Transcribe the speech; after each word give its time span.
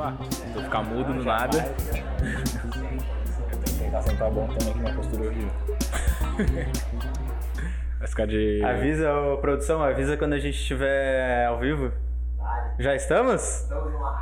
Bah, 0.00 0.14
tu 0.54 0.62
ficar 0.62 0.82
mudo 0.82 1.12
do 1.12 1.22
nada. 1.22 1.62
Tentar 3.78 4.00
sentar 4.00 4.30
bom 4.30 4.46
também, 4.46 4.72
que 4.72 4.78
minha 4.78 4.94
postura 4.94 5.24
horrível. 5.26 5.50
Vai 7.98 8.08
ficar 8.08 8.26
de. 8.26 8.62
Avisa, 8.64 9.12
ô, 9.14 9.36
produção, 9.36 9.82
avisa 9.82 10.16
quando 10.16 10.32
a 10.32 10.38
gente 10.38 10.54
estiver 10.54 11.44
ao 11.44 11.58
vivo. 11.58 11.92
Já 12.78 12.96
estamos? 12.96 13.68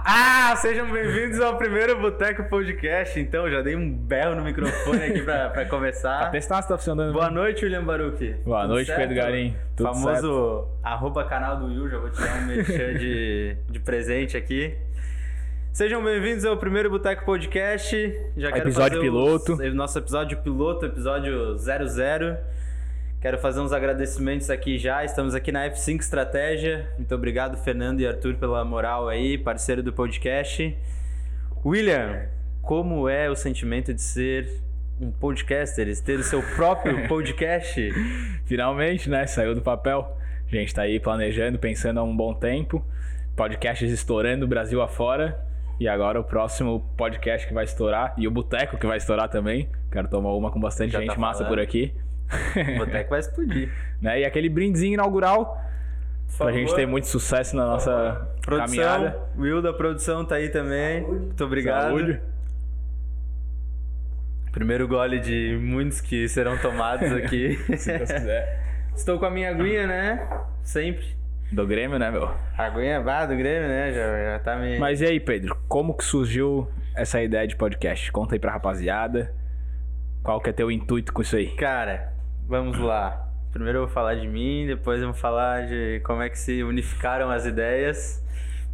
Ah, 0.04 0.52
sejam 0.56 0.90
bem-vindos 0.90 1.40
ao 1.40 1.56
primeiro 1.56 2.00
Boteco 2.00 2.42
Podcast. 2.48 3.20
Então, 3.20 3.48
já 3.48 3.62
dei 3.62 3.76
um 3.76 3.88
berro 3.88 4.34
no 4.34 4.42
microfone 4.42 5.04
aqui 5.04 5.22
pra, 5.22 5.50
pra 5.50 5.50
Pra 5.62 5.64
começar. 5.66 6.28
testar 6.32 6.60
se 6.60 6.68
tá 6.68 6.76
funcionando. 6.76 7.12
Boa 7.12 7.30
noite, 7.30 7.64
William 7.64 7.84
Baruch. 7.84 8.32
Boa 8.44 8.62
Tudo 8.62 8.72
noite, 8.74 8.86
certo? 8.88 8.98
Pedro 8.98 9.14
Garim. 9.14 9.56
Tudo 9.76 9.94
Famoso 9.94 10.66
arroba 10.82 11.22
canal 11.22 11.56
do 11.58 11.66
Will, 11.66 11.88
já 11.88 11.98
vou 11.98 12.10
te 12.10 12.20
dar 12.20 12.34
um 12.34 12.46
merchan 12.46 12.94
de, 12.98 13.56
de 13.70 13.78
presente 13.78 14.36
aqui. 14.36 14.76
Sejam 15.72 16.02
bem-vindos 16.02 16.44
ao 16.44 16.56
primeiro 16.56 16.90
Boteco 16.90 17.24
Podcast. 17.24 17.94
Já 18.36 18.50
quero 18.50 18.64
Episódio 18.68 19.00
piloto. 19.00 19.52
Os, 19.52 19.74
nosso 19.74 19.98
episódio 19.98 20.38
piloto, 20.38 20.86
episódio 20.86 21.56
00. 21.56 22.36
Quero 23.20 23.38
fazer 23.38 23.60
uns 23.60 23.72
agradecimentos 23.72 24.50
aqui 24.50 24.76
já. 24.76 25.04
Estamos 25.04 25.34
aqui 25.36 25.52
na 25.52 25.70
F5 25.70 26.00
Estratégia. 26.00 26.88
Muito 26.98 27.14
obrigado, 27.14 27.56
Fernando 27.58 28.00
e 28.00 28.06
Arthur, 28.06 28.34
pela 28.34 28.64
moral 28.64 29.08
aí, 29.08 29.38
parceiro 29.38 29.80
do 29.82 29.92
podcast. 29.92 30.76
William, 31.64 32.26
como 32.60 33.08
é 33.08 33.30
o 33.30 33.36
sentimento 33.36 33.94
de 33.94 34.02
ser 34.02 34.60
um 35.00 35.12
podcaster, 35.12 35.86
ter 36.02 36.18
o 36.18 36.24
seu 36.24 36.42
próprio 36.56 37.06
podcast? 37.06 37.92
Finalmente, 38.46 39.08
né? 39.08 39.26
Saiu 39.28 39.54
do 39.54 39.62
papel. 39.62 40.16
A 40.50 40.50
gente 40.50 40.74
tá 40.74 40.82
aí 40.82 40.98
planejando, 40.98 41.56
pensando 41.56 42.00
há 42.00 42.02
um 42.02 42.16
bom 42.16 42.34
tempo. 42.34 42.84
Podcasts 43.36 43.92
estourando 43.92 44.48
Brasil 44.48 44.82
afora. 44.82 45.46
E 45.80 45.86
agora 45.88 46.18
o 46.20 46.24
próximo 46.24 46.80
podcast 46.96 47.46
que 47.46 47.54
vai 47.54 47.64
estourar. 47.64 48.14
E 48.16 48.26
o 48.26 48.30
Boteco 48.30 48.76
que 48.76 48.86
vai 48.86 48.96
estourar 48.98 49.28
também. 49.28 49.68
Quero 49.92 50.08
tomar 50.08 50.32
uma 50.34 50.50
com 50.50 50.58
bastante 50.60 50.92
Já 50.92 51.00
gente 51.00 51.14
tá 51.14 51.20
massa 51.20 51.44
por 51.44 51.60
aqui. 51.60 51.94
O 52.74 52.78
Boteco 52.78 53.10
vai 53.10 53.20
explodir. 53.20 53.72
né? 54.02 54.20
E 54.20 54.24
aquele 54.24 54.48
brindezinho 54.48 54.94
inaugural. 54.94 55.62
Por 56.36 56.38
Pra 56.38 56.52
gente 56.52 56.66
favor. 56.66 56.76
ter 56.76 56.86
muito 56.86 57.06
sucesso 57.06 57.56
na 57.56 57.64
nossa 57.64 58.28
caminhada. 58.44 59.10
Produção, 59.12 59.40
Will 59.42 59.62
da 59.62 59.72
produção 59.72 60.24
tá 60.24 60.34
aí 60.34 60.48
também. 60.50 61.00
Muito 61.02 61.42
obrigado. 61.44 61.88
Saúde. 61.88 62.20
Primeiro 64.52 64.88
gole 64.88 65.20
de 65.20 65.56
muitos 65.60 66.00
que 66.00 66.28
serão 66.28 66.58
tomados 66.58 67.10
aqui. 67.16 67.56
Se 67.76 67.96
Deus 67.96 68.10
quiser. 68.10 68.62
Estou 68.94 69.18
com 69.18 69.26
a 69.26 69.30
minha 69.30 69.50
aguinha, 69.50 69.86
né? 69.86 70.28
Sempre. 70.62 71.17
Do 71.50 71.66
Grêmio, 71.66 71.98
né, 71.98 72.10
meu? 72.10 72.26
A 72.56 72.64
aguinha 72.64 73.00
vá 73.00 73.24
do 73.24 73.34
Grêmio, 73.36 73.68
né? 73.68 73.92
Já, 73.92 74.32
já 74.32 74.38
tá 74.40 74.56
me. 74.56 74.78
Mas 74.78 75.00
e 75.00 75.06
aí, 75.06 75.18
Pedro? 75.18 75.56
Como 75.66 75.96
que 75.96 76.04
surgiu 76.04 76.68
essa 76.94 77.22
ideia 77.22 77.46
de 77.46 77.56
podcast? 77.56 78.12
Conta 78.12 78.34
aí 78.34 78.38
pra 78.38 78.52
rapaziada. 78.52 79.34
Qual 80.22 80.40
que 80.40 80.50
é 80.50 80.52
teu 80.52 80.70
intuito 80.70 81.12
com 81.12 81.22
isso 81.22 81.36
aí? 81.36 81.48
Cara, 81.56 82.12
vamos 82.46 82.78
lá. 82.78 83.26
Primeiro 83.50 83.78
eu 83.78 83.86
vou 83.86 83.94
falar 83.94 84.16
de 84.16 84.28
mim, 84.28 84.66
depois 84.66 85.00
eu 85.00 85.06
vou 85.06 85.14
falar 85.14 85.66
de 85.66 86.00
como 86.04 86.20
é 86.20 86.28
que 86.28 86.38
se 86.38 86.62
unificaram 86.62 87.30
as 87.30 87.46
ideias. 87.46 88.22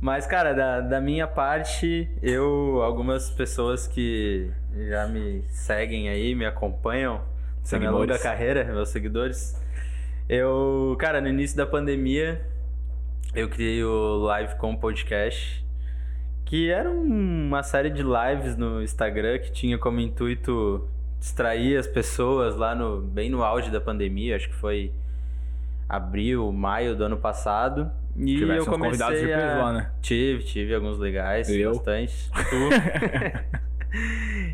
Mas, 0.00 0.27
cara, 0.27 0.52
da, 0.52 0.80
da 0.80 1.00
minha 1.00 1.28
parte, 1.28 2.11
eu, 2.20 2.83
algumas 2.83 3.30
pessoas 3.30 3.86
que 3.86 4.50
já 4.89 5.06
me 5.06 5.45
seguem 5.48 6.08
aí, 6.08 6.34
me 6.34 6.45
acompanham, 6.45 7.22
essa 7.62 7.78
minha 7.78 7.91
Seguidores. 7.91 8.17
longa 8.17 8.19
carreira, 8.22 8.64
meus 8.64 8.89
seguidores. 8.89 9.55
Eu, 10.28 10.97
cara, 10.98 11.20
no 11.20 11.28
início 11.28 11.56
da 11.56 11.64
pandemia, 11.64 12.45
eu 13.35 13.49
criei 13.49 13.83
o 13.85 14.17
Live 14.19 14.57
com 14.57 14.75
Podcast, 14.77 15.65
que 16.45 16.71
era 16.71 16.91
um- 16.91 17.47
uma 17.49 17.63
série 17.63 17.91
de 17.91 18.03
lives 18.03 18.57
no 18.57 18.83
Instagram 18.83 19.39
que 19.39 19.51
tinha 19.53 19.79
como 19.79 20.01
intuito 20.01 20.89
distrair 21.19 21.77
as 21.79 21.87
pessoas 21.87 22.55
lá 22.57 22.75
no 22.75 23.01
bem 23.01 23.31
no 23.31 23.42
auge 23.42 23.70
da 23.70 23.81
pandemia, 23.81 24.36
acho 24.36 24.48
que 24.48 24.55
foi 24.55 24.92
abril, 25.89 26.53
maio 26.53 26.95
do 26.95 27.05
ano 27.05 27.17
passado. 27.17 27.91
E 28.17 28.36
Tivesse 28.39 28.61
eu 28.61 28.67
comecei 28.73 29.07
convidados 29.08 29.42
a... 29.42 29.63
lá, 29.63 29.73
né? 29.73 29.91
Tive, 30.01 30.45
tive 30.45 30.75
alguns 30.75 30.98
legais, 30.98 31.48
Eu? 31.51 31.73
bastante. 31.73 32.31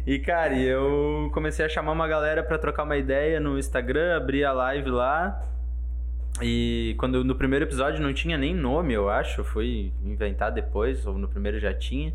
E 0.07 0.19
cara, 0.19 0.55
eu 0.59 1.31
comecei 1.33 1.65
a 1.65 1.69
chamar 1.69 1.93
uma 1.93 2.07
galera 2.07 2.43
pra 2.43 2.59
trocar 2.59 2.83
uma 2.83 2.99
ideia 2.99 3.41
no 3.41 3.59
Instagram, 3.59 4.15
abri 4.17 4.45
a 4.45 4.53
live 4.53 4.91
lá. 4.91 5.43
E 6.43 6.95
quando 6.99 7.23
no 7.25 7.35
primeiro 7.35 7.65
episódio 7.65 8.03
não 8.03 8.13
tinha 8.13 8.39
nem 8.39 8.55
nome, 8.55 8.95
eu 8.95 9.11
acho, 9.11 9.45
fui 9.45 9.93
inventar 10.05 10.51
depois, 10.51 11.07
ou 11.07 11.19
no 11.19 11.29
primeiro 11.29 11.59
já 11.59 11.75
tinha. 11.75 12.15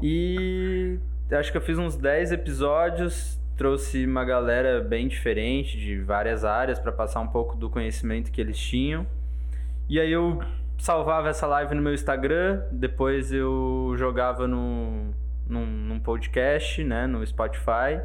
E 0.00 0.98
acho 1.30 1.50
que 1.50 1.56
eu 1.56 1.62
fiz 1.62 1.78
uns 1.78 1.96
10 1.96 2.32
episódios, 2.32 3.38
trouxe 3.56 4.04
uma 4.04 4.24
galera 4.24 4.80
bem 4.80 5.08
diferente 5.08 5.78
de 5.78 6.00
várias 6.00 6.44
áreas 6.44 6.78
pra 6.78 6.90
passar 6.90 7.20
um 7.20 7.28
pouco 7.28 7.56
do 7.56 7.68
conhecimento 7.70 8.30
que 8.30 8.40
eles 8.40 8.58
tinham. 8.58 9.06
E 9.88 10.00
aí 10.00 10.10
eu 10.10 10.40
salvava 10.78 11.28
essa 11.28 11.46
live 11.46 11.74
no 11.74 11.82
meu 11.82 11.94
Instagram, 11.94 12.62
depois 12.72 13.32
eu 13.32 13.94
jogava 13.96 14.48
no, 14.48 15.14
num, 15.46 15.66
num 15.66 16.00
podcast, 16.00 16.82
né, 16.82 17.06
no 17.06 17.24
Spotify. 17.26 18.00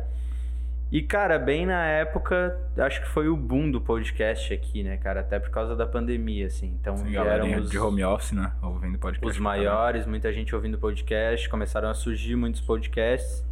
E, 0.90 1.02
cara, 1.02 1.38
bem 1.38 1.66
na 1.66 1.86
época, 1.86 2.58
acho 2.78 3.02
que 3.02 3.10
foi 3.10 3.28
o 3.28 3.36
boom 3.36 3.70
do 3.70 3.82
podcast 3.82 4.54
aqui, 4.54 4.84
né, 4.84 4.96
cara? 4.96 5.20
Até 5.20 5.38
por 5.38 5.50
causa 5.50 5.76
da 5.76 5.86
pandemia, 5.86 6.48
assim. 6.48 6.78
Então, 6.80 6.96
Sim, 6.96 7.10
vieram 7.10 7.60
os, 7.60 7.70
de 7.70 7.78
home 7.78 8.04
office, 8.06 8.32
né? 8.32 8.54
Ouvindo 8.62 8.98
podcast. 8.98 9.30
os 9.30 9.38
maiores, 9.38 10.06
muita 10.06 10.32
gente 10.32 10.56
ouvindo 10.56 10.78
podcast, 10.78 11.50
começaram 11.50 11.90
a 11.90 11.94
surgir 11.94 12.38
muitos 12.38 12.62
podcasts. 12.62 13.46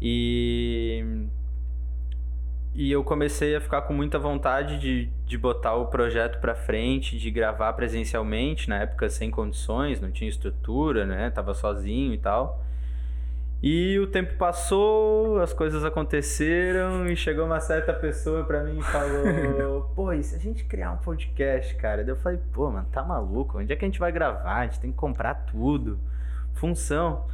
E. 0.00 1.26
E 2.74 2.92
eu 2.92 3.02
comecei 3.02 3.56
a 3.56 3.60
ficar 3.60 3.82
com 3.82 3.92
muita 3.92 4.18
vontade 4.18 4.78
de, 4.78 5.10
de 5.26 5.36
botar 5.36 5.74
o 5.74 5.86
projeto 5.86 6.38
pra 6.38 6.54
frente, 6.54 7.18
de 7.18 7.30
gravar 7.30 7.72
presencialmente, 7.72 8.68
na 8.68 8.82
época 8.82 9.08
sem 9.08 9.30
condições, 9.30 10.00
não 10.00 10.12
tinha 10.12 10.30
estrutura, 10.30 11.04
né? 11.04 11.28
Tava 11.28 11.54
sozinho 11.54 12.14
e 12.14 12.18
tal. 12.18 12.64
E 13.60 13.98
o 13.98 14.06
tempo 14.06 14.36
passou, 14.36 15.40
as 15.40 15.52
coisas 15.52 15.84
aconteceram 15.84 17.08
e 17.08 17.16
chegou 17.16 17.44
uma 17.44 17.58
certa 17.58 17.92
pessoa 17.92 18.44
pra 18.44 18.62
mim 18.62 18.78
e 18.78 18.82
falou: 18.82 19.90
Pô, 19.96 20.12
e 20.12 20.22
se 20.22 20.36
a 20.36 20.38
gente 20.38 20.64
criar 20.64 20.92
um 20.92 20.96
podcast, 20.98 21.74
cara? 21.74 22.04
Daí 22.04 22.12
eu 22.12 22.16
falei: 22.16 22.38
Pô, 22.52 22.70
mano, 22.70 22.86
tá 22.92 23.02
maluco? 23.02 23.58
Onde 23.58 23.72
é 23.72 23.76
que 23.76 23.84
a 23.84 23.88
gente 23.88 23.98
vai 23.98 24.12
gravar? 24.12 24.60
A 24.60 24.64
gente 24.64 24.78
tem 24.78 24.92
que 24.92 24.96
comprar 24.96 25.34
tudo, 25.34 25.98
função. 26.54 27.24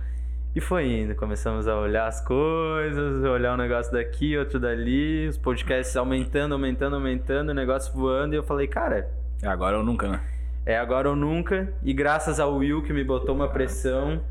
E 0.55 0.61
foi 0.61 0.87
indo, 0.87 1.15
começamos 1.17 1.67
a 1.69 1.77
olhar 1.77 2.07
as 2.07 2.21
coisas, 2.25 3.23
olhar 3.25 3.55
um 3.55 3.57
negócio 3.59 3.93
daqui, 3.93 4.39
outro 4.39 4.59
dali, 4.59 5.27
os 5.29 5.37
podcasts 5.37 5.95
aumentando, 5.97 6.53
aumentando, 6.55 6.95
aumentando, 6.97 7.51
o 7.51 7.55
negócio 7.55 7.93
voando. 7.93 8.35
E 8.35 8.39
eu 8.39 8.43
falei: 8.45 8.67
Cara, 8.67 9.11
É 9.43 9.47
agora 9.49 9.77
ou 9.77 9.85
nunca, 9.85 10.09
né? 10.09 10.21
é 10.65 10.79
agora 10.79 11.11
ou 11.11 11.17
nunca. 11.17 11.71
E 11.83 11.93
graças 11.93 12.41
ao 12.41 12.55
Will 12.55 12.83
que 12.83 12.95
me 12.95 13.05
botou 13.05 13.35
uma 13.35 13.49
pressão. 13.49 14.23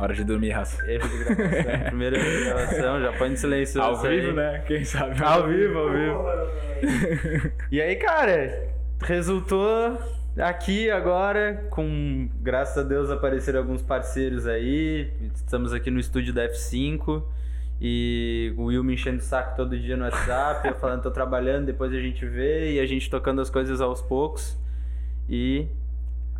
Hora 0.00 0.14
de 0.14 0.24
dormir, 0.24 0.48
raça. 0.52 0.82
Erro 0.90 1.06
de 1.06 1.24
gravação, 1.24 1.84
primeira 1.88 2.18
de 2.18 2.44
gravação, 2.44 3.02
já 3.02 3.12
põe 3.12 3.28
no 3.28 3.36
silencioso. 3.36 3.86
Ao 3.86 3.94
isso 3.96 4.06
aí. 4.06 4.20
vivo, 4.20 4.32
né? 4.32 4.64
Quem 4.66 4.82
sabe? 4.82 5.22
Ao 5.22 5.46
vivo, 5.46 5.78
ao 5.78 5.90
vivo. 5.90 6.24
E 7.70 7.82
aí, 7.82 7.96
cara, 7.96 8.66
resultou 9.02 9.98
aqui 10.38 10.90
agora, 10.90 11.66
com 11.68 12.30
graças 12.40 12.78
a 12.78 12.82
Deus 12.82 13.10
apareceram 13.10 13.58
alguns 13.58 13.82
parceiros 13.82 14.46
aí. 14.46 15.12
Estamos 15.34 15.74
aqui 15.74 15.90
no 15.90 16.00
estúdio 16.00 16.32
da 16.32 16.48
F5. 16.48 17.22
E 17.78 18.54
o 18.56 18.64
Will 18.64 18.82
me 18.82 18.94
enchendo 18.94 19.18
o 19.18 19.22
saco 19.22 19.54
todo 19.54 19.78
dia 19.78 19.98
no 19.98 20.04
WhatsApp, 20.04 20.66
eu 20.66 20.74
falando, 20.76 21.02
tô 21.02 21.10
trabalhando, 21.10 21.66
depois 21.66 21.92
a 21.92 22.00
gente 22.00 22.24
vê, 22.26 22.72
e 22.72 22.80
a 22.80 22.86
gente 22.86 23.08
tocando 23.10 23.42
as 23.42 23.50
coisas 23.50 23.82
aos 23.82 24.00
poucos. 24.00 24.58
E 25.28 25.66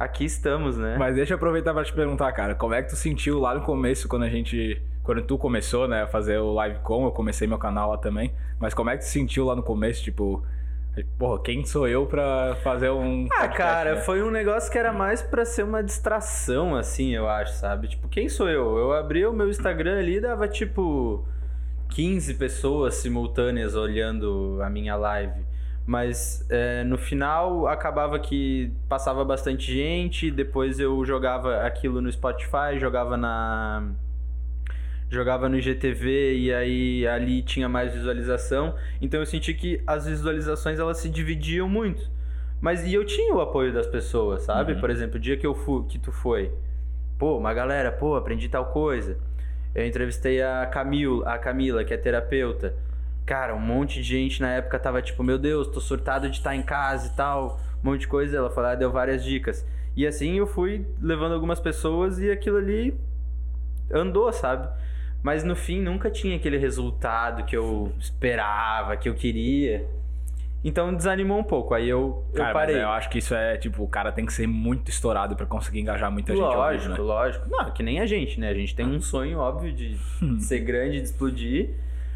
aqui 0.01 0.25
estamos, 0.25 0.79
né? 0.79 0.97
Mas 0.99 1.15
deixa 1.15 1.35
eu 1.35 1.37
aproveitar 1.37 1.75
pra 1.75 1.85
te 1.85 1.93
perguntar, 1.93 2.33
cara, 2.33 2.55
como 2.55 2.73
é 2.73 2.83
que 2.83 2.89
tu 2.89 2.97
sentiu 2.97 3.39
lá 3.39 3.55
no 3.55 3.61
começo, 3.61 4.09
quando 4.09 4.23
a 4.23 4.31
gente. 4.31 4.83
Quando 5.03 5.23
tu 5.23 5.37
começou, 5.37 5.89
né, 5.89 6.03
a 6.03 6.07
fazer 6.07 6.39
o 6.39 6.53
live 6.53 6.79
com, 6.81 7.05
eu 7.05 7.11
comecei 7.11 7.47
meu 7.47 7.59
canal 7.59 7.91
lá 7.91 7.99
também. 7.99 8.33
Mas 8.59 8.75
como 8.75 8.91
é 8.91 8.97
que 8.97 9.05
tu 9.05 9.09
sentiu 9.09 9.45
lá 9.45 9.55
no 9.55 9.63
começo, 9.63 10.03
tipo. 10.03 10.43
Porra, 11.19 11.41
quem 11.43 11.65
sou 11.65 11.87
eu 11.87 12.07
pra 12.07 12.57
fazer 12.63 12.91
um. 12.91 13.27
Ah, 13.27 13.41
podcast, 13.41 13.57
cara, 13.57 13.95
né? 13.95 14.01
foi 14.01 14.23
um 14.23 14.31
negócio 14.31 14.71
que 14.73 14.79
era 14.79 14.93
mais 14.93 15.23
pra 15.23 15.45
ser 15.45 15.63
uma 15.63 15.83
distração, 15.83 16.75
assim, 16.75 17.15
eu 17.15 17.29
acho, 17.29 17.53
sabe? 17.55 17.89
Tipo, 17.89 18.09
quem 18.09 18.29
sou 18.29 18.49
eu? 18.49 18.77
Eu 18.77 18.93
abri 18.93 19.25
o 19.25 19.33
meu 19.33 19.49
Instagram 19.49 19.99
ali 19.99 20.17
e 20.17 20.21
dava, 20.21 20.49
tipo, 20.49 21.25
15 21.91 22.35
pessoas 22.35 22.95
simultâneas 22.97 23.75
olhando 23.77 24.59
a 24.63 24.69
minha 24.69 24.97
live. 24.97 25.50
Mas 25.91 26.47
é, 26.49 26.85
no 26.85 26.97
final 26.97 27.67
acabava 27.67 28.17
que 28.21 28.73
passava 28.89 29.25
bastante 29.25 29.75
gente, 29.75 30.31
depois 30.31 30.79
eu 30.79 31.05
jogava 31.05 31.63
aquilo 31.67 32.01
no 32.01 32.13
Spotify, 32.13 32.79
jogava 32.79 33.17
na. 33.17 33.91
Jogava 35.09 35.49
no 35.49 35.59
IGTV 35.59 36.37
e 36.37 36.55
aí 36.55 37.09
ali 37.09 37.43
tinha 37.43 37.69
mais 37.69 37.93
visualização. 37.93 38.77
Então 39.03 39.19
eu 39.19 39.27
senti 39.27 39.53
que 39.53 39.83
as 39.85 40.07
visualizações 40.07 40.79
elas 40.79 40.99
se 40.99 41.09
dividiam 41.09 41.69
muito. 41.69 42.09
Mas 42.61 42.87
e 42.87 42.95
eu 42.95 43.05
tinha 43.05 43.35
o 43.35 43.41
apoio 43.41 43.73
das 43.73 43.89
pessoas, 43.89 44.43
sabe? 44.45 44.75
Uhum. 44.75 44.81
Por 44.81 44.91
exemplo, 44.91 45.17
o 45.17 45.21
dia 45.21 45.37
que 45.37 45.45
eu 45.45 45.57
fui, 45.57 45.87
que 45.89 45.99
tu 45.99 46.13
foi, 46.13 46.53
pô, 47.19 47.37
uma 47.37 47.53
galera, 47.53 47.91
pô, 47.91 48.15
aprendi 48.15 48.49
tal 48.49 48.67
coisa. 48.67 49.19
Eu 49.75 49.85
entrevistei 49.85 50.41
a 50.41 50.67
Camila, 50.67 51.29
a 51.29 51.37
Camila, 51.37 51.83
que 51.83 51.93
é 51.93 51.97
terapeuta. 51.97 52.77
Cara, 53.27 53.55
um 53.55 53.61
monte 53.61 53.95
de 53.97 54.03
gente 54.03 54.41
na 54.41 54.53
época 54.55 54.79
tava 54.79 55.01
tipo, 55.01 55.23
meu 55.23 55.39
Deus, 55.39 55.69
tô 55.69 55.81
surtado 55.81 56.29
de 56.29 56.37
estar 56.39 56.55
em 56.57 56.63
casa 56.63 57.09
e 57.09 57.17
tal, 57.17 57.61
um 57.83 57.91
monte 57.91 58.01
de 58.01 58.09
coisa. 58.09 58.37
Ela 58.37 58.51
falou, 58.51 58.71
ah, 58.71 58.75
deu 58.75 58.91
várias 58.91 59.25
dicas. 59.25 59.65
E 59.97 60.07
assim 60.07 60.39
eu 60.39 60.47
fui 60.47 60.87
levando 61.01 61.33
algumas 61.33 61.61
pessoas 61.61 62.19
e 62.19 62.31
aquilo 62.31 62.57
ali 62.57 62.95
andou, 63.93 64.33
sabe? 64.33 64.69
Mas 65.23 65.45
no 65.45 65.55
fim 65.55 65.81
nunca 65.81 66.11
tinha 66.11 66.37
aquele 66.37 66.57
resultado 66.57 67.45
que 67.45 67.57
eu 67.57 67.93
esperava, 67.99 68.97
que 68.97 69.09
eu 69.09 69.15
queria. 69.15 69.87
Então 70.63 70.95
desanimou 70.95 71.39
um 71.39 71.45
pouco. 71.45 71.75
Aí 71.75 71.89
eu, 71.89 72.25
eu 72.33 72.37
Cara, 72.37 72.55
mas 72.55 72.67
parei. 72.67 72.83
eu 72.83 72.89
acho 72.89 73.09
que 73.11 73.19
isso 73.19 73.35
é, 73.35 73.57
tipo, 73.57 73.83
o 73.83 73.89
cara 73.89 74.13
tem 74.13 74.25
que 74.27 74.33
ser 74.33 74.47
muito 74.47 74.91
estourado 74.91 75.35
pra 75.35 75.47
conseguir 75.47 75.81
engajar 75.81 76.11
muita 76.11 76.35
gente 76.35 76.43
Lógico, 76.43 76.95
né? 76.95 76.99
lógico. 76.99 77.49
Não, 77.49 77.71
que 77.71 77.83
nem 77.83 78.01
a 78.01 78.07
gente, 78.07 78.39
né? 78.39 78.49
A 78.51 78.55
gente 78.55 78.75
tem 78.75 78.87
um 78.87 79.01
sonho, 79.01 79.39
óbvio, 79.39 79.73
de 79.73 79.99
ser 80.41 80.61
grande, 80.61 80.99
de 80.99 81.05
explodir. 81.05 81.71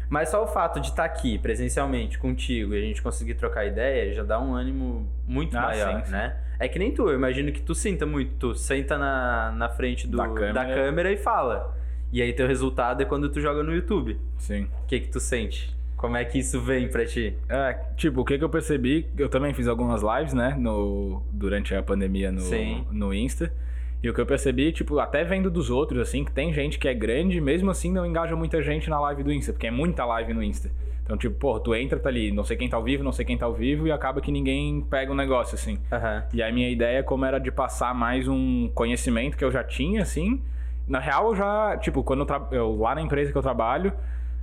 Mas 0.09 0.29
só 0.29 0.43
o 0.43 0.47
fato 0.47 0.79
de 0.79 0.87
estar 0.89 1.03
aqui 1.05 1.37
presencialmente 1.37 2.17
contigo 2.17 2.73
e 2.73 2.77
a 2.77 2.81
gente 2.81 3.01
conseguir 3.01 3.35
trocar 3.35 3.65
ideia 3.65 4.13
já 4.13 4.23
dá 4.23 4.39
um 4.39 4.53
ânimo 4.53 5.07
muito 5.27 5.57
Ah, 5.57 5.61
maior, 5.61 5.99
sim, 5.99 6.05
sim. 6.05 6.11
né? 6.11 6.35
É 6.59 6.67
que 6.67 6.79
nem 6.79 6.91
tu, 6.93 7.09
eu 7.09 7.15
imagino 7.15 7.51
que 7.51 7.61
tu 7.61 7.75
sinta 7.75 8.05
muito. 8.05 8.31
Tu 8.37 8.55
senta 8.55 8.97
na, 8.97 9.51
na 9.51 9.67
frente 9.69 10.07
do, 10.07 10.17
Da 10.17 10.27
da, 10.27 10.33
câmera. 10.33 10.65
câmera. 10.75 11.11
e 11.11 11.17
fala. 11.17 11.75
E 12.13 12.21
aí 12.21 12.31
teu 12.31 12.47
resultado 12.47 13.01
é 13.01 13.05
quando 13.05 13.29
tu 13.29 13.41
joga 13.41 13.61
no 13.63 13.73
YouTube. 13.73 14.17
Sim. 14.37 14.67
O 14.83 14.85
que 14.87 14.99
que 15.01 15.07
tu 15.09 15.19
sente? 15.19 15.75
Como 15.97 16.15
é 16.15 16.23
que 16.23 16.37
isso 16.39 16.61
vem 16.61 16.87
pra 16.87 17.05
ti? 17.05 17.35
É, 17.49 17.73
tipo, 17.97 18.21
o 18.21 18.25
que 18.25 18.37
que 18.37 18.43
eu 18.43 18.49
percebi, 18.49 19.09
eu 19.17 19.27
também 19.27 19.53
fiz 19.53 19.67
algumas 19.67 20.01
lives, 20.03 20.33
né, 20.33 20.55
no, 20.57 21.23
durante 21.31 21.73
a 21.73 21.81
pandemia 21.81 22.31
no, 22.31 22.41
Sim. 22.41 22.85
no 22.91 23.13
Insta. 23.13 23.51
E 24.05 24.09
o 24.09 24.13
que 24.13 24.21
eu 24.21 24.25
percebi, 24.27 24.71
tipo, 24.71 24.99
até 24.99 25.23
vendo 25.23 25.49
dos 25.49 25.71
outros, 25.71 25.99
assim, 25.99 26.23
que 26.23 26.31
tem 26.31 26.53
gente 26.53 26.77
que 26.77 26.87
é 26.87 26.93
grande, 26.93 27.41
mesmo 27.41 27.71
assim 27.71 27.91
não 27.91 28.05
engaja 28.05 28.35
muita 28.35 28.61
gente 28.61 28.87
na 28.87 28.99
live 28.99 29.23
do 29.23 29.33
Insta, 29.33 29.51
porque 29.51 29.65
é 29.65 29.71
muita 29.71 30.05
live 30.05 30.31
no 30.31 30.43
Insta. 30.43 30.69
Então, 31.03 31.17
tipo, 31.17 31.35
pô, 31.39 31.59
tu 31.59 31.73
entra, 31.73 31.97
tá 31.97 32.07
ali, 32.07 32.31
não 32.31 32.43
sei 32.43 32.55
quem 32.55 32.69
tá 32.69 32.77
ao 32.77 32.83
vivo, 32.83 33.03
não 33.03 33.11
sei 33.11 33.25
quem 33.25 33.35
tá 33.35 33.47
ao 33.47 33.53
vivo, 33.55 33.87
e 33.87 33.91
acaba 33.91 34.21
que 34.21 34.31
ninguém 34.31 34.79
pega 34.81 35.11
o 35.11 35.15
negócio, 35.15 35.55
assim. 35.55 35.79
Aham. 35.91 36.23
E 36.31 36.43
a 36.43 36.51
minha 36.51 36.69
ideia, 36.69 37.01
como 37.01 37.25
era 37.25 37.39
de 37.39 37.51
passar 37.51 37.95
mais 37.95 38.27
um 38.27 38.69
conhecimento 38.75 39.35
que 39.35 39.43
eu 39.43 39.49
já 39.49 39.63
tinha, 39.63 40.03
assim. 40.03 40.39
Na 40.87 40.99
real, 40.99 41.29
eu 41.29 41.35
já, 41.35 41.75
tipo, 41.77 42.03
quando 42.03 42.19
eu, 42.19 42.25
tra- 42.27 42.47
eu 42.51 42.75
lá 42.75 42.93
na 42.93 43.01
empresa 43.01 43.31
que 43.31 43.37
eu 43.39 43.41
trabalho, 43.41 43.91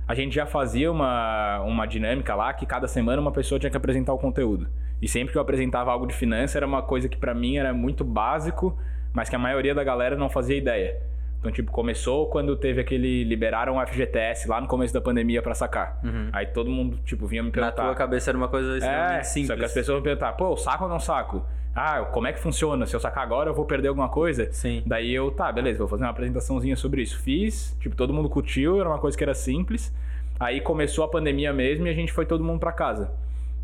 a 0.05 0.13
gente 0.13 0.35
já 0.35 0.45
fazia 0.45 0.91
uma, 0.91 1.61
uma 1.61 1.85
dinâmica 1.85 2.35
lá 2.35 2.51
que 2.53 2.65
cada 2.65 2.85
semana 2.85 3.21
uma 3.21 3.31
pessoa 3.31 3.57
tinha 3.57 3.71
que 3.71 3.77
apresentar 3.77 4.11
o 4.11 4.17
conteúdo. 4.17 4.67
E 5.01 5.07
sempre 5.07 5.31
que 5.31 5.37
eu 5.37 5.41
apresentava 5.41 5.89
algo 5.89 6.05
de 6.05 6.13
finança, 6.13 6.57
era 6.57 6.67
uma 6.67 6.81
coisa 6.81 7.07
que 7.07 7.15
pra 7.15 7.33
mim 7.33 7.55
era 7.55 7.73
muito 7.73 8.03
básico, 8.03 8.77
mas 9.13 9.29
que 9.29 9.35
a 9.35 9.39
maioria 9.39 9.73
da 9.75 9.83
galera 9.83 10.15
não 10.15 10.29
fazia 10.29 10.57
ideia. 10.57 10.97
Então, 11.39 11.51
tipo, 11.51 11.71
começou 11.71 12.27
quando 12.27 12.55
teve 12.55 12.79
aquele. 12.79 13.23
liberaram 13.25 13.77
o 13.77 13.85
FGTS 13.85 14.47
lá 14.47 14.61
no 14.61 14.67
começo 14.67 14.93
da 14.93 15.01
pandemia 15.01 15.41
pra 15.41 15.53
sacar. 15.53 15.99
Uhum. 16.03 16.29
Aí 16.31 16.45
todo 16.45 16.69
mundo, 16.69 16.97
tipo, 17.05 17.27
vinha 17.27 17.43
me 17.43 17.49
Na 17.49 17.53
perguntar. 17.53 17.83
tua 17.83 17.95
cabeça 17.95 18.31
era 18.31 18.37
uma 18.37 18.47
coisa 18.47 18.77
extremamente 18.77 19.19
É, 19.19 19.23
simples. 19.23 19.47
só 19.47 19.55
que 19.57 19.65
as 19.65 19.73
pessoas 19.73 19.95
vão 19.95 20.03
perguntar, 20.03 20.31
pô, 20.33 20.51
eu 20.51 20.57
saco 20.57 20.85
ou 20.85 20.89
não 20.89 20.99
saco? 21.01 21.45
Ah, 21.75 22.01
como 22.13 22.27
é 22.27 22.31
que 22.33 22.39
funciona? 22.39 22.85
Se 22.85 22.95
eu 22.95 22.99
sacar 22.99 23.23
agora, 23.23 23.49
eu 23.49 23.53
vou 23.53 23.65
perder 23.65 23.89
alguma 23.89 24.07
coisa? 24.07 24.47
Sim. 24.53 24.83
Daí 24.85 25.13
eu, 25.13 25.31
tá, 25.31 25.51
beleza, 25.51 25.79
vou 25.79 25.87
fazer 25.87 26.03
uma 26.03 26.11
apresentaçãozinha 26.11 26.75
sobre 26.77 27.01
isso. 27.01 27.19
Fiz, 27.19 27.75
tipo, 27.81 27.93
todo 27.95 28.13
mundo 28.13 28.29
curtiu, 28.29 28.79
era 28.79 28.87
uma 28.87 28.99
coisa 28.99 29.17
que 29.17 29.23
era 29.23 29.33
simples. 29.33 29.93
Aí 30.39 30.61
começou 30.61 31.03
a 31.03 31.07
pandemia 31.09 31.51
mesmo 31.51 31.87
e 31.87 31.89
a 31.89 31.93
gente 31.93 32.13
foi 32.13 32.25
todo 32.25 32.41
mundo 32.43 32.59
pra 32.59 32.71
casa. 32.71 33.11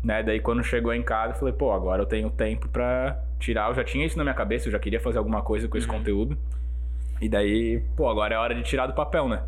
Né? 0.02 0.22
Daí 0.22 0.40
quando 0.40 0.62
chegou 0.64 0.92
em 0.94 1.02
casa, 1.02 1.34
eu 1.34 1.38
falei, 1.38 1.52
pô, 1.54 1.72
agora 1.72 2.02
eu 2.02 2.06
tenho 2.06 2.30
tempo 2.30 2.68
pra 2.68 3.20
tirar. 3.38 3.68
Eu 3.68 3.74
já 3.74 3.84
tinha 3.84 4.06
isso 4.06 4.16
na 4.16 4.24
minha 4.24 4.34
cabeça, 4.34 4.68
eu 4.68 4.72
já 4.72 4.78
queria 4.78 5.00
fazer 5.00 5.18
alguma 5.18 5.42
coisa 5.42 5.68
com 5.68 5.76
esse 5.76 5.86
Uhum. 5.86 5.98
conteúdo. 5.98 6.38
E 7.20 7.28
daí, 7.28 7.82
pô, 7.96 8.08
agora 8.08 8.34
é 8.34 8.38
hora 8.38 8.54
de 8.54 8.62
tirar 8.62 8.86
do 8.86 8.94
papel, 8.94 9.28
né? 9.28 9.42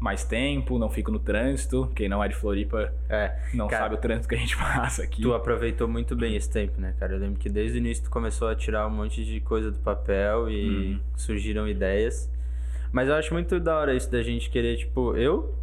Mais 0.00 0.24
tempo, 0.24 0.78
não 0.78 0.90
fico 0.90 1.10
no 1.10 1.18
trânsito. 1.18 1.90
Quem 1.94 2.08
não 2.08 2.22
é 2.22 2.28
de 2.28 2.34
Floripa 2.34 2.92
É. 3.08 3.38
não 3.54 3.68
Cara, 3.68 3.84
sabe 3.84 3.94
o 3.94 3.98
trânsito 3.98 4.28
que 4.28 4.34
a 4.34 4.38
gente 4.38 4.56
passa 4.58 5.02
aqui. 5.02 5.22
Tu 5.22 5.32
aproveitou 5.34 5.86
muito 5.86 6.16
bem 6.16 6.34
esse 6.34 6.50
tempo, 6.50 6.80
né, 6.80 6.94
cara? 6.98 7.12
Eu 7.14 7.18
lembro 7.18 7.38
que 7.38 7.48
desde 7.48 7.76
o 7.76 7.80
início 7.80 8.04
tu 8.04 8.10
começou 8.10 8.48
a 8.48 8.54
tirar 8.54 8.86
um 8.86 8.90
monte 8.90 9.24
de 9.24 9.40
coisa 9.40 9.70
do 9.70 9.78
papel 9.78 10.50
e 10.50 10.92
Uhum. 10.94 11.00
surgiram 11.16 11.68
ideias. 11.68 12.30
Mas 12.90 13.08
eu 13.08 13.14
acho 13.14 13.32
muito 13.34 13.60
da 13.60 13.76
hora 13.78 13.94
isso 13.94 14.10
da 14.10 14.22
gente 14.22 14.48
querer, 14.50 14.76
tipo, 14.76 15.16
eu 15.16 15.54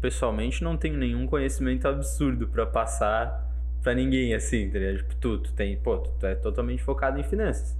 pessoalmente 0.00 0.62
não 0.62 0.76
tenho 0.76 0.96
nenhum 0.96 1.26
conhecimento 1.26 1.86
absurdo 1.88 2.46
pra 2.48 2.66
passar 2.66 3.43
pra 3.84 3.94
ninguém, 3.94 4.34
assim, 4.34 4.68
tá 4.70 4.78
ligado? 4.80 4.96
Tipo, 4.96 5.14
tu, 5.16 5.38
tu 5.38 5.52
tem, 5.52 5.76
pô, 5.76 5.98
tu 5.98 6.26
é 6.26 6.34
totalmente 6.34 6.82
focado 6.82 7.20
em 7.20 7.22
finanças. 7.22 7.76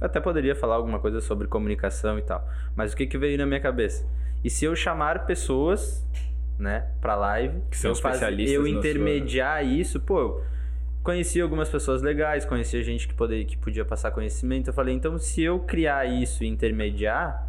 Eu 0.00 0.06
até 0.06 0.18
poderia 0.20 0.54
falar 0.54 0.76
alguma 0.76 0.98
coisa 0.98 1.20
sobre 1.20 1.46
comunicação 1.46 2.18
e 2.18 2.22
tal. 2.22 2.48
Mas 2.74 2.92
o 2.94 2.96
que 2.96 3.06
que 3.06 3.18
veio 3.18 3.36
na 3.36 3.44
minha 3.44 3.60
cabeça? 3.60 4.06
E 4.42 4.48
se 4.48 4.64
eu 4.64 4.74
chamar 4.74 5.26
pessoas, 5.26 6.06
né, 6.58 6.86
pra 7.02 7.14
live, 7.16 7.60
Que 7.70 7.76
são 7.76 7.90
eu, 7.90 7.94
faz- 7.96 8.14
especialistas 8.16 8.54
eu 8.54 8.62
na 8.62 8.68
sua- 8.68 8.78
intermediar 8.78 9.66
isso, 9.66 10.00
pô, 10.00 10.18
eu 10.20 10.44
conheci 11.02 11.40
algumas 11.40 11.68
pessoas 11.68 12.00
legais, 12.00 12.44
conheci 12.46 12.82
gente 12.82 13.06
que, 13.08 13.12
poderia, 13.14 13.44
que 13.44 13.58
podia 13.58 13.84
passar 13.84 14.10
conhecimento. 14.12 14.68
Eu 14.68 14.74
falei, 14.74 14.94
então 14.94 15.18
se 15.18 15.42
eu 15.42 15.58
criar 15.58 16.06
isso 16.06 16.44
e 16.44 16.46
intermediar, 16.46 17.46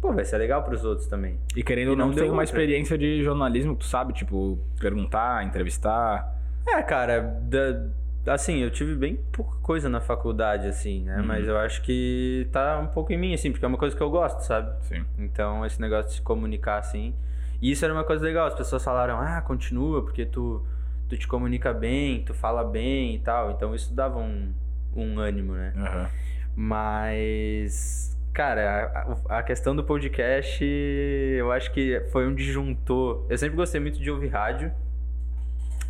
pô, 0.00 0.12
vai 0.12 0.24
ser 0.24 0.38
legal 0.38 0.62
pros 0.64 0.84
outros 0.84 1.06
também. 1.06 1.38
E 1.54 1.62
querendo 1.62 1.90
ou 1.90 1.96
não, 1.96 2.06
não 2.08 2.14
tem 2.14 2.24
uma 2.24 2.30
outra. 2.32 2.44
experiência 2.44 2.96
de 2.98 3.22
jornalismo, 3.22 3.76
tu 3.76 3.84
sabe, 3.84 4.12
tipo, 4.12 4.58
perguntar, 4.80 5.44
entrevistar. 5.44 6.40
É, 6.66 6.82
cara, 6.82 7.20
da- 7.42 8.32
assim, 8.34 8.58
eu 8.58 8.70
tive 8.70 8.94
bem 8.94 9.16
pouca 9.32 9.56
coisa 9.62 9.88
na 9.88 10.00
faculdade, 10.00 10.66
assim, 10.68 11.02
né? 11.04 11.16
Uhum. 11.18 11.26
Mas 11.26 11.46
eu 11.48 11.58
acho 11.58 11.82
que 11.82 12.48
tá 12.52 12.78
um 12.78 12.86
pouco 12.86 13.12
em 13.12 13.18
mim, 13.18 13.34
assim, 13.34 13.50
porque 13.50 13.64
é 13.64 13.68
uma 13.68 13.78
coisa 13.78 13.96
que 13.96 14.02
eu 14.02 14.10
gosto, 14.10 14.40
sabe? 14.40 14.72
Sim. 14.86 15.04
Então, 15.18 15.64
esse 15.66 15.80
negócio 15.80 16.08
de 16.10 16.16
se 16.16 16.22
comunicar 16.22 16.78
assim. 16.78 17.14
E 17.60 17.70
isso 17.70 17.84
era 17.84 17.92
uma 17.92 18.04
coisa 18.04 18.24
legal. 18.24 18.46
As 18.46 18.54
pessoas 18.54 18.82
falaram, 18.84 19.18
ah, 19.20 19.40
continua, 19.40 20.02
porque 20.02 20.24
tu, 20.26 20.64
tu 21.08 21.16
te 21.16 21.26
comunica 21.28 21.72
bem, 21.72 22.22
tu 22.24 22.32
fala 22.34 22.64
bem 22.64 23.14
e 23.14 23.18
tal. 23.18 23.50
Então, 23.52 23.74
isso 23.74 23.92
dava 23.94 24.18
um, 24.18 24.52
um 24.94 25.18
ânimo, 25.18 25.54
né? 25.54 25.72
Aham. 25.76 26.08
Mas, 26.56 28.16
cara, 28.32 29.16
a, 29.28 29.38
a 29.38 29.42
questão 29.42 29.74
do 29.74 29.82
podcast, 29.84 30.64
eu 30.64 31.50
acho 31.52 31.72
que 31.72 32.00
foi 32.10 32.26
um 32.26 32.34
disjuntor. 32.34 33.26
Eu 33.28 33.36
sempre 33.38 33.56
gostei 33.56 33.80
muito 33.80 34.00
de 34.00 34.10
ouvir 34.10 34.28
rádio. 34.28 34.72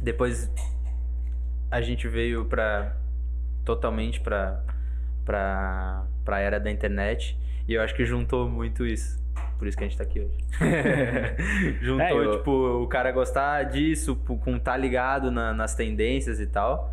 Depois 0.02 0.50
a 1.70 1.80
gente 1.80 2.08
veio 2.08 2.44
pra. 2.44 2.94
totalmente 3.64 4.20
pra. 4.20 4.60
pra. 5.24 6.04
pra 6.24 6.40
era 6.40 6.58
da 6.60 6.70
internet. 6.70 7.38
E 7.68 7.74
eu 7.74 7.82
acho 7.82 7.94
que 7.94 8.04
juntou 8.04 8.48
muito 8.48 8.84
isso. 8.84 9.22
Por 9.58 9.68
isso 9.68 9.76
que 9.78 9.84
a 9.84 9.86
gente 9.86 9.96
tá 9.96 10.02
aqui 10.02 10.20
hoje. 10.20 10.36
juntou, 11.80 12.04
É, 12.06 12.12
eu- 12.12 12.36
tipo, 12.38 12.50
o 12.82 12.86
cara 12.88 13.12
gostar 13.12 13.62
disso, 13.64 14.16
com 14.16 14.58
tá 14.58 14.76
ligado 14.76 15.30
na- 15.30 15.54
nas 15.54 15.74
tendências 15.74 16.40
e 16.40 16.46
tal. 16.46 16.92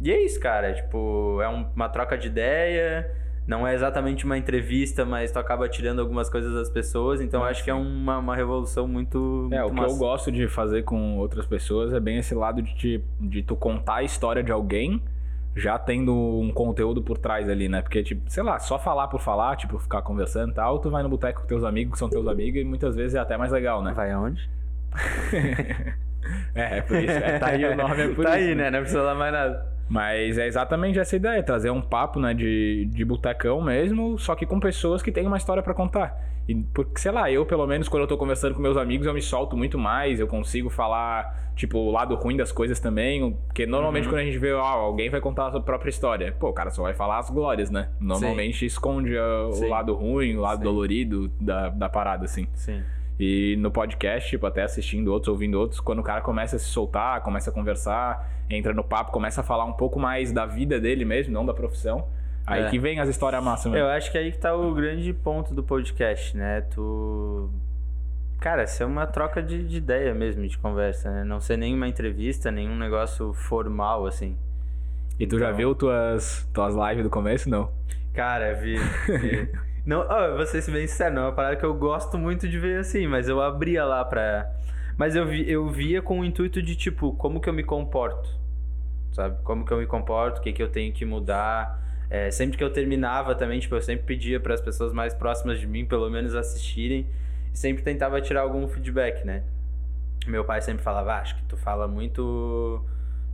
E 0.00 0.12
é 0.12 0.22
isso, 0.24 0.38
cara. 0.38 0.72
Tipo, 0.72 1.40
é 1.42 1.48
um- 1.48 1.66
uma 1.74 1.88
troca 1.88 2.16
de 2.16 2.28
ideia. 2.28 3.10
Não 3.46 3.66
é 3.66 3.74
exatamente 3.74 4.24
uma 4.24 4.38
entrevista, 4.38 5.04
mas 5.04 5.30
tu 5.30 5.38
acaba 5.38 5.68
tirando 5.68 6.00
algumas 6.00 6.30
coisas 6.30 6.54
das 6.54 6.70
pessoas. 6.70 7.20
Então 7.20 7.44
Ah, 7.44 7.48
acho 7.50 7.62
que 7.62 7.70
é 7.70 7.74
sim. 7.74 7.80
uma, 7.80 8.18
uma 8.18 8.34
revolução 8.36 8.88
muito. 8.88 9.48
É, 9.50 9.62
o 9.64 9.70
muito 9.70 9.74
que 9.74 9.84
eu 9.84 9.94
massa. 9.94 9.98
gosto 9.98 10.32
de 10.32 10.48
fazer 10.48 10.82
com 10.84 11.18
outras 11.18 11.46
pessoas 11.46 11.92
é 11.92 12.00
bem 12.00 12.18
esse 12.18 12.34
lado 12.34 12.62
de, 12.62 12.74
te- 12.74 13.04
de 13.20 13.42
tu 13.42 13.54
contar 13.56 13.96
a 13.96 14.02
história 14.02 14.42
de 14.42 14.50
alguém 14.52 15.02
já 15.56 15.78
tendo 15.78 16.12
um 16.14 16.50
conteúdo 16.52 17.02
por 17.02 17.16
trás 17.18 17.48
ali, 17.48 17.68
né? 17.68 17.80
Porque, 17.82 18.02
tipo, 18.02 18.28
sei 18.30 18.42
lá, 18.42 18.58
só 18.58 18.78
falar 18.78 19.08
por 19.08 19.20
falar, 19.20 19.56
tipo, 19.56 19.78
ficar 19.78 20.02
conversando 20.02 20.50
e 20.50 20.54
tal, 20.54 20.80
tu 20.80 20.90
vai 20.90 21.02
no 21.02 21.08
boteco 21.08 21.42
com 21.42 21.46
teus 21.46 21.62
amigos, 21.64 21.92
que 21.92 21.98
são 21.98 22.08
teus 22.08 22.26
amigos, 22.26 22.60
e 22.60 22.64
muitas 22.64 22.96
vezes 22.96 23.14
é 23.14 23.20
até 23.20 23.36
mais 23.36 23.52
legal, 23.52 23.82
né? 23.82 23.92
Vai 23.92 24.10
aonde? 24.10 24.48
É, 26.54 26.78
é 26.78 26.82
por 26.82 26.96
isso. 26.96 27.12
É, 27.18 27.38
tá 27.38 27.48
aí 27.48 27.64
o 27.66 27.76
nome, 27.76 28.02
é 28.02 28.08
por 28.14 28.24
tá 28.24 28.38
isso. 28.38 28.48
aí, 28.48 28.54
né? 28.54 28.70
Não 28.70 28.80
precisa 28.80 29.00
falar 29.00 29.14
mais 29.14 29.32
nada. 29.32 29.73
Mas 29.88 30.38
é 30.38 30.46
exatamente 30.46 30.98
essa 30.98 31.14
ideia, 31.14 31.42
trazer 31.42 31.70
um 31.70 31.80
papo, 31.82 32.18
né, 32.18 32.32
de, 32.32 32.86
de 32.86 33.04
botecão 33.04 33.60
mesmo, 33.60 34.18
só 34.18 34.34
que 34.34 34.46
com 34.46 34.58
pessoas 34.58 35.02
que 35.02 35.12
têm 35.12 35.26
uma 35.26 35.36
história 35.36 35.62
pra 35.62 35.74
contar. 35.74 36.18
E 36.48 36.54
porque, 36.54 37.00
sei 37.00 37.10
lá, 37.12 37.30
eu 37.30 37.46
pelo 37.46 37.66
menos 37.66 37.88
quando 37.88 38.02
eu 38.02 38.06
tô 38.06 38.16
conversando 38.18 38.54
com 38.54 38.60
meus 38.60 38.76
amigos, 38.76 39.06
eu 39.06 39.14
me 39.14 39.22
solto 39.22 39.56
muito 39.56 39.78
mais, 39.78 40.20
eu 40.20 40.26
consigo 40.26 40.68
falar, 40.68 41.52
tipo, 41.56 41.78
o 41.78 41.90
lado 41.90 42.14
ruim 42.16 42.36
das 42.36 42.52
coisas 42.52 42.78
também, 42.80 43.32
porque 43.46 43.64
normalmente 43.66 44.04
Uhum. 44.04 44.10
quando 44.10 44.20
a 44.20 44.24
gente 44.24 44.38
vê, 44.38 44.52
ó, 44.52 44.62
alguém 44.62 45.08
vai 45.08 45.20
contar 45.20 45.46
a 45.46 45.50
sua 45.52 45.60
própria 45.62 45.88
história, 45.90 46.32
pô, 46.38 46.48
o 46.48 46.52
cara 46.52 46.70
só 46.70 46.82
vai 46.82 46.92
falar 46.94 47.18
as 47.18 47.30
glórias, 47.30 47.70
né? 47.70 47.88
Normalmente 47.98 48.66
esconde 48.66 49.16
ó, 49.16 49.48
o 49.48 49.52
Sim. 49.52 49.68
lado 49.68 49.94
ruim, 49.94 50.36
o 50.36 50.40
lado 50.40 50.58
Sim. 50.58 50.64
dolorido 50.64 51.28
da, 51.40 51.70
da 51.70 51.88
parada, 51.88 52.24
assim. 52.26 52.46
Sim. 52.54 52.82
E 53.18 53.56
no 53.60 53.70
podcast, 53.70 54.28
tipo, 54.28 54.44
até 54.46 54.62
assistindo 54.62 55.08
outros, 55.12 55.28
ouvindo 55.28 55.58
outros, 55.58 55.78
quando 55.80 56.00
o 56.00 56.02
cara 56.02 56.20
começa 56.20 56.56
a 56.56 56.58
se 56.58 56.64
soltar, 56.66 57.20
começa 57.22 57.50
a 57.50 57.52
conversar, 57.52 58.28
entra 58.50 58.72
no 58.74 58.82
papo, 58.82 59.12
começa 59.12 59.40
a 59.40 59.44
falar 59.44 59.64
um 59.64 59.72
pouco 59.72 59.98
mais 60.00 60.32
da 60.32 60.44
vida 60.46 60.80
dele 60.80 61.04
mesmo, 61.04 61.32
não 61.32 61.46
da 61.46 61.54
profissão. 61.54 62.08
Aí 62.46 62.64
É. 62.64 62.68
que 62.70 62.78
vem 62.78 62.98
as 63.00 63.08
histórias 63.08 63.42
massas 63.42 63.70
mesmo. 63.72 63.86
Eu 63.86 63.90
acho 63.90 64.10
que 64.12 64.18
aí 64.18 64.30
que 64.32 64.38
tá 64.38 64.54
o 64.54 64.74
grande 64.74 65.12
ponto 65.14 65.54
do 65.54 65.62
podcast, 65.62 66.36
né? 66.36 66.60
Tu. 66.74 67.48
Cara, 68.40 68.66
ser 68.66 68.84
uma 68.84 69.06
troca 69.06 69.42
de, 69.42 69.64
de 69.66 69.76
ideia 69.78 70.12
mesmo, 70.12 70.46
de 70.46 70.58
conversa, 70.58 71.10
né? 71.10 71.24
Não 71.24 71.40
ser 71.40 71.56
nenhuma 71.56 71.88
entrevista, 71.88 72.50
nenhum 72.50 72.76
negócio 72.76 73.32
formal, 73.32 74.06
assim. 74.06 74.36
E 75.18 75.26
tu 75.26 75.38
já 75.38 75.46
Então- 75.46 75.56
viu 75.56 75.74
tuas, 75.74 76.46
tuas 76.52 76.74
lives 76.74 77.04
do 77.04 77.08
começo? 77.10 77.48
Não. 77.48 77.70
Cara, 78.12 78.52
vi. 78.54 78.76
vi. 78.76 79.48
Não, 79.86 80.02
eu 80.02 80.36
vou 80.36 80.46
ser 80.46 80.62
bem 80.70 80.86
sincero, 80.86 81.14
não 81.14 81.22
é 81.22 81.26
uma 81.26 81.32
parada 81.32 81.56
que 81.56 81.64
eu 81.64 81.74
gosto 81.74 82.16
muito 82.16 82.48
de 82.48 82.58
ver 82.58 82.78
assim, 82.78 83.06
mas 83.06 83.28
eu 83.28 83.40
abria 83.42 83.84
lá 83.84 84.02
pra. 84.02 84.50
Mas 84.96 85.14
eu, 85.14 85.26
vi, 85.26 85.50
eu 85.50 85.68
via 85.68 86.00
com 86.00 86.20
o 86.20 86.24
intuito 86.24 86.62
de, 86.62 86.74
tipo, 86.74 87.12
como 87.12 87.40
que 87.40 87.48
eu 87.48 87.52
me 87.52 87.62
comporto? 87.62 88.30
Sabe? 89.12 89.36
Como 89.42 89.64
que 89.64 89.72
eu 89.72 89.78
me 89.78 89.86
comporto, 89.86 90.40
o 90.40 90.42
que 90.42 90.52
que 90.52 90.62
eu 90.62 90.70
tenho 90.70 90.92
que 90.92 91.04
mudar. 91.04 91.82
É, 92.08 92.30
sempre 92.30 92.56
que 92.56 92.64
eu 92.64 92.70
terminava 92.72 93.34
também, 93.34 93.60
tipo, 93.60 93.74
eu 93.74 93.82
sempre 93.82 94.06
pedia 94.06 94.40
para 94.40 94.54
as 94.54 94.60
pessoas 94.60 94.92
mais 94.92 95.12
próximas 95.12 95.58
de 95.58 95.66
mim, 95.66 95.84
pelo 95.84 96.08
menos, 96.08 96.34
assistirem. 96.34 97.06
E 97.52 97.58
sempre 97.58 97.82
tentava 97.82 98.20
tirar 98.22 98.42
algum 98.42 98.66
feedback, 98.68 99.24
né? 99.24 99.42
Meu 100.26 100.44
pai 100.44 100.62
sempre 100.62 100.82
falava, 100.82 101.14
ah, 101.14 101.20
acho 101.20 101.36
que 101.36 101.42
tu 101.44 101.56
fala 101.58 101.86
muito. 101.86 102.82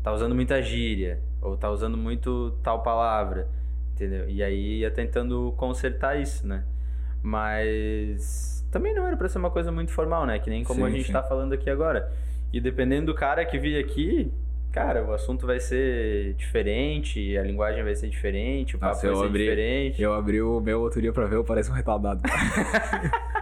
tá 0.03 0.13
usando 0.13 0.35
muita 0.35 0.61
gíria, 0.63 1.21
ou 1.41 1.57
tá 1.57 1.71
usando 1.71 1.97
muito 1.97 2.59
tal 2.63 2.83
palavra, 2.83 3.47
entendeu? 4.01 4.29
E 4.29 4.43
aí 4.43 4.79
ia 4.79 4.91
tentando 4.91 5.53
consertar 5.57 6.19
isso, 6.21 6.47
né? 6.47 6.65
Mas 7.23 8.67
também 8.71 8.95
não 8.95 9.07
era 9.07 9.17
pra 9.17 9.29
ser 9.29 9.39
uma 9.39 9.51
coisa 9.51 9.71
muito 9.71 9.93
formal, 9.93 10.25
né? 10.27 10.39
Que 10.39 10.49
nem 10.49 10.65
como 10.65 10.81
Sim, 10.81 10.87
a 10.87 10.91
gente 10.91 11.07
sim. 11.07 11.13
tá 11.13 11.23
falando 11.23 11.53
aqui 11.53 11.69
agora. 11.69 12.11
E 12.53 12.61
dependendo 12.61 13.07
do 13.07 13.15
cara 13.15 13.45
que 13.45 13.59
vir 13.59 13.79
aqui, 13.79 14.33
cara, 14.73 15.05
o 15.05 15.13
assunto 15.13 15.47
vai 15.47 15.61
ser 15.61 16.35
diferente, 16.35 17.37
a 17.37 17.43
linguagem 17.43 17.83
vai 17.85 17.95
ser 17.95 18.09
diferente, 18.09 18.77
o 18.77 18.79
papo 18.79 18.95
Nossa, 18.95 19.07
vai 19.09 19.17
ser 19.17 19.27
abri- 19.27 19.43
diferente. 19.45 20.03
Eu 20.03 20.15
abri 20.15 20.41
o 20.43 20.61
meu 20.61 20.81
outro 20.81 21.01
dia 21.01 21.13
pra 21.13 21.27
ver, 21.27 21.37
eu 21.37 21.45
pareço 21.45 21.71
um 21.71 21.75
retardado. 21.75 22.23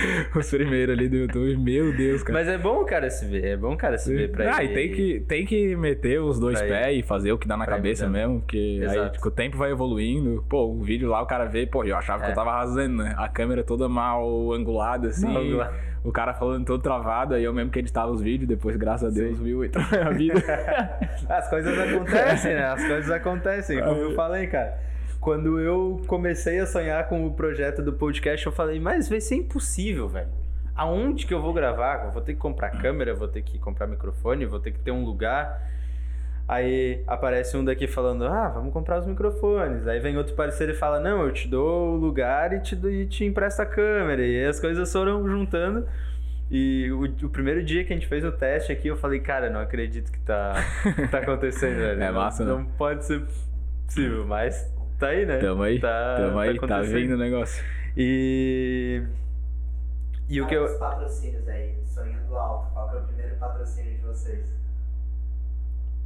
Os 0.34 0.50
primeiros 0.50 0.96
ali 0.96 1.08
do 1.08 1.16
YouTube, 1.16 1.56
meu 1.56 1.96
Deus, 1.96 2.22
cara. 2.22 2.38
Mas 2.38 2.48
é 2.48 2.58
bom 2.58 2.82
o 2.82 2.84
cara 2.84 3.10
se 3.10 3.26
ver, 3.26 3.44
é 3.44 3.56
bom 3.56 3.74
o 3.74 3.76
cara 3.76 3.98
se 3.98 4.14
ver 4.14 4.30
pra 4.30 4.56
ah, 4.56 4.64
e 4.64 4.68
tem 4.74 4.92
que, 4.92 5.20
tem 5.20 5.44
que 5.46 5.76
meter 5.76 6.20
os 6.20 6.38
dois 6.38 6.58
Pra 6.58 6.68
pés 6.68 6.98
e 6.98 7.02
fazer 7.02 7.32
o 7.32 7.38
que 7.38 7.46
dá 7.46 7.56
na 7.56 7.64
pra 7.64 7.76
cabeça 7.76 8.08
mesmo, 8.08 8.40
porque 8.40 8.56
aí 8.82 8.84
Exato. 8.84 9.12
tipo, 9.14 9.28
o 9.28 9.30
tempo 9.30 9.56
vai 9.56 9.70
evoluindo. 9.70 10.44
Pô, 10.48 10.66
o 10.66 10.82
vídeo 10.82 11.08
lá 11.08 11.20
o 11.22 11.26
cara 11.26 11.44
vê, 11.44 11.66
pô, 11.66 11.84
eu 11.84 11.96
achava 11.96 12.20
que 12.22 12.28
É. 12.28 12.30
eu 12.32 12.34
tava 12.34 12.50
arrasando, 12.50 13.02
né? 13.02 13.14
A 13.16 13.28
câmera 13.28 13.62
toda 13.62 13.88
mal 13.88 14.52
angulada, 14.52 15.08
assim. 15.08 15.26
Mal 15.26 15.42
angulada. 15.42 15.90
O 16.02 16.10
cara 16.10 16.32
falando 16.32 16.64
todo 16.64 16.82
travado, 16.82 17.34
aí 17.34 17.44
eu 17.44 17.52
mesmo 17.52 17.70
que 17.70 17.78
editava 17.78 18.10
os 18.10 18.22
vídeos, 18.22 18.48
depois, 18.48 18.74
graças 18.76 19.10
a 19.10 19.14
Deus, 19.14 19.38
viu 19.38 19.62
e 19.62 19.66
entrou 19.66 19.84
na 20.02 20.10
vida. 20.10 20.34
As 21.28 21.48
coisas 21.50 21.78
acontecem, 21.78 22.54
né? 22.54 22.64
As 22.64 22.86
coisas 22.86 23.10
acontecem. 23.10 23.80
Como 23.82 24.00
eu 24.00 24.14
falei, 24.14 24.46
cara. 24.46 24.78
Quando 25.20 25.60
eu 25.60 26.00
comecei 26.06 26.58
a 26.60 26.66
sonhar 26.66 27.06
com 27.08 27.26
o 27.26 27.34
projeto 27.34 27.82
do 27.82 27.92
podcast, 27.92 28.46
eu 28.46 28.52
falei, 28.52 28.80
mas 28.80 29.08
vai 29.08 29.20
ser 29.20 29.34
impossível, 29.36 30.08
velho. 30.08 30.28
Aonde 30.74 31.26
que 31.26 31.34
eu 31.34 31.42
vou 31.42 31.52
gravar? 31.52 32.06
Eu 32.06 32.10
vou 32.10 32.22
ter 32.22 32.32
que 32.32 32.38
comprar 32.40 32.70
câmera, 32.70 33.12
vou 33.14 33.28
ter 33.28 33.42
que 33.42 33.58
comprar 33.58 33.86
microfone, 33.86 34.46
vou 34.46 34.58
ter 34.58 34.70
que 34.72 34.78
ter 34.78 34.90
um 34.90 35.04
lugar. 35.04 35.68
Aí 36.48 37.04
aparece 37.06 37.54
um 37.56 37.64
daqui 37.64 37.86
falando, 37.86 38.24
ah, 38.24 38.48
vamos 38.48 38.72
comprar 38.72 38.98
os 38.98 39.06
microfones. 39.06 39.86
Aí 39.86 40.00
vem 40.00 40.16
outro 40.16 40.34
parceiro 40.34 40.72
e 40.72 40.74
fala, 40.76 40.98
não, 40.98 41.22
eu 41.22 41.32
te 41.32 41.46
dou 41.46 41.94
o 41.94 41.96
lugar 41.96 42.54
e 42.54 42.60
te, 42.60 42.74
e 42.86 43.06
te 43.06 43.24
empresto 43.26 43.60
a 43.60 43.66
câmera. 43.66 44.24
E 44.24 44.42
as 44.44 44.58
coisas 44.58 44.90
foram 44.90 45.28
juntando. 45.28 45.86
E 46.50 46.90
o, 46.90 47.04
o 47.26 47.28
primeiro 47.28 47.62
dia 47.62 47.84
que 47.84 47.92
a 47.92 47.96
gente 47.96 48.08
fez 48.08 48.24
o 48.24 48.32
teste 48.32 48.72
aqui, 48.72 48.88
eu 48.88 48.96
falei, 48.96 49.20
cara, 49.20 49.50
não 49.50 49.60
acredito 49.60 50.10
que 50.10 50.18
tá, 50.20 50.54
tá 51.10 51.18
acontecendo, 51.22 51.76
velho. 51.76 52.02
É 52.02 52.06
Não- 52.06 52.14
massa, 52.14 52.42
né? 52.44 52.50
Não 52.52 52.64
pode 52.64 53.04
ser 53.04 53.22
possível, 53.86 54.26
mas 54.26 54.68
tá 55.00 55.08
aí, 55.08 55.26
né? 55.26 55.38
Tamo 55.38 55.62
aí, 55.62 55.80
tá, 55.80 56.14
tamo 56.16 56.38
aí, 56.38 56.58
tá, 56.58 56.66
acontecendo. 56.66 56.96
vindo 56.96 57.14
o 57.14 57.18
negócio. 57.18 57.64
E. 57.96 59.02
E 60.28 60.40
o 60.40 60.46
que 60.46 60.54
eu. 60.54 60.64
Os 60.64 60.74
patrocínios 60.74 61.48
aí, 61.48 61.74
sonhando 61.86 62.36
alto. 62.36 62.72
Qual 62.72 62.88
que 62.90 62.96
é 62.96 62.98
o 63.00 63.02
primeiro 63.04 63.36
patrocínio 63.36 63.96
de 63.96 64.02
vocês? 64.02 64.60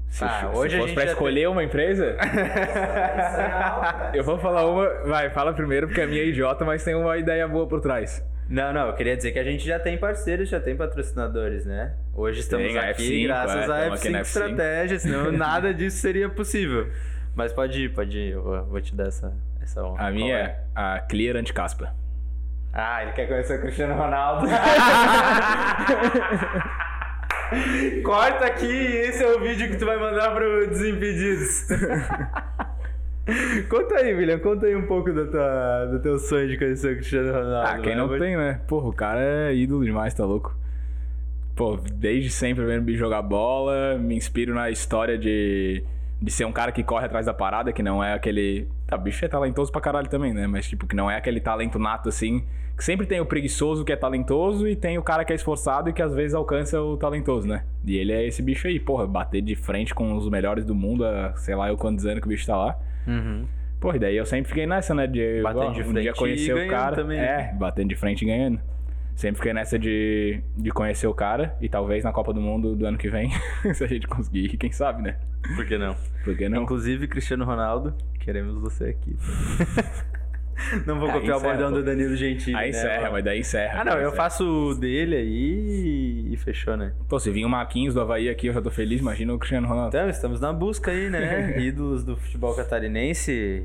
Se, 0.08 0.24
Ah, 0.24 0.28
se 0.40 0.46
hoje 0.56 0.76
a 0.76 0.78
fosse 0.78 0.90
gente 0.90 0.94
pra 0.94 1.10
escolher 1.10 1.48
uma 1.48 1.64
empresa, 1.64 2.16
eu 4.14 4.22
vou 4.22 4.38
falar 4.38 4.64
uma. 4.64 4.88
Vai, 5.04 5.28
fala 5.30 5.52
primeiro, 5.52 5.88
porque 5.88 6.00
a 6.00 6.06
minha 6.06 6.22
é 6.22 6.26
idiota, 6.26 6.64
mas 6.64 6.84
tem 6.84 6.94
uma 6.94 7.18
ideia 7.18 7.46
boa 7.48 7.66
por 7.66 7.80
trás. 7.80 8.24
Não, 8.48 8.72
não, 8.72 8.88
eu 8.88 8.94
queria 8.94 9.16
dizer 9.16 9.32
que 9.32 9.38
a 9.38 9.44
gente 9.44 9.64
já 9.66 9.78
tem 9.78 9.96
parceiros, 9.98 10.48
já 10.48 10.60
tem 10.60 10.76
patrocinadores, 10.76 11.64
né? 11.64 11.94
Hoje 12.14 12.40
estamos 12.40 12.66
Tem 12.66 12.78
a 12.78 12.90
aqui 12.90 13.22
F5, 13.22 13.26
graças 13.26 13.68
é, 13.70 13.86
aqui 13.88 14.08
F5 14.08 14.10
na 14.10 14.18
F5. 14.18 14.22
Estratégia, 14.22 14.98
senão 14.98 15.32
nada 15.32 15.72
disso 15.74 15.96
seria 15.96 16.28
possível. 16.28 16.88
Mas 17.34 17.52
pode 17.52 17.84
ir, 17.84 17.92
pode 17.94 18.16
ir, 18.16 18.32
eu 18.32 18.42
vou, 18.42 18.64
vou 18.64 18.80
te 18.80 18.94
dar 18.94 19.08
essa, 19.08 19.32
essa 19.60 19.84
honra. 19.84 20.06
A 20.06 20.10
minha 20.10 20.56
Qual 20.74 20.86
é 20.88 20.96
a 20.96 21.00
Clear 21.00 21.36
Anticaspa. 21.36 21.92
Ah, 22.72 23.02
ele 23.02 23.12
quer 23.12 23.26
conhecer 23.28 23.58
o 23.58 23.62
Cristiano 23.62 23.94
Ronaldo. 23.94 24.46
Corta 28.02 28.46
aqui, 28.46 28.66
esse 28.66 29.22
é 29.22 29.28
o 29.28 29.40
vídeo 29.40 29.68
que 29.68 29.76
tu 29.76 29.86
vai 29.86 29.96
mandar 29.96 30.34
pro 30.34 30.66
Desimpedidos. 30.68 31.66
conta 33.70 33.96
aí, 33.96 34.14
William, 34.14 34.38
conta 34.38 34.66
aí 34.66 34.74
um 34.74 34.86
pouco 34.86 35.12
do, 35.12 35.30
tua, 35.30 35.86
do 35.86 36.00
teu 36.00 36.18
sonho 36.18 36.48
de 36.48 36.58
conhecer 36.58 36.92
o 36.92 36.96
Cristiano 36.96 37.32
Ronaldo. 37.32 37.68
Ah, 37.68 37.74
quem 37.74 37.92
vai, 37.92 37.94
não 37.94 38.08
vou- 38.08 38.18
tem, 38.18 38.36
né? 38.36 38.60
Porra, 38.66 38.88
o 38.88 38.92
cara 38.92 39.20
é 39.22 39.54
ídolo 39.54 39.84
demais, 39.84 40.12
tá 40.14 40.24
louco? 40.24 40.56
Pô, 41.54 41.76
desde 41.76 42.30
sempre 42.30 42.64
vendo 42.64 42.88
ele 42.88 42.98
jogar 42.98 43.22
bola, 43.22 43.96
me 43.98 44.16
inspiro 44.16 44.52
na 44.52 44.70
história 44.70 45.16
de, 45.16 45.84
de 46.21 46.30
ser 46.30 46.44
um 46.44 46.52
cara 46.52 46.73
que 46.73 46.83
corre 46.83 47.06
atrás 47.06 47.26
da 47.26 47.35
parada, 47.35 47.73
que 47.73 47.83
não 47.83 48.02
é 48.02 48.14
aquele. 48.14 48.68
Tá, 48.87 48.97
bicho 48.97 49.25
é 49.25 49.28
talentoso 49.28 49.71
pra 49.71 49.80
caralho 49.80 50.09
também, 50.09 50.33
né? 50.33 50.47
Mas, 50.47 50.68
tipo, 50.68 50.87
que 50.87 50.97
não 50.97 51.11
é 51.11 51.16
aquele 51.16 51.40
talento 51.40 51.78
nato 51.78 52.09
assim. 52.09 52.44
Que 52.76 52.83
sempre 52.83 53.06
tem 53.06 53.21
o 53.21 53.26
preguiçoso 53.26 53.85
que 53.85 53.92
é 53.92 53.97
talentoso 53.97 54.66
e 54.66 54.75
tem 54.75 54.99
o 54.99 55.02
cara 55.02 55.25
que 55.25 55.33
é 55.33 55.37
esforçado 55.37 55.90
e 55.90 55.92
que 55.92 56.02
às 56.02 56.12
vezes 56.12 56.35
alcança 56.35 56.80
o 56.83 56.97
talentoso, 56.97 57.47
né? 57.47 57.62
E 57.85 57.97
ele 57.97 58.12
é 58.12 58.26
esse 58.26 58.42
bicho 58.42 58.66
aí, 58.66 58.80
porra, 58.80 59.06
bater 59.06 59.40
de 59.42 59.54
frente 59.54 59.94
com 59.94 60.16
os 60.16 60.28
melhores 60.28 60.64
do 60.64 60.75
mundo, 60.75 61.04
há 61.04 61.35
sei 61.37 61.54
lá 61.54 61.68
eu 61.68 61.76
quantos 61.76 62.04
anos 62.04 62.18
que 62.21 62.26
o 62.26 62.28
bicho 62.28 62.44
tá 62.44 62.56
lá. 62.56 62.76
Uhum. 63.06 63.47
Porra, 63.78 63.97
e 63.97 64.00
daí 64.00 64.16
eu 64.16 64.26
sempre 64.26 64.49
fiquei 64.49 64.66
nessa, 64.66 64.92
né? 64.92 65.06
De 65.06 65.40
Batendo 65.40 65.66
ó, 65.66 65.71
de 65.71 65.83
um 65.83 65.85
frente 65.85 66.02
dia 66.02 66.12
conhecer 66.14 66.49
e 66.49 66.52
o 66.52 66.56
ganhando 66.56 66.71
cara. 66.71 66.97
também? 66.97 67.21
É, 67.21 67.54
batendo 67.56 67.88
de 67.90 67.97
frente 67.97 68.23
e 68.23 68.26
ganhando. 68.26 68.61
Sempre 69.14 69.37
fiquei 69.37 69.52
nessa 69.52 69.78
de, 69.78 70.40
de 70.56 70.71
conhecer 70.71 71.06
o 71.06 71.14
cara 71.14 71.56
e 71.61 71.68
talvez 71.68 72.02
na 72.02 72.12
Copa 72.12 72.33
do 72.33 72.40
Mundo 72.40 72.75
do 72.75 72.85
ano 72.85 72.99
que 72.99 73.09
vem, 73.09 73.30
se 73.73 73.85
a 73.85 73.87
gente 73.87 74.06
conseguir, 74.09 74.49
quem 74.56 74.73
sabe, 74.73 75.02
né? 75.02 75.16
Por 75.54 75.64
que 75.64 75.78
não? 75.78 75.94
Por 76.25 76.37
que 76.37 76.49
não? 76.49 76.62
Inclusive, 76.62 77.06
Cristiano 77.06 77.44
Ronaldo, 77.44 77.94
queremos 78.18 78.54
você 78.61 78.87
aqui. 78.87 79.16
não 80.87 80.99
vou 80.99 81.09
Aí 81.09 81.14
copiar 81.14 81.37
o 81.37 81.38
encerra, 81.38 81.52
bordão 81.52 81.71
pô. 81.71 81.76
do 81.78 81.85
Danilo 81.85 82.16
Gentili. 82.16 82.56
Aí 82.56 82.73
né, 82.73 82.78
encerra, 82.78 83.11
mas 83.11 83.25
daí 83.25 83.40
encerra. 83.40 83.80
Ah, 83.80 83.85
não, 83.85 83.92
eu 83.92 84.09
Encerra. 84.09 84.16
faço 84.16 84.44
o 84.44 84.75
dele 84.75 85.16
aí 85.16 86.33
e 86.33 86.37
fechou, 86.37 86.76
né? 86.76 86.92
Pô, 87.09 87.18
se 87.21 87.30
vir 87.30 87.44
um 87.44 87.49
Marquinhos 87.49 87.94
do 87.94 88.00
Havaí 88.00 88.28
aqui, 88.28 88.49
eu 88.49 88.52
já 88.52 88.62
tô 88.62 88.71
feliz, 88.71 89.00
imagina 89.00 89.33
o 89.33 89.38
Cristiano 89.38 89.68
Ronaldo. 89.68 89.97
Então, 89.97 90.09
estamos 90.09 90.40
na 90.40 90.52
busca 90.52 90.90
aí, 90.90 91.09
né? 91.11 91.59
Ídolos 91.62 92.02
do 92.02 92.16
futebol 92.16 92.54
catarinense, 92.54 93.64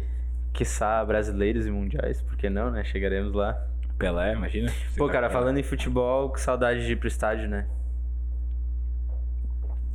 quiçá 0.54 1.04
brasileiros 1.06 1.66
e 1.66 1.72
mundiais, 1.72 2.22
por 2.22 2.36
que 2.38 2.50
não, 2.50 2.70
né? 2.72 2.84
Chegaremos 2.84 3.34
lá. 3.34 3.58
Pelé, 4.00 4.34
imagina. 4.34 4.72
Pô, 4.98 5.08
cara, 5.10 5.30
falando 5.30 5.58
em 5.58 5.64
futebol, 5.64 6.30
que 6.32 6.40
saudade 6.40 6.86
de 6.86 6.94
ir 6.94 6.96
pro 6.96 7.08
estádio, 7.08 7.48
né? 7.50 7.68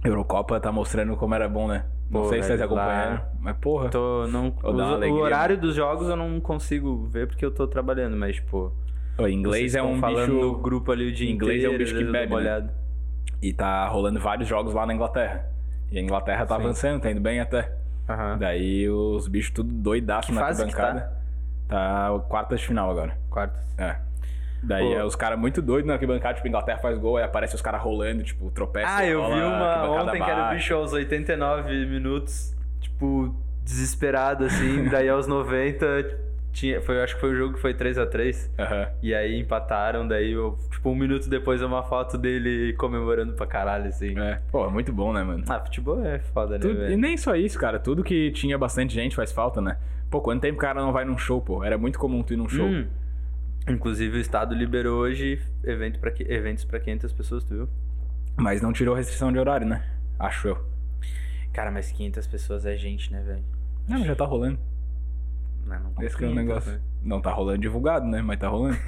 Eurocopa 0.05 0.61
tá 0.61 0.71
mostrando 0.71 1.17
como 1.17 1.35
era 1.35 1.49
bom, 1.49 1.67
né? 1.67 1.85
Não 2.11 2.21
Pô, 2.23 2.29
sei 2.29 2.43
se 2.43 2.49
vocês 2.49 2.61
velho, 2.61 2.75
lá- 2.75 2.83
acompanharam, 2.85 3.25
mas 3.41 3.57
porra. 3.57 3.89
Tô, 3.89 4.27
não, 4.29 4.55
uma 4.63 4.93
alegria, 4.93 5.15
o 5.15 5.25
horário 5.25 5.57
né? 5.57 5.63
dos 5.63 5.75
jogos 5.75 6.07
eu 6.09 6.17
não 6.17 6.39
consigo 6.39 7.07
ver 7.07 7.27
porque 7.27 7.45
eu 7.45 7.51
tô 7.51 7.67
trabalhando, 7.67 8.15
mas, 8.17 8.37
tipo. 8.37 8.71
O 9.17 9.27
inglês 9.27 9.75
é 9.75 9.83
um 9.83 9.99
falando 9.99 10.35
bicho. 10.35 10.41
no 10.47 10.59
grupo 10.59 10.93
ali 10.93 11.09
o 11.09 11.13
dia 11.15 11.31
inglês 11.31 11.65
é 11.65 11.69
um 11.69 11.75
inteiro, 11.75 11.79
bicho 11.95 11.97
que 12.07 12.13
bebe, 12.13 12.35
né? 12.37 12.69
E 13.41 13.53
tá 13.53 13.87
rolando 13.89 14.21
vários 14.21 14.47
jogos 14.49 14.75
lá 14.75 14.85
na 14.85 14.93
Inglaterra. 14.93 15.47
E 15.91 15.99
a 15.99 16.03
Inglaterra 16.03 16.45
tá 16.45 16.57
Sim. 16.57 16.63
avançando, 16.63 17.01
tá 17.01 17.11
indo 17.11 17.21
bem 17.21 17.41
até. 17.41 17.73
Aham. 18.09 18.37
Daí 18.39 18.89
os 18.91 19.27
bichos 19.29 19.53
tudo 19.53 19.73
doidaço 19.73 20.29
Que 20.29 20.35
na 20.35 20.43
que 20.43 20.47
arquibancada. 20.51 21.24
Tá 21.75 22.21
quartas 22.29 22.61
de 22.61 22.67
final 22.69 22.89
agora. 22.91 23.19
Quartos. 23.29 23.61
É. 23.77 23.97
Daí 24.63 24.93
é 24.95 25.05
os 25.05 25.17
caras 25.17 25.39
muito 25.39 25.61
doidos 25.61 25.87
na 25.89 25.95
arquibancada, 25.95 26.35
tipo, 26.37 26.47
Inglaterra 26.49 26.79
faz 26.79 26.97
gol, 26.97 27.17
aí 27.17 27.25
aparece 27.25 27.55
os 27.55 27.61
caras 27.61 27.83
rolando, 27.83 28.23
tipo, 28.23 28.51
tropeça. 28.53 28.87
Ah, 28.97 29.05
eu 29.05 29.27
vi 29.27 29.33
uma 29.41 29.91
ontem 30.03 30.23
que 30.23 30.31
era 30.31 30.35
o 30.41 30.43
baixa. 30.45 30.55
bicho 30.55 30.75
aos 30.75 30.93
89 30.93 31.85
minutos, 31.87 32.55
tipo, 32.81 33.35
desesperado 33.63 34.45
assim, 34.45 34.85
daí 34.89 35.09
aos 35.09 35.27
90 35.27 36.23
tinha, 36.53 36.81
foi, 36.81 37.03
acho 37.03 37.17
que 37.17 37.21
foi 37.21 37.31
o 37.33 37.35
jogo 37.35 37.55
que 37.55 37.61
foi 37.61 37.75
3 37.75 37.99
a 37.99 38.07
3 38.07 38.51
Aham. 38.59 38.87
e 39.03 39.13
aí 39.13 39.39
empataram, 39.39 40.07
daí 40.07 40.31
eu, 40.33 40.57
tipo, 40.71 40.89
um 40.89 40.95
minuto 40.95 41.29
depois 41.29 41.61
é 41.61 41.67
uma 41.67 41.83
foto 41.83 42.17
dele 42.17 42.73
comemorando 42.75 43.33
pra 43.35 43.47
caralho 43.47 43.89
assim. 43.89 44.17
É. 44.19 44.41
Pô, 44.53 44.71
muito 44.71 44.93
bom, 44.93 45.13
né, 45.13 45.23
mano? 45.25 45.45
Ah, 45.49 45.59
futebol 45.61 46.03
é 46.07 46.21
foda, 46.21 46.55
né, 46.55 46.61
Tudo- 46.61 46.89
e 46.91 46.97
nem 46.97 47.17
só 47.19 47.35
isso, 47.35 47.59
cara. 47.59 47.79
Tudo 47.81 48.03
que 48.05 48.31
tinha 48.31 48.57
bastante 48.57 48.95
gente 48.95 49.17
faz 49.17 49.33
falta, 49.33 49.61
né? 49.61 49.77
Pô, 50.15 50.21
quanto 50.21 50.43
tempo 50.43 50.59
o 50.59 50.61
cara 50.61 50.81
não 50.81 50.93
vai 50.93 51.05
num 51.05 51.19
show, 51.19 51.43
pô? 51.43 51.65
Era 51.65 51.77
muito 51.77 51.99
comum 51.99 52.23
tu 52.23 52.35
ir 52.35 52.37
num 52.37 52.49
show. 52.49 52.69
Hum. 52.69 52.87
Inclusive 53.67 54.17
o 54.17 54.21
estado 54.21 54.55
liberou 54.55 55.01
hoje 55.01 55.43
evento 55.65 55.99
pra, 55.99 56.13
eventos 56.21 56.65
pra 56.65 56.79
500 56.79 57.13
pessoas, 57.13 57.43
tu 57.43 57.53
viu? 57.53 57.69
Mas 58.37 58.63
não 58.63 58.73
tirou 58.73 58.95
restrição 58.95 59.33
de 59.33 59.41
horário, 59.41 59.67
né? 59.67 59.85
Acho 60.17 60.47
eu. 60.47 60.65
Cara, 61.53 61.73
mas 61.73 61.91
500 61.91 62.29
pessoas 62.29 62.65
é 62.65 62.77
gente, 62.77 63.13
né, 63.13 63.23
velho? 63.23 63.43
Não, 63.89 63.99
mas 63.99 64.07
já 64.07 64.15
tá 64.15 64.25
rolando. 64.25 64.57
Não, 65.67 65.81
não 65.81 66.01
Esse 66.01 66.17
que 66.17 66.23
é 66.23 66.29
o 66.29 66.31
500, 66.31 66.47
negócio. 66.47 66.73
né? 66.75 66.81
Não 67.03 67.21
tá 67.21 67.33
rolando 67.33 67.59
divulgado, 67.59 68.07
né? 68.07 68.23
Mas 68.23 68.39
tá 68.39 68.47
rolando. 68.47 68.79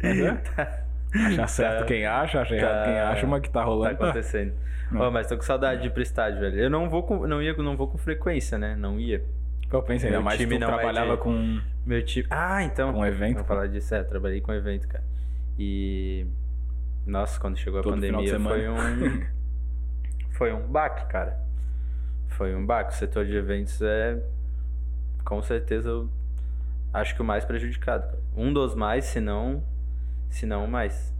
Mas 0.00 0.16
é. 0.56 0.84
Achar 1.14 1.46
certo 1.48 1.78
Tá- 1.80 1.84
quem 1.86 2.06
acha, 2.06 2.40
acha 2.40 2.54
errado 2.56 2.84
quem 2.84 2.98
acha, 3.00 3.26
mas 3.26 3.40
que 3.42 3.50
tá 3.50 3.60
Tá 3.60 3.66
rolando. 3.66 3.96
Tá 3.96 4.04
acontecendo. 4.04 4.54
Não. 4.90 5.00
Ó, 5.02 5.10
mas 5.10 5.26
tô 5.26 5.36
com 5.36 5.42
saudade 5.42 5.82
de 5.82 5.86
ir 5.88 5.90
pro 5.90 6.02
estádio, 6.02 6.40
velho. 6.40 6.58
Eu 6.58 6.70
não 6.70 6.88
vou 6.90 7.02
com, 7.02 7.26
não 7.26 7.42
ia, 7.42 7.54
não 7.54 7.76
vou 7.76 7.88
com 7.88 7.98
frequência, 7.98 8.56
né? 8.58 8.74
Não 8.76 8.98
ia. 9.00 9.22
Eu 9.70 9.82
pensei, 9.82 10.08
ainda 10.10 10.20
mais 10.20 10.36
que 10.36 10.44
time 10.44 10.58
tu 10.58 10.64
é 10.64 10.66
trabalhava 10.66 11.12
de- 11.16 11.22
com, 11.22 11.60
Meu 11.86 12.04
time. 12.04 12.26
Ah, 12.30 12.62
então. 12.62 12.92
com 12.92 13.00
um 13.00 13.06
evento. 13.06 13.36
Vou 13.36 13.44
falar 13.44 13.68
disso, 13.68 13.94
é, 13.94 14.02
trabalhei 14.02 14.40
com 14.40 14.52
evento, 14.52 14.86
cara. 14.88 15.02
E. 15.58 16.26
Nossa, 17.06 17.40
quando 17.40 17.56
chegou 17.56 17.80
a 17.80 17.82
Todo 17.82 17.94
pandemia 17.94 18.38
foi 18.38 18.68
um. 18.68 18.76
foi 20.32 20.52
um 20.52 20.60
baque, 20.66 21.06
cara. 21.06 21.38
Foi 22.28 22.54
um 22.54 22.64
baque. 22.64 22.92
O 22.92 22.96
setor 22.96 23.24
de 23.24 23.34
eventos 23.36 23.80
é. 23.82 24.18
Com 25.24 25.40
certeza, 25.42 25.88
eu 25.88 26.08
acho 26.92 27.14
que 27.14 27.22
o 27.22 27.24
mais 27.24 27.44
prejudicado, 27.44 28.04
cara. 28.06 28.18
Um 28.36 28.52
dos 28.52 28.74
mais, 28.74 29.04
se 29.06 29.20
não. 29.20 29.62
Se 30.32 30.46
não 30.46 30.66
mais. 30.66 31.14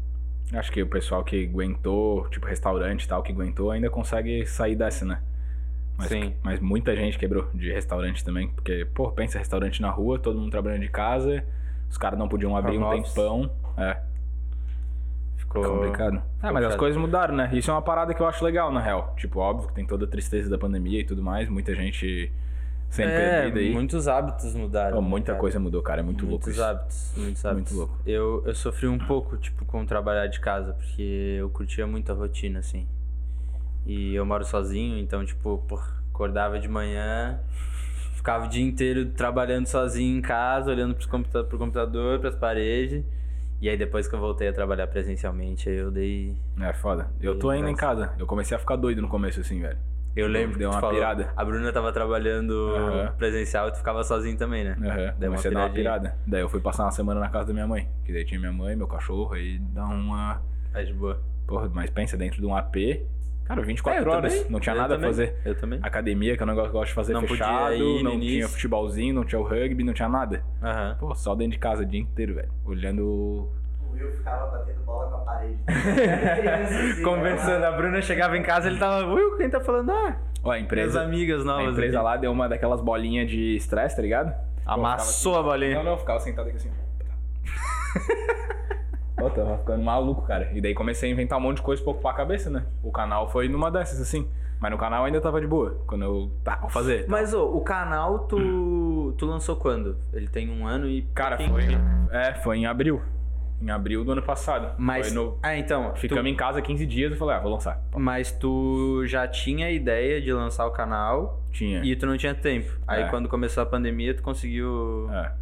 Acho 0.52 0.72
que 0.72 0.82
o 0.82 0.86
pessoal 0.86 1.22
que 1.22 1.46
aguentou, 1.46 2.28
tipo 2.30 2.46
restaurante 2.46 3.04
e 3.04 3.08
tal, 3.08 3.22
que 3.22 3.30
aguentou, 3.30 3.70
ainda 3.70 3.88
consegue 3.88 4.44
sair 4.46 4.74
dessa, 4.74 5.04
né? 5.04 5.22
Mas, 5.96 6.08
Sim. 6.08 6.34
mas 6.42 6.58
muita 6.60 6.96
gente 6.96 7.18
quebrou 7.18 7.48
de 7.54 7.70
restaurante 7.70 8.24
também. 8.24 8.48
Porque, 8.48 8.86
pô, 8.94 9.10
pensa 9.12 9.38
restaurante 9.38 9.80
na 9.80 9.90
rua, 9.90 10.18
todo 10.18 10.38
mundo 10.38 10.50
trabalhando 10.50 10.80
de 10.80 10.88
casa, 10.88 11.44
os 11.88 11.98
caras 11.98 12.18
não 12.18 12.26
podiam 12.26 12.56
abrir 12.56 12.78
um 12.78 12.84
office. 12.84 13.12
tempão. 13.12 13.50
É, 13.76 13.98
Ficou. 15.36 15.62
complicado. 15.62 16.22
Ficou 16.36 16.52
mas 16.52 16.64
as 16.64 16.76
coisas 16.76 17.00
mudaram, 17.00 17.36
né? 17.36 17.50
Isso 17.52 17.70
é 17.70 17.74
uma 17.74 17.82
parada 17.82 18.14
que 18.14 18.22
eu 18.22 18.26
acho 18.26 18.42
legal, 18.42 18.72
na 18.72 18.80
real. 18.80 19.14
Tipo, 19.16 19.40
óbvio 19.40 19.68
que 19.68 19.74
tem 19.74 19.86
toda 19.86 20.06
a 20.06 20.08
tristeza 20.08 20.48
da 20.48 20.56
pandemia 20.58 21.00
e 21.00 21.04
tudo 21.04 21.22
mais, 21.22 21.48
muita 21.48 21.74
gente 21.74 22.32
sendo 22.92 23.08
É, 23.08 23.40
perdida 23.42 23.60
aí. 23.60 23.72
muitos 23.72 24.06
hábitos 24.06 24.54
mudaram. 24.54 25.00
Né, 25.00 25.08
muita 25.08 25.28
cara? 25.28 25.38
coisa 25.40 25.58
mudou, 25.58 25.82
cara. 25.82 26.00
É 26.00 26.04
muito 26.04 26.26
louco 26.26 26.44
muitos 26.44 26.62
hábitos, 26.62 27.12
muitos 27.16 27.44
hábitos. 27.44 27.72
louco. 27.72 27.98
Eu, 28.06 28.42
eu 28.46 28.54
sofri 28.54 28.86
um 28.86 28.98
pouco, 28.98 29.36
tipo, 29.38 29.64
com 29.64 29.84
trabalhar 29.86 30.26
de 30.26 30.38
casa, 30.40 30.74
porque 30.74 31.36
eu 31.38 31.48
curtia 31.48 31.86
muito 31.86 32.12
a 32.12 32.14
rotina, 32.14 32.58
assim. 32.58 32.86
E 33.86 34.14
eu 34.14 34.24
moro 34.26 34.44
sozinho, 34.44 34.98
então, 34.98 35.24
tipo, 35.24 35.64
pô, 35.66 35.80
acordava 36.10 36.58
de 36.60 36.68
manhã, 36.68 37.40
ficava 38.14 38.44
o 38.44 38.48
dia 38.48 38.62
inteiro 38.62 39.06
trabalhando 39.06 39.66
sozinho 39.66 40.18
em 40.18 40.22
casa, 40.22 40.70
olhando 40.70 40.94
pros 40.94 41.06
computa 41.06 41.42
pro 41.42 41.58
computador, 41.58 42.20
pras 42.20 42.36
paredes. 42.36 43.02
E 43.60 43.68
aí 43.68 43.76
depois 43.76 44.06
que 44.06 44.14
eu 44.14 44.18
voltei 44.20 44.48
a 44.48 44.52
trabalhar 44.52 44.86
presencialmente, 44.88 45.68
aí 45.68 45.76
eu 45.78 45.90
dei. 45.90 46.36
É 46.60 46.72
foda. 46.74 47.08
Eu 47.20 47.38
tô 47.38 47.48
ainda 47.48 47.70
em 47.70 47.76
casa. 47.76 48.12
Eu 48.18 48.26
comecei 48.26 48.54
a 48.56 48.60
ficar 48.60 48.76
doido 48.76 49.00
no 49.00 49.08
começo, 49.08 49.40
assim, 49.40 49.60
velho. 49.60 49.78
Eu 50.14 50.28
lembro 50.28 50.58
Deu 50.58 50.70
uma 50.70 50.80
falou, 50.80 50.94
pirada. 50.96 51.32
A 51.36 51.44
Bruna 51.44 51.72
tava 51.72 51.90
trabalhando 51.92 52.52
Aham. 52.76 53.12
presencial 53.16 53.68
e 53.68 53.72
tu 53.72 53.78
ficava 53.78 54.04
sozinho 54.04 54.36
também, 54.36 54.62
né? 54.64 54.76
Aham, 54.78 55.14
Deu 55.18 55.30
uma 55.32 55.40
dar 55.42 55.50
uma 55.60 55.70
pirada. 55.70 56.16
Daí 56.26 56.40
eu 56.42 56.48
fui 56.48 56.60
passar 56.60 56.84
uma 56.84 56.90
semana 56.90 57.18
na 57.20 57.28
casa 57.28 57.46
da 57.46 57.52
minha 57.54 57.66
mãe. 57.66 57.88
Que 58.04 58.12
daí 58.12 58.24
tinha 58.24 58.38
minha 58.38 58.52
mãe, 58.52 58.76
meu 58.76 58.86
cachorro, 58.86 59.32
aí 59.34 59.58
dá 59.58 59.84
uma. 59.84 60.42
Tá 60.72 60.82
de 60.82 60.92
boa. 60.92 61.20
Porra, 61.46 61.70
mas 61.72 61.88
pensa, 61.90 62.16
dentro 62.16 62.40
de 62.40 62.46
um 62.46 62.54
AP. 62.54 62.76
Cara, 63.44 63.60
24 63.60 64.08
É, 64.08 64.14
horas. 64.14 64.34
também. 64.34 64.50
Não 64.50 64.60
tinha 64.60 64.74
Eu 64.74 64.80
nada 64.80 64.94
também. 64.94 65.08
a 65.08 65.12
fazer. 65.12 65.36
Eu 65.44 65.54
também. 65.56 65.80
Academia, 65.82 66.36
que 66.36 66.42
é 66.42 66.46
um 66.46 66.48
negócio 66.48 66.70
que 66.70 66.76
eu 66.76 66.80
gosto 66.80 66.90
de 66.90 66.94
fazer 66.94 67.12
Não 67.12 67.22
fechado. 67.26 67.74
ir 67.74 68.02
não 68.02 68.20
tinha 68.20 68.48
futebolzinho, 68.48 69.14
não 69.14 69.24
tinha 69.24 69.40
o 69.40 69.42
rugby, 69.44 69.82
não 69.82 69.92
tinha 69.92 70.08
nada. 70.08 70.44
Aham. 70.62 70.96
Pô, 71.00 71.14
só 71.14 71.34
dentro 71.34 71.52
de 71.54 71.58
casa 71.58 71.82
o 71.82 71.86
dia 71.86 72.00
inteiro, 72.00 72.34
velho. 72.34 72.52
Olhando. 72.64 73.50
O 73.92 73.94
Will 73.94 74.12
ficava 74.16 74.46
batendo 74.56 74.80
bola 74.84 75.10
com 75.10 75.16
a 75.16 75.20
parede. 75.20 75.58
Assim, 75.68 77.02
Conversando, 77.02 77.64
a 77.64 77.72
Bruna 77.72 78.00
chegava 78.02 78.36
em 78.38 78.42
casa 78.42 78.68
ele 78.68 78.78
tava. 78.78 79.06
Ui, 79.06 79.36
quem 79.36 79.50
tá 79.50 79.60
falando? 79.60 79.90
Ah, 79.90 80.16
Ó, 80.42 80.50
a 80.50 80.54
minhas 80.54 80.64
empresa. 80.64 81.02
amigas 81.02 81.42
A 81.42 81.44
novas. 81.44 81.72
empresa 81.72 81.96
aqui. 81.98 82.04
lá 82.04 82.16
deu 82.16 82.32
uma 82.32 82.48
daquelas 82.48 82.80
bolinhas 82.80 83.30
de 83.30 83.54
estresse, 83.56 83.94
tá 83.96 84.02
ligado? 84.02 84.34
Amassou 84.66 85.34
a 85.34 85.36
Não, 85.38 85.44
bolinha. 85.44 85.82
não, 85.82 85.96
ficava 85.98 86.18
sentado 86.20 86.48
aqui 86.48 86.56
assim. 86.56 86.70
Pô, 89.16 89.30
tava 89.30 89.58
ficando 89.58 89.82
maluco, 89.84 90.22
cara. 90.22 90.50
E 90.52 90.60
daí 90.60 90.74
comecei 90.74 91.08
a 91.08 91.12
inventar 91.12 91.38
um 91.38 91.42
monte 91.42 91.56
de 91.58 91.62
coisa 91.62 91.80
pra 91.82 91.92
ocupar 91.92 92.12
a 92.14 92.16
cabeça, 92.16 92.50
né? 92.50 92.64
O 92.82 92.90
canal 92.90 93.28
foi 93.30 93.48
numa 93.48 93.70
dessas, 93.70 94.00
assim. 94.00 94.28
Mas 94.58 94.70
no 94.70 94.78
canal 94.78 95.04
ainda 95.04 95.20
tava 95.20 95.40
de 95.40 95.46
boa. 95.46 95.76
Quando 95.86 96.02
eu. 96.04 96.30
Tá, 96.44 96.56
vou 96.56 96.70
fazer. 96.70 97.04
Mas 97.08 97.34
ô, 97.34 97.44
o 97.56 97.60
canal 97.60 98.20
tu, 98.20 99.12
tu 99.18 99.26
lançou 99.26 99.56
quando? 99.56 99.96
Ele 100.12 100.28
tem 100.28 100.48
um 100.50 100.66
ano 100.66 100.88
e. 100.88 101.02
Cara, 101.14 101.36
foi. 101.36 101.62
É, 102.10 102.34
foi 102.34 102.58
em 102.58 102.66
abril. 102.66 103.02
Em 103.62 103.70
abril 103.70 104.04
do 104.04 104.12
ano 104.12 104.22
passado. 104.22 104.74
Mas. 104.76 105.12
No... 105.12 105.38
Ah, 105.42 105.56
então. 105.56 105.94
Ficamos 105.94 106.30
em 106.30 106.34
casa 106.34 106.60
15 106.60 106.84
dias 106.84 107.12
e 107.12 107.16
falei, 107.16 107.36
ah, 107.36 107.40
vou 107.40 107.52
lançar. 107.52 107.80
tu... 107.90 107.98
Mas 108.00 108.32
tu 108.32 109.06
já 109.06 109.28
tinha 109.28 109.66
a 109.66 109.70
ideia 109.70 110.20
de 110.20 110.32
lançar 110.32 110.66
o 110.66 110.72
canal 110.72 111.40
Tinha. 111.52 111.80
e 111.84 111.94
tu 111.94 112.04
não 112.06 112.16
tinha 112.16 112.34
tempo. 112.34 112.72
Aí 112.88 113.02
É. 113.04 113.08
quando 113.08 113.28
começou 113.28 113.62
a 113.62 113.66
pandemia, 113.66 114.14
tu 114.14 114.22
conseguiu. 114.22 115.08
É. 115.12 115.32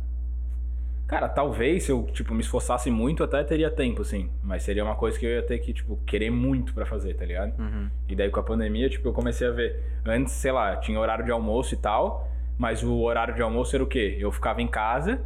Cara, 1.06 1.28
talvez 1.28 1.82
se 1.84 1.90
eu, 1.90 2.04
tipo, 2.12 2.32
me 2.32 2.40
esforçasse 2.40 2.88
muito, 2.88 3.24
até 3.24 3.42
teria 3.42 3.68
tempo, 3.68 4.02
assim. 4.02 4.30
Mas 4.44 4.62
seria 4.62 4.84
uma 4.84 4.94
coisa 4.94 5.18
que 5.18 5.26
eu 5.26 5.30
ia 5.30 5.42
ter 5.42 5.58
que, 5.58 5.72
tipo, 5.72 5.96
querer 6.06 6.30
muito 6.30 6.72
pra 6.72 6.86
fazer, 6.86 7.14
tá 7.14 7.24
ligado? 7.24 7.58
Uhum. 7.58 7.88
E 8.08 8.14
daí 8.14 8.30
com 8.30 8.38
a 8.38 8.42
pandemia, 8.44 8.88
tipo, 8.88 9.08
eu 9.08 9.12
comecei 9.12 9.48
a 9.48 9.50
ver. 9.50 9.82
Antes, 10.06 10.34
sei 10.34 10.52
lá, 10.52 10.76
tinha 10.76 11.00
horário 11.00 11.24
de 11.24 11.32
almoço 11.32 11.74
e 11.74 11.76
tal, 11.78 12.28
mas 12.56 12.84
o 12.84 13.00
horário 13.00 13.34
de 13.34 13.42
almoço 13.42 13.74
era 13.74 13.82
o 13.82 13.88
quê? 13.88 14.18
Eu 14.20 14.30
ficava 14.30 14.62
em 14.62 14.68
casa, 14.68 15.20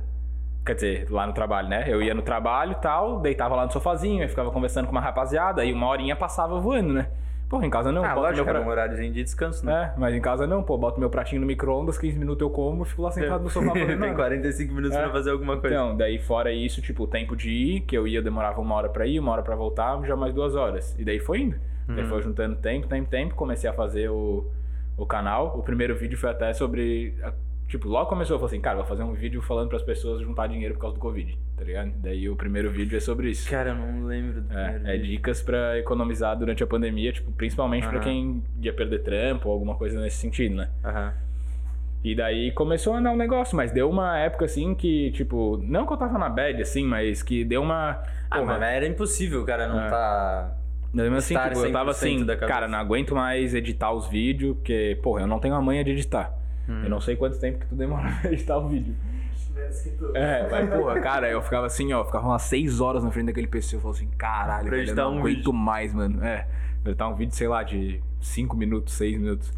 quer 0.65 0.75
dizer, 0.75 1.07
lá 1.11 1.27
no 1.27 1.33
trabalho, 1.33 1.69
né? 1.69 1.85
Eu 1.87 2.01
ia 2.03 2.15
no 2.15 2.23
trabalho 2.23 2.73
e 2.73 2.77
tal, 2.77 3.21
deitava 3.21 3.55
lá 3.55 3.67
no 3.67 3.73
sofazinho, 3.73 4.23
aí 4.23 4.29
ficava 4.29 4.51
conversando 4.51 4.87
com 4.87 4.93
uma 4.93 5.01
rapaziada, 5.01 5.63
aí 5.63 5.73
uma 5.73 5.87
horinha 5.89 6.17
passava 6.17 6.59
voando, 6.61 6.93
né? 6.95 7.09
Porra, 7.49 7.67
em 7.67 7.71
casa 7.71 7.93
não. 7.93 8.03
Ah, 8.03 8.09
boto 8.09 8.21
lógico, 8.23 8.45
meu 8.47 8.51
era 8.51 8.59
pra- 8.61 8.69
um 8.69 8.73
horáriozinho 8.73 9.13
de 9.13 9.23
descanso, 9.23 9.65
né? 9.67 9.93
É, 9.95 10.01
mas 10.01 10.15
em 10.15 10.21
casa 10.21 10.47
não, 10.47 10.63
pô, 10.63 10.79
boto 10.79 10.99
meu 10.99 11.11
pratinho 11.11 11.43
no 11.43 11.47
micro-ondas, 11.47 11.99
15 11.99 12.19
minutos 12.19 12.41
eu 12.41 12.49
como, 12.51 12.85
fico 12.85 13.03
lá 13.03 13.11
sentado 13.11 13.45
no 13.45 13.51
sofá 13.51 13.69
fazendo 13.69 13.87
Tem 13.87 13.97
nada. 13.99 14.15
45 14.15 14.75
minutos 14.75 14.97
É. 14.97 15.03
pra 15.03 15.13
fazer 15.13 15.31
alguma 15.31 15.59
coisa. 15.59 15.75
Então, 15.77 15.97
daí 15.97 16.19
fora 16.19 16.51
isso, 16.51 16.81
tipo, 16.81 17.05
o 17.05 17.07
tempo 17.07 17.37
de 17.37 17.51
ir, 17.51 17.81
que 17.83 17.97
eu 17.97 18.09
ia, 18.09 18.23
demorava 18.23 18.61
uma 18.61 18.75
hora 18.75 18.89
pra 18.89 19.07
ir, 19.07 19.21
uma 19.21 19.31
hora 19.31 19.43
pra 19.43 19.55
voltar, 19.55 20.03
já 20.05 20.17
mais 20.17 20.33
duas 20.35 20.55
horas. 20.57 20.99
E 20.99 21.05
daí 21.05 21.21
foi 21.21 21.43
indo. 21.43 21.57
Daí 21.87 22.03
Uhum. 22.03 22.09
foi 22.09 22.23
juntando 22.23 22.57
tempo, 22.57 22.89
tempo, 22.89 23.11
tempo, 23.11 23.35
comecei 23.35 23.69
a 23.69 23.75
fazer 23.75 24.09
o, 24.09 24.51
o 24.97 25.05
canal. 25.05 25.55
O 25.59 25.63
primeiro 25.63 25.95
vídeo 25.95 26.17
foi 26.17 26.31
até 26.31 26.53
sobre. 26.55 27.15
a- 27.23 27.33
Tipo, 27.69 27.89
logo 27.89 28.09
começou, 28.09 28.35
eu 28.37 28.39
falei 28.39 28.55
assim, 28.55 28.61
cara, 28.63 28.77
vou 28.77 28.85
fazer 28.85 29.03
um 29.03 29.15
vídeo 29.15 29.41
falando 29.43 29.69
pras 29.69 29.83
pessoas 29.83 30.21
juntar 30.21 30.47
dinheiro 30.47 30.75
por 30.75 30.81
causa 30.83 30.95
do 30.95 31.01
Covid, 31.01 31.37
tá 31.57 31.65
ligado? 31.65 31.91
Daí 31.97 32.29
o 32.29 32.37
primeiro 32.37 32.71
vídeo 32.71 32.97
é 32.97 33.01
sobre 33.01 33.31
isso. 33.31 33.49
Cara, 33.51 33.71
eu 33.71 33.75
não 33.75 34.05
lembro 34.07 34.41
do 34.43 34.47
primeiro 34.49 34.87
É, 34.87 34.95
é 34.95 34.97
vídeo. 34.99 35.11
dicas 35.17 35.43
pra 35.43 35.79
economizar 35.79 36.39
durante 36.39 36.63
a 36.63 36.67
pandemia, 36.67 37.13
tipo, 37.13 37.33
principalmente 37.33 37.83
pra 37.89 37.97
Aham. 37.97 38.05
quem 38.05 38.43
ia 38.61 38.73
perder 38.73 39.03
trampo 39.03 39.49
ou 39.49 39.55
alguma 39.55 39.75
coisa 39.75 40.01
nesse 40.01 40.19
sentido, 40.19 40.55
né? 40.57 40.69
Aham. 40.85 41.13
E 42.05 42.15
daí 42.15 42.53
começou 42.53 42.93
a 42.93 42.99
andar 42.99 43.13
um 43.13 43.17
negócio, 43.17 43.57
mas 43.57 43.71
deu 43.73 43.89
uma 43.89 44.19
época 44.19 44.45
assim 44.45 44.75
que, 44.75 45.11
tipo, 45.13 45.57
não 45.63 45.87
que 45.87 45.93
eu 45.95 45.97
tava 45.97 46.19
na 46.19 46.29
bad, 46.29 46.61
assim, 46.61 46.85
mas 46.85 47.23
que 47.23 47.45
deu 47.47 47.63
uma. 47.63 48.03
Ah, 48.31 48.39
Porra, 48.41 48.59
mas 48.59 48.63
era 48.75 48.87
impossível, 48.87 49.43
cara, 49.47 49.67
não 49.67 49.81
É. 49.81 49.89
tá. 49.89 50.53
mesmo 50.93 51.17
assim, 51.17 51.35
tipo, 51.35 51.59
eu 51.65 51.73
tava 51.73 51.93
100% 51.93 52.31
assim, 52.31 52.47
cara, 52.47 52.69
não 52.69 52.79
aguento 52.79 53.15
mais 53.15 53.55
editar 53.55 53.91
os 53.91 54.07
vídeos, 54.07 54.55
porque, 54.57 54.99
porra, 55.03 55.23
eu 55.23 55.27
não 55.27 55.41
tenho 55.41 55.55
a 55.55 55.63
manha 55.63 55.83
de 55.83 55.93
editar. 55.93 56.31
Hum. 56.69 56.83
Eu 56.85 56.91
não 56.91 57.01
sei 57.01 57.17
quanto 57.17 57.39
tempo 57.39 57.59
que 57.59 57.67
tu 57.67 57.75
demora 57.75 58.11
pra 58.23 58.33
editar 58.33 58.59
o 58.59 58.69
vídeo. 58.69 58.95
Menos 59.55 59.81
que 59.83 59.91
tu. 59.91 60.17
É, 60.17 60.49
mas, 60.51 60.69
porra, 60.71 60.99
cara, 61.01 61.31
eu 61.31 61.41
ficava 61.43 61.67
assim, 61.67 61.93
ó, 61.93 62.05
ficava 62.05 62.27
umas 62.27 62.43
6 62.43 62.81
horas 62.81 63.05
na 63.05 63.11
frente 63.11 63.27
daquele 63.27 63.47
PC, 63.47 63.77
eu 63.77 63.81
falava 63.81 63.99
assim, 63.99 64.09
caralho, 64.19 64.63
Pra 64.67 64.71
velho, 64.71 64.81
eu 64.81 64.85
editar 64.85 65.03
não 65.05 65.15
um 65.17 65.19
aguento 65.21 65.37
vídeo. 65.37 65.53
mais, 65.53 65.95
mano. 65.95 66.25
É, 66.25 66.47
pra 66.83 66.91
editar 66.93 67.09
um 67.09 67.15
vídeo, 67.15 67.35
sei 67.35 67.47
lá, 67.49 67.63
de 67.63 68.03
5 68.21 68.57
minutos, 68.57 68.95
6 68.95 69.19
minutos. 69.19 69.53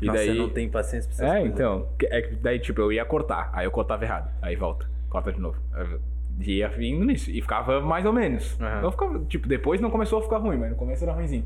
E 0.00 0.06
Nossa, 0.06 0.18
daí. 0.18 0.28
eu 0.28 0.34
não 0.34 0.48
tenho 0.50 0.70
paciência 0.70 1.08
pra 1.08 1.26
essas 1.26 1.36
É, 1.36 1.40
coisas. 1.40 1.54
então. 1.54 1.88
É 2.04 2.22
que 2.22 2.36
daí, 2.36 2.58
tipo, 2.60 2.80
eu 2.80 2.92
ia 2.92 3.04
cortar. 3.04 3.50
Aí 3.52 3.66
eu 3.66 3.70
cortava 3.70 4.04
errado. 4.04 4.30
Aí 4.40 4.54
volta. 4.54 4.86
Corta 5.08 5.32
de 5.32 5.40
novo. 5.40 5.56
Eu 5.76 6.00
ia 6.40 6.70
indo 6.78 7.04
nisso. 7.04 7.30
E 7.32 7.40
ficava 7.40 7.80
mais 7.80 8.04
ou 8.06 8.12
menos. 8.12 8.56
Aham. 8.60 8.78
Então 8.78 8.90
ficava, 8.92 9.18
tipo, 9.24 9.48
depois 9.48 9.80
não 9.80 9.90
começou 9.90 10.20
a 10.20 10.22
ficar 10.22 10.36
ruim, 10.38 10.56
mas 10.56 10.70
no 10.70 10.76
começo 10.76 11.02
era 11.02 11.12
ruimzinho. 11.14 11.44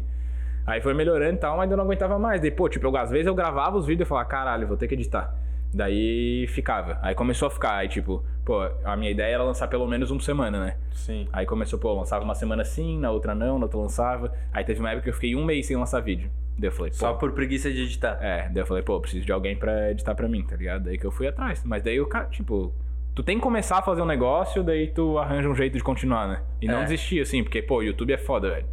Aí 0.67 0.81
foi 0.81 0.95
melhorando 0.95 1.35
e 1.35 1.39
tal, 1.39 1.57
mas 1.57 1.71
eu 1.71 1.77
não 1.77 1.85
aguentava 1.85 2.19
mais. 2.19 2.41
Depois, 2.41 2.73
tipo, 2.73 2.87
eu, 2.87 2.97
às 2.97 3.11
vezes 3.11 3.27
eu 3.27 3.35
gravava 3.35 3.77
os 3.77 3.87
vídeos 3.87 4.07
e 4.07 4.09
falava, 4.09 4.29
caralho, 4.29 4.67
vou 4.67 4.77
ter 4.77 4.87
que 4.89 4.95
editar. 4.95 5.35
Daí 5.75 6.47
ficava. 6.49 6.99
Aí 7.01 7.15
começou 7.15 7.49
a 7.49 7.51
ficar. 7.51 7.77
Aí, 7.77 7.89
tipo, 7.89 8.23
pô, 8.45 8.61
a 8.85 8.95
minha 8.97 9.11
ideia 9.11 9.35
era 9.35 9.43
lançar 9.43 9.69
pelo 9.69 9.87
menos 9.87 10.11
uma 10.11 10.21
semana, 10.21 10.61
né? 10.65 10.77
Sim. 10.93 11.27
Aí 11.33 11.47
começou, 11.47 11.79
pô, 11.79 11.89
eu 11.89 11.95
lançava 11.95 12.23
uma 12.25 12.35
semana 12.35 12.65
sim, 12.65 12.99
na 12.99 13.11
outra 13.11 13.35
não, 13.35 13.59
na 13.59 13.65
outra 13.65 13.79
lançava. 13.79 14.33
Aí 14.53 14.63
teve 14.65 14.81
uma 14.81 14.91
época 14.91 15.05
que 15.05 15.11
eu 15.11 15.15
fiquei 15.15 15.35
um 15.35 15.45
mês 15.45 15.67
sem 15.67 15.77
lançar 15.77 16.01
vídeo. 16.01 16.31
Daí 16.59 16.69
eu 16.69 16.73
falei, 16.73 16.91
pô, 16.93 16.99
Só 16.99 17.15
por 17.15 17.33
preguiça 17.33 17.71
de 17.73 17.83
editar. 17.83 18.19
é, 18.21 18.49
daí 18.51 18.63
eu 18.63 18.67
falei, 18.67 18.83
pô, 18.83 19.01
preciso 19.01 19.25
de 19.25 19.33
alguém 19.33 19.57
pra 19.57 19.91
editar 19.91 20.15
pra 20.15 20.29
mim, 20.29 20.43
tá 20.45 20.55
ligado? 20.57 20.85
Daí 20.85 20.99
que 20.99 21.07
eu 21.07 21.11
fui 21.11 21.27
atrás. 21.27 21.63
Mas 21.65 21.83
daí 21.83 21.99
o 21.99 22.07
cara, 22.07 22.27
tipo, 22.27 22.71
tu 23.15 23.23
tem 23.23 23.37
que 23.39 23.43
começar 23.43 23.79
a 23.79 23.83
fazer 23.83 24.03
um 24.03 24.07
negócio, 24.07 24.63
daí 24.63 24.89
tu 24.89 25.19
arranja 25.19 25.49
um 25.49 25.55
jeito 25.55 25.79
de 25.79 25.83
continuar, 25.83 26.29
né? 26.29 26.43
E 26.61 26.69
não 26.69 26.81
É. 26.81 26.83
desistir, 26.83 27.21
assim, 27.21 27.43
porque, 27.43 27.63
pô, 27.63 27.77
o 27.79 27.83
YouTube 27.83 28.13
é 28.13 28.19
foda, 28.19 28.51
velho. 28.51 28.67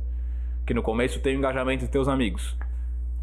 Que 0.69 0.73
no 0.75 0.83
começo 0.83 1.19
tem 1.19 1.33
o 1.35 1.39
engajamento 1.39 1.79
dos 1.85 1.89
teus 1.89 2.07
amigos. 2.07 2.55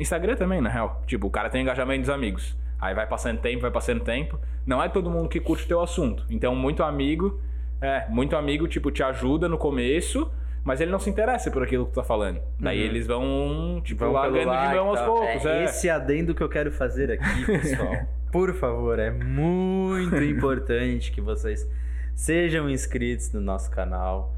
Instagram 0.00 0.35
também, 0.35 0.61
na 0.61 0.68
real. 0.68 1.00
Tipo, 1.06 1.28
o 1.28 1.30
cara 1.30 1.48
tem 1.48 1.61
o 1.61 1.62
engajamento 1.62 2.00
dos 2.00 2.11
amigos. 2.11 2.56
Aí 2.80 2.92
vai 2.92 3.06
passando 3.06 3.38
tempo, 3.40 3.61
vai 3.62 3.70
passando 3.70 4.00
tempo. 4.02 4.37
Não 4.66 4.82
é 4.82 4.88
todo 4.88 5.09
mundo 5.09 5.28
que 5.28 5.38
curte 5.38 5.62
o 5.64 5.68
teu 5.68 5.80
assunto. 5.80 6.24
Então, 6.28 6.56
muito 6.56 6.82
amigo, 6.82 7.40
é, 7.80 8.04
muito 8.09 8.35
amigo, 8.37 8.66
tipo, 8.66 8.90
te 8.90 9.00
ajuda 9.00 9.48
no 9.48 9.56
começo, 9.56 10.28
mas 10.64 10.80
ele 10.80 10.90
não 10.90 10.98
se 10.98 11.09
interessa 11.09 11.48
por 11.52 11.62
aquilo 11.62 11.87
que 11.87 11.92
tu 11.92 11.94
tá 11.94 12.02
falando. 12.02 12.40
Daí 12.59 12.80
Uhum. 12.80 12.85
eles 12.87 13.06
vão, 13.06 13.80
tipo, 13.85 14.00
Vão 14.00 14.12
largando 14.12 14.50
de 14.50 14.74
mão 14.74 14.88
aos 14.88 15.00
poucos. 15.02 15.46
É 15.46 15.61
É, 15.61 15.64
esse 15.66 15.88
adendo 15.88 16.35
que 16.35 16.42
eu 16.42 16.48
quero 16.48 16.72
fazer 16.72 17.12
aqui, 17.12 17.44
pessoal. 17.46 17.94
Por 18.32 18.52
favor, 18.54 18.98
é 18.98 19.12
muito 19.12 20.16
importante 20.24 21.12
que 21.12 21.20
vocês 21.20 21.64
sejam 22.12 22.68
inscritos 22.68 23.32
no 23.32 23.40
nosso 23.40 23.70
canal, 23.70 24.35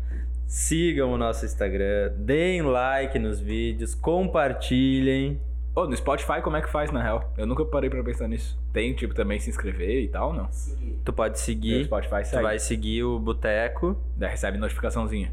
sigam 0.48 1.12
o 1.12 1.18
nosso 1.18 1.44
Instagram, 1.44 2.12
deem 2.16 2.62
like 2.62 3.18
nos 3.18 3.38
vídeos, 3.38 3.94
compartilhem. 3.94 5.40
Ô, 5.74 5.86
no 5.86 5.96
Spotify 5.96 6.40
como 6.42 6.56
é 6.56 6.62
que 6.62 6.68
faz, 6.70 6.90
na 6.90 7.00
real? 7.02 7.32
Eu 7.36 7.46
nunca 7.46 7.64
parei 7.64 7.88
pra 7.88 8.02
pensar 8.02 8.26
nisso. 8.26 8.58
Tem, 8.72 8.94
tipo, 8.94 9.14
também 9.14 9.38
se 9.38 9.48
inscrever 9.50 10.02
e 10.02 10.08
tal, 10.08 10.32
não? 10.32 10.50
Seguir. 10.50 10.98
Tu 11.04 11.12
pode 11.12 11.32
No 11.34 11.38
seguir, 11.38 11.84
Spotify 11.84 12.22
tu 12.22 12.28
segue. 12.28 12.42
vai 12.42 12.58
seguir 12.58 13.04
o 13.04 13.18
Boteco. 13.20 13.96
Daí 14.16 14.30
recebe 14.30 14.58
notificaçãozinha. 14.58 15.30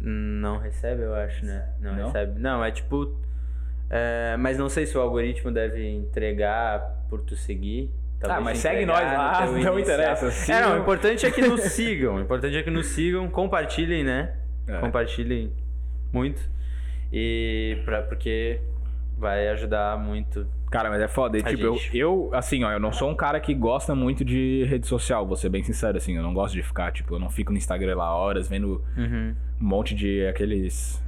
Não 0.00 0.58
recebe, 0.58 1.02
eu 1.02 1.14
acho, 1.14 1.44
né? 1.44 1.68
Não, 1.80 1.94
Não? 1.96 2.06
recebe. 2.06 2.40
Não, 2.40 2.64
é 2.64 2.70
tipo. 2.70 3.14
é, 3.90 4.36
mas 4.38 4.56
não 4.56 4.68
sei 4.68 4.86
se 4.86 4.96
o 4.96 5.00
algoritmo 5.00 5.50
deve 5.50 5.86
entregar 5.86 7.04
por 7.10 7.20
tu 7.20 7.34
seguir. 7.36 7.90
Talvez 8.20 8.38
Ah, 8.40 8.42
mas 8.44 8.58
segue 8.58 8.86
nós 8.86 9.00
lá, 9.02 9.46
no 9.46 9.52
teu 9.60 9.64
não 9.72 9.78
interessa, 9.78 10.52
É, 10.52 10.60
não, 10.62 10.76
o 10.78 10.80
importante 10.80 11.26
é 11.26 11.30
que 11.30 11.42
nos 11.42 11.60
sigam. 11.72 12.14
O 12.16 12.20
importante 12.20 12.56
é 12.56 12.62
que 12.62 12.70
nos 12.70 12.86
sigam, 12.86 13.28
compartilhem, 13.28 14.02
né? 14.04 14.32
É. 14.66 14.78
Compartilhem 14.78 15.52
muito. 16.12 16.40
E 17.12 17.78
pra, 17.84 18.02
porque 18.02 18.60
vai 19.16 19.48
ajudar 19.48 19.98
muito. 19.98 20.46
Cara, 20.70 20.90
mas 20.90 21.00
é 21.00 21.06
foda. 21.06 21.38
E, 21.38 21.42
tipo, 21.42 21.62
eu, 21.62 21.78
eu, 21.92 22.30
assim, 22.32 22.64
ó, 22.64 22.72
eu 22.72 22.80
não 22.80 22.92
sou 22.92 23.08
um 23.08 23.14
cara 23.14 23.38
que 23.38 23.54
gosta 23.54 23.94
muito 23.94 24.24
de 24.24 24.64
rede 24.64 24.86
social, 24.88 25.24
vou 25.24 25.36
ser 25.36 25.48
bem 25.48 25.62
sincero, 25.62 25.96
assim. 25.96 26.16
Eu 26.16 26.22
não 26.22 26.34
gosto 26.34 26.54
de 26.54 26.62
ficar, 26.62 26.90
tipo, 26.92 27.14
eu 27.14 27.18
não 27.20 27.30
fico 27.30 27.52
no 27.52 27.58
Instagram 27.58 27.96
lá 27.96 28.12
horas 28.14 28.48
vendo 28.48 28.82
Uhum. 28.96 29.34
um 29.60 29.64
monte 29.64 29.94
de 29.94 30.26
aqueles 30.26 31.00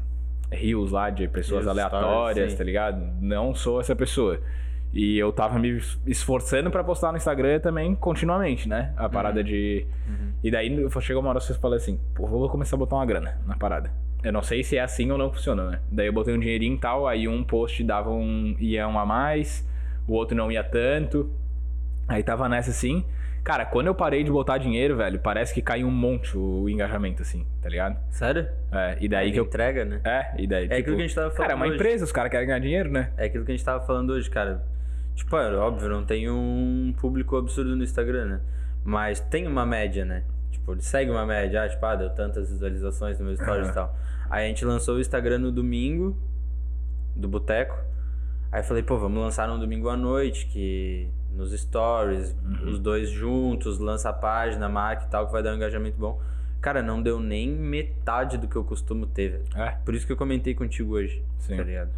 rios 0.53 0.93
lá 0.93 1.11
de 1.11 1.27
pessoas 1.27 1.65
Reels, 1.65 1.79
aleatórias, 1.79 2.37
stories, 2.37 2.55
tá 2.55 2.63
ligado? 2.63 3.01
Não 3.21 3.53
sou 3.55 3.81
essa 3.81 3.97
pessoa. 3.97 4.41
E 4.93 5.19
eu 5.19 5.31
tava 5.33 5.59
me 5.59 5.79
esforçando 6.07 6.71
pra 6.71 6.83
postar 6.83 7.11
no 7.13 7.19
Instagram 7.19 7.61
também 7.61 7.95
continuamente, 7.95 8.69
né? 8.69 8.95
A 8.97 9.09
parada 9.09 9.45
de. 9.45 9.87
Uhum. 10.09 10.33
E 10.43 10.51
daí 10.51 10.69
chegou 11.01 11.23
uma 11.23 11.31
hora 11.31 11.41
que 11.41 11.51
eu 11.51 11.57
falei 11.57 11.77
assim, 11.77 12.01
pô, 12.15 12.27
vou 12.27 12.49
começar 12.49 12.77
a 12.77 12.79
botar 12.79 12.97
uma 12.97 13.07
grana 13.07 13.39
na 13.47 13.57
parada. 13.57 13.91
Eu 14.23 14.33
não 14.33 14.43
sei 14.43 14.65
se 14.65 14.77
é 14.77 14.81
assim 14.81 15.11
ou 15.11 15.19
não 15.19 15.31
funciona, 15.31 15.71
né? 15.71 15.81
Daí 15.91 16.07
eu 16.07 16.13
botei 16.13 16.35
um 16.35 16.39
dinheirinho 16.39 16.77
e 16.77 16.79
tal, 16.81 17.07
aí 17.07 17.29
um 17.29 17.45
post 17.45 17.83
dava 17.85 18.11
um. 18.11 18.57
ia 18.59 18.89
um 18.89 18.99
a 18.99 19.05
mais, 19.05 19.69
o 20.09 20.15
outro 20.15 20.37
não 20.37 20.51
ia 20.51 20.65
tanto. 20.65 21.31
Aí 22.09 22.23
tava 22.23 22.49
nessa 22.49 22.71
assim. 22.71 23.05
Cara, 23.45 23.65
quando 23.65 23.87
eu 23.87 23.95
parei 23.95 24.25
de 24.25 24.31
botar 24.31 24.59
dinheiro, 24.59 24.97
velho, 24.97 25.21
parece 25.21 25.55
que 25.55 25.63
caiu 25.63 25.87
um 25.87 25.91
monte 25.93 26.37
o 26.37 26.69
engajamento, 26.69 27.23
assim, 27.23 27.47
tá 27.63 27.69
ligado? 27.69 27.97
Sério? 28.11 28.49
É, 28.73 28.97
e 29.01 29.09
daí 29.09 29.27
Ele 29.27 29.35
que 29.35 29.39
eu. 29.39 29.45
entrega, 29.45 29.85
né? 29.85 30.01
É, 30.05 30.35
e 30.37 30.49
daí. 30.49 30.65
É 30.65 30.69
tipo, 30.69 30.81
aquilo 30.81 30.97
que 30.97 31.03
a 31.03 31.07
gente 31.07 31.15
tava 31.15 31.31
falando. 31.31 31.43
Cara, 31.43 31.53
é 31.53 31.55
uma 31.55 31.67
hoje. 31.67 31.75
empresa, 31.77 32.05
os 32.05 32.11
caras 32.11 32.31
querem 32.33 32.49
ganhar 32.49 32.59
dinheiro, 32.59 32.91
né? 32.91 33.13
É 33.17 33.27
aquilo 33.27 33.45
que 33.45 33.53
a 33.53 33.55
gente 33.57 33.65
tava 33.65 33.87
falando 33.87 34.11
hoje, 34.11 34.29
cara. 34.29 34.65
Tipo, 35.17 35.37
é 35.39 35.57
óbvio, 35.57 35.89
não 35.89 36.05
tem 36.05 36.31
um 36.31 36.95
público 37.01 37.37
absurdo 37.37 37.75
no 37.75 37.83
Instagram, 37.83 38.27
né? 38.27 38.41
Mas 38.85 39.19
tem 39.19 39.47
uma 39.49 39.67
média, 39.67 40.05
né? 40.05 40.23
Tipo, 40.53 40.73
ele 40.75 40.83
segue 40.83 41.11
uma 41.11 41.27
média. 41.27 41.65
Ah, 41.65 41.69
tipo, 41.69 41.85
ah, 41.85 41.97
deu 41.97 42.11
tantas 42.11 42.51
visualizações 42.51 43.19
no 43.19 43.25
meu 43.25 43.35
stories 43.35 43.69
e 43.69 43.73
tal. 43.73 43.97
Aí 44.31 44.45
a 44.45 44.49
gente 44.49 44.65
lançou 44.65 44.97
o 44.97 45.01
Instagram 45.01 45.39
no 45.39 45.51
domingo, 45.51 46.17
do 47.17 47.27
Boteco. 47.27 47.77
Aí 48.53 48.63
falei, 48.63 48.83
pô, 48.83 48.97
vamos 48.99 49.19
lançar 49.21 49.49
no 49.49 49.59
domingo 49.59 49.89
à 49.89 49.97
noite, 49.97 50.47
que 50.47 51.09
nos 51.35 51.53
stories, 51.59 52.37
Uhum. 52.45 52.69
os 52.71 52.79
dois 52.79 53.11
juntos, 53.11 53.79
lança 53.79 54.11
a 54.11 54.13
página, 54.13 54.69
marca 54.69 55.05
e 55.07 55.09
tal, 55.09 55.27
que 55.27 55.33
vai 55.33 55.43
dar 55.43 55.53
um 55.53 55.57
engajamento 55.57 55.97
bom. 55.99 56.21
Cara, 56.61 56.83
não 56.83 57.03
deu 57.03 57.19
nem 57.21 57.49
metade 57.51 58.39
do 58.39 58.47
que 58.49 58.57
eu 58.57 58.65
costumo 58.65 59.07
ter, 59.07 59.31
velho. 59.31 59.45
É. 59.57 59.77
Por 59.85 59.95
isso 59.95 60.07
que 60.07 60.13
eu 60.13 60.17
comentei 60.17 60.55
contigo 60.55 60.95
hoje, 60.95 61.23
Sim. 61.39 61.57
tá 61.57 61.63
ligado? 61.63 61.91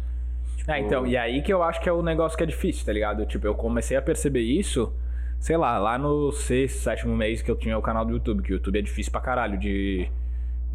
É, 0.69 0.79
então, 0.79 1.05
e 1.07 1.17
aí 1.17 1.41
que 1.41 1.51
eu 1.51 1.63
acho 1.63 1.81
que 1.81 1.89
é 1.89 1.91
o 1.91 2.01
negócio 2.01 2.37
que 2.37 2.43
é 2.43 2.47
difícil, 2.47 2.85
tá 2.85 2.93
ligado? 2.93 3.25
Tipo, 3.25 3.47
eu 3.47 3.55
comecei 3.55 3.97
a 3.97 4.01
perceber 4.01 4.41
isso, 4.41 4.93
sei 5.39 5.57
lá, 5.57 5.77
lá 5.77 5.97
no 5.97 6.31
sexto, 6.31 6.79
sétimo 6.79 7.15
mês 7.15 7.41
que 7.41 7.49
eu 7.49 7.55
tinha 7.55 7.77
o 7.77 7.81
canal 7.81 8.05
do 8.05 8.11
YouTube, 8.13 8.43
que 8.43 8.51
o 8.51 8.55
YouTube 8.55 8.77
é 8.77 8.81
difícil 8.81 9.11
pra 9.11 9.19
caralho 9.21 9.57
de, 9.57 10.07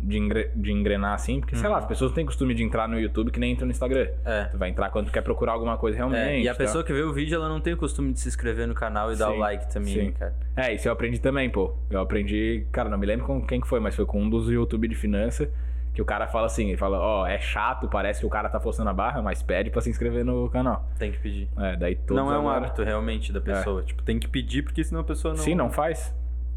de, 0.02 0.18
engre- 0.18 0.50
de 0.54 0.72
engrenar 0.72 1.14
assim, 1.14 1.40
porque, 1.40 1.54
sei 1.56 1.68
lá, 1.68 1.78
as 1.78 1.86
pessoas 1.86 2.10
não 2.10 2.14
têm 2.16 2.26
costume 2.26 2.54
de 2.54 2.62
entrar 2.62 2.88
no 2.88 2.98
YouTube 2.98 3.30
que 3.30 3.38
nem 3.38 3.52
entram 3.52 3.66
no 3.66 3.72
Instagram. 3.72 4.08
É. 4.24 4.44
Tu 4.46 4.58
vai 4.58 4.68
entrar 4.70 4.90
quando 4.90 5.06
tu 5.06 5.12
quer 5.12 5.22
procurar 5.22 5.52
alguma 5.52 5.78
coisa 5.78 5.96
realmente. 5.96 6.20
É, 6.20 6.40
e 6.40 6.48
a 6.48 6.52
tá? 6.52 6.58
pessoa 6.58 6.82
que 6.82 6.92
vê 6.92 7.02
o 7.02 7.12
vídeo, 7.12 7.36
ela 7.36 7.48
não 7.48 7.60
tem 7.60 7.72
o 7.74 7.76
costume 7.76 8.12
de 8.12 8.20
se 8.20 8.28
inscrever 8.28 8.66
no 8.66 8.74
canal 8.74 9.12
e 9.12 9.16
dar 9.16 9.28
Sim, 9.28 9.34
o 9.34 9.38
like 9.38 9.72
também, 9.72 9.94
sim. 9.94 10.12
cara? 10.12 10.34
É, 10.56 10.74
isso 10.74 10.88
eu 10.88 10.92
aprendi 10.92 11.20
também, 11.20 11.48
pô. 11.48 11.72
Eu 11.90 12.00
aprendi, 12.00 12.66
cara, 12.72 12.88
não 12.88 12.98
me 12.98 13.06
lembro 13.06 13.24
com 13.26 13.40
quem 13.46 13.60
que 13.60 13.68
foi, 13.68 13.80
mas 13.80 13.94
foi 13.94 14.04
com 14.06 14.20
um 14.22 14.28
dos 14.28 14.48
YouTube 14.50 14.88
de 14.88 14.94
finança, 14.94 15.48
que 15.94 16.02
o 16.02 16.04
cara 16.04 16.26
fala 16.26 16.46
assim, 16.46 16.68
ele 16.68 16.76
fala, 16.76 16.98
ó, 16.98 17.24
é 17.26 17.38
chato, 17.38 17.88
parece 17.88 18.18
que 18.20 18.26
o 18.26 18.28
cara 18.28 18.48
tá 18.48 18.58
forçando 18.58 18.90
a 18.90 18.92
barra, 18.92 19.22
mas 19.22 19.42
pede 19.42 19.70
pra 19.70 19.80
se 19.80 19.88
inscrever 19.88 20.24
no 20.24 20.50
canal. 20.50 20.84
Tem 20.98 21.12
que 21.12 21.18
pedir. 21.18 21.48
É, 21.56 21.76
daí 21.76 21.94
todos 21.94 22.22
não 22.22 22.32
é 22.32 22.36
um 22.36 22.40
agora- 22.48 22.66
hábito 22.66 22.82
realmente 22.82 23.32
da 23.32 23.40
pessoa. 23.40 23.82
Tipo, 23.84 24.02
tem 24.02 24.18
que 24.18 24.26
pedir, 24.28 24.62
porque 24.62 24.82
senão 24.82 25.02
a 25.02 25.04
pessoa 25.04 25.32
não. 25.34 25.40
Sim, 25.42 25.54
não 25.54 25.70
faz. 25.70 26.12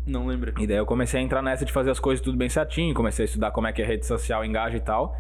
Não 0.06 0.26
lembra. 0.26 0.54
E 0.58 0.66
daí 0.66 0.78
eu 0.78 0.86
comecei 0.86 1.20
a 1.20 1.24
entrar 1.24 1.42
nessa 1.42 1.64
de 1.66 1.72
fazer 1.72 1.92
as 1.92 2.00
coisas 2.00 2.24
tudo 2.24 2.38
bem 2.38 2.50
certinho, 2.50 2.96
comecei 2.96 3.24
a 3.24 3.28
estudar 3.28 3.52
como 3.52 3.68
é 3.68 3.72
que 3.74 3.82
a 3.82 3.86
rede 3.86 4.06
social 4.06 4.44
engaja 4.44 4.76
e 4.78 4.80
tal. 4.82 5.16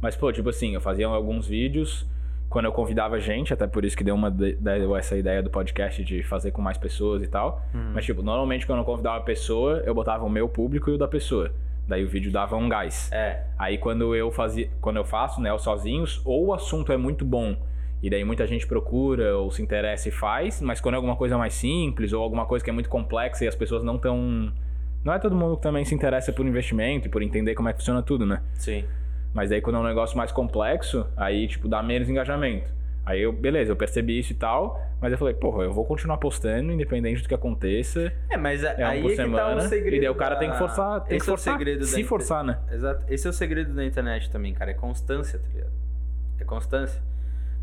Mas, 0.00 0.14
pô, 0.14 0.30
tipo 0.32 0.48
assim, 0.48 0.74
eu 0.74 0.80
fazia 0.80 1.06
alguns 1.08 1.48
vídeos 1.48 2.06
quando 2.48 2.66
eu 2.66 2.72
convidava 2.72 3.18
gente, 3.18 3.52
até 3.52 3.66
por 3.66 3.84
isso 3.84 3.96
que 3.96 4.04
deu, 4.04 4.14
uma, 4.14 4.30
de- 4.30 4.54
deu 4.54 4.94
essa 4.94 5.16
ideia 5.16 5.42
do 5.42 5.50
podcast 5.50 6.04
de 6.04 6.22
fazer 6.22 6.52
com 6.52 6.62
mais 6.62 6.78
pessoas 6.78 7.22
e 7.22 7.26
tal. 7.26 7.62
Uhum. 7.74 7.90
Mas, 7.94 8.04
tipo, 8.04 8.22
normalmente 8.22 8.64
quando 8.66 8.78
eu 8.80 8.84
convidava 8.84 9.16
uma 9.16 9.24
pessoa, 9.24 9.82
eu 9.84 9.92
botava 9.94 10.24
o 10.24 10.30
meu 10.30 10.48
público 10.48 10.88
e 10.90 10.92
o 10.92 10.98
da 10.98 11.08
pessoa. 11.08 11.50
Daí 11.86 12.04
o 12.04 12.08
vídeo 12.08 12.32
dava 12.32 12.56
um 12.56 12.68
gás. 12.68 13.10
É. 13.12 13.44
Aí 13.58 13.78
quando 13.78 14.14
eu 14.14 14.30
fazia, 14.30 14.68
quando 14.80 14.96
eu 14.96 15.04
faço, 15.04 15.40
né, 15.40 15.52
os 15.52 15.62
sozinhos, 15.62 16.20
ou 16.24 16.46
o 16.46 16.54
assunto 16.54 16.92
é 16.92 16.96
muito 16.96 17.24
bom 17.24 17.56
e 18.02 18.10
daí 18.10 18.24
muita 18.24 18.46
gente 18.46 18.66
procura 18.66 19.36
ou 19.36 19.50
se 19.50 19.62
interessa 19.62 20.08
e 20.08 20.12
faz, 20.12 20.60
mas 20.60 20.80
quando 20.80 20.94
é 20.94 20.96
alguma 20.96 21.16
coisa 21.16 21.38
mais 21.38 21.54
simples 21.54 22.12
ou 22.12 22.22
alguma 22.22 22.44
coisa 22.44 22.64
que 22.64 22.70
é 22.70 22.72
muito 22.72 22.88
complexa 22.88 23.44
e 23.44 23.48
as 23.48 23.54
pessoas 23.54 23.82
não 23.82 23.98
tão 23.98 24.52
não 25.02 25.12
é 25.12 25.18
todo 25.18 25.36
mundo 25.36 25.56
que 25.56 25.62
também 25.62 25.84
se 25.84 25.94
interessa 25.94 26.32
por 26.32 26.44
investimento 26.44 27.06
e 27.06 27.10
por 27.10 27.22
entender 27.22 27.54
como 27.54 27.68
é 27.68 27.72
que 27.72 27.78
funciona 27.78 28.02
tudo, 28.02 28.26
né? 28.26 28.42
Sim. 28.54 28.84
Mas 29.32 29.50
daí 29.50 29.60
quando 29.60 29.76
é 29.76 29.78
um 29.78 29.84
negócio 29.84 30.16
mais 30.16 30.32
complexo, 30.32 31.06
aí 31.16 31.46
tipo 31.46 31.68
dá 31.68 31.82
menos 31.82 32.08
engajamento. 32.08 32.68
Aí 33.06 33.22
eu, 33.22 33.32
beleza, 33.32 33.70
eu 33.70 33.76
percebi 33.76 34.18
isso 34.18 34.32
e 34.32 34.34
tal, 34.34 34.80
mas 35.00 35.12
eu 35.12 35.16
falei, 35.18 35.32
porra, 35.32 35.62
eu 35.62 35.72
vou 35.72 35.84
continuar 35.84 36.16
postando 36.18 36.72
independente 36.72 37.22
do 37.22 37.28
que 37.28 37.34
aconteça. 37.34 38.12
É, 38.28 38.36
mas 38.36 38.64
a- 38.64 38.72
É 38.72 38.84
um 38.84 38.88
aí 38.88 39.00
por 39.02 39.12
é 39.12 39.16
tá 39.16 39.22
semana. 39.22 39.56
o 39.56 39.60
segredo. 39.68 39.96
e 39.96 40.00
daí 40.00 40.08
o 40.08 40.14
cara 40.16 40.34
tem 40.36 40.48
que 40.48 40.54
da- 40.54 40.58
forçar, 40.58 41.00
tem 41.04 41.16
Esse 41.16 41.24
que 41.24 41.30
é 41.30 41.32
o 41.32 41.36
forçar, 41.36 41.54
segredo 41.56 41.78
da 41.80 41.86
se 41.86 41.92
inter- 41.94 42.08
forçar, 42.08 42.42
né? 42.44 42.58
Exato. 42.70 43.04
Esse 43.08 43.26
é 43.26 43.30
o 43.30 43.32
segredo 43.32 43.72
da 43.74 43.84
internet 43.84 44.28
também, 44.28 44.52
cara. 44.52 44.72
É 44.72 44.74
constância, 44.74 45.38
tá 45.38 45.46
ligado? 45.54 45.70
É 46.40 46.44
constância. 46.44 47.00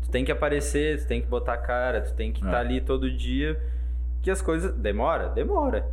Tu 0.02 0.10
tem 0.10 0.24
que 0.24 0.32
aparecer, 0.32 0.98
tu 1.02 1.06
tem 1.06 1.20
que 1.20 1.28
botar 1.28 1.52
a 1.54 1.58
cara, 1.58 2.00
tu 2.00 2.14
tem 2.14 2.32
que 2.32 2.42
É. 2.42 2.46
estar 2.46 2.60
ali 2.60 2.80
todo 2.80 3.10
dia. 3.10 3.60
Que 4.22 4.30
as 4.30 4.40
coisas. 4.40 4.74
Demora? 4.74 5.28
Demora. 5.28 5.86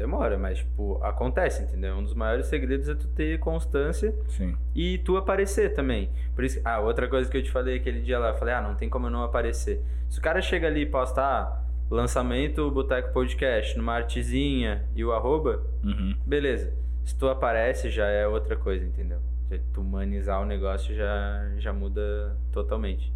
Demora, 0.00 0.38
mas, 0.38 0.56
tipo, 0.60 0.98
acontece, 1.04 1.62
entendeu? 1.62 1.94
Um 1.94 2.02
dos 2.02 2.14
maiores 2.14 2.46
segredos 2.46 2.88
é 2.88 2.94
tu 2.94 3.06
ter 3.08 3.38
constância 3.38 4.14
Sim. 4.28 4.56
e 4.74 4.96
tu 4.96 5.18
aparecer 5.18 5.74
também. 5.74 6.08
Por 6.34 6.42
isso, 6.42 6.58
ah, 6.64 6.80
outra 6.80 7.06
coisa 7.06 7.30
que 7.30 7.36
eu 7.36 7.42
te 7.42 7.50
falei 7.50 7.76
aquele 7.76 8.00
dia 8.00 8.18
lá, 8.18 8.28
eu 8.30 8.34
falei, 8.34 8.54
ah, 8.54 8.62
não 8.62 8.74
tem 8.74 8.88
como 8.88 9.08
eu 9.08 9.10
não 9.10 9.22
aparecer. 9.22 9.78
Se 10.08 10.18
o 10.18 10.22
cara 10.22 10.40
chega 10.40 10.66
ali 10.68 10.80
e 10.80 10.86
posta, 10.86 11.20
ah, 11.20 11.62
lançamento 11.90 12.70
Boteco 12.70 13.12
Podcast, 13.12 13.76
numa 13.76 13.92
artezinha 13.92 14.86
e 14.96 15.04
o 15.04 15.12
arroba, 15.12 15.62
Uhum. 15.84 16.16
beleza. 16.24 16.72
Se 17.04 17.14
tu 17.14 17.28
aparece, 17.28 17.90
já 17.90 18.06
é 18.06 18.26
outra 18.26 18.56
coisa, 18.56 18.82
entendeu? 18.86 19.18
Tu 19.74 19.82
humanizar 19.82 20.40
o 20.40 20.46
negócio 20.46 20.94
já, 20.94 21.46
já 21.58 21.74
muda 21.74 22.34
totalmente. 22.52 23.12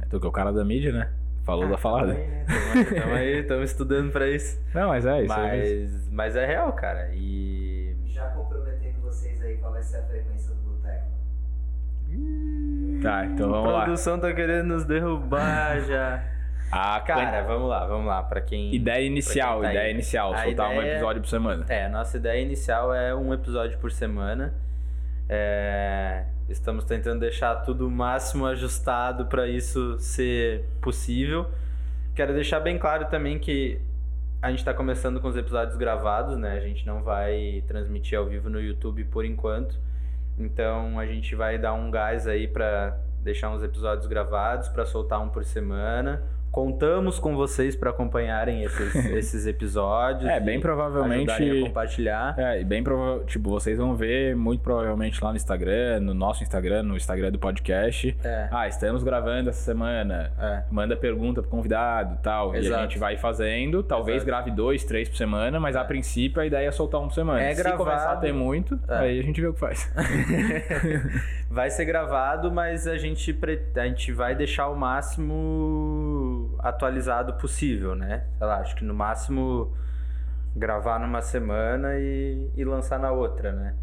É 0.00 0.06
tu 0.06 0.20
que 0.20 0.26
é 0.26 0.28
o 0.28 0.32
cara 0.32 0.52
da 0.52 0.64
mídia, 0.64 0.92
né? 0.92 1.10
Falou 1.48 1.64
Ah, 1.64 1.68
da 1.68 1.78
falada. 1.78 2.12
Né? 2.12 2.44
Tamo 3.00 3.14
aí, 3.14 3.38
estamos 3.40 3.70
estudando 3.72 4.12
pra 4.12 4.28
isso. 4.28 4.60
Não, 4.74 4.88
mas 4.88 5.06
é 5.06 5.22
isso. 5.22 5.32
é 5.32 5.56
isso. 5.66 5.94
Mas, 5.94 6.12
mas 6.12 6.36
é 6.36 6.44
real, 6.44 6.70
cara. 6.74 7.08
E. 7.14 7.96
Já 8.06 8.26
comprometendo 8.28 9.00
vocês 9.00 9.40
aí, 9.42 9.56
qual 9.56 9.72
vai 9.72 9.82
ser 9.82 9.96
a 9.96 10.02
frequência 10.02 10.54
do 10.54 10.60
boteco? 10.60 11.06
Tá, 13.02 13.24
então 13.24 13.48
a 13.48 13.52
vamos 13.52 13.72
lá. 13.72 13.84
produção 13.84 14.18
tá 14.20 14.32
querendo 14.34 14.66
nos 14.66 14.84
derrubar 14.84 15.80
já. 15.88 16.22
A 16.70 17.00
Cara, 17.00 17.42
vamos 17.44 17.66
lá, 17.70 17.86
vamos 17.86 18.06
lá. 18.06 18.22
Pra 18.22 18.42
quem. 18.42 18.74
ideia 18.74 19.06
inicial, 19.06 19.54
quem 19.60 19.62
tá 19.62 19.70
ideia 19.70 19.86
aí. 19.86 19.94
inicial, 19.94 20.34
A 20.34 20.44
soltar 20.44 20.68
um 20.68 20.74
ideia- 20.74 20.92
episódio 20.92 21.22
por 21.22 21.28
semana. 21.28 21.64
É, 21.70 21.86
a 21.86 21.88
nossa 21.88 22.16
ideia 22.18 22.42
inicial 22.42 22.92
é 22.92 23.14
um 23.14 23.32
episódio 23.32 23.78
por 23.78 23.90
semana. 23.90 24.52
É, 25.30 26.24
estamos 26.48 26.84
tentando 26.84 27.20
deixar 27.20 27.56
tudo 27.56 27.86
o 27.86 27.90
máximo 27.90 28.46
ajustado 28.46 29.26
para 29.26 29.46
isso 29.46 29.98
ser 29.98 30.64
possível. 30.80 31.46
Quero 32.14 32.32
deixar 32.32 32.60
bem 32.60 32.78
claro 32.78 33.06
também 33.06 33.38
que 33.38 33.80
a 34.40 34.50
gente 34.50 34.60
está 34.60 34.72
começando 34.72 35.20
com 35.20 35.28
os 35.28 35.36
episódios 35.36 35.76
gravados, 35.76 36.36
né? 36.36 36.52
A 36.52 36.60
gente 36.60 36.86
não 36.86 37.02
vai 37.02 37.62
transmitir 37.66 38.18
ao 38.18 38.26
vivo 38.26 38.48
no 38.48 38.60
YouTube 38.60 39.04
por 39.04 39.24
enquanto. 39.24 39.78
Então 40.38 40.98
a 40.98 41.06
gente 41.06 41.34
vai 41.34 41.58
dar 41.58 41.72
um 41.74 41.90
gás 41.90 42.26
aí 42.26 42.46
para 42.46 42.96
deixar 43.22 43.50
uns 43.50 43.62
episódios 43.62 44.06
gravados, 44.06 44.68
para 44.68 44.86
soltar 44.86 45.20
um 45.20 45.28
por 45.28 45.44
semana, 45.44 46.22
Contamos 46.50 47.18
com 47.18 47.36
vocês 47.36 47.76
para 47.76 47.90
acompanharem 47.90 48.62
esses, 48.64 48.94
esses 49.06 49.46
episódios. 49.46 50.28
É, 50.30 50.40
bem 50.40 50.58
provavelmente- 50.60 51.30
a 51.30 51.60
compartilhar. 51.66 52.34
É, 52.38 52.60
e 52.60 52.64
bem 52.64 52.82
provável, 52.82 53.24
tipo, 53.26 53.50
vocês 53.50 53.78
vão 53.78 53.94
ver 53.94 54.34
muito 54.34 54.60
provavelmente 54.62 55.22
lá 55.22 55.30
no 55.30 55.36
Instagram, 55.36 56.00
no 56.00 56.14
nosso 56.14 56.42
Instagram, 56.42 56.82
no 56.82 56.96
Instagram 56.96 57.30
do 57.30 57.38
podcast. 57.38 58.16
É. 58.24 58.48
Ah, 58.50 58.66
estamos 58.66 59.02
gravando 59.02 59.50
essa 59.50 59.60
semana. 59.62 60.32
É. 60.38 60.62
Manda 60.70 60.96
pergunta 60.96 61.40
pro 61.42 61.50
convidado 61.50 62.14
e 62.14 62.18
tal. 62.22 62.54
E 62.54 62.56
a 62.56 62.60
Exato. 62.60 62.82
gente 62.82 62.98
vai 62.98 63.16
fazendo. 63.16 63.82
Talvez 63.82 64.16
Exato. 64.16 64.26
grave 64.26 64.50
dois, 64.50 64.84
três 64.84 65.08
por 65.08 65.16
semana, 65.16 65.60
mas 65.60 65.76
a 65.76 65.84
princípio 65.84 66.40
a 66.42 66.46
ideia 66.46 66.68
é 66.68 66.72
soltar 66.72 67.00
um 67.00 67.08
por 67.08 67.14
semana. 67.14 67.40
É 67.42 67.54
Se 67.54 67.62
gravado. 67.62 67.84
começar 67.84 68.12
a 68.12 68.16
ter 68.16 68.32
muito, 68.32 68.78
É. 68.88 68.94
aí 68.98 69.20
a 69.20 69.22
gente 69.22 69.40
vê 69.40 69.46
o 69.46 69.52
que 69.54 69.60
faz. 69.60 69.90
Vai 71.50 71.70
ser 71.70 71.84
gravado, 71.86 72.52
mas 72.52 72.86
a 72.86 72.98
gente, 72.98 73.32
pre- 73.32 73.62
a 73.74 73.86
gente 73.86 74.12
vai 74.12 74.34
deixar 74.34 74.68
o 74.68 74.76
máximo 74.76 76.37
atualizado 76.58 77.34
possível, 77.34 77.94
né? 77.94 78.24
Sei 78.38 78.46
lá, 78.46 78.58
acho 78.60 78.74
que 78.76 78.84
no 78.84 78.94
máximo 78.94 79.72
gravar 80.56 80.98
numa 80.98 81.20
semana 81.22 81.98
e, 81.98 82.50
e 82.56 82.64
lançar 82.64 82.98
na 82.98 83.10
outra, 83.12 83.52
né? 83.52 83.74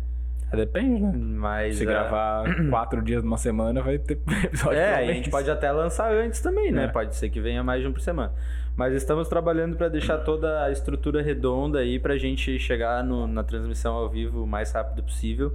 Depende, 0.53 1.01
né? 1.01 1.11
Mas. 1.15 1.77
Se 1.77 1.83
é, 1.83 1.85
gravar 1.85 2.43
quatro 2.69 3.01
dias 3.01 3.23
numa 3.23 3.37
semana, 3.37 3.81
vai 3.81 3.97
ter 3.97 4.19
episódio 4.45 4.77
É, 4.79 4.95
a 4.95 5.13
gente 5.13 5.29
pode 5.29 5.49
até 5.49 5.71
lançar 5.71 6.11
antes 6.13 6.39
também, 6.39 6.71
né? 6.71 6.85
É. 6.85 6.87
Pode 6.87 7.15
ser 7.15 7.29
que 7.29 7.41
venha 7.41 7.63
mais 7.63 7.81
de 7.81 7.87
um 7.87 7.91
por 7.93 8.01
semana. 8.01 8.33
Mas 8.75 8.93
estamos 8.93 9.27
trabalhando 9.29 9.75
para 9.77 9.87
deixar 9.89 10.17
toda 10.19 10.63
a 10.63 10.71
estrutura 10.71 11.21
redonda 11.21 11.79
aí 11.79 11.97
pra 11.97 12.17
gente 12.17 12.59
chegar 12.59 13.03
no- 13.03 13.25
na 13.25 13.41
transmissão 13.43 13.95
ao 13.95 14.09
vivo 14.09 14.43
o 14.43 14.47
mais 14.47 14.71
rápido 14.71 15.01
possível. 15.03 15.53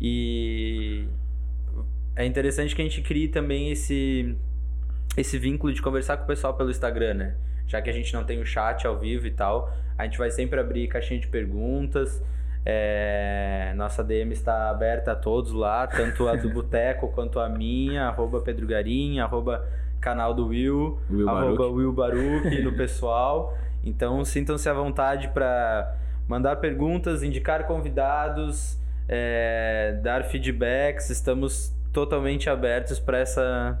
E 0.00 1.06
é 2.16 2.24
interessante 2.26 2.74
que 2.74 2.80
a 2.82 2.84
gente 2.84 3.02
crie 3.02 3.28
também 3.28 3.70
esse 3.70 4.36
esse 5.16 5.38
vínculo 5.38 5.72
de 5.72 5.80
conversar 5.80 6.16
com 6.16 6.24
o 6.24 6.26
pessoal 6.26 6.54
pelo 6.54 6.70
Instagram, 6.70 7.14
né? 7.14 7.34
Já 7.66 7.80
que 7.80 7.88
a 7.88 7.92
gente 7.92 8.12
não 8.12 8.24
tem 8.24 8.40
o 8.40 8.46
chat 8.46 8.86
ao 8.86 8.98
vivo 8.98 9.26
e 9.26 9.30
tal, 9.30 9.72
a 9.96 10.04
gente 10.04 10.18
vai 10.18 10.30
sempre 10.30 10.60
abrir 10.60 10.88
caixinha 10.88 11.18
de 11.18 11.28
perguntas. 11.28 12.22
É, 12.66 13.72
nossa 13.76 14.02
DM 14.02 14.32
está 14.32 14.70
aberta 14.70 15.12
a 15.12 15.16
todos 15.16 15.52
lá, 15.52 15.86
tanto 15.86 16.28
a 16.28 16.34
do 16.34 16.48
Boteco 16.52 17.08
quanto 17.08 17.38
a 17.38 17.48
minha, 17.48 18.06
arroba 18.08 18.40
Pedro 18.40 18.66
Garim, 18.66 19.18
arroba 19.18 19.66
canal 20.00 20.34
do 20.34 20.48
Will, 20.48 20.98
Will 21.10 21.28
arroba 21.28 21.56
Baruch. 21.56 21.74
Will 21.74 21.92
Baruch 21.92 22.62
no 22.62 22.72
pessoal. 22.76 23.56
Então 23.84 24.24
sintam-se 24.24 24.68
à 24.68 24.72
vontade 24.72 25.28
para 25.28 25.94
mandar 26.26 26.56
perguntas, 26.56 27.22
indicar 27.22 27.66
convidados, 27.66 28.78
é, 29.08 29.98
dar 30.02 30.24
feedbacks. 30.24 31.10
Estamos 31.10 31.74
totalmente 31.92 32.48
abertos 32.48 32.98
para 32.98 33.18
essa 33.18 33.78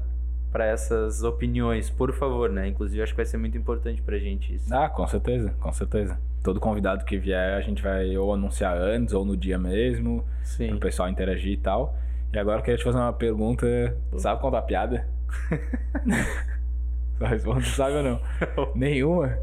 para 0.54 0.66
essas 0.66 1.24
opiniões, 1.24 1.90
por 1.90 2.12
favor, 2.12 2.48
né? 2.48 2.68
Inclusive 2.68 3.02
acho 3.02 3.12
que 3.12 3.16
vai 3.16 3.26
ser 3.26 3.38
muito 3.38 3.58
importante 3.58 4.00
pra 4.00 4.16
gente 4.20 4.54
isso. 4.54 4.72
Ah, 4.72 4.88
com 4.88 5.04
certeza, 5.04 5.52
com 5.58 5.72
certeza. 5.72 6.16
Todo 6.44 6.60
convidado 6.60 7.04
que 7.04 7.18
vier, 7.18 7.54
a 7.56 7.60
gente 7.60 7.82
vai 7.82 8.16
ou 8.16 8.32
anunciar 8.32 8.76
antes 8.76 9.12
ou 9.12 9.24
no 9.24 9.36
dia 9.36 9.58
mesmo, 9.58 10.22
pro 10.22 10.44
Sim. 10.44 10.78
pessoal 10.78 11.08
interagir 11.08 11.54
e 11.54 11.56
tal. 11.56 11.98
E 12.32 12.38
agora 12.38 12.60
eu 12.60 12.62
queria 12.62 12.78
te 12.78 12.84
fazer 12.84 12.98
uma 12.98 13.12
pergunta. 13.12 13.66
Sabe 14.16 14.40
contar 14.40 14.62
piada? 14.62 15.04
Só 17.18 17.26
responde, 17.26 17.66
sabe 17.70 17.96
ou 17.96 18.02
não? 18.04 18.20
Nenhuma? 18.76 19.36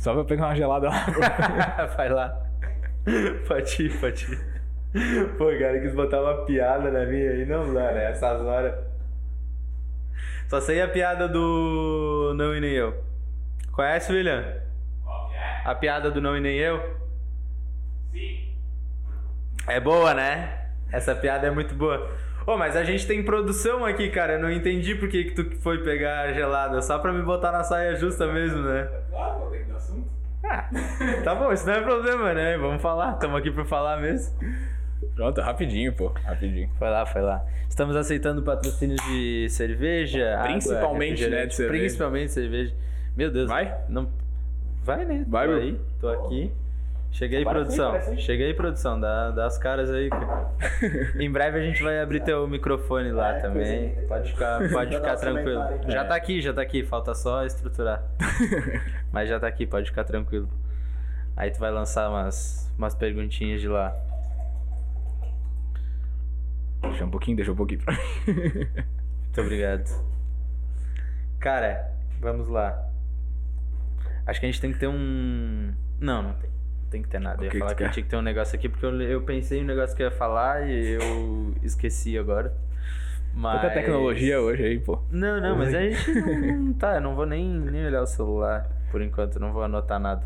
Só 0.00 0.14
pra 0.14 0.22
eu 0.22 0.24
pegar 0.24 0.46
uma 0.46 0.56
gelada 0.56 0.88
lá. 0.88 1.06
vai 1.96 2.08
lá. 2.08 2.44
Pode 3.46 3.82
ir. 3.84 4.00
Pô, 5.38 5.46
cara, 5.60 5.80
quis 5.80 5.94
botar 5.94 6.20
uma 6.20 6.44
piada 6.44 6.90
na 6.90 7.06
minha 7.06 7.30
aí, 7.30 7.46
não 7.46 7.72
dá, 7.72 7.92
né? 7.92 8.10
Essas 8.10 8.40
horas. 8.40 8.93
Só 10.48 10.60
sei 10.60 10.80
a 10.82 10.88
piada 10.88 11.26
do 11.28 12.32
Não 12.36 12.54
e 12.54 12.60
Nem 12.60 12.72
Eu. 12.72 13.02
Conhece, 13.72 14.12
William? 14.12 14.44
A 15.64 15.74
piada 15.74 16.10
do 16.10 16.20
Não 16.20 16.36
e 16.36 16.40
Nem 16.40 16.56
Eu? 16.56 16.78
Sim. 18.12 18.54
É 19.66 19.80
boa, 19.80 20.14
né? 20.14 20.68
Essa 20.92 21.14
piada 21.14 21.46
é 21.46 21.50
muito 21.50 21.74
boa. 21.74 22.10
Ô, 22.46 22.58
mas 22.58 22.76
a 22.76 22.84
gente 22.84 23.06
tem 23.06 23.24
produção 23.24 23.84
aqui, 23.84 24.10
cara. 24.10 24.34
Eu 24.34 24.40
não 24.40 24.50
entendi 24.50 24.94
por 24.94 25.08
que, 25.08 25.24
que 25.24 25.30
tu 25.30 25.56
foi 25.60 25.82
pegar 25.82 26.20
a 26.20 26.32
gelada. 26.32 26.82
Só 26.82 26.98
pra 26.98 27.12
me 27.12 27.22
botar 27.22 27.50
na 27.50 27.64
saia 27.64 27.96
justa 27.96 28.26
mesmo, 28.26 28.60
né? 28.62 28.88
Claro, 29.10 29.38
vou 29.40 29.64
do 29.64 29.76
assunto. 29.76 30.08
Ah, 30.44 30.68
tá 31.24 31.34
bom, 31.34 31.50
isso 31.50 31.66
não 31.66 31.72
é 31.72 31.80
problema, 31.80 32.34
né? 32.34 32.58
Vamos 32.58 32.82
falar, 32.82 33.14
estamos 33.14 33.38
aqui 33.38 33.50
pra 33.50 33.64
falar 33.64 33.96
mesmo. 33.96 34.38
Pronto, 35.14 35.40
rapidinho, 35.40 35.92
pô. 35.92 36.08
Rapidinho. 36.24 36.68
Foi 36.78 36.88
lá, 36.90 37.04
foi 37.06 37.22
lá. 37.22 37.44
Estamos 37.68 37.96
aceitando 37.96 38.42
patrocínios 38.42 39.00
de 39.06 39.48
cerveja. 39.50 40.34
água, 40.34 40.46
Principalmente, 40.52 41.26
né, 41.28 41.46
de 41.46 41.54
cerveja. 41.54 41.78
Principalmente 41.80 42.32
cerveja. 42.32 42.74
Meu 43.16 43.30
Deus. 43.30 43.48
Vai? 43.48 43.74
Não... 43.88 44.08
Vai, 44.82 45.04
né? 45.04 45.24
Vai, 45.28 45.46
tô 45.46 45.52
meu. 45.52 45.62
aí, 45.62 45.80
tô 46.00 46.08
aqui. 46.08 46.52
Chega 47.10 47.36
aí, 47.36 47.42
Aparece 47.44 47.80
aí, 47.80 47.88
produção. 47.90 48.16
Chega 48.18 48.44
aí, 48.44 48.54
produção. 48.54 49.00
Dá, 49.00 49.30
dá 49.30 49.46
as 49.46 49.56
caras 49.56 49.88
aí, 49.90 50.10
cara. 50.10 50.48
em 51.18 51.30
breve 51.30 51.60
a 51.60 51.62
gente 51.62 51.80
vai 51.82 52.00
abrir 52.00 52.20
teu 52.20 52.46
microfone 52.48 53.12
lá 53.12 53.36
É, 53.36 53.40
também. 53.40 53.94
Pode 54.08 54.32
ficar, 54.32 54.68
pode 54.68 54.96
ficar 54.96 55.16
tranquilo. 55.16 55.62
Já 55.88 56.00
É. 56.00 56.04
tá 56.04 56.16
aqui, 56.16 56.40
já 56.42 56.52
tá 56.52 56.60
aqui. 56.60 56.82
Falta 56.82 57.14
só 57.14 57.46
estruturar. 57.46 58.02
Mas 59.12 59.28
já 59.28 59.38
tá 59.38 59.46
aqui, 59.46 59.64
pode 59.64 59.90
ficar 59.90 60.02
tranquilo. 60.04 60.48
Aí 61.36 61.50
tu 61.52 61.60
vai 61.60 61.70
lançar 61.70 62.10
umas, 62.10 62.68
umas 62.76 62.94
perguntinhas 62.96 63.60
de 63.60 63.68
lá. 63.68 63.96
Deixa 66.88 67.04
um 67.04 67.10
pouquinho, 67.10 67.36
deixa 67.36 67.52
um 67.52 67.56
pouquinho 67.56 67.80
pra 67.80 67.94
mim. 68.26 68.68
Muito 69.24 69.40
obrigado. 69.40 70.04
Cara, 71.40 71.90
vamos 72.20 72.48
lá. 72.48 72.88
Acho 74.26 74.40
que 74.40 74.46
a 74.46 74.50
gente 74.50 74.60
tem 74.60 74.72
que 74.72 74.78
ter 74.78 74.88
um. 74.88 75.74
Não, 76.00 76.22
não 76.22 76.34
tem. 76.34 76.50
Não 76.50 76.90
tem 76.90 77.02
que 77.02 77.08
ter 77.08 77.18
nada. 77.18 77.44
Eu 77.44 77.52
ia 77.52 77.58
falar 77.58 77.74
que 77.74 77.84
que, 77.84 77.90
tinha 77.90 78.04
que 78.04 78.10
ter 78.10 78.16
um 78.16 78.22
negócio 78.22 78.56
aqui, 78.56 78.68
porque 78.68 78.86
eu, 78.86 79.02
eu 79.02 79.22
pensei 79.22 79.60
em 79.60 79.62
um 79.62 79.66
negócio 79.66 79.94
que 79.96 80.02
eu 80.02 80.06
ia 80.06 80.12
falar 80.12 80.68
e 80.68 80.92
eu 80.92 81.54
esqueci 81.62 82.16
agora. 82.16 82.54
Mas... 83.34 83.60
Tanta 83.60 83.74
tecnologia 83.74 84.40
hoje 84.40 84.64
aí, 84.64 84.78
pô. 84.78 85.02
Não, 85.10 85.40
não, 85.40 85.58
mas 85.58 85.74
a 85.74 85.80
gente 85.80 86.14
não, 86.14 86.56
não 86.56 86.72
tá. 86.78 86.94
Eu 86.94 87.00
não 87.00 87.14
vou 87.16 87.26
nem, 87.26 87.48
nem 87.48 87.86
olhar 87.86 88.02
o 88.02 88.06
celular 88.06 88.70
por 88.90 89.02
enquanto, 89.02 89.40
não 89.40 89.52
vou 89.52 89.64
anotar 89.64 89.98
nada. 89.98 90.24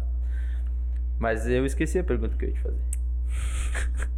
Mas 1.19 1.49
eu 1.49 1.65
esqueci 1.65 1.99
a 1.99 2.05
pergunta 2.05 2.37
que 2.37 2.45
eu 2.45 2.49
ia 2.51 2.55
te 2.55 2.61
fazer. 2.61 4.09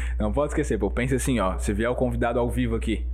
Não 0.18 0.32
pode 0.32 0.52
esquecer, 0.52 0.78
pô. 0.78 0.90
Pensa 0.90 1.16
assim, 1.16 1.38
ó. 1.40 1.56
Se 1.58 1.72
vier 1.72 1.88
o 1.90 1.94
convidado 1.94 2.38
ao 2.38 2.48
vivo 2.50 2.76
aqui. 2.76 3.06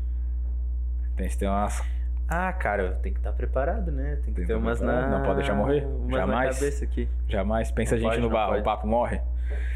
Tem 1.17 1.29
que 1.29 1.39
ter 1.39 1.47
umas. 1.47 1.83
Ah, 2.29 2.53
cara, 2.53 2.99
tem 3.03 3.13
que 3.13 3.19
estar 3.19 3.33
preparado, 3.33 3.93
né? 3.93 4.17
Tem 4.25 4.33
que 4.33 4.33
Tem 4.33 4.35
ter 4.35 4.43
estar 4.43 4.57
umas 4.57 4.81
na. 4.81 4.93
preparado, 4.93 5.11
não 5.19 5.23
pode 5.23 5.37
deixar 5.37 5.55
morrer. 5.55 5.85
Umas 5.87 6.17
Jamais. 6.17 6.49
na 6.49 6.55
cabeça 6.55 6.85
aqui. 6.85 7.09
Jamais 7.29 7.71
pensa 7.71 7.95
a 7.95 7.99
Não 7.99 8.03
gente 8.03 8.11
pode, 8.13 8.23
no 8.23 8.31
bar, 8.31 8.49
pode. 8.49 8.61
o 8.61 8.65
papo 8.65 8.87
morre. 8.87 9.21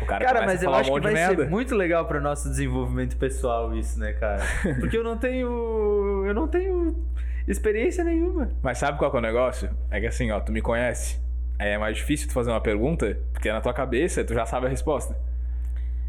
O 0.01 0.07
cara, 0.07 0.25
Cara, 0.25 0.47
mas 0.47 0.63
a 0.63 0.65
eu 0.65 0.75
acho 0.75 0.91
um 0.91 0.95
que 0.95 1.01
vai 1.03 1.13
merda. 1.13 1.45
ser 1.45 1.51
muito 1.51 1.75
legal 1.75 2.07
pro 2.07 2.21
nosso 2.21 2.49
desenvolvimento 2.49 3.17
pessoal 3.17 3.77
isso, 3.77 3.99
né, 4.01 4.13
cara? 4.15 4.43
Porque 4.81 4.97
eu 4.97 5.05
não 5.05 5.17
tenho. 5.19 6.25
Eu 6.27 6.35
não 6.35 6.49
tenho 6.49 6.97
experiência 7.47 8.03
nenhuma. 8.03 8.49
Mas 8.63 8.79
sabe 8.79 8.99
qual 8.99 9.13
é 9.15 9.17
o 9.19 9.21
negócio? 9.21 9.69
É 9.91 10.01
que 10.01 10.07
assim, 10.07 10.31
ó, 10.31 10.41
tu 10.41 10.51
me 10.51 10.63
conhece. 10.63 11.21
Aí 11.59 11.69
é 11.71 11.79
mais 11.79 11.97
difícil 11.97 12.29
tu 12.29 12.33
fazer 12.33 12.51
uma 12.51 12.61
pergunta, 12.61 13.19
porque 13.33 13.53
na 13.53 13.61
tua 13.61 13.73
cabeça 13.75 14.25
tu 14.25 14.33
já 14.33 14.47
sabe 14.47 14.67
a 14.67 14.69
resposta. 14.71 15.15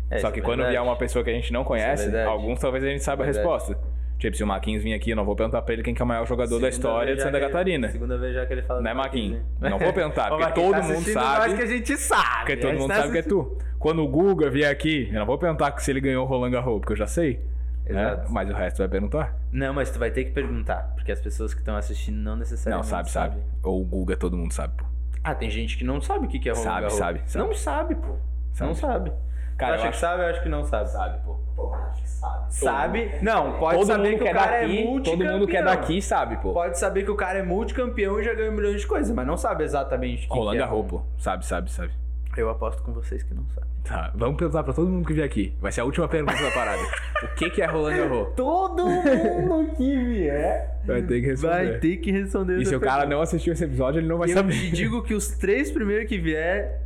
É, 0.09 0.17
Só 0.19 0.31
que 0.31 0.39
é 0.39 0.43
quando 0.43 0.65
vier 0.67 0.81
uma 0.81 0.95
pessoa 0.95 1.23
que 1.23 1.29
a 1.29 1.33
gente 1.33 1.53
não 1.53 1.63
conhece, 1.63 2.03
verdade. 2.05 2.27
alguns 2.29 2.59
talvez 2.59 2.83
a 2.83 2.87
gente 2.87 3.03
saiba 3.03 3.23
a 3.23 3.27
resposta. 3.27 3.77
Tipo, 4.17 4.35
se 4.35 4.43
o 4.43 4.47
Marquinhos 4.47 4.83
vir 4.83 4.93
aqui, 4.93 5.11
eu 5.11 5.15
não 5.15 5.23
vou 5.23 5.33
perguntar 5.35 5.61
pra 5.61 5.73
ele 5.73 5.81
quem 5.81 5.93
que 5.93 6.01
é 6.01 6.05
o 6.05 6.07
maior 6.07 6.25
jogador 6.27 6.49
Segunda 6.55 6.61
da 6.65 6.69
história 6.69 7.15
de 7.15 7.21
Santa 7.21 7.37
que 7.37 7.43
ele- 7.45 7.51
Catarina. 7.53 7.87
Segunda 7.89 8.17
vez 8.17 8.33
já 8.35 8.45
que 8.45 8.51
ele 8.53 8.61
fala 8.63 8.81
Né, 8.81 8.89
do 8.91 8.97
Marquinhos? 8.97 9.41
né? 9.61 9.69
Não 9.69 9.79
vou 9.79 9.93
perguntar, 9.93 10.27
porque 10.35 10.51
todo 10.51 10.71
tá 10.73 10.81
mundo 10.81 11.05
sabe. 11.09 11.47
nós 11.49 11.53
que 11.53 11.61
a 11.61 11.65
gente 11.65 11.97
sabe. 11.97 12.37
Porque 12.39 12.57
todo 12.57 12.73
mundo 12.73 12.87
tá 12.89 12.95
sabe 12.95 13.11
que 13.13 13.17
é 13.19 13.21
tu. 13.21 13.57
Quando 13.77 14.03
o 14.03 14.07
Guga 14.09 14.49
vier 14.49 14.69
aqui, 14.69 15.07
eu 15.09 15.19
não 15.19 15.25
vou 15.25 15.37
perguntar 15.37 15.73
se 15.79 15.89
ele 15.89 16.01
ganhou 16.01 16.25
o 16.25 16.27
Roland 16.27 16.51
Garros, 16.51 16.79
porque 16.81 16.91
eu 16.93 16.97
já 16.97 17.07
sei. 17.07 17.39
né? 17.85 18.01
Exato. 18.01 18.31
Mas 18.33 18.49
o 18.49 18.53
resto 18.53 18.77
vai 18.79 18.87
perguntar. 18.89 19.37
Não, 19.53 19.73
mas 19.73 19.89
tu 19.89 19.97
vai 19.97 20.11
ter 20.11 20.25
que 20.25 20.31
perguntar, 20.31 20.91
porque 20.95 21.11
as 21.13 21.21
pessoas 21.21 21.53
que 21.53 21.61
estão 21.61 21.77
assistindo 21.77 22.17
não 22.17 22.33
Não, 22.33 22.39
necessariamente 22.39 22.87
sabe, 22.89 23.09
sabe. 23.09 23.37
Ou 23.63 23.81
o 23.81 23.85
Guga 23.85 24.17
todo 24.17 24.35
mundo 24.35 24.51
sabe, 24.53 24.73
pô. 24.77 24.85
Ah, 25.23 25.33
tem 25.33 25.49
gente 25.49 25.77
que 25.77 25.83
não 25.85 26.01
sabe 26.01 26.25
o 26.25 26.29
que 26.29 26.39
que 26.39 26.49
é 26.49 26.51
Roland 26.51 26.65
Sabe, 26.65 26.81
Garros. 26.81 26.97
sabe, 26.97 27.21
sabe. 27.25 27.45
Não 27.47 27.53
sabe, 27.53 27.95
pô. 27.95 28.15
Não 28.59 28.75
sabe. 28.75 29.11
Cara, 29.59 29.71
eu 29.71 29.75
acha 29.75 29.83
acho- 29.89 29.91
que 29.91 29.97
sabe? 29.99 30.23
Eu 30.23 30.27
acho 30.29 30.41
que 30.43 30.49
não 30.49 30.63
sabe. 30.63 30.89
Sabe, 30.89 31.19
pô. 31.25 31.35
Pô, 31.55 31.73
acho 31.73 32.01
que 32.01 32.09
sabe. 32.09 32.53
Sabe? 32.53 33.11
Não, 33.21 33.53
pode 33.59 33.77
todo 33.79 33.87
saber 33.87 34.17
que 34.17 34.23
o 34.23 34.27
é 34.27 34.33
cara 34.33 34.51
daqui, 34.61 34.77
é 34.79 34.81
todo 34.83 34.89
multicampeão. 34.91 35.33
mundo 35.33 35.47
que 35.47 35.57
é 35.57 35.63
daqui 35.63 36.01
sabe, 36.01 36.37
pô. 36.37 36.53
Pode 36.53 36.79
saber 36.79 37.03
que 37.03 37.11
o 37.11 37.15
cara 37.15 37.39
é 37.39 37.43
multicampeão 37.43 38.19
e 38.19 38.23
já 38.23 38.33
ganhou 38.33 38.53
milhões 38.53 38.81
de 38.81 38.87
coisas, 38.87 39.13
mas 39.13 39.27
não 39.27 39.35
sabe 39.37 39.63
exatamente 39.65 40.25
o 40.25 40.29
que 40.29 40.37
Roland 40.37 40.51
que 40.51 40.57
é. 40.57 40.61
Garros, 40.61 40.85
pô. 40.87 41.01
Sabe, 41.17 41.45
sabe, 41.45 41.69
sabe. 41.71 41.91
Eu 42.37 42.49
aposto 42.49 42.81
com 42.83 42.93
vocês 42.93 43.21
que 43.23 43.33
não 43.33 43.43
sabe. 43.49 43.67
Tá, 43.83 44.11
vamos 44.13 44.37
perguntar 44.37 44.63
pra 44.63 44.71
todo 44.71 44.87
mundo 44.87 45.05
que 45.07 45.13
vier 45.13 45.25
aqui. 45.25 45.53
Vai 45.59 45.71
ser 45.71 45.81
a 45.81 45.83
última 45.85 46.07
pergunta 46.07 46.41
da 46.41 46.51
parada. 46.51 46.81
O 47.23 47.27
que 47.35 47.49
que 47.49 47.61
é 47.61 47.65
Roland 47.65 47.97
Garros? 47.97 48.27
Todo 48.37 48.85
mundo 48.85 49.71
que 49.75 49.97
vier 50.05 50.79
Vai 50.85 51.01
ter 51.01 51.21
que 51.21 51.27
responder. 51.27 51.53
vai 51.71 51.79
ter 51.79 51.97
que 51.97 52.11
responder 52.11 52.57
E 52.59 52.65
se 52.65 52.75
o 52.75 52.79
cara 52.79 52.97
pergunta. 52.99 53.15
não 53.15 53.21
assistiu 53.21 53.51
esse 53.53 53.63
episódio, 53.63 53.99
ele 53.99 54.07
não 54.07 54.17
vai 54.19 54.29
Eu 54.29 54.35
saber. 54.35 54.53
te 54.53 54.71
digo 54.71 55.01
que 55.01 55.13
os 55.13 55.29
três 55.29 55.71
primeiros 55.71 56.07
que 56.07 56.17
vier 56.19 56.79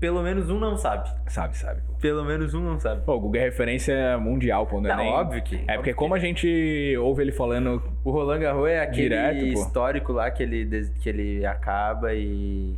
pelo 0.00 0.22
menos 0.22 0.48
um 0.50 0.58
não 0.58 0.76
sabe. 0.76 1.08
Sabe, 1.26 1.56
sabe. 1.56 1.80
pô. 1.86 1.94
Pelo 1.94 2.24
menos 2.24 2.54
um 2.54 2.60
não 2.62 2.78
sabe. 2.78 3.02
Pô, 3.04 3.14
o 3.14 3.20
Guga 3.20 3.40
é 3.40 3.42
referência 3.44 4.16
mundial, 4.18 4.66
pô, 4.66 4.80
não 4.80 4.88
é 4.90 4.96
Não, 4.96 5.02
nem... 5.04 5.12
óbvio 5.12 5.42
que- 5.42 5.56
É 5.56 5.74
porque 5.74 5.78
óbvio 5.90 5.94
como 5.96 6.14
a 6.14 6.18
gente 6.18 6.96
ouve 6.98 7.22
ele 7.22 7.32
falando... 7.32 7.82
O 8.04 8.10
Roland 8.10 8.38
Garros 8.40 8.68
é 8.68 8.80
aquele 8.80 9.02
Direto, 9.08 9.44
histórico 9.46 10.12
lá 10.12 10.30
que 10.30 10.42
ele, 10.42 10.64
des- 10.64 10.88
que 10.90 11.08
ele 11.08 11.44
acaba 11.44 12.14
e, 12.14 12.76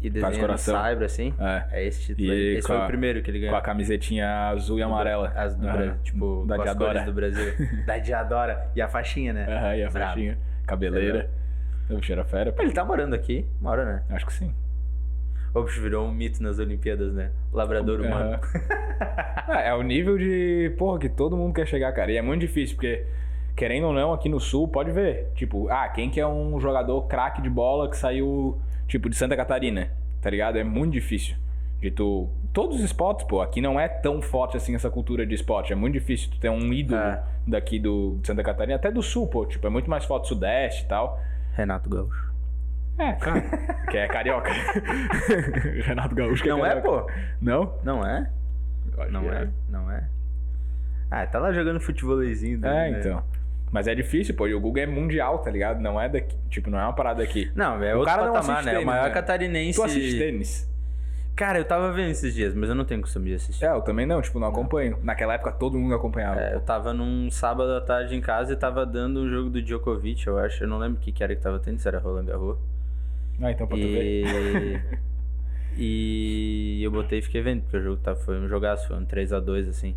e 0.00 0.08
desenha 0.10 0.32
no 0.32 0.38
coração. 0.38 0.74
saibro, 0.74 1.04
assim. 1.04 1.34
É, 1.40 1.64
É 1.80 1.84
esse 1.86 2.06
título 2.06 2.32
E. 2.32 2.56
Esse 2.56 2.66
foi 2.68 2.76
a- 2.76 2.84
o 2.84 2.86
primeiro 2.86 3.20
que 3.22 3.30
ele 3.30 3.40
ganhou. 3.40 3.52
com 3.52 3.58
a 3.58 3.62
camisetinha 3.62 4.48
azul 4.50 4.78
e 4.78 4.82
amarela. 4.82 5.32
As 5.34 5.56
do 5.56 5.66
Aham. 5.66 5.76
Brasil, 5.76 5.94
tipo, 6.04 6.44
da 6.46 6.56
Diadora. 6.58 7.02
do 7.04 7.12
Brasil. 7.12 7.52
da 7.86 7.98
Diadora. 7.98 8.70
E 8.76 8.80
a 8.80 8.86
faixinha, 8.88 9.32
né? 9.32 9.46
Aham, 9.48 9.76
e 9.76 9.82
a 9.82 9.90
Brabo. 9.90 10.06
faixinha, 10.12 10.38
cabeleira. 10.66 11.28
O 11.90 12.00
era 12.12 12.24
fera. 12.24 12.54
Ele 12.58 12.72
tá 12.72 12.84
morando 12.84 13.14
aqui? 13.14 13.44
Mora, 13.60 13.84
né? 13.84 14.02
Acho 14.08 14.24
que 14.24 14.32
sim. 14.32 14.54
O 15.54 15.62
bicho 15.62 15.80
virou 15.80 16.04
um 16.06 16.12
mito 16.12 16.42
nas 16.42 16.58
Olimpíadas, 16.58 17.12
né? 17.14 17.30
Labrador 17.52 18.00
humano. 18.00 18.40
Aham. 19.48 19.56
é, 19.56 19.68
é 19.68 19.74
o 19.74 19.82
nível 19.82 20.18
de, 20.18 20.74
porra, 20.76 20.98
que 20.98 21.08
todo 21.08 21.36
mundo 21.36 21.54
quer 21.54 21.66
chegar, 21.66 21.92
cara. 21.92 22.10
E 22.10 22.16
é 22.16 22.22
muito 22.22 22.40
difícil, 22.40 22.74
porque, 22.74 23.04
querendo 23.54 23.86
ou 23.86 23.92
não, 23.92 24.12
aqui 24.12 24.28
no 24.28 24.40
Sul, 24.40 24.66
pode 24.66 24.90
ver. 24.90 25.28
Tipo, 25.36 25.68
ah, 25.68 25.88
quem 25.88 26.10
que 26.10 26.18
é 26.20 26.26
um 26.26 26.58
jogador 26.60 27.02
craque 27.02 27.40
de 27.40 27.48
bola 27.48 27.88
que 27.88 27.96
saiu, 27.96 28.60
tipo, 28.88 29.08
de 29.08 29.14
Santa 29.16 29.36
Catarina? 29.36 29.90
Tá 30.20 30.28
ligado? 30.28 30.58
É 30.58 30.64
muito 30.64 30.92
difícil. 30.92 31.36
De 31.80 31.90
tu... 31.90 32.28
Todos 32.52 32.76
os 32.78 32.82
esportes, 32.82 33.24
pô, 33.26 33.40
aqui 33.40 33.60
não 33.60 33.78
é 33.78 33.86
tão 33.88 34.20
forte 34.22 34.56
assim 34.56 34.74
essa 34.74 34.90
cultura 34.90 35.24
de 35.26 35.34
esporte. 35.34 35.72
É 35.72 35.76
muito 35.76 35.92
difícil 35.94 36.30
tu 36.30 36.38
ter 36.40 36.48
um 36.48 36.72
ídolo 36.72 37.00
É. 37.00 37.22
daqui 37.46 37.78
do, 37.78 38.18
de 38.20 38.26
Santa 38.26 38.42
Catarina, 38.42 38.76
até 38.76 38.90
do 38.90 39.02
Sul, 39.02 39.26
pô. 39.28 39.44
Tipo, 39.46 39.66
é 39.66 39.70
muito 39.70 39.88
mais 39.90 40.04
forte 40.04 40.26
Sudeste 40.28 40.84
e 40.84 40.88
tal. 40.88 41.20
Renato 41.52 41.88
Gaúcho. 41.88 42.33
É, 42.98 43.12
claro. 43.12 43.42
que 43.90 43.96
é 43.96 44.06
carioca. 44.06 44.50
Renato 45.84 46.14
Gaúcho 46.14 46.42
que 46.42 46.48
Não 46.48 46.64
é, 46.64 46.74
carioca. 46.74 46.88
pô? 46.88 47.10
Não? 47.40 47.74
Não 47.82 48.06
é? 48.06 48.30
Não 49.10 49.22
que 49.22 49.28
é? 49.28 49.48
Não 49.68 49.90
é? 49.90 50.04
Ah, 51.10 51.26
tá 51.26 51.38
lá 51.38 51.52
jogando 51.52 51.80
futebolzinho. 51.80 52.58
É, 52.64 52.90
né? 52.90 53.00
então. 53.00 53.22
Mas 53.70 53.88
é 53.88 53.94
difícil, 53.94 54.34
pô. 54.34 54.46
E 54.46 54.54
o 54.54 54.60
Google 54.60 54.82
é 54.82 54.86
mundial, 54.86 55.38
tá 55.38 55.50
ligado? 55.50 55.80
Não 55.80 56.00
é 56.00 56.08
daqui. 56.08 56.36
Tipo, 56.48 56.70
não 56.70 56.78
é 56.78 56.84
uma 56.84 56.92
parada 56.92 57.22
aqui. 57.22 57.50
Não, 57.54 57.82
é 57.82 57.94
O 57.94 57.98
outro 57.98 58.12
cara 58.14 58.26
não 58.26 58.32
patamar, 58.32 58.56
assiste 58.58 58.66
né? 58.66 58.72
É 58.72 58.74
o 58.74 58.78
tênis, 58.78 58.86
maior 58.86 59.08
né? 59.08 59.10
catarinense. 59.10 59.78
Tu 59.78 59.84
assiste 59.84 60.18
tênis? 60.18 60.74
Cara, 61.34 61.58
eu 61.58 61.64
tava 61.64 61.90
vendo 61.90 62.10
esses 62.10 62.32
dias, 62.32 62.54
mas 62.54 62.68
eu 62.68 62.76
não 62.76 62.84
tenho 62.84 63.00
costume 63.00 63.30
de 63.30 63.34
assistir. 63.34 63.64
É, 63.64 63.72
eu 63.72 63.80
também 63.80 64.06
não, 64.06 64.22
tipo, 64.22 64.38
não 64.38 64.46
acompanho. 64.46 64.96
Naquela 65.02 65.34
época 65.34 65.50
todo 65.50 65.76
mundo 65.76 65.92
acompanhava. 65.92 66.40
É, 66.40 66.54
eu 66.54 66.60
tava 66.60 66.92
num 66.92 67.28
sábado 67.32 67.72
à 67.72 67.80
tarde 67.80 68.14
em 68.14 68.20
casa 68.20 68.52
e 68.52 68.56
tava 68.56 68.86
dando 68.86 69.20
um 69.22 69.28
jogo 69.28 69.50
do 69.50 69.60
Djokovic, 69.60 70.24
eu 70.24 70.38
acho. 70.38 70.62
Eu 70.62 70.68
não 70.68 70.78
lembro 70.78 70.98
o 70.98 71.00
que, 71.00 71.10
que 71.10 71.24
era 71.24 71.34
que 71.34 71.42
tava 71.42 71.58
tendo, 71.58 71.80
se 71.80 71.88
era 71.88 71.98
Roland 71.98 72.26
Garros. 72.26 72.56
Ah, 73.40 73.50
então 73.50 73.66
pra 73.66 73.76
tu 73.76 73.82
ver. 73.82 74.82
E... 75.76 76.80
e 76.80 76.82
eu 76.84 76.90
botei 76.90 77.18
e 77.18 77.22
fiquei 77.22 77.42
vendo, 77.42 77.62
porque 77.62 77.76
o 77.76 77.82
jogo 77.82 77.96
tá, 78.02 78.14
foi 78.14 78.38
um 78.38 78.48
jogaço, 78.48 78.86
foi 78.88 78.96
um 78.96 79.04
3x2, 79.04 79.68
assim. 79.68 79.94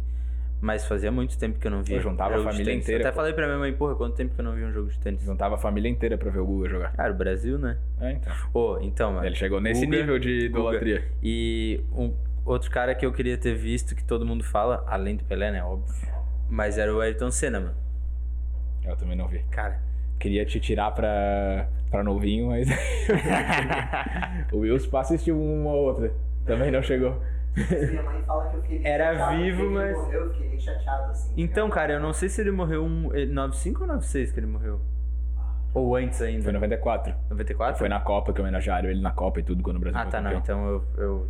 Mas 0.60 0.88
fazia 0.88 1.12
muito 1.12 1.38
tempo 1.38 1.60
que 1.60 1.67
eu 1.67 1.71
não 1.71 1.84
via. 1.84 1.97
Eu 1.97 2.02
juntava 2.02 2.36
a 2.36 2.43
família 2.43 2.73
inteira, 2.73 3.04
Até 3.04 3.12
pô. 3.12 3.17
falei 3.17 3.32
pra 3.34 3.45
minha 3.45 3.60
mãe, 3.60 3.71
porra, 3.73 3.93
quanto 3.95 4.15
tempo 4.15 4.34
que 4.34 4.41
eu 4.41 4.45
não 4.45 4.54
vi 4.56 4.63
um 4.63 4.71
jogo 4.73 4.89
de 4.89 4.97
tênis? 5.00 5.21
Juntava 5.21 5.54
a 5.54 5.58
família 5.60 5.88
inteira 5.88 6.17
pra 6.17 6.32
ver 6.32 6.39
o 6.39 6.45
Google 6.47 6.67
jogar. 6.67 6.93
Cara, 6.93 7.13
o 7.13 7.15
Brasil, 7.15 7.60
né? 7.60 7.78
É, 8.02 8.12
então. 8.13 8.34
Ô, 8.56 8.80
então, 8.82 9.13
mano. 9.13 9.26
Ele 9.28 9.36
chegou 9.36 9.62
nesse 9.62 9.86
Guga- 9.86 9.97
nível 9.97 10.17
de 10.17 10.47
Guga. 10.50 10.60
idolatria. 10.60 11.04
E 11.21 11.80
um, 11.95 12.12
outro 12.43 12.71
cara 12.71 12.95
que 12.95 13.06
eu 13.06 13.13
queria 13.13 13.38
ter 13.38 13.54
visto, 13.54 13.95
que 13.95 14.04
todo 14.04 14.26
mundo 14.26 14.43
fala, 14.43 14.84
além 14.88 15.15
do 15.15 15.23
Pelé, 15.26 15.52
né? 15.52 15.63
Óbvio. 15.63 15.93
Mas 16.50 16.80
era 16.80 16.91
o 16.91 17.00
Ayrton 17.02 17.30
Senna, 17.30 17.60
mano. 17.60 17.76
Eu 18.84 18.95
também 18.97 19.15
não 19.15 19.28
vi. 19.28 19.43
Cara. 19.52 19.80
Queria 20.17 20.43
te 20.43 20.60
tirar 20.60 20.89
pra, 20.89 21.69
pra 21.89 22.04
novinho, 22.04 22.47
mas. 22.47 22.67
o 24.52 24.58
Wilson 24.60 24.97
assistiu 24.97 25.39
uma 25.41 25.71
ou 25.71 25.86
outra. 25.88 26.12
Também 26.45 26.71
não 26.71 26.82
chegou. 26.82 27.21
Minha 27.56 28.04
mãe 28.04 28.21
fala 28.23 28.50
que 28.50 28.58
eu 28.58 28.62
fiquei 28.62 28.82
Era 28.84 29.13
chateado, 29.17 29.38
vivo, 29.43 29.58
porque 29.63 29.73
mas- 29.73 29.89
Ele 29.89 29.97
morreu, 30.06 30.21
eu 30.26 30.34
fiquei 30.34 30.60
chateado, 30.60 31.12
assim. 31.12 31.34
Então, 31.36 31.69
cara, 31.69 31.93
eu 31.93 32.00
não 32.00 32.13
sei 32.13 32.30
se 32.30 32.39
ele 32.41 32.52
morreu 32.52 32.86
um, 32.86 33.13
ele- 33.15 33.34
95 33.34 33.82
ou 33.82 33.88
96 33.88 34.32
que 34.32 34.39
ele 34.39 34.47
morreu. 34.47 34.80
Ou 35.73 35.95
antes 35.95 36.21
ainda. 36.21 36.43
Foi 36.43 36.52
em 36.52 36.54
94. 36.54 37.13
94? 37.30 37.78
Foi 37.80 37.89
na 37.89 38.00
Copa 38.00 38.32
que 38.34 38.39
homenagearam 38.41 38.89
ele 38.89 39.02
na 39.02 39.12
Copa 39.12 39.39
e 39.39 39.43
tudo 39.43 39.62
quando 39.63 39.78
o 39.78 39.80
Brasil 39.80 40.00
Ah, 40.00 40.04
foi 40.04 40.12
tá, 40.12 40.21
não. 40.21 40.32
campeão. 40.32 40.41
Então 40.60 40.67
eu, 40.67 41.04
eu 41.04 41.28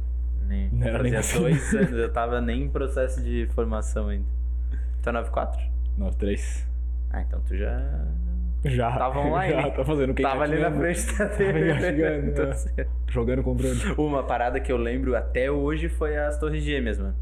nem. 0.47 0.69
Não 0.69 0.87
era 0.87 1.01
nem 1.03 1.13
fazia 1.13 1.41
possível. 1.41 1.49
dois 1.49 1.73
anos, 1.75 1.91
eu 1.99 2.13
tava 2.13 2.41
nem 2.41 2.63
em 2.63 2.69
processo 2.69 3.21
de 3.21 3.47
formação 3.53 4.07
ainda. 4.09 4.25
Então 4.99 5.11
94? 5.13 5.61
93. 5.97 6.67
Ah, 7.11 7.21
então 7.21 7.41
tu 7.47 7.55
já. 7.57 7.77
Já. 8.65 8.91
Tava 8.97 9.19
online. 9.25 9.53
Já, 9.53 9.71
tá 9.71 9.85
fazendo 9.85 10.11
o 10.11 10.13
que 10.13 10.21
tava 10.21 10.43
ali 10.43 10.59
na 10.59 10.71
frente 10.71 11.17
da 11.17 11.29
TV. 11.29 12.27
Então, 12.27 12.51
é. 12.77 12.87
Jogando 13.07 13.43
controle. 13.43 13.79
Uma 13.97 14.23
parada 14.23 14.59
que 14.59 14.71
eu 14.71 14.77
lembro 14.77 15.15
até 15.15 15.49
hoje 15.51 15.89
foi 15.89 16.17
as 16.17 16.37
Torres 16.37 16.63
Gêmeas, 16.63 16.97
mano. 16.97 17.15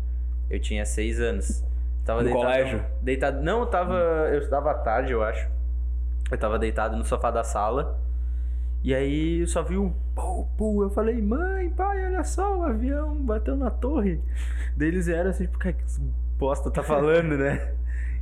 Eu 0.49 0.59
tinha 0.59 0.85
seis 0.85 1.19
anos. 1.19 1.63
Tava 2.05 2.19
No 2.19 2.25
deitado, 2.25 2.45
colégio? 2.45 2.83
Deitado. 3.01 3.41
Não, 3.41 3.61
eu 3.61 3.65
tava. 3.65 3.95
Eu 4.31 4.39
estudava 4.39 4.71
à 4.71 4.75
tarde, 4.75 5.11
eu 5.11 5.23
acho. 5.23 5.49
Eu 6.31 6.37
tava 6.37 6.57
deitado 6.59 6.95
no 6.95 7.03
sofá 7.03 7.31
da 7.31 7.43
sala. 7.43 7.99
E 8.83 8.93
aí 8.93 9.39
eu 9.39 9.47
só 9.47 9.63
vi 9.63 9.77
um 9.77 9.91
pum, 10.13 10.47
pum. 10.55 10.83
Eu 10.83 10.89
falei, 10.91 11.19
mãe, 11.19 11.69
pai, 11.71 12.05
olha 12.05 12.23
só, 12.23 12.59
o 12.59 12.63
avião 12.63 13.15
bateu 13.15 13.55
na 13.55 13.71
torre. 13.71 14.21
Daí 14.77 14.89
eles 14.89 15.07
vieram 15.07 15.31
assim, 15.31 15.45
tipo, 15.45 15.57
que 15.57 15.73
bosta 16.37 16.69
tá 16.69 16.83
falando, 16.83 17.35
né? 17.35 17.73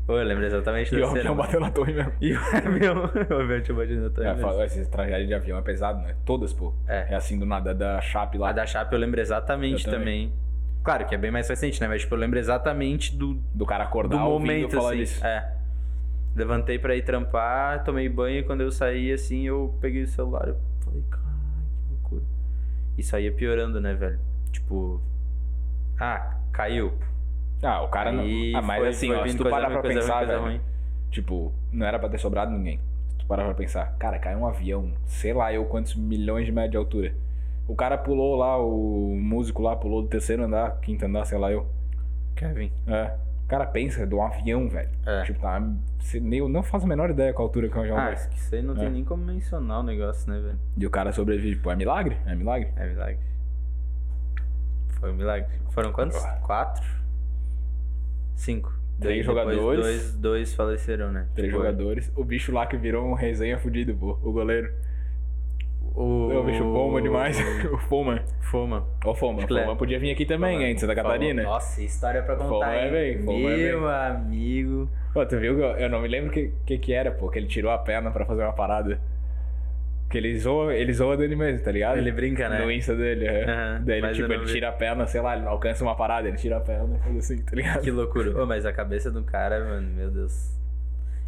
Pô, 0.06 0.18
eu 0.18 0.26
lembro 0.26 0.44
exatamente 0.46 0.94
E 0.94 1.00
o 1.00 1.08
avião 1.08 1.34
bateu 1.36 1.60
na 1.62 1.72
torre 1.72 1.94
mesmo. 1.94 2.12
E 2.20 2.34
o 2.34 2.40
avião, 2.40 2.96
o 3.06 3.42
avião 3.42 3.62
tinha 3.62 3.78
batido 3.78 4.02
na 4.02 4.10
torre. 4.10 4.28
É, 4.28 4.34
mesmo. 4.34 4.62
essa 4.62 4.86
tragédia 4.92 5.26
de 5.28 5.34
avião 5.34 5.58
é 5.58 5.62
pesado, 5.62 6.02
né? 6.02 6.16
Todas, 6.26 6.52
pô. 6.52 6.74
É. 6.88 7.14
É 7.14 7.16
assim 7.16 7.40
do 7.40 7.46
nada, 7.46 7.74
da 7.74 8.02
Chape 8.02 8.38
lá. 8.38 8.50
A 8.50 8.52
da 8.52 8.66
Chape 8.66 8.94
eu 8.94 9.00
lembro 9.00 9.22
exatamente 9.22 9.86
Eu 9.86 9.92
também. 9.94 10.28
também. 10.28 10.44
Claro 10.84 11.06
que 11.06 11.16
é 11.16 11.18
bem 11.18 11.32
mais 11.32 11.48
recente, 11.48 11.80
né? 11.80 11.88
Mas 11.88 12.02
tipo, 12.02 12.14
eu 12.16 12.20
lembro 12.20 12.38
exatamente 12.38 13.16
do, 13.16 13.36
Do 13.54 13.66
cara 13.66 13.86
acordar 13.86 14.18
do 14.18 14.24
ouvindo 14.26 14.48
momento, 14.52 14.76
falar 14.76 14.90
assim. 14.90 14.98
disso. 15.00 15.26
É. 15.26 15.54
Levantei 16.36 16.78
pra 16.78 16.96
ir 16.96 17.04
trampar, 17.04 17.84
tomei 17.86 18.10
banho 18.10 18.40
e 18.40 18.44
quando 18.44 18.60
eu 18.62 18.72
saí, 18.72 19.12
assim, 19.14 19.48
eu 19.48 19.78
peguei 19.80 20.02
o 20.04 20.08
celular 20.08 20.50
e 20.50 20.84
falei, 20.84 21.04
caralho, 21.10 21.30
que 21.88 21.94
loucura. 21.94 22.24
Isso 22.98 23.16
aí 23.16 23.26
ia 23.26 23.32
piorando, 23.32 23.80
né, 23.80 23.94
velho? 23.94 24.20
Tipo. 24.52 25.00
Ah, 25.98 26.36
caiu. 26.52 26.92
Ah, 27.64 27.82
o 27.82 27.88
cara 27.88 28.10
Aí 28.12 28.52
não. 28.52 28.60
Ah, 28.60 28.62
mas 28.62 28.80
foi- 28.80 28.90
assim, 28.90 29.08
foi 29.08 29.16
ó, 29.18 29.28
se 29.28 29.38
tu 29.38 29.50
parar 29.50 29.70
pra 29.70 29.82
pensar, 29.82 30.26
velho. 30.26 30.42
ruim. 30.42 30.62
Tipo, 31.10 31.52
não 31.72 31.86
era 31.86 31.98
pra 32.00 32.10
ter 32.10 32.18
sobrado 32.18 32.52
ninguém. 32.52 32.80
Se 33.10 33.18
tu 33.20 33.26
parar 33.26 33.46
pra 33.46 33.54
pensar, 33.54 33.96
cara, 33.98 34.20
caiu 34.20 34.40
um 34.40 34.48
avião, 34.48 34.92
sei 35.06 35.34
lá 35.34 35.54
eu 35.54 35.64
quantos 35.66 35.96
milhões 35.96 36.46
de 36.46 36.52
metros 36.52 36.72
de 36.72 36.78
altura. 36.78 37.14
O 37.68 37.76
cara 37.76 37.98
pulou 37.98 38.36
lá, 38.36 38.58
o 38.58 39.16
músico 39.20 39.62
lá 39.62 39.76
pulou 39.76 40.02
do 40.02 40.08
terceiro 40.10 40.44
andar, 40.44 40.80
quinto 40.82 41.06
andar, 41.06 41.24
sei 41.26 41.38
lá 41.38 41.52
eu. 41.52 41.66
Kevin. 42.36 42.72
É. 42.88 43.14
O 43.46 43.48
cara 43.48 43.66
pensa 43.66 44.06
de 44.08 44.16
um 44.16 44.24
avião, 44.24 44.68
velho. 44.68 44.90
É. 45.06 45.22
Tipo, 45.24 45.40
tá. 45.40 45.62
Eu 46.32 46.50
não 46.50 46.64
faço 46.64 46.86
a 46.86 46.90
menor 46.90 47.10
ideia 47.12 47.32
qual 47.34 47.46
a 47.46 47.50
altura 47.50 47.70
que 47.70 47.76
é 47.78 47.80
um 47.80 47.84
avião 47.84 47.98
Ah, 47.98 48.12
isso 48.12 48.28
que 48.30 48.36
isso 48.38 48.56
aí 48.56 48.62
não 48.62 48.74
É. 48.76 48.80
tem 48.80 48.90
nem 48.90 49.04
como 49.06 49.24
mencionar 49.24 49.80
o 49.80 49.84
negócio, 49.84 50.30
né, 50.30 50.40
velho? 50.42 50.60
E 50.76 50.86
o 50.86 50.90
cara 50.90 51.14
sobrevive. 51.14 51.60
Pô, 51.62 51.72
é 51.72 51.76
milagre? 51.76 52.18
É 52.26 52.36
milagre? 52.36 52.70
É 52.76 52.88
milagre. 52.88 53.20
Foi 55.00 55.12
um 55.12 55.16
milagre. 55.16 55.48
Foram 55.70 55.92
quantos? 55.94 56.20
Quatro? 56.42 56.84
Cinco. 58.36 58.74
Três 59.00 59.26
jogadores. 59.26 59.82
Dois, 59.82 60.16
dois 60.16 60.54
faleceram, 60.54 61.12
né? 61.12 61.28
Três 61.36 61.52
Tipo, 61.52 61.64
jogadores. 61.64 62.12
O 62.16 62.24
bicho 62.24 62.52
lá 62.54 62.66
que 62.66 62.78
virou 62.78 63.06
um 63.06 63.14
resenha 63.14 63.58
fudido, 63.58 63.94
pô. 63.96 64.18
O 64.24 64.32
goleiro. 64.32 64.72
O, 65.96 66.32
É 66.32 66.38
o 66.38 66.44
bicho 66.44 66.64
Foma 66.64 67.02
demais. 67.02 67.38
o 67.72 67.78
Foma. 67.78 68.24
Foma. 68.42 68.88
Ó, 69.04 69.12
o 69.12 69.16
Foma. 69.16 69.44
O. 69.44 69.48
Foma 69.48 69.76
podia 69.76 70.00
vir 70.00 70.12
aqui 70.12 70.26
também, 70.26 70.54
Foma. 70.56 70.68
hein, 70.68 70.76
de 70.76 70.82
Santa 70.82 70.96
Foma. 70.96 71.04
Catarina. 71.10 71.44
Nossa, 71.44 71.82
história 71.84 72.22
pra 72.24 72.36
Foma 72.38 72.50
contar, 72.50 72.74
é 72.76 72.86
hein? 72.86 72.92
bem, 72.92 73.24
Foma 73.26 73.50
é 73.52 73.58
Meu 73.58 73.88
amigo. 73.90 74.90
Pô, 75.14 75.26
tu 75.26 75.38
viu 75.38 75.60
eu 75.60 75.90
não 75.90 76.02
me 76.02 76.08
lembro 76.08 76.30
o 76.30 76.34
que, 76.34 76.52
que 76.66 76.78
que 76.80 76.94
era, 76.94 77.12
pô, 77.12 77.30
que 77.30 77.38
ele 77.38 77.48
tirou 77.48 77.72
a 77.72 77.78
perna 77.78 78.10
pra 78.10 78.26
fazer 78.26 78.42
uma 78.44 78.54
parada. 78.54 79.00
Que 80.14 80.20
ele 80.20 80.38
zoa, 80.38 80.76
ele 80.76 80.94
zoa 80.94 81.18
dele 81.18 81.36
mesmo, 81.36 81.64
tá 81.64 81.72
ligado? 81.72 81.98
Ele 81.98 82.12
brinca, 82.12 82.48
né? 82.48 82.64
No 82.64 82.72
Insta 82.72 82.96
dele, 82.96 83.26
é. 83.26 83.80
Daí 83.84 83.98
ele, 83.98 84.12
tipo, 84.12 84.32
ele 84.32 84.46
vi. 84.46 84.54
tira 84.54 84.70
a 84.70 84.72
perna, 84.72 85.08
sei 85.08 85.20
lá, 85.22 85.36
ele 85.36 85.48
alcança 85.48 85.84
uma 85.84 85.96
parada, 85.96 86.28
ele 86.28 86.38
tira 86.38 86.58
a 86.58 86.60
perna 86.60 87.00
faz 87.00 87.18
assim, 87.18 87.42
tá 87.42 87.56
ligado? 87.56 87.82
Que 87.82 87.90
loucura. 87.90 88.40
Ô, 88.40 88.46
mas 88.46 88.64
a 88.64 88.72
cabeça 88.72 89.10
do 89.10 89.24
cara, 89.24 89.66
mano, 89.66 89.88
meu 89.88 90.12
Deus. 90.12 90.56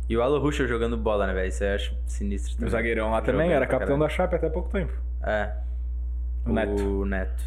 E 0.07 0.15
o 0.15 0.21
Alo 0.21 0.37
Ruschel 0.37 0.67
jogando 0.67 0.95
bola, 0.95 1.25
né, 1.25 1.33
velho? 1.33 1.47
Isso 1.47 1.63
eu 1.63 1.73
acho 1.73 1.97
sinistro 2.05 2.53
O 2.53 2.57
também. 2.57 2.69
zagueirão 2.69 3.09
lá 3.09 3.21
também 3.21 3.47
Jogando 3.47 3.55
era 3.55 3.65
capitão 3.65 3.97
da 3.97 4.07
Chape 4.07 4.35
até 4.35 4.49
pouco 4.49 4.69
tempo. 4.69 4.93
É. 5.23 5.51
O 6.45 6.53
Neto. 6.53 7.01
O 7.01 7.05
Neto. 7.07 7.43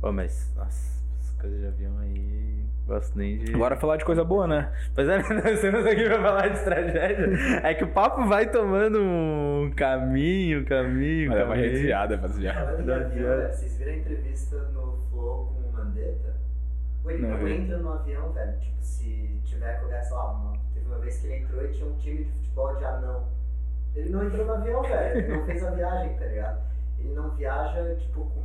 Ô, 0.00 0.12
mas, 0.12 0.52
nossa, 0.54 1.02
as 1.18 1.30
coisas 1.32 1.58
de 1.58 1.66
avião 1.66 1.98
aí. 1.98 2.45
Gosto 2.86 3.18
nem 3.18 3.38
de. 3.38 3.50
Bora 3.52 3.76
falar 3.76 3.96
de 3.96 4.04
coisa 4.04 4.22
boa, 4.22 4.46
né? 4.46 4.70
Pois 4.94 5.08
é, 5.08 5.18
nós 5.34 5.44
estamos 5.46 5.84
aqui 5.86 6.04
pra 6.04 6.22
falar 6.22 6.48
de 6.48 6.64
tragédia. 6.64 7.28
É 7.64 7.74
que 7.74 7.82
o 7.84 7.88
papo 7.88 8.26
vai 8.26 8.48
tomando 8.48 9.00
um 9.00 9.72
caminho, 9.74 10.64
caminho. 10.64 11.30
Mas 11.30 11.38
é 11.40 11.44
uma 11.44 11.54
caminho. 11.54 11.72
avião, 13.06 13.10
pior. 13.10 13.36
velho, 13.38 13.52
vocês 13.52 13.76
viram 13.76 13.92
a 13.92 13.96
entrevista 13.96 14.56
no 14.72 14.98
Flow 15.10 15.46
com 15.46 15.68
o 15.68 15.72
Mandetta? 15.72 16.36
Ele 17.08 17.22
Não 17.22 17.38
não, 17.38 17.48
entra 17.48 17.78
no 17.78 17.92
avião, 17.92 18.32
velho. 18.32 18.58
Tipo, 18.60 18.76
se 18.80 19.40
tiver 19.44 19.78
qualquer, 19.80 20.02
sei 20.02 20.16
lá, 20.16 20.32
uma, 20.32 20.56
teve 20.72 20.86
uma 20.86 20.98
vez 20.98 21.18
que 21.18 21.26
ele 21.26 21.36
entrou 21.42 21.64
e 21.64 21.68
tinha 21.72 21.86
um 21.88 21.96
time 21.96 22.24
de 22.24 22.30
futebol 22.30 22.76
de 22.76 22.84
anão. 22.84 23.28
Ele 23.96 24.10
não 24.10 24.24
entrou 24.26 24.46
no 24.46 24.52
avião, 24.54 24.82
velho. 24.82 25.18
Ele 25.18 25.36
não 25.36 25.44
fez 25.46 25.64
a 25.64 25.70
viagem, 25.70 26.16
tá 26.16 26.24
ligado? 26.26 26.60
Ele 27.00 27.14
não 27.14 27.30
viaja, 27.30 27.94
tipo, 27.96 28.20
com 28.26 28.42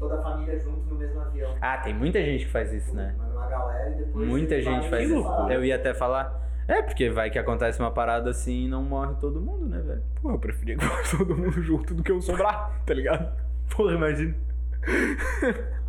toda 0.00 0.18
a 0.18 0.22
família 0.22 0.58
junto 0.58 0.80
no 0.86 0.96
mesmo 0.96 1.20
avião. 1.20 1.54
Ah, 1.60 1.76
tem 1.78 1.94
muita 1.94 2.20
gente 2.24 2.46
que 2.46 2.50
faz 2.50 2.72
isso, 2.72 2.96
né? 2.96 3.14
Manda 3.16 3.36
uma 3.36 3.46
galera 3.46 3.90
e 3.90 3.94
depois. 3.96 4.26
Muita 4.26 4.60
gente 4.60 4.88
faz 4.88 5.08
isso. 5.08 5.28
Eu 5.50 5.64
ia 5.64 5.76
até 5.76 5.94
falar. 5.94 6.40
É, 6.66 6.82
porque 6.82 7.10
vai 7.10 7.30
que 7.30 7.38
acontece 7.38 7.78
uma 7.80 7.90
parada 7.90 8.30
assim 8.30 8.64
e 8.64 8.68
não 8.68 8.82
morre 8.82 9.14
todo 9.20 9.40
mundo, 9.40 9.66
né, 9.66 9.80
velho? 9.80 10.02
Pô, 10.22 10.30
eu 10.30 10.38
preferia 10.38 10.76
que 10.78 10.84
fosse 10.84 11.18
todo 11.18 11.36
mundo 11.36 11.62
junto 11.62 11.94
do 11.94 12.02
que 12.02 12.10
eu 12.10 12.20
sobrar, 12.22 12.80
tá 12.86 12.94
ligado? 12.94 13.30
Porra, 13.76 13.94
imagina. 13.94 14.34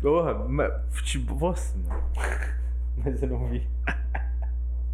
Porra, 0.00 0.34
mas, 0.34 0.72
tipo, 1.02 1.34
nossa, 1.34 1.76
mano. 1.78 2.02
Mas 3.04 3.22
eu 3.22 3.28
não 3.30 3.46
vi. 3.46 3.66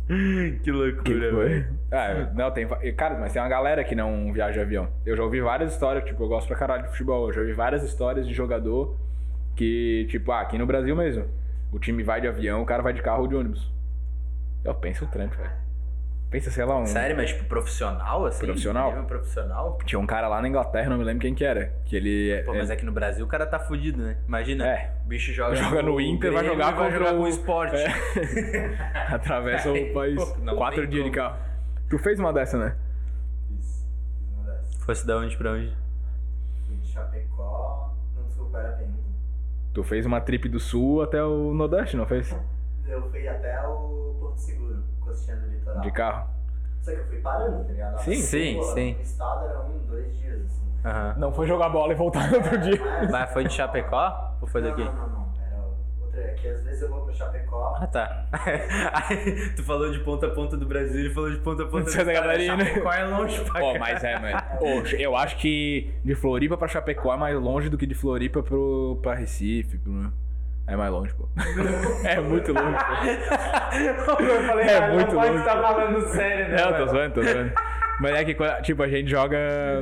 que 0.63 0.71
loucura, 0.71 1.35
velho. 1.35 1.79
Ah, 1.93 2.31
não, 2.35 2.51
tem. 2.51 2.67
Cara, 2.97 3.19
mas 3.19 3.33
tem 3.33 3.43
uma 3.43 3.49
galera 3.49 3.85
que 3.85 3.95
não 3.95 4.33
viaja 4.33 4.55
de 4.55 4.61
avião. 4.61 4.89
Eu 5.05 5.17
já 5.17 5.23
ouvi 5.23 5.41
várias 5.41 5.73
histórias, 5.73 6.05
tipo, 6.05 6.23
eu 6.23 6.29
gosto 6.29 6.49
pra 6.49 6.57
caralho 6.57 6.85
de 6.85 6.91
futebol. 6.91 7.29
Eu 7.29 7.33
já 7.35 7.41
ouvi 7.41 7.53
várias 7.53 7.83
histórias 7.83 8.27
de 8.27 8.33
jogador 8.33 8.97
que, 9.55 10.07
tipo, 10.09 10.33
ah, 10.33 10.41
aqui 10.41 10.57
no 10.57 10.67
Brasil 10.67 10.97
mesmo. 10.97 11.27
O 11.71 11.79
time 11.79 12.03
vai 12.03 12.21
de 12.21 12.27
avião, 12.27 12.63
o 12.63 12.67
cara 12.67 12.83
vai 12.83 12.95
de 12.95 13.03
carro 13.03 13.23
ou 13.23 13.29
de 13.29 13.35
ônibus. 13.35 13.71
Eu 14.65 14.75
penso 14.75 15.05
o 15.05 15.09
trampo, 15.09 15.37
velho. 15.37 15.68
Pensa, 16.31 16.51
sei 16.51 16.63
lá, 16.65 16.77
um. 16.79 16.85
Sério, 16.85 17.17
mas 17.17 17.31
tipo, 17.31 17.45
profissional, 17.45 18.27
assim? 18.27 18.45
Profissional? 18.45 18.91
Nível 18.91 19.05
profissional? 19.07 19.79
Tinha 19.87 19.99
um 19.99 20.07
cara 20.07 20.29
lá 20.29 20.43
na 20.43 20.49
Inglaterra, 20.49 20.91
não 20.91 20.99
me 20.99 21.05
lembro 21.05 21.23
quem 21.23 21.35
que 21.35 21.43
era. 21.43 21.73
Que 21.87 21.97
ele. 21.97 22.43
Pô, 22.45 22.53
mas 22.55 22.69
é 22.69 22.77
que 22.77 22.85
no 22.85 22.93
Brasil 22.93 23.25
o 23.25 23.29
cara 23.29 23.47
tá 23.47 23.59
fudido, 23.59 24.03
né? 24.03 24.19
Imagina. 24.27 24.67
É. 24.67 24.93
O 25.05 25.09
bicho 25.09 25.33
joga, 25.33 25.57
Joga 25.57 25.81
no 25.83 25.99
Inter, 25.99 26.31
vai 26.31 26.45
jogar 26.45 26.73
vai 26.73 26.85
contra 26.85 26.99
jogar 26.99 27.15
o- 27.15 27.17
com 27.19 27.23
o 27.25 27.29
esporte. 27.29 27.77
É. 27.77 28.77
Atravessa 29.15 29.73
o 29.73 29.93
país. 29.95 30.23
Pô, 30.23 30.55
Quatro 30.57 30.87
dias 30.87 31.05
de 31.05 31.11
como. 31.11 31.23
carro. 31.23 31.39
Tu 31.89 31.99
fez 31.99 32.19
uma 32.21 32.31
dessa, 32.33 32.59
né? 32.59 32.77
Fiz. 33.49 33.87
Fiz 34.19 34.33
uma 34.37 34.45
dessas. 34.53 34.85
Fosse 34.85 35.07
da 35.07 35.17
onde 35.17 35.35
pra 35.37 35.53
onde? 35.53 35.75
Fui 36.67 36.77
de 36.77 36.89
Chapecó. 36.89 37.95
Não 38.15 38.25
desculpa, 38.25 38.59
era 38.59 38.73
pergunta. 38.73 38.99
Tu 39.73 39.83
fez 39.83 40.05
uma 40.05 40.21
trip 40.21 40.47
do 40.49 40.61
sul 40.61 41.01
até 41.01 41.23
o 41.25 41.55
Nordeste, 41.55 41.97
não 41.97 42.05
fez? 42.07 42.37
Eu 42.87 43.09
fui 43.11 43.27
até 43.27 43.59
o 43.67 44.15
Porto 44.21 44.37
Seguro, 44.39 44.83
costeando 45.09 45.47
o 45.47 45.51
litoral. 45.51 45.81
De 45.81 45.91
carro. 45.91 46.31
Só 46.83 46.93
que 46.93 46.99
eu 46.99 47.07
fui 47.07 47.19
parando, 47.19 47.65
tá 47.65 47.73
ligado? 47.73 47.99
Sim, 48.03 48.15
sim, 48.15 48.57
Pô, 48.57 48.63
sim. 48.63 48.95
No 48.95 49.01
estado 49.03 49.45
era 49.47 49.61
um, 49.61 49.79
dois 49.87 50.17
dias, 50.19 50.45
assim. 50.47 50.69
Aham. 50.85 51.15
Não 51.19 51.33
foi 51.33 51.47
jogar 51.47 51.69
bola 51.71 51.93
e 51.93 51.97
voltar 51.97 52.31
no 52.31 52.37
outro 52.37 52.59
dia. 52.59 52.81
Mas- 52.83 53.11
Mas 53.11 53.33
foi 53.33 53.45
de 53.45 53.53
Chapecó? 53.53 54.37
Ou 54.41 54.47
foi 54.47 54.63
não, 54.63 54.71
daqui? 54.71 54.85
Não, 54.85 54.93
não, 54.95 55.09
não. 55.09 55.29
Era 55.45 55.57
outra. 56.01 56.21
É 56.21 56.35
que 56.35 56.49
às 56.49 56.63
vezes 56.63 56.83
eu 56.83 56.89
vou 56.89 57.01
pra 57.05 57.13
Chapecó. 57.13 57.77
Ah, 57.81 57.87
tá. 57.87 58.27
Aí, 58.95 59.51
tu 59.57 59.63
falou 59.65 59.91
de 59.91 59.99
ponta 60.01 60.29
a 60.29 60.31
ponta 60.31 60.57
do 60.57 60.65
Brasil 60.67 61.11
e 61.11 61.13
falou 61.13 61.31
de 61.31 61.39
ponta 61.39 61.65
a 61.65 61.67
ponta 61.67 61.85
do 61.85 61.91
Santa 61.91 62.13
Catarina. 62.13 62.65
Chapecó 62.65 62.93
é 62.93 63.05
longe 63.07 63.45
pra 63.45 63.65
Ó, 63.65 63.73
cá. 63.73 63.79
mas 63.81 64.05
é, 64.05 64.19
mano. 64.19 64.39
Eu 64.99 65.17
acho 65.17 65.37
que 65.39 65.93
de 66.05 66.15
Floripa 66.15 66.57
pra 66.57 66.69
Chapecó 66.69 67.13
é 67.13 67.17
mais 67.17 67.39
longe 67.39 67.69
do 67.69 67.77
que 67.77 67.87
de 67.87 67.95
Floripa 67.95 68.43
pro, 68.43 68.99
pra 69.03 69.15
Recife. 69.15 69.79
Pro... 69.79 70.13
É 70.69 70.77
mais 70.77 70.91
longe, 70.91 71.15
pô. 71.15 71.27
é 72.07 72.21
muito 72.21 72.53
longe, 72.53 72.77
pô. 72.77 74.23
eu 74.23 74.43
falei, 74.45 74.67
É 74.67 74.79
cara, 74.81 74.95
muito 74.95 75.07
não 75.15 75.21
pode 75.21 75.31
longe. 75.33 75.39
estar 75.49 75.63
falando 75.63 76.09
sério, 76.09 76.49
né? 76.49 76.57
Não, 76.57 76.67
tô 76.67 76.73
velho? 76.73 76.89
zoando, 76.91 77.15
tô 77.15 77.23
zoando. 77.23 77.53
Mas 78.01 78.13
é 78.15 78.25
que, 78.25 78.37
tipo, 78.63 78.83
a 78.85 78.87
gente 78.89 79.11
joga 79.11 79.37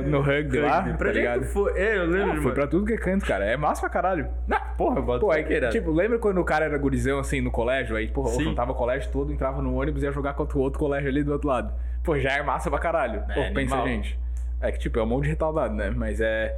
no 0.05 0.21
rugby 0.21 0.59
lá, 0.59 0.81
Pra 0.81 0.95
tá 0.97 1.09
é 1.09 1.11
ligado? 1.13 1.43
foi? 1.45 1.71
É, 1.79 1.97
eu 1.97 2.05
lembro, 2.07 2.31
Ah, 2.31 2.35
foi 2.35 2.41
mano. 2.45 2.53
pra 2.55 2.65
tudo 2.67 2.85
que 2.85 2.93
é 2.93 2.97
canto, 2.97 3.23
cara. 3.25 3.45
É 3.45 3.55
massa 3.55 3.81
pra 3.81 3.89
caralho. 3.91 4.27
Não, 4.47 4.57
porra, 4.75 4.99
bota 5.01 5.19
Pô, 5.19 5.31
é 5.31 5.43
que 5.43 5.53
irado. 5.53 5.71
tipo, 5.71 5.91
lembra 5.91 6.17
quando 6.17 6.39
o 6.41 6.43
cara 6.43 6.65
era 6.65 6.77
gurizão, 6.79 7.19
assim, 7.19 7.41
no 7.41 7.51
colégio? 7.51 7.95
Aí, 7.95 8.07
porra, 8.07 8.29
Sim. 8.31 8.45
juntava 8.45 8.71
o 8.71 8.75
colégio 8.75 9.11
todo, 9.11 9.31
entrava 9.31 9.61
no 9.61 9.75
ônibus 9.79 10.01
e 10.01 10.05
ia 10.07 10.11
jogar 10.11 10.33
contra 10.33 10.57
o 10.57 10.61
outro 10.61 10.79
colégio 10.79 11.07
ali 11.09 11.21
do 11.21 11.31
outro 11.31 11.47
lado. 11.47 11.71
Pô, 12.03 12.17
já 12.17 12.31
é 12.31 12.41
massa 12.41 12.71
pra 12.71 12.79
caralho. 12.79 13.23
É, 13.29 13.33
Pô, 13.35 13.53
pensa, 13.53 13.75
animal. 13.75 13.87
gente. 13.87 14.19
É 14.61 14.71
que, 14.71 14.79
tipo, 14.79 14.97
é 14.97 15.03
um 15.03 15.05
monte 15.05 15.25
de 15.25 15.29
retardado, 15.29 15.75
né? 15.75 15.91
Mas 15.95 16.19
é... 16.19 16.57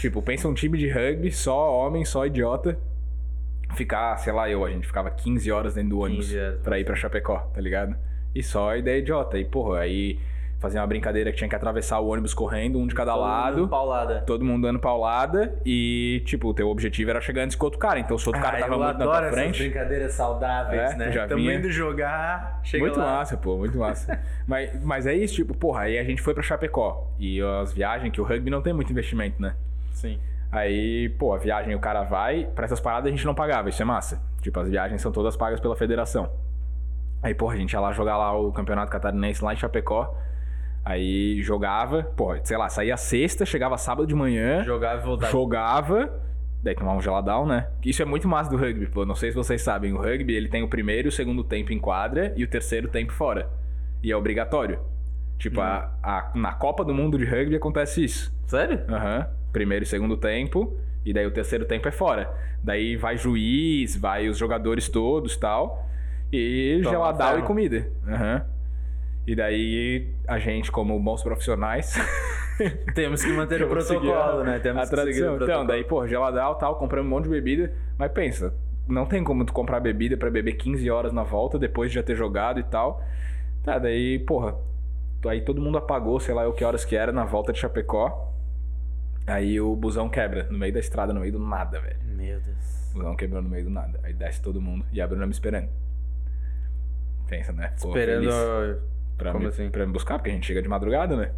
Tipo, 0.00 0.22
pensa 0.22 0.46
um 0.46 0.54
time 0.54 0.78
de 0.78 0.88
rugby, 0.88 1.32
só 1.32 1.72
homem, 1.76 2.04
só 2.04 2.24
idiota. 2.24 2.78
Ficar, 3.74 4.16
sei 4.18 4.32
lá, 4.32 4.48
eu, 4.48 4.64
a 4.64 4.70
gente 4.70 4.86
ficava 4.86 5.10
15 5.10 5.50
horas 5.52 5.74
dentro 5.74 5.90
do 5.90 5.98
ônibus 6.00 6.26
15 6.26 6.38
horas, 6.40 6.60
pra 6.62 6.78
ir 6.78 6.84
pra 6.84 6.94
Chapecó, 6.94 7.38
tá 7.54 7.60
ligado? 7.60 7.94
E 8.34 8.42
só 8.42 8.76
ideia 8.76 8.98
idiota. 8.98 9.38
E, 9.38 9.44
porra, 9.44 9.80
aí 9.80 10.18
fazia 10.58 10.80
uma 10.80 10.86
brincadeira 10.86 11.30
que 11.30 11.36
tinha 11.36 11.48
que 11.48 11.54
atravessar 11.54 11.98
o 12.00 12.06
ônibus 12.08 12.32
correndo, 12.32 12.78
um 12.78 12.86
de 12.86 12.94
cada 12.94 13.12
Todo 13.12 13.20
lado 13.20 13.56
mundo 13.58 13.68
Paulada. 13.68 14.20
todo 14.26 14.44
mundo 14.44 14.62
dando 14.62 14.78
paulada 14.78 15.54
e, 15.64 16.22
tipo, 16.24 16.48
o 16.48 16.54
teu 16.54 16.68
objetivo 16.70 17.10
era 17.10 17.20
chegar 17.20 17.42
antes 17.42 17.54
que 17.54 17.62
o 17.62 17.66
outro 17.66 17.78
cara. 17.78 18.00
Então, 18.00 18.16
se 18.16 18.24
o 18.26 18.28
outro 18.30 18.40
cara 18.40 18.56
Ah, 18.56 18.60
tava 18.60 18.74
eu 18.74 18.78
muito 18.78 18.98
na 18.98 19.04
tua 19.04 19.18
essas 19.18 19.34
frente. 19.34 19.58
brincadeiras 19.62 20.12
saudáveis, 20.14 20.92
É, 20.92 20.96
né? 20.96 21.12
já 21.12 21.26
Tamo 21.28 21.42
vinha. 21.42 21.56
indo 21.56 21.70
jogar, 21.70 22.60
chega 22.64 22.82
Muito 22.82 22.98
lá. 22.98 23.04
massa, 23.18 23.36
pô, 23.36 23.58
muito 23.58 23.76
massa. 23.76 24.18
mas, 24.48 24.82
mas 24.82 25.06
é 25.06 25.14
isso, 25.14 25.34
tipo, 25.34 25.52
porra, 25.54 25.82
aí 25.82 25.98
a 25.98 26.04
gente 26.04 26.22
foi 26.22 26.32
pra 26.32 26.42
Chapecó. 26.42 27.10
E 27.18 27.42
as 27.60 27.70
viagens, 27.74 28.10
que 28.10 28.20
o 28.20 28.24
rugby 28.24 28.48
não 28.50 28.62
tem 28.62 28.72
muito 28.72 28.90
investimento, 28.90 29.40
né? 29.42 29.54
Sim. 29.92 30.18
Aí, 30.54 31.08
pô, 31.18 31.34
a 31.34 31.38
viagem 31.38 31.74
o 31.74 31.80
cara 31.80 32.02
vai, 32.04 32.44
pra 32.54 32.64
essas 32.64 32.78
paradas 32.80 33.08
a 33.08 33.10
gente 33.10 33.26
não 33.26 33.34
pagava, 33.34 33.68
isso 33.68 33.82
é 33.82 33.84
massa. 33.84 34.22
Tipo, 34.40 34.60
as 34.60 34.68
viagens 34.68 35.02
são 35.02 35.10
todas 35.10 35.36
pagas 35.36 35.58
pela 35.58 35.74
federação. 35.74 36.30
Aí, 37.22 37.34
porra, 37.34 37.54
a 37.54 37.56
gente 37.56 37.72
ia 37.72 37.80
lá 37.80 37.90
jogar 37.92 38.16
lá 38.16 38.38
o 38.38 38.52
campeonato 38.52 38.92
catarinense 38.92 39.42
lá 39.44 39.52
em 39.52 39.56
Chapecó. 39.56 40.16
Aí 40.84 41.42
jogava, 41.42 42.02
pô, 42.04 42.36
sei 42.44 42.56
lá, 42.56 42.68
saía 42.68 42.96
sexta, 42.96 43.44
chegava 43.46 43.76
sábado 43.78 44.06
de 44.06 44.14
manhã. 44.14 44.62
Jogava 44.62 45.00
e 45.00 45.04
voltava. 45.04 45.32
jogava, 45.32 46.20
daí 46.62 46.74
tomava 46.74 46.98
um 46.98 47.00
geladão, 47.00 47.46
né? 47.46 47.68
Isso 47.84 48.02
é 48.02 48.04
muito 48.04 48.28
massa 48.28 48.50
do 48.50 48.56
rugby, 48.56 48.86
pô. 48.86 49.04
Não 49.06 49.14
sei 49.14 49.30
se 49.30 49.36
vocês 49.36 49.62
sabem, 49.62 49.92
o 49.94 49.96
rugby 49.98 50.34
ele 50.34 50.48
tem 50.48 50.62
o 50.62 50.68
primeiro 50.68 51.08
e 51.08 51.10
o 51.10 51.12
segundo 51.12 51.42
tempo 51.42 51.72
em 51.72 51.78
quadra 51.80 52.32
e 52.36 52.44
o 52.44 52.48
terceiro 52.48 52.86
tempo 52.88 53.12
fora. 53.12 53.48
E 54.02 54.12
é 54.12 54.16
obrigatório. 54.16 54.78
Tipo, 55.38 55.60
a, 55.62 55.90
a- 56.02 56.30
na 56.34 56.52
Copa 56.52 56.84
do 56.84 56.92
Mundo 56.94 57.16
de 57.18 57.24
rugby 57.24 57.56
acontece 57.56 58.04
isso. 58.04 58.32
Sério? 58.46 58.84
Aham. 58.88 59.26
Primeiro 59.54 59.84
e 59.84 59.86
segundo 59.86 60.16
tempo, 60.18 60.76
e 61.04 61.12
daí 61.14 61.24
o 61.26 61.30
terceiro 61.30 61.64
tempo 61.64 61.86
é 61.88 61.92
fora. 61.92 62.28
Daí 62.62 62.96
vai 62.96 63.16
juiz, 63.16 63.96
vai 63.96 64.28
os 64.28 64.36
jogadores 64.36 64.88
todos 64.88 65.36
tal. 65.36 65.88
E 66.32 66.80
Toma 66.82 66.92
ferro. 67.34 67.44
e 67.44 67.46
comida. 67.46 67.88
Aham. 68.06 68.44
E 69.26 69.34
daí 69.36 70.08
a 70.28 70.38
gente, 70.38 70.70
como 70.72 70.98
bons 70.98 71.22
profissionais. 71.22 71.94
Temos 72.94 73.24
que 73.24 73.32
manter 73.32 73.62
o 73.62 73.68
protocolo, 73.70 74.12
a- 74.40 74.44
né? 74.44 74.58
Temos 74.58 74.78
a 74.78 74.80
que 74.82 74.88
seguir 74.88 75.00
o 75.00 75.04
tradição. 75.04 75.36
protocolo. 75.36 75.52
Então, 75.64 75.66
daí, 75.66 75.84
pô, 75.84 76.06
geladão 76.06 76.54
tal, 76.56 76.74
compramos 76.76 77.06
um 77.10 77.14
monte 77.14 77.24
de 77.24 77.30
bebida. 77.30 77.72
Mas 77.96 78.10
pensa, 78.12 78.52
não 78.88 79.06
tem 79.06 79.22
como 79.24 79.44
tu 79.44 79.52
comprar 79.52 79.78
bebida 79.80 80.16
pra 80.16 80.30
beber 80.30 80.54
15 80.54 80.90
horas 80.90 81.12
na 81.12 81.22
volta 81.22 81.58
depois 81.58 81.90
de 81.90 81.94
já 81.94 82.02
ter 82.02 82.16
jogado 82.16 82.58
e 82.58 82.64
tal. 82.64 83.02
Tá, 83.62 83.78
daí, 83.78 84.18
porra, 84.18 84.56
aí 85.26 85.40
todo 85.40 85.60
mundo 85.60 85.78
apagou, 85.78 86.18
sei 86.20 86.34
lá 86.34 86.42
eu 86.44 86.52
que 86.52 86.64
horas 86.64 86.84
que 86.84 86.96
era, 86.96 87.12
na 87.12 87.24
volta 87.24 87.52
de 87.52 87.58
Chapecó. 87.60 88.32
Aí 89.26 89.60
o 89.60 89.74
busão 89.74 90.08
quebra 90.08 90.44
no 90.50 90.58
meio 90.58 90.72
da 90.72 90.80
estrada, 90.80 91.12
no 91.12 91.20
meio 91.20 91.32
do 91.32 91.38
nada, 91.38 91.80
velho. 91.80 91.96
Meu 92.04 92.40
Deus. 92.40 92.90
O 92.92 92.98
busão 92.98 93.16
quebrou 93.16 93.42
no 93.42 93.48
meio 93.48 93.64
do 93.64 93.70
nada. 93.70 93.98
Aí 94.02 94.12
desce 94.12 94.40
todo 94.42 94.60
mundo 94.60 94.84
e 94.92 95.00
a 95.00 95.06
Bruna 95.06 95.26
me 95.26 95.32
esperando. 95.32 95.68
Pensa, 97.28 97.52
né? 97.52 97.72
Pô, 97.80 97.88
Esperando. 97.88 98.20
feliz 98.30 98.78
Pra, 99.16 99.30
Como 99.32 99.44
me, 99.44 99.48
assim? 99.48 99.70
pra 99.70 99.86
me 99.86 99.92
buscar, 99.92 100.18
porque 100.18 100.30
a 100.30 100.32
gente 100.32 100.46
chega 100.46 100.60
de 100.60 100.68
madrugada, 100.68 101.16
né? 101.16 101.30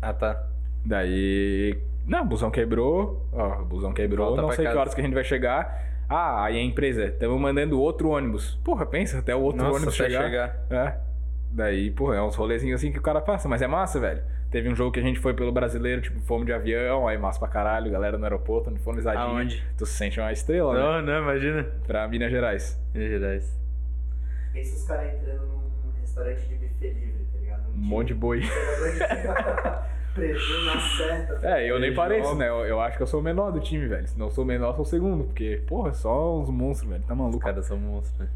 Ah, 0.00 0.12
tá. 0.12 0.46
Daí. 0.84 1.76
Não, 2.06 2.22
o 2.22 2.26
busão 2.26 2.50
quebrou. 2.50 3.26
Ó, 3.32 3.62
o 3.62 3.64
busão 3.64 3.92
quebrou. 3.92 4.26
Volta 4.28 4.42
não 4.42 4.48
sei 4.50 4.58
que 4.58 4.64
casa. 4.64 4.78
horas 4.80 4.94
que 4.94 5.00
a 5.00 5.04
gente 5.04 5.14
vai 5.14 5.24
chegar. 5.24 5.86
Ah, 6.08 6.44
aí 6.44 6.56
a 6.56 6.62
empresa, 6.62 7.06
estamos 7.06 7.40
mandando 7.40 7.80
outro 7.80 8.10
ônibus. 8.10 8.54
Porra, 8.64 8.86
pensa, 8.86 9.18
até 9.18 9.34
o 9.34 9.40
outro 9.40 9.62
Nossa, 9.62 9.76
ônibus 9.76 9.94
chegar. 9.94 10.22
chegar. 10.24 10.56
É. 10.70 11.07
Daí, 11.50 11.90
porra, 11.90 12.16
é 12.16 12.22
uns 12.22 12.34
rolezinhos 12.36 12.80
assim 12.80 12.92
que 12.92 12.98
o 12.98 13.02
cara 13.02 13.20
passa, 13.20 13.48
mas 13.48 13.62
é 13.62 13.66
massa, 13.66 13.98
velho. 13.98 14.22
Teve 14.50 14.68
um 14.68 14.74
jogo 14.74 14.92
que 14.92 15.00
a 15.00 15.02
gente 15.02 15.18
foi 15.18 15.34
pelo 15.34 15.52
brasileiro, 15.52 16.00
tipo, 16.00 16.20
fomos 16.20 16.46
de 16.46 16.52
avião, 16.52 17.06
aí 17.06 17.18
massa 17.18 17.38
pra 17.38 17.48
caralho, 17.48 17.90
galera 17.90 18.16
no 18.16 18.24
aeroporto, 18.24 18.70
uniformizadinho. 18.70 19.26
Aonde? 19.26 19.62
Tu 19.76 19.84
se 19.84 19.92
sente 19.92 20.18
uma 20.18 20.32
estrela, 20.32 20.72
né? 20.72 20.80
Não, 20.80 21.02
não, 21.02 21.22
imagina. 21.22 21.64
Pra 21.86 22.08
Minas 22.08 22.30
Gerais. 22.30 22.80
Minas 22.94 23.10
Gerais. 23.10 23.58
Pensa 24.52 24.76
os 24.76 24.84
caras 24.86 25.14
entrando 25.14 25.42
num 25.84 26.00
restaurante 26.00 26.40
de 26.48 26.54
buffet 26.54 26.92
livre, 26.92 27.26
tá 27.32 27.38
ligado? 27.38 27.62
Um 27.74 27.78
monte 27.78 28.08
de 28.08 28.14
boi. 28.14 28.40
Na 30.18 30.80
certa. 30.96 31.46
É, 31.46 31.70
eu 31.70 31.78
nem 31.78 31.94
pareço, 31.94 32.34
né? 32.34 32.48
Eu, 32.48 32.66
eu 32.66 32.80
acho 32.80 32.96
que 32.96 33.02
eu 33.02 33.06
sou 33.06 33.20
o 33.20 33.22
menor 33.22 33.52
do 33.52 33.60
time, 33.60 33.86
velho. 33.86 34.08
Se 34.08 34.18
não 34.18 34.28
sou 34.30 34.42
o 34.42 34.46
menor, 34.46 34.72
sou 34.74 34.82
o 34.82 34.84
segundo. 34.84 35.24
Porque, 35.24 35.62
porra, 35.66 35.92
só 35.92 36.40
uns 36.40 36.50
monstros, 36.50 36.90
velho. 36.90 37.04
Tá 37.04 37.12
Os 37.14 37.18
maluco. 37.20 37.38
caras 37.38 37.64
são 37.66 37.76
monstros, 37.76 38.18
né? 38.18 38.28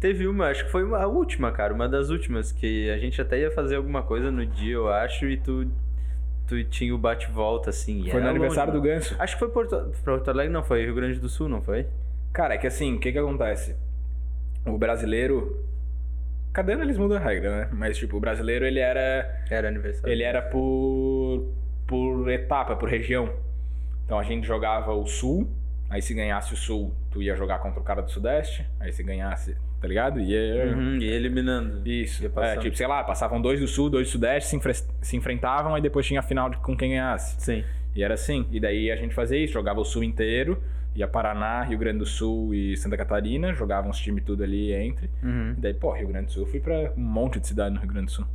Teve 0.00 0.26
uma, 0.26 0.48
acho 0.48 0.66
que 0.66 0.70
foi 0.70 0.84
uma, 0.84 0.98
a 0.98 1.06
última, 1.06 1.50
cara, 1.52 1.72
uma 1.72 1.88
das 1.88 2.10
últimas, 2.10 2.52
que 2.52 2.90
a 2.90 2.98
gente 2.98 3.20
até 3.20 3.40
ia 3.40 3.50
fazer 3.50 3.76
alguma 3.76 4.02
coisa 4.02 4.30
no 4.30 4.44
dia, 4.44 4.74
eu 4.74 4.88
acho, 4.88 5.26
e 5.26 5.36
tu, 5.36 5.66
tu 6.46 6.62
tinha 6.64 6.94
o 6.94 6.98
bate-volta, 6.98 7.70
assim. 7.70 8.08
Foi 8.10 8.20
no 8.20 8.28
aniversário 8.28 8.74
longe, 8.74 8.82
do 8.82 8.88
mano. 8.88 9.00
Ganso. 9.00 9.16
Acho 9.18 9.34
que 9.34 9.38
foi 9.38 9.48
Porto, 9.48 9.92
Porto 10.04 10.28
Alegre, 10.30 10.52
não 10.52 10.62
foi? 10.62 10.84
Rio 10.84 10.94
Grande 10.94 11.18
do 11.18 11.28
Sul, 11.28 11.48
não 11.48 11.62
foi? 11.62 11.86
Cara, 12.32 12.54
é 12.54 12.58
que 12.58 12.66
assim, 12.66 12.96
o 12.96 13.00
que 13.00 13.10
que 13.10 13.18
acontece? 13.18 13.74
O 14.66 14.76
brasileiro. 14.76 15.64
Cada 16.52 16.72
ano 16.72 16.82
eles 16.82 16.98
mudam 16.98 17.16
a 17.16 17.20
regra, 17.20 17.60
né? 17.60 17.68
Mas, 17.72 17.96
tipo, 17.96 18.16
o 18.16 18.20
brasileiro, 18.20 18.66
ele 18.66 18.80
era. 18.80 19.44
Era 19.48 19.68
aniversário. 19.68 20.12
Ele 20.12 20.22
era 20.22 20.42
por. 20.42 21.52
por 21.86 22.28
etapa, 22.30 22.76
por 22.76 22.88
região. 22.88 23.32
Então 24.06 24.18
a 24.18 24.22
gente 24.22 24.46
jogava 24.46 24.92
o 24.92 25.04
sul, 25.06 25.50
aí 25.90 26.00
se 26.00 26.14
ganhasse 26.14 26.54
o 26.54 26.56
sul, 26.56 26.94
tu 27.10 27.20
ia 27.20 27.34
jogar 27.34 27.58
contra 27.58 27.80
o 27.80 27.82
cara 27.82 28.00
do 28.00 28.10
sudeste, 28.10 28.64
aí 28.78 28.92
se 28.92 29.02
ganhasse, 29.02 29.56
tá 29.80 29.86
ligado? 29.88 30.20
Ia. 30.20 30.66
Uhum, 30.74 30.96
e 30.98 31.04
eliminando. 31.04 31.86
Isso. 31.88 32.22
Ia 32.22 32.26
É, 32.26 32.30
passando. 32.30 32.62
tipo, 32.62 32.76
sei 32.76 32.86
lá, 32.86 33.02
passavam 33.04 33.40
dois 33.40 33.60
do 33.60 33.66
sul, 33.68 33.88
dois 33.90 34.08
do 34.08 34.10
sudeste, 34.12 34.50
se, 34.50 34.56
enfre- 34.56 34.74
se 34.74 35.16
enfrentavam, 35.16 35.74
aí 35.74 35.82
depois 35.82 36.06
tinha 36.06 36.20
a 36.20 36.22
final 36.22 36.48
de- 36.50 36.56
com 36.58 36.76
quem 36.76 36.90
ganhasse. 36.90 37.36
Sim. 37.40 37.64
E 37.94 38.02
era 38.02 38.14
assim. 38.14 38.46
E 38.50 38.60
daí 38.60 38.90
a 38.90 38.96
gente 38.96 39.14
fazia 39.14 39.38
isso, 39.38 39.52
jogava 39.54 39.80
o 39.80 39.84
Sul 39.84 40.04
inteiro, 40.04 40.62
ia 40.94 41.06
Paraná, 41.08 41.62
Rio 41.62 41.78
Grande 41.78 41.98
do 42.00 42.06
Sul 42.06 42.52
e 42.54 42.76
Santa 42.76 42.96
Catarina, 42.96 43.54
jogava 43.54 43.88
uns 43.88 43.98
times 43.98 44.22
tudo 44.24 44.42
ali 44.42 44.72
entre. 44.72 45.08
Uhum. 45.22 45.54
E 45.56 45.60
daí, 45.60 45.74
pô, 45.74 45.92
Rio 45.92 46.08
Grande 46.08 46.26
do 46.26 46.32
Sul, 46.32 46.46
fui 46.46 46.60
pra 46.60 46.92
um 46.96 47.00
monte 47.00 47.38
de 47.40 47.46
cidade 47.46 47.74
no 47.74 47.80
Rio 47.80 47.88
Grande 47.90 48.06
do 48.06 48.12
Sul. 48.12 48.26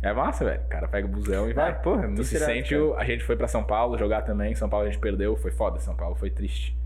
É 0.00 0.12
massa, 0.12 0.44
velho. 0.44 0.60
O 0.64 0.68
cara 0.68 0.88
pega 0.88 1.06
o 1.06 1.10
busão 1.10 1.48
e 1.48 1.52
vai. 1.52 1.80
porra, 1.80 2.02
é 2.02 2.06
muito 2.06 2.16
Tu 2.22 2.24
se 2.24 2.34
irado, 2.36 2.52
sente. 2.52 2.74
cara. 2.74 2.96
A 2.98 3.04
gente 3.04 3.22
foi 3.22 3.36
pra 3.36 3.46
São 3.46 3.62
Paulo 3.62 3.96
jogar 3.96 4.22
também. 4.22 4.52
São 4.54 4.68
Paulo 4.68 4.86
a 4.86 4.90
gente 4.90 5.00
perdeu, 5.00 5.36
foi 5.36 5.52
foda. 5.52 5.78
São 5.78 5.94
Paulo 5.94 6.16
foi 6.16 6.28
triste. 6.28 6.76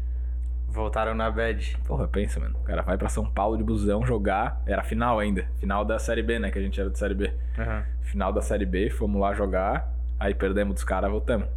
Voltaram 0.77 1.15
na 1.15 1.31
bad. 1.31 1.75
Porra, 1.87 2.07
pensa, 2.07 2.39
mano. 2.39 2.55
O 2.61 2.63
cara 2.63 2.83
vai 2.83 2.99
pra 2.99 3.09
São 3.09 3.25
Paulo 3.25 3.57
de 3.57 3.65
busão 3.65 4.05
jogar. 4.05 4.61
Era 4.67 4.83
final 4.83 5.19
ainda. 5.19 5.49
Final 5.59 5.87
da 5.87 5.99
Série 5.99 6.23
B, 6.23 6.39
né? 6.39 6.51
Que 6.51 6.59
a 6.59 6.63
gente 6.63 6.79
era 6.79 6.91
de 6.91 6.99
Série 6.99 7.15
B. 7.15 7.33
Uhum. 7.57 7.83
Final 8.03 8.31
da 8.31 8.43
Série 8.43 8.67
B, 8.67 8.91
fomos 8.91 9.19
lá 9.19 9.33
jogar. 9.33 9.91
Aí 10.21 10.35
perdemos 10.35 10.75
dos 10.75 10.85
caras, 10.85 11.11
voltamos. 11.11 11.49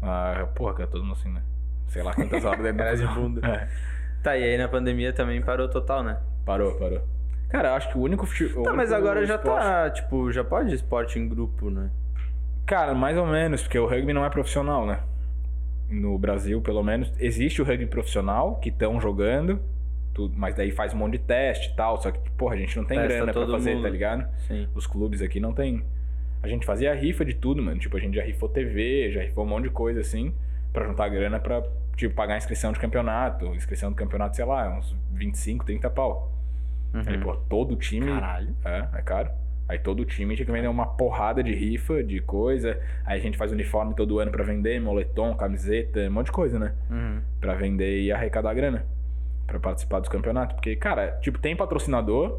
Ah, 0.00 0.46
porra, 0.54 0.74
cara, 0.74 0.88
todo 0.88 1.02
mundo 1.02 1.14
assim, 1.18 1.32
né? 1.32 1.42
Sei 1.88 2.04
lá 2.04 2.14
quantas 2.14 2.44
horas 2.44 2.62
dentro 2.62 2.78
Cara 2.78 2.94
de 2.96 3.06
bunda. 3.08 3.44
É. 3.44 3.68
Tá, 4.22 4.36
e 4.36 4.44
aí 4.44 4.56
na 4.56 4.68
pandemia 4.68 5.12
também 5.12 5.42
parou 5.42 5.68
total, 5.68 6.04
né? 6.04 6.20
Parou, 6.46 6.78
parou. 6.78 7.02
Cara, 7.48 7.70
eu 7.70 7.74
acho 7.74 7.88
que 7.88 7.98
o 7.98 8.00
único 8.00 8.24
futebol. 8.26 8.62
Tá, 8.62 8.72
mas 8.72 8.92
agora 8.92 9.26
já 9.26 9.38
tá, 9.38 9.90
tipo, 9.90 10.30
já 10.30 10.44
pode 10.44 10.72
esporte 10.72 11.18
em 11.18 11.28
grupo, 11.28 11.68
né? 11.68 11.90
Cara, 12.64 12.94
mais 12.94 13.18
ou 13.18 13.26
menos, 13.26 13.62
porque 13.62 13.78
o 13.78 13.86
rugby 13.86 14.12
não 14.12 14.24
é 14.24 14.30
profissional, 14.30 14.86
né? 14.86 15.00
No 15.88 16.18
Brasil, 16.18 16.60
pelo 16.60 16.82
menos. 16.82 17.12
Existe 17.18 17.60
o 17.60 17.64
rugby 17.64 17.86
profissional, 17.86 18.56
que 18.56 18.68
estão 18.70 19.00
jogando, 19.00 19.60
tudo, 20.14 20.34
mas 20.36 20.54
daí 20.54 20.70
faz 20.70 20.94
um 20.94 20.96
monte 20.98 21.12
de 21.12 21.18
teste 21.20 21.70
e 21.70 21.76
tal. 21.76 22.00
Só 22.00 22.10
que, 22.10 22.30
porra, 22.32 22.54
a 22.54 22.58
gente 22.58 22.76
não 22.76 22.84
tem 22.84 22.98
Testa 22.98 23.14
grana 23.14 23.32
pra 23.32 23.46
fazer, 23.46 23.74
mundo. 23.74 23.82
tá 23.84 23.88
ligado? 23.90 24.26
Sim. 24.46 24.68
Os 24.74 24.86
clubes 24.86 25.20
aqui 25.22 25.38
não 25.40 25.52
tem. 25.52 25.82
A 26.42 26.48
gente 26.48 26.66
fazia 26.66 26.94
rifa 26.94 27.24
de 27.24 27.34
tudo, 27.34 27.62
mano. 27.62 27.78
Tipo, 27.78 27.96
a 27.96 28.00
gente 28.00 28.14
já 28.16 28.22
rifou 28.22 28.48
TV, 28.48 29.12
já 29.12 29.22
rifou 29.22 29.44
um 29.44 29.48
monte 29.48 29.64
de 29.64 29.70
coisa 29.70 30.00
assim, 30.00 30.34
pra 30.72 30.86
juntar 30.86 31.08
grana 31.08 31.38
pra, 31.38 31.62
tipo, 31.96 32.14
pagar 32.14 32.34
a 32.34 32.38
inscrição 32.38 32.72
de 32.72 32.80
campeonato. 32.80 33.46
Inscrição 33.54 33.90
do 33.90 33.96
campeonato, 33.96 34.34
sei 34.36 34.44
lá, 34.44 34.76
uns 34.78 34.96
25, 35.12 35.64
30 35.64 35.88
pau. 35.90 36.32
Aí, 36.94 37.16
pô, 37.18 37.34
todo 37.48 37.76
time. 37.76 38.06
Caralho. 38.06 38.54
É, 38.64 38.88
é 38.94 39.02
caro. 39.02 39.30
Aí 39.72 39.78
todo 39.78 40.04
time 40.04 40.36
tinha 40.36 40.44
que 40.44 40.52
vender 40.52 40.68
uma 40.68 40.84
porrada 40.84 41.42
de 41.42 41.54
rifa, 41.54 42.04
de 42.04 42.20
coisa. 42.20 42.78
Aí 43.06 43.18
a 43.18 43.22
gente 43.22 43.38
faz 43.38 43.50
uniforme 43.52 43.94
todo 43.94 44.18
ano 44.18 44.30
pra 44.30 44.44
vender, 44.44 44.78
moletom, 44.78 45.34
camiseta, 45.34 46.00
um 46.00 46.10
monte 46.10 46.26
de 46.26 46.32
coisa, 46.32 46.58
né? 46.58 46.74
Uhum. 46.90 47.22
Pra 47.40 47.54
vender 47.54 48.02
e 48.02 48.12
arrecadar 48.12 48.52
grana. 48.52 48.84
Pra 49.46 49.58
participar 49.58 50.00
dos 50.00 50.10
campeonatos. 50.10 50.56
Porque, 50.56 50.76
cara, 50.76 51.12
tipo, 51.22 51.38
tem 51.38 51.56
patrocinador, 51.56 52.38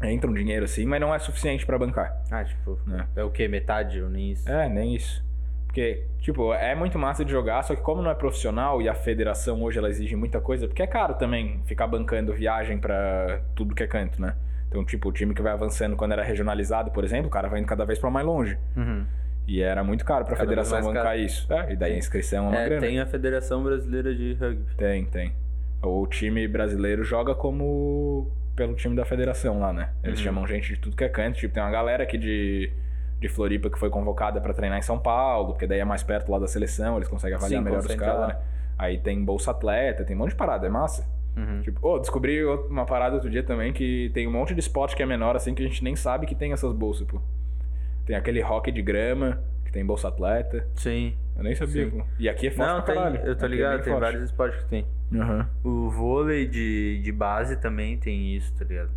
entra 0.00 0.30
um 0.30 0.32
dinheiro 0.32 0.64
assim, 0.64 0.86
mas 0.86 1.00
não 1.00 1.12
é 1.12 1.18
suficiente 1.18 1.66
pra 1.66 1.76
bancar. 1.76 2.22
Ah, 2.30 2.44
tipo, 2.44 2.78
né? 2.86 3.08
é 3.16 3.24
o 3.24 3.30
quê? 3.32 3.48
Metade 3.48 4.00
ou 4.00 4.08
nem 4.08 4.30
isso? 4.30 4.48
É, 4.48 4.68
nem 4.68 4.94
isso. 4.94 5.24
Porque, 5.66 6.04
tipo, 6.20 6.54
é 6.54 6.72
muito 6.76 6.96
massa 7.00 7.24
de 7.24 7.32
jogar, 7.32 7.64
só 7.64 7.74
que 7.74 7.82
como 7.82 8.00
não 8.00 8.12
é 8.12 8.14
profissional 8.14 8.80
e 8.80 8.88
a 8.88 8.94
federação 8.94 9.60
hoje 9.60 9.76
ela 9.76 9.88
exige 9.88 10.14
muita 10.14 10.40
coisa, 10.40 10.68
porque 10.68 10.84
é 10.84 10.86
caro 10.86 11.14
também 11.14 11.62
ficar 11.64 11.88
bancando 11.88 12.32
viagem 12.32 12.78
pra 12.78 13.40
tudo 13.56 13.74
que 13.74 13.82
é 13.82 13.88
canto, 13.88 14.22
né? 14.22 14.36
Então, 14.74 14.84
tipo, 14.84 15.08
o 15.08 15.12
time 15.12 15.32
que 15.32 15.40
vai 15.40 15.52
avançando 15.52 15.94
quando 15.94 16.10
era 16.10 16.22
regionalizado, 16.24 16.90
por 16.90 17.04
exemplo, 17.04 17.28
o 17.28 17.30
cara 17.30 17.48
vai 17.48 17.60
indo 17.60 17.66
cada 17.68 17.84
vez 17.84 17.96
pra 17.96 18.10
mais 18.10 18.26
longe. 18.26 18.58
Uhum. 18.76 19.06
E 19.46 19.62
era 19.62 19.84
muito 19.84 20.04
caro 20.04 20.24
pra 20.24 20.34
Cada 20.34 20.48
vez 20.52 20.66
federação 20.66 20.88
bancar 20.92 21.04
caro. 21.12 21.18
isso. 21.20 21.52
É, 21.52 21.72
e 21.72 21.76
daí 21.76 21.92
a 21.92 21.96
inscrição 21.98 22.46
é 22.46 22.48
uma 22.48 22.58
É, 22.58 22.64
grana. 22.66 22.80
tem 22.80 22.98
a 22.98 23.06
Federação 23.06 23.62
Brasileira 23.62 24.12
de 24.12 24.32
Rugby. 24.34 24.74
Tem, 24.76 25.04
tem. 25.04 25.32
O 25.80 26.04
time 26.08 26.48
brasileiro 26.48 27.04
joga 27.04 27.34
como 27.36 28.32
pelo 28.56 28.74
time 28.74 28.96
da 28.96 29.04
federação 29.04 29.60
lá, 29.60 29.72
né? 29.72 29.90
Eles 30.02 30.18
Uhum. 30.18 30.24
chamam 30.24 30.46
gente 30.46 30.74
de 30.74 30.80
tudo 30.80 30.96
que 30.96 31.04
é 31.04 31.08
canto. 31.08 31.38
Tipo, 31.38 31.54
tem 31.54 31.62
uma 31.62 31.70
galera 31.70 32.02
aqui 32.02 32.18
de, 32.18 32.72
de 33.20 33.28
Floripa 33.28 33.70
que 33.70 33.78
foi 33.78 33.90
convocada 33.90 34.40
pra 34.40 34.52
treinar 34.54 34.78
em 34.78 34.82
São 34.82 34.98
Paulo, 34.98 35.48
porque 35.52 35.66
daí 35.68 35.78
é 35.78 35.84
mais 35.84 36.02
perto 36.02 36.32
lá 36.32 36.38
da 36.40 36.48
seleção, 36.48 36.96
eles 36.96 37.06
conseguem 37.06 37.36
avaliar 37.36 37.60
Sim, 37.60 37.64
melhor 37.64 37.78
os 37.80 37.94
caras, 37.94 38.28
né? 38.28 38.36
Aí 38.76 38.98
tem 38.98 39.22
Bolsa 39.24 39.52
Atleta, 39.52 40.04
tem 40.04 40.16
um 40.16 40.18
monte 40.20 40.30
de 40.30 40.36
parada, 40.36 40.66
é 40.66 40.70
massa. 40.70 41.06
Uhum. 41.36 41.60
Tipo, 41.62 41.86
ô, 41.88 41.98
descobri 41.98 42.44
uma 42.44 42.84
parada 42.84 43.14
outro 43.16 43.28
dia 43.28 43.42
também 43.42 43.72
que 43.72 44.10
tem 44.14 44.26
um 44.26 44.30
monte 44.30 44.54
de 44.54 44.60
esporte 44.60 44.94
que 44.94 45.02
é 45.02 45.06
menor, 45.06 45.34
assim, 45.36 45.54
que 45.54 45.62
a 45.64 45.66
gente 45.66 45.82
nem 45.82 45.96
sabe 45.96 46.26
que 46.26 46.34
tem 46.34 46.52
essas 46.52 46.72
bolsas, 46.72 47.06
pô. 47.06 47.20
Tem 48.06 48.14
aquele 48.16 48.42
hockey 48.42 48.70
de 48.70 48.82
grama, 48.82 49.42
que 49.64 49.72
tem 49.72 49.84
Bolsa 49.84 50.08
Atleta. 50.08 50.66
Sim. 50.76 51.14
Eu 51.36 51.42
nem 51.42 51.54
sabia, 51.54 51.84
Sim. 51.86 51.90
pô. 51.98 52.04
E 52.18 52.28
aqui 52.28 52.46
é 52.46 52.50
forte 52.50 52.68
Não, 52.68 52.82
pra 52.82 52.94
tem, 52.94 53.02
caralho. 53.02 53.16
eu 53.26 53.36
tô 53.36 53.44
Aqui 53.46 53.54
é 53.54 53.56
ligado, 53.56 53.74
bem 53.76 53.82
tem 53.84 53.92
forte. 53.92 54.02
vários 54.04 54.22
esportes 54.22 54.60
que 54.62 54.68
tem. 54.68 54.86
Aham. 55.14 55.48
O 55.64 55.90
vôlei 55.90 56.46
de, 56.46 57.00
de 57.02 57.12
base 57.12 57.56
também 57.56 57.96
tem 57.98 58.36
isso, 58.36 58.52
tá 58.56 58.64
ligado? 58.64 58.90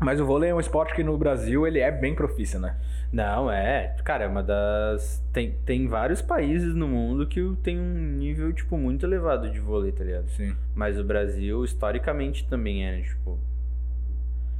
Mas 0.00 0.18
o 0.18 0.24
vôlei 0.24 0.48
é 0.50 0.54
um 0.54 0.60
esporte 0.60 0.94
que 0.94 1.04
no 1.04 1.16
Brasil 1.18 1.66
ele 1.66 1.78
é 1.78 1.90
bem 1.90 2.14
profício, 2.14 2.58
né? 2.58 2.74
Não, 3.12 3.50
é. 3.50 3.94
Cara, 4.02 4.24
é 4.24 4.26
uma 4.28 4.42
das. 4.42 5.22
Tem, 5.32 5.52
tem 5.66 5.86
vários 5.86 6.22
países 6.22 6.74
no 6.74 6.88
mundo 6.88 7.26
que 7.26 7.40
tem 7.62 7.78
um 7.78 8.16
nível, 8.16 8.50
tipo, 8.52 8.78
muito 8.78 9.04
elevado 9.04 9.50
de 9.50 9.60
vôlei, 9.60 9.92
tá 9.92 10.02
ligado? 10.02 10.28
Sim. 10.30 10.54
Mas 10.74 10.98
o 10.98 11.04
Brasil, 11.04 11.62
historicamente, 11.64 12.48
também 12.48 12.86
é, 12.86 12.92
né? 12.96 13.02
Tipo. 13.02 13.38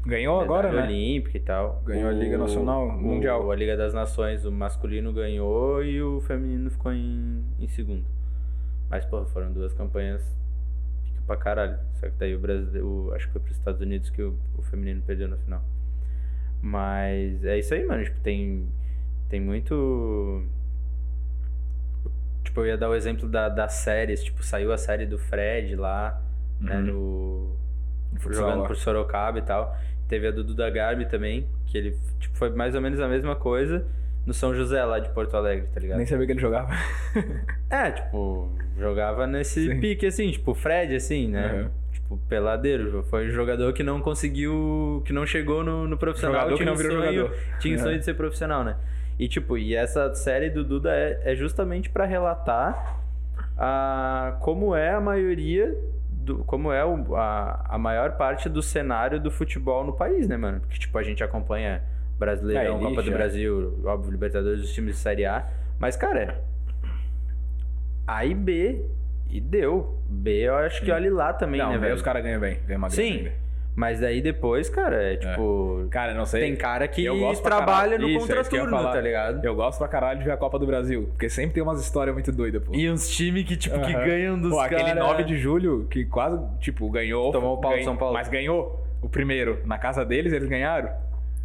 Ganhou 0.05 0.41
agora, 0.41 0.73
né? 0.73 0.83
olímpica 0.83 1.37
e 1.37 1.41
tal. 1.41 1.83
Ganhou 1.85 2.09
a 2.09 2.13
Liga 2.13 2.37
Nacional 2.39 2.87
o- 2.89 2.93
Mundial. 2.93 3.51
A 3.51 3.57
Liga 3.57 3.77
das 3.77 3.93
Nações, 3.95 4.45
o 4.45 4.51
masculino 4.53 5.13
ganhou 5.13 5.83
e 5.85 6.03
o 6.03 6.21
feminino 6.23 6.71
ficou 6.71 6.93
em, 6.93 7.45
em 7.59 7.69
segundo. 7.69 8.05
Mas, 8.89 9.05
pô, 9.05 9.25
foram 9.27 9.53
duas 9.53 9.73
campanhas 9.75 10.23
pra 11.31 11.37
caralho. 11.37 11.79
Só 11.95 12.07
que 12.09 12.15
daí 12.19 12.35
o 12.35 12.39
Brasil, 12.41 12.85
o- 12.87 13.13
acho 13.15 13.27
que 13.27 13.33
foi 13.33 13.41
pros 13.41 13.57
Estados 13.57 13.81
Unidos 13.81 14.11
que 14.11 14.23
o, 14.23 14.37
o 14.59 14.63
feminino 14.63 15.03
perdeu 15.03 15.29
no 15.29 15.37
final. 15.39 15.63
Mas 16.63 17.45
é 17.45 17.59
isso 17.59 17.73
aí, 17.75 17.85
mano. 17.87 18.05
Tipo, 18.05 18.21
tem, 18.21 18.69
tem 19.29 19.41
muito. 19.41 20.45
Tipo, 22.45 22.61
eu 22.61 22.67
ia 22.67 22.77
dar 22.79 22.89
o 22.91 22.95
exemplo 22.95 23.29
da, 23.29 23.49
das 23.49 23.75
séries. 23.75 24.23
Tipo, 24.25 24.43
saiu 24.43 24.73
a 24.73 24.79
série 24.79 25.07
do 25.07 25.19
Fred 25.19 25.77
lá, 25.77 26.21
né, 26.61 26.77
Uhum. 26.77 26.83
no, 26.83 27.57
Futsal 28.19 28.51
jogando 28.51 28.67
por 28.67 28.77
Sorocaba 28.77 29.39
e 29.39 29.43
tal. 29.43 29.77
Teve 30.09 30.27
a 30.27 30.31
do 30.33 30.43
Duda 30.43 30.69
Garbi 30.71 31.07
também, 31.07 31.47
que 31.67 31.79
ele 31.79 31.97
tipo, 32.19 32.37
foi 32.37 32.51
mais 32.51 32.75
ou 32.75 32.81
menos 32.81 32.99
a 33.01 33.07
mesma 33.09 33.37
coisa 33.37 33.87
no 34.27 34.35
São 34.35 34.55
José, 34.55 34.85
lá 34.85 34.99
de 34.99 35.09
Porto 35.11 35.37
Alegre, 35.37 35.67
tá 35.73 35.81
ligado? 35.81 35.97
Nem 35.99 36.07
sabia 36.07 36.27
que 36.27 36.33
ele 36.33 36.41
jogava. 36.41 36.73
É, 37.69 37.91
tipo, 37.91 38.51
jogava 38.79 39.27
nesse 39.27 39.67
Sim. 39.69 39.81
pique 39.81 40.07
assim, 40.07 40.31
tipo, 40.31 40.55
Fred, 40.55 40.95
assim, 40.95 41.29
né? 41.29 41.53
Uhum. 41.63 41.71
Tipo, 41.93 42.17
peladeiro. 42.29 43.03
Foi 43.05 43.27
um 43.27 43.31
jogador 43.31 43.73
que 43.73 43.83
não 43.83 44.01
conseguiu. 44.01 45.03
que 45.07 45.13
não 45.13 45.25
chegou 45.27 45.65
no, 45.65 45.87
no 45.89 45.97
profissional. 45.97 46.43
Jogador 46.43 46.57
que 46.57 46.63
tinha 46.63 46.67
não 46.67 46.75
um 46.75 46.77
virou 46.77 46.99
sonho, 47.03 47.15
jogador. 47.15 47.39
Tinha 47.59 47.75
o 47.75 47.79
Uhum. 47.79 47.85
sonho 47.85 47.99
de 47.99 48.05
ser 48.05 48.15
profissional, 48.15 48.63
né? 48.65 48.77
E 49.19 49.29
tipo, 49.29 49.57
e 49.59 49.75
essa 49.75 50.15
série 50.15 50.49
do 50.51 50.65
Duda 50.65 50.91
é, 50.95 51.21
é 51.25 51.35
justamente 51.35 51.91
pra 51.91 52.05
relatar 52.07 53.01
a, 53.57 54.37
como 54.41 54.75
é 54.75 54.93
a 54.93 55.01
maioria. 55.01 55.75
Do, 56.09 56.39
como 56.45 56.71
é 56.71 56.85
o, 56.85 57.17
a, 57.17 57.65
a 57.69 57.79
maior 57.79 58.13
parte 58.13 58.49
do 58.49 58.61
cenário 58.63 59.19
do 59.19 59.31
futebol 59.31 59.85
no 59.85 59.93
país, 59.95 60.29
né, 60.29 60.37
mano? 60.37 60.61
Porque, 60.61 60.79
tipo, 60.79 60.97
a 60.99 61.03
gente 61.03 61.25
acompanha 61.25 61.83
Brasileirão, 62.21 62.77
É, 62.77 62.81
Copa 62.81 63.03
do 63.03 63.11
é. 63.11 63.15
Brasil, 63.15 63.81
óbvio, 63.85 64.13
Libertadores, 64.13 64.61
os 64.63 64.73
times 64.73 64.95
de 64.95 65.01
Série 65.01 65.25
A. 65.25 65.47
Mas, 65.79 65.97
cara, 65.97 66.39
A 68.07 68.25
e 68.25 68.35
B, 68.35 68.85
e 69.31 69.41
deu. 69.41 69.99
B 70.09 70.31
eu 70.43 70.57
acho 70.57 70.83
que 70.85 70.91
olhe 70.93 71.09
lá 71.11 71.33
também, 71.33 71.61
não, 71.61 71.71
né, 71.73 71.79
velho, 71.79 71.95
os 71.95 72.03
caras 72.03 72.23
ganham 72.23 72.41
bem. 72.41 72.59
Ganham 72.67 72.79
uma 72.79 72.91
Sim. 72.91 73.13
ainda. 73.19 73.33
Mas 73.77 74.01
daí 74.01 74.21
depois, 74.21 74.69
cara, 74.69 75.01
é 75.01 75.17
tipo. 75.17 75.87
Cara, 75.91 76.13
não 76.13 76.27
sei. 76.27 76.41
Tem 76.43 76.57
cara 76.57 76.87
que 76.89 77.07
trabalha 77.43 77.97
no 77.99 78.09
Isso, 78.09 78.17
é 78.17 78.21
contraturno, 78.29 78.71
falar. 78.71 78.93
tá 78.93 79.01
ligado? 79.01 79.43
Eu 79.45 79.55
gosto 79.55 79.79
pra 79.79 79.89
caralho 79.89 80.19
de 80.19 80.25
ver 80.25 80.33
a 80.33 80.37
Copa 80.37 80.59
do 80.59 80.67
Brasil. 80.67 81.07
Porque 81.13 81.31
sempre 81.31 81.55
tem 81.55 81.63
umas 81.63 81.81
histórias 81.81 82.13
muito 82.13 82.31
doidas, 82.33 82.63
pô. 82.63 82.75
E 82.75 82.91
uns 82.91 83.09
times 83.09 83.45
que, 83.45 83.57
tipo, 83.57 83.81
que 83.81 83.93
ganham 83.93 84.39
dos 84.39 84.51
Pô, 84.51 84.59
aquele 84.61 84.83
cara- 84.83 85.01
9 85.01 85.23
de 85.23 85.39
julho 85.39 85.87
que 85.89 86.05
quase, 86.05 86.39
tipo, 86.59 86.91
ganhou. 86.91 87.31
Tomou 87.33 87.57
o 87.57 87.61
pau 87.61 87.71
ganhou- 87.71 87.85
São 87.85 87.97
Paulo. 87.97 88.13
Mas 88.13 88.29
ganhou 88.29 88.85
o 89.01 89.09
primeiro. 89.09 89.61
Na 89.65 89.79
casa 89.79 90.05
deles, 90.05 90.33
eles 90.33 90.49
ganharam. 90.49 90.91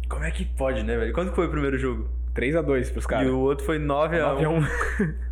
Como 0.08 0.24
é 0.24 0.30
que 0.30 0.44
pode, 0.44 0.82
né, 0.82 0.96
velho? 0.96 1.12
Quando 1.12 1.30
que 1.30 1.36
foi 1.36 1.46
o 1.46 1.50
primeiro 1.50 1.76
jogo? 1.78 2.08
3x2 2.34 2.92
pros 2.92 3.06
caras. 3.06 3.26
E 3.26 3.30
o 3.30 3.38
outro 3.40 3.64
foi 3.64 3.78
9 3.78 4.18
a 4.20 4.34
1 4.34 4.38
9x1. 4.38 5.14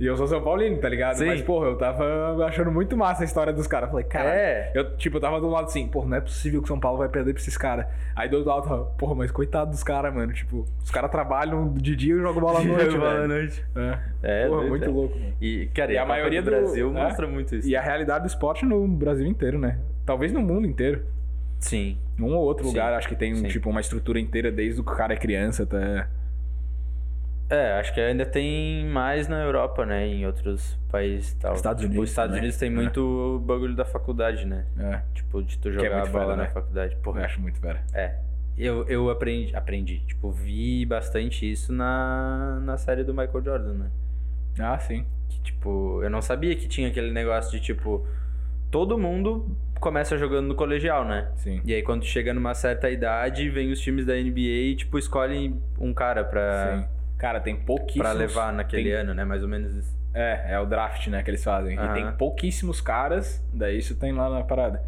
E 0.00 0.06
eu 0.06 0.16
sou 0.16 0.28
São 0.28 0.40
Paulino, 0.40 0.76
tá 0.78 0.88
ligado? 0.88 1.16
Sim. 1.16 1.26
Mas, 1.26 1.42
porra, 1.42 1.66
eu 1.66 1.76
tava 1.76 2.36
achando 2.46 2.70
muito 2.70 2.96
massa 2.96 3.22
a 3.22 3.24
história 3.24 3.52
dos 3.52 3.66
caras. 3.66 3.90
Falei, 3.90 4.04
cara, 4.04 4.28
É. 4.32 4.70
eu, 4.72 4.96
tipo, 4.96 5.16
eu 5.16 5.20
tava 5.20 5.40
do 5.40 5.48
lado 5.48 5.64
assim, 5.64 5.88
porra, 5.88 6.08
não 6.08 6.16
é 6.18 6.20
possível 6.20 6.60
que 6.60 6.66
o 6.66 6.68
São 6.68 6.78
Paulo 6.78 6.98
vai 6.98 7.08
perder 7.08 7.32
pra 7.32 7.42
esses 7.42 7.56
caras. 7.58 7.84
Aí 8.14 8.28
do 8.28 8.36
outro 8.36 8.48
lado, 8.48 8.62
eu 8.62 8.68
tava, 8.68 8.84
porra, 8.96 9.16
mas 9.16 9.32
coitado 9.32 9.72
dos 9.72 9.82
caras, 9.82 10.14
mano. 10.14 10.32
Tipo, 10.32 10.64
os 10.84 10.90
caras 10.92 11.10
trabalham 11.10 11.74
de 11.74 11.96
dia 11.96 12.14
e 12.14 12.18
jogam 12.20 12.40
bola 12.40 12.60
à 12.60 12.62
noite, 12.64 12.96
Bola 12.96 13.24
à 13.24 13.26
noite. 13.26 13.64
É, 13.74 13.98
É, 14.22 14.46
porra, 14.46 14.58
doido, 14.60 14.68
muito 14.70 14.84
é. 14.84 14.88
louco, 14.88 15.18
mano. 15.18 15.32
E, 15.40 15.66
cara, 15.74 15.90
E 15.90 15.94
e 15.96 15.98
a 15.98 16.02
a, 16.04 16.06
maioria 16.06 16.42
do- 16.42 16.50
Brasil 16.52 16.90
é. 16.90 16.92
mostra 16.92 17.26
muito 17.26 17.56
isso. 17.56 17.68
E 17.68 17.74
a 17.74 17.80
realidade 17.82 18.20
do 18.22 18.28
esporte 18.28 18.64
no 18.64 18.86
Brasil 18.86 19.26
inteiro, 19.26 19.58
né? 19.58 19.80
Talvez 20.06 20.30
no 20.32 20.40
mundo 20.40 20.64
inteiro. 20.68 21.02
Sim. 21.58 21.98
Num 22.16 22.34
ou 22.34 22.44
outro 22.44 22.64
Sim, 22.64 22.70
lugar, 22.70 22.92
acho 22.94 23.08
que 23.08 23.16
tem, 23.16 23.34
sim. 23.34 23.48
tipo, 23.48 23.68
uma 23.70 23.80
estrutura 23.80 24.18
inteira 24.20 24.50
desde 24.50 24.80
o 24.80 24.84
que 24.84 24.92
o 24.92 24.96
cara 24.96 25.12
é 25.14 25.16
criança 25.16 25.62
até... 25.64 26.06
É, 27.50 27.72
acho 27.80 27.94
que 27.94 28.00
ainda 28.00 28.26
tem 28.26 28.84
mais 28.86 29.26
na 29.26 29.42
Europa, 29.42 29.86
né? 29.86 30.06
Em 30.06 30.26
outros 30.26 30.78
países 30.90 31.32
e 31.32 31.36
tal. 31.36 31.54
Estados 31.54 31.80
tipo, 31.80 31.92
Unidos 31.92 32.04
Os 32.04 32.10
Estados 32.10 32.30
também. 32.32 32.42
Unidos 32.42 32.58
tem 32.58 32.68
É. 32.68 32.72
muito 32.72 33.42
bagulho 33.46 33.74
da 33.74 33.86
faculdade, 33.86 34.44
né? 34.44 34.66
É, 34.78 35.00
Tipo, 35.14 35.42
de 35.42 35.56
tu 35.58 35.68
é 35.68 35.72
jogar 35.72 36.00
muito 36.00 36.12
bola 36.12 36.24
foda, 36.24 36.36
na 36.36 36.42
né? 36.42 36.48
faculdade. 36.50 36.94
eu 36.94 37.00
Porra, 37.00 37.24
acho 37.24 37.40
muito 37.40 37.58
fera. 37.58 37.82
é. 37.94 38.16
Eu, 38.60 38.84
eu 38.88 39.08
aprendi, 39.08 39.54
aprendi. 39.54 40.00
Tipo, 40.00 40.32
vi 40.32 40.84
bastante 40.84 41.48
isso 41.50 41.72
na, 41.72 42.58
na 42.60 42.76
série 42.76 43.04
do 43.04 43.14
Michael 43.14 43.44
Jordan, 43.44 43.74
né? 43.74 43.90
Ah, 44.58 44.76
sim. 44.80 45.06
Que, 45.28 45.40
tipo, 45.42 46.02
eu 46.02 46.10
não 46.10 46.20
sabia 46.20 46.56
que 46.56 46.66
tinha 46.66 46.88
aquele 46.88 47.12
negócio 47.12 47.52
de, 47.52 47.60
tipo, 47.64 48.04
todo 48.70 48.98
mundo 48.98 49.56
começa 49.80 50.16
jogando 50.18 50.48
no 50.48 50.54
colegial, 50.54 51.04
né? 51.04 51.28
Sim. 51.36 51.60
E 51.64 51.72
aí 51.74 51.82
quando 51.82 52.04
chega 52.04 52.34
numa 52.34 52.54
certa 52.54 52.90
idade, 52.90 53.48
vem 53.48 53.70
os 53.70 53.80
times 53.80 54.04
da 54.04 54.14
NBA 54.14 54.40
e, 54.40 54.76
tipo, 54.76 54.98
escolhem 54.98 55.60
um 55.78 55.94
cara 55.94 56.24
pra, 56.24 56.78
Sim. 56.78 56.98
Cara, 57.16 57.40
tem 57.40 57.56
pouquíssimos. 57.56 58.08
pra 58.08 58.12
levar 58.12 58.52
naquele 58.52 58.84
tem- 58.84 58.92
ano, 58.92 59.14
né? 59.14 59.24
Mais 59.24 59.42
ou 59.42 59.48
menos 59.48 59.74
isso. 59.74 59.98
É, 60.14 60.54
é 60.54 60.60
o 60.60 60.66
draft, 60.66 61.06
né, 61.08 61.22
que 61.22 61.30
eles 61.30 61.44
fazem. 61.44 61.76
E 61.78 61.88
tem 61.94 62.10
pouquíssimos 62.12 62.80
caras, 62.80 63.44
daí 63.52 63.78
isso 63.78 63.94
tem 63.96 64.12
lá 64.12 64.28
na 64.30 64.42
parada, 64.42 64.82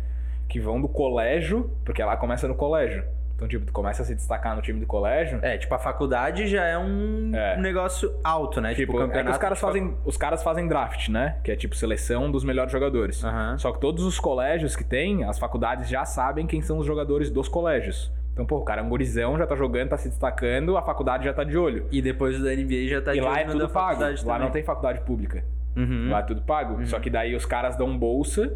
que 0.49 0.59
vão 0.59 0.81
do 0.81 0.89
colégio, 0.89 1.70
porque 1.85 2.03
lá 2.03 2.16
começa 2.16 2.49
no 2.49 2.55
colégio. 2.55 3.05
Então, 3.41 3.49
tipo, 3.49 3.64
tu 3.64 3.72
começa 3.72 4.03
a 4.03 4.05
se 4.05 4.14
destacar 4.14 4.55
no 4.55 4.61
time 4.61 4.78
do 4.78 4.84
colégio. 4.86 5.38
É, 5.41 5.57
tipo, 5.57 5.74
a 5.74 5.78
faculdade 5.78 6.47
já 6.47 6.62
é 6.62 6.76
um 6.76 7.30
É. 7.34 7.57
negócio 7.57 8.14
alto, 8.22 8.61
né? 8.61 8.74
Tipo, 8.74 8.93
o 8.93 8.97
é 8.97 8.99
que 8.99 9.07
campeonato 9.07 9.32
os 9.32 9.38
caras, 9.38 9.59
facu- 9.59 9.72
fazem, 9.72 9.97
os 10.05 10.16
caras 10.18 10.43
fazem 10.43 10.68
draft, 10.68 11.09
né? 11.09 11.38
Que 11.43 11.51
é 11.53 11.57
tipo 11.57 11.74
seleção 11.74 12.30
dos 12.30 12.45
melhores 12.45 12.70
jogadores. 12.70 13.24
Aham. 13.24 13.57
Só 13.57 13.72
que 13.72 13.80
todos 13.80 14.05
os 14.05 14.20
colégios 14.20 14.76
que 14.76 14.84
tem, 14.84 15.24
as 15.24 15.38
faculdades 15.38 15.88
já 15.88 16.05
sabem 16.05 16.47
quem 16.47 16.61
são 16.61 16.76
os 16.76 16.86
jogadores 16.86 17.30
dos 17.30 17.49
colégios. 17.49 18.12
Então, 18.34 18.45
pô, 18.45 18.59
o 18.59 18.62
cara 18.62 18.82
é 18.82 18.84
um 18.84 18.91
gurizão, 18.91 19.38
já 19.38 19.47
tá 19.47 19.57
jogando, 19.57 19.88
tá 19.88 19.97
se 19.97 20.11
destacando, 20.11 20.76
a 20.76 20.82
faculdade 20.82 21.24
já 21.24 21.32
tá 21.32 21.43
de 21.43 21.57
olho. 21.57 21.86
E 21.91 22.03
depois 22.03 22.38
da 22.38 22.51
NBA 22.55 22.88
já 22.88 23.01
tá 23.01 23.12
e 23.12 23.14
de 23.14 23.20
lá 23.22 23.38
é 23.41 23.45
olho 23.45 23.47
no 23.47 23.53
tudo 23.53 23.66
da 23.68 23.68
pago. 23.72 24.03
Lá 24.03 24.14
também. 24.14 24.38
não 24.41 24.51
tem 24.51 24.62
faculdade 24.62 25.01
pública. 25.01 25.43
Uhum. 25.74 26.11
Lá 26.11 26.18
é 26.18 26.22
tudo 26.24 26.43
pago. 26.43 26.84
Só 26.86 27.01
que 27.01 27.09
daí 27.09 27.34
os 27.34 27.47
caras 27.47 27.74
dão 27.74 27.97
bolsa 27.97 28.53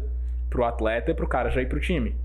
pro 0.47 0.63
atleta 0.63 1.09
e 1.09 1.13
pro 1.15 1.27
cara 1.27 1.49
já 1.49 1.59
ir 1.59 1.65
pro 1.67 1.79
time. 1.79 2.15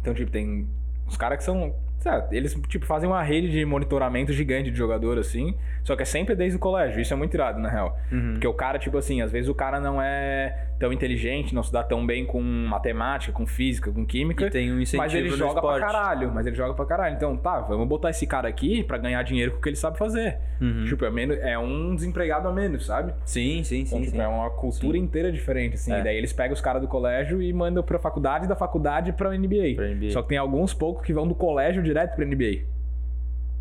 Então, 0.00 0.14
tipo, 0.14 0.30
tem 0.30 0.66
os 1.08 1.16
caras 1.16 1.38
que 1.38 1.44
são. 1.44 1.74
Sabe, 1.98 2.36
eles, 2.36 2.54
tipo, 2.68 2.86
fazem 2.86 3.08
uma 3.08 3.22
rede 3.22 3.50
de 3.50 3.64
monitoramento 3.64 4.32
gigante 4.32 4.70
de 4.70 4.76
jogador, 4.78 5.18
assim. 5.18 5.54
Só 5.82 5.96
que 5.96 6.02
é 6.02 6.06
sempre 6.06 6.36
desde 6.36 6.56
o 6.56 6.60
colégio. 6.60 7.00
Isso 7.00 7.12
é 7.12 7.16
muito 7.16 7.34
irado, 7.34 7.58
na 7.58 7.68
real. 7.68 7.98
Uhum. 8.12 8.32
Porque 8.34 8.46
o 8.46 8.54
cara, 8.54 8.78
tipo 8.78 8.96
assim, 8.96 9.20
às 9.20 9.32
vezes 9.32 9.48
o 9.48 9.54
cara 9.54 9.80
não 9.80 10.00
é 10.00 10.66
tão 10.78 10.92
inteligente, 10.92 11.52
não 11.52 11.62
se 11.62 11.72
dá 11.72 11.82
tão 11.82 12.06
bem 12.06 12.24
com 12.24 12.40
matemática, 12.40 13.32
com 13.32 13.44
física, 13.46 13.90
com 13.90 14.06
química. 14.06 14.46
E 14.46 14.50
tem 14.50 14.72
um 14.72 14.80
incentivo 14.80 15.02
Mas 15.02 15.12
ele 15.14 15.28
joga 15.30 15.54
esporte. 15.54 15.78
pra 15.80 15.86
caralho. 15.88 16.30
Mas 16.32 16.46
ele 16.46 16.54
joga 16.54 16.72
pra 16.74 16.86
caralho. 16.86 17.16
Então, 17.16 17.36
tá, 17.36 17.60
vamos 17.62 17.88
botar 17.88 18.10
esse 18.10 18.26
cara 18.28 18.46
aqui 18.48 18.84
pra 18.84 18.96
ganhar 18.96 19.20
dinheiro 19.24 19.52
com 19.52 19.58
o 19.58 19.60
que 19.60 19.68
ele 19.70 19.76
sabe 19.76 19.98
fazer. 19.98 20.38
Uhum. 20.60 20.84
Tipo, 20.84 21.04
é, 21.04 21.10
menos, 21.10 21.36
é 21.38 21.58
um 21.58 21.94
desempregado 21.96 22.46
a 22.46 22.52
menos, 22.52 22.86
sabe? 22.86 23.12
Sim, 23.24 23.64
sim, 23.64 23.80
Então, 23.80 23.98
sim. 23.98 24.04
tipo, 24.04 24.16
sim. 24.16 24.22
é 24.22 24.28
uma 24.28 24.50
cultura 24.50 24.96
inteira 24.96 25.32
diferente, 25.32 25.74
assim. 25.74 25.92
É. 25.92 25.98
E 25.98 26.04
daí 26.04 26.16
eles 26.16 26.32
pegam 26.32 26.52
os 26.54 26.60
caras 26.60 26.80
do 26.80 26.86
colégio 26.86 27.42
e 27.42 27.52
mandam 27.52 27.82
pra 27.82 27.98
faculdade, 27.98 28.46
da 28.46 28.54
faculdade 28.54 29.12
pra 29.12 29.30
NBA. 29.36 29.74
Pra 29.74 29.88
NBA. 29.88 30.10
Só 30.10 30.22
que 30.22 30.28
tem 30.28 30.38
alguns 30.38 30.72
poucos 30.72 31.04
que 31.04 31.12
vão 31.12 31.26
do 31.26 31.34
colégio 31.34 31.82
direto 31.88 32.14
pra 32.14 32.24
NBA. 32.24 32.64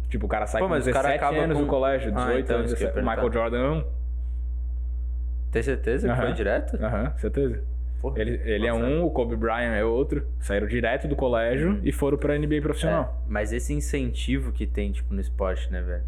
Tipo, 0.10 0.26
o 0.26 0.30
cara 0.30 0.46
sai 0.48 0.62
Pô, 0.62 0.68
com 0.68 0.74
mas 0.74 0.88
o 0.88 0.92
cara 0.92 1.10
17 1.10 1.24
acaba 1.26 1.44
anos 1.44 1.58
com- 1.58 1.64
do 1.64 1.70
colégio, 1.70 2.12
Ah, 2.16 2.26
18 2.26 2.40
então, 2.46 2.58
anos. 2.60 2.72
17. 2.74 3.00
Michael. 3.02 3.32
Jordan 3.34 3.60
não. 3.70 3.86
Tem 5.52 5.64
certeza 5.64 6.08
que 6.08 6.14
Aham. 6.14 6.22
foi 6.24 6.34
direto? 6.34 6.76
Aham, 6.84 7.14
certeza. 7.18 7.62
Porra, 8.02 8.20
Ele, 8.20 8.40
ele 8.46 8.68
é 8.68 8.74
um, 8.74 9.04
o 9.04 9.10
Kobe 9.12 9.36
Bryant 9.36 9.74
é 9.76 9.84
outro. 9.84 10.26
Saíram 10.40 10.68
direto 10.68 11.08
do 11.08 11.16
colégio 11.16 11.80
e 11.84 11.92
foram 11.92 12.18
pra 12.18 12.38
NBA 12.38 12.62
profissional. 12.62 13.22
É, 13.26 13.30
mas 13.32 13.52
esse 13.52 13.74
incentivo 13.74 14.52
que 14.52 14.68
tem, 14.68 14.92
tipo, 14.92 15.14
no 15.14 15.20
esporte, 15.20 15.72
né, 15.72 15.82
velho? 15.82 16.04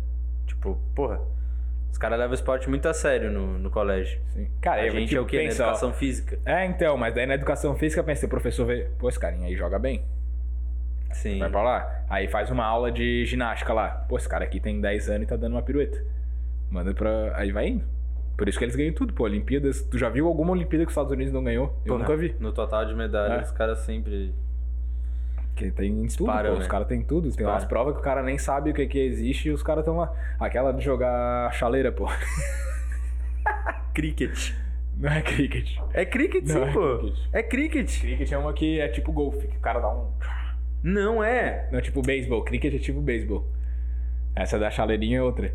Tipo, 0.45 0.77
porra, 0.93 1.19
os 1.91 1.97
caras 1.97 2.19
levam 2.19 2.31
o 2.31 2.35
esporte 2.35 2.69
muito 2.69 2.87
a 2.87 2.93
sério 2.93 3.31
no, 3.31 3.57
no 3.57 3.71
colégio. 3.71 4.19
Sim. 4.27 4.47
Cara, 4.61 4.81
a 4.81 4.85
eu, 4.85 4.91
gente 4.91 5.09
tipo, 5.09 5.19
é 5.19 5.23
o 5.23 5.25
quê? 5.25 5.37
pensa, 5.39 5.63
na 5.63 5.69
ó, 5.69 5.71
educação 5.71 5.93
física? 5.93 6.37
É, 6.45 6.65
então, 6.65 6.95
mas 6.95 7.13
daí 7.15 7.25
na 7.25 7.33
educação 7.33 7.75
física, 7.75 8.03
pensa, 8.03 8.25
o 8.27 8.29
professor 8.29 8.65
vê, 8.65 8.87
pô, 8.99 9.09
esse 9.09 9.19
carinha 9.19 9.47
aí 9.47 9.55
joga 9.55 9.79
bem. 9.79 10.03
Sim. 11.11 11.39
Vai 11.39 11.49
pra 11.49 11.61
lá. 11.63 12.03
Aí 12.09 12.27
faz 12.27 12.49
uma 12.49 12.65
aula 12.65 12.91
de 12.91 13.25
ginástica 13.25 13.73
lá. 13.73 13.89
Pô, 14.07 14.17
esse 14.17 14.27
cara 14.29 14.45
aqui 14.45 14.59
tem 14.59 14.79
10 14.79 15.09
anos 15.09 15.23
e 15.23 15.25
tá 15.27 15.35
dando 15.35 15.53
uma 15.53 15.61
pirueta. 15.61 16.01
Manda 16.69 16.93
pra. 16.93 17.35
Aí 17.35 17.51
vai 17.51 17.67
indo. 17.69 17.85
Por 18.37 18.47
isso 18.47 18.57
que 18.57 18.63
eles 18.63 18.75
ganham 18.75 18.93
tudo, 18.93 19.11
pô. 19.13 19.23
Olimpíadas. 19.25 19.81
Tu 19.81 19.97
já 19.97 20.07
viu 20.09 20.27
alguma 20.27 20.51
Olimpíada 20.51 20.85
que 20.85 20.89
os 20.89 20.93
Estados 20.93 21.11
Unidos 21.11 21.33
não 21.33 21.43
ganhou? 21.43 21.75
Eu 21.85 21.93
Pô, 21.95 21.99
nunca 21.99 22.15
vi. 22.15 22.35
No 22.39 22.53
total 22.53 22.85
de 22.85 22.93
medalhas, 22.95 23.39
É. 23.39 23.41
os 23.43 23.51
caras 23.51 23.79
sempre. 23.79 24.33
Porque 25.53 25.71
tem 25.71 25.93
tudo, 25.93 26.05
Disparam, 26.07 26.51
pô. 26.51 26.57
Os 26.57 26.63
né? 26.63 26.69
caras 26.69 26.87
têm 26.87 27.01
tudo. 27.03 27.29
Tem 27.35 27.45
umas 27.45 27.65
provas 27.65 27.95
que 27.95 27.99
o 27.99 28.03
cara 28.03 28.23
nem 28.23 28.37
sabe 28.37 28.69
o 28.69 28.73
que, 28.73 28.85
que 28.87 28.97
existe 28.99 29.49
e 29.49 29.51
os 29.51 29.61
caras 29.61 29.81
estão 29.81 29.97
lá. 29.97 30.13
Aquela 30.39 30.71
de 30.71 30.81
jogar 30.81 31.51
chaleira, 31.53 31.91
pô. 31.91 32.05
Cricket. 33.93 34.53
Não 34.97 35.09
é 35.09 35.21
cricket. 35.21 35.77
É 35.93 36.05
cricket, 36.05 36.45
Não, 36.45 36.55
sim, 36.55 36.69
é 36.69 36.71
pô. 36.73 36.97
cricket. 36.99 37.19
É 37.33 37.43
cricket. 37.43 37.99
Cricket 38.01 38.31
é 38.31 38.37
uma 38.37 38.53
que 38.53 38.79
é 38.79 38.87
tipo 38.89 39.11
golfe, 39.11 39.47
que 39.47 39.57
o 39.57 39.59
cara 39.59 39.79
dá 39.79 39.89
um. 39.89 40.09
Não 40.83 41.23
é. 41.23 41.67
Não 41.71 41.79
é 41.79 41.81
tipo 41.81 42.01
beisebol. 42.01 42.43
Cricket 42.43 42.73
é 42.75 42.79
tipo 42.79 43.01
beisebol. 43.01 43.45
Essa 44.35 44.57
da 44.57 44.69
chaleirinha 44.71 45.19
é 45.19 45.21
outra. 45.21 45.53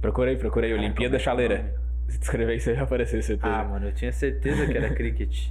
Procurei, 0.00 0.36
procurei. 0.36 0.70
Cara, 0.70 0.82
Olimpíada 0.82 1.18
como 1.18 1.20
é 1.20 1.22
que 1.22 1.28
é 1.28 1.32
o 1.32 1.36
Chaleira. 1.48 1.58
nome? 1.62 1.82
Se 2.08 2.18
tu 2.18 2.22
escrever 2.24 2.56
isso 2.56 2.68
aí 2.68 2.74
vai 2.74 2.84
aparecer, 2.84 3.22
certeza. 3.22 3.54
Ah, 3.54 3.64
mano, 3.64 3.86
eu 3.86 3.92
tinha 3.92 4.12
certeza 4.12 4.66
que 4.66 4.76
era 4.76 4.90
cricket. 4.94 5.48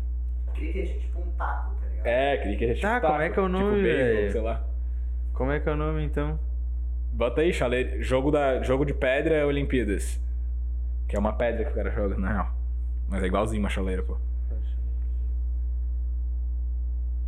Cricket 0.54 0.90
é 0.90 0.98
tipo 0.98 1.20
um 1.20 1.30
taco, 1.38 1.74
tá 1.80 1.86
ligado? 1.88 2.06
É, 2.06 2.36
cricket 2.38 2.70
é 2.70 2.74
tipo 2.74 2.82
Tá, 2.86 3.00
como 3.00 3.12
taco, 3.12 3.22
é 3.22 3.30
que 3.30 3.38
é 3.38 3.42
o 3.42 3.48
nome, 3.48 3.74
Tipo 3.76 3.82
beisebol, 3.82 4.30
sei 4.32 4.40
lá. 4.40 4.64
Como 5.34 5.52
é 5.52 5.60
que 5.60 5.68
é 5.68 5.72
o 5.72 5.76
nome, 5.76 6.02
então? 6.04 6.38
Bota 7.12 7.40
aí, 7.42 7.52
chaleira. 7.52 8.02
Jogo, 8.02 8.30
da, 8.30 8.62
jogo 8.62 8.84
de 8.84 8.94
pedra 8.94 9.34
é 9.36 9.44
Olimpíadas. 9.44 10.20
Que 11.08 11.16
é 11.16 11.18
uma 11.18 11.32
pedra 11.32 11.64
que 11.64 11.70
o 11.70 11.74
cara 11.74 11.90
joga, 11.90 12.16
na 12.16 12.32
real. 12.32 12.54
Mas 13.08 13.22
é 13.22 13.26
igualzinho 13.26 13.62
uma 13.62 13.68
chaleira, 13.68 14.02
pô. 14.02 14.16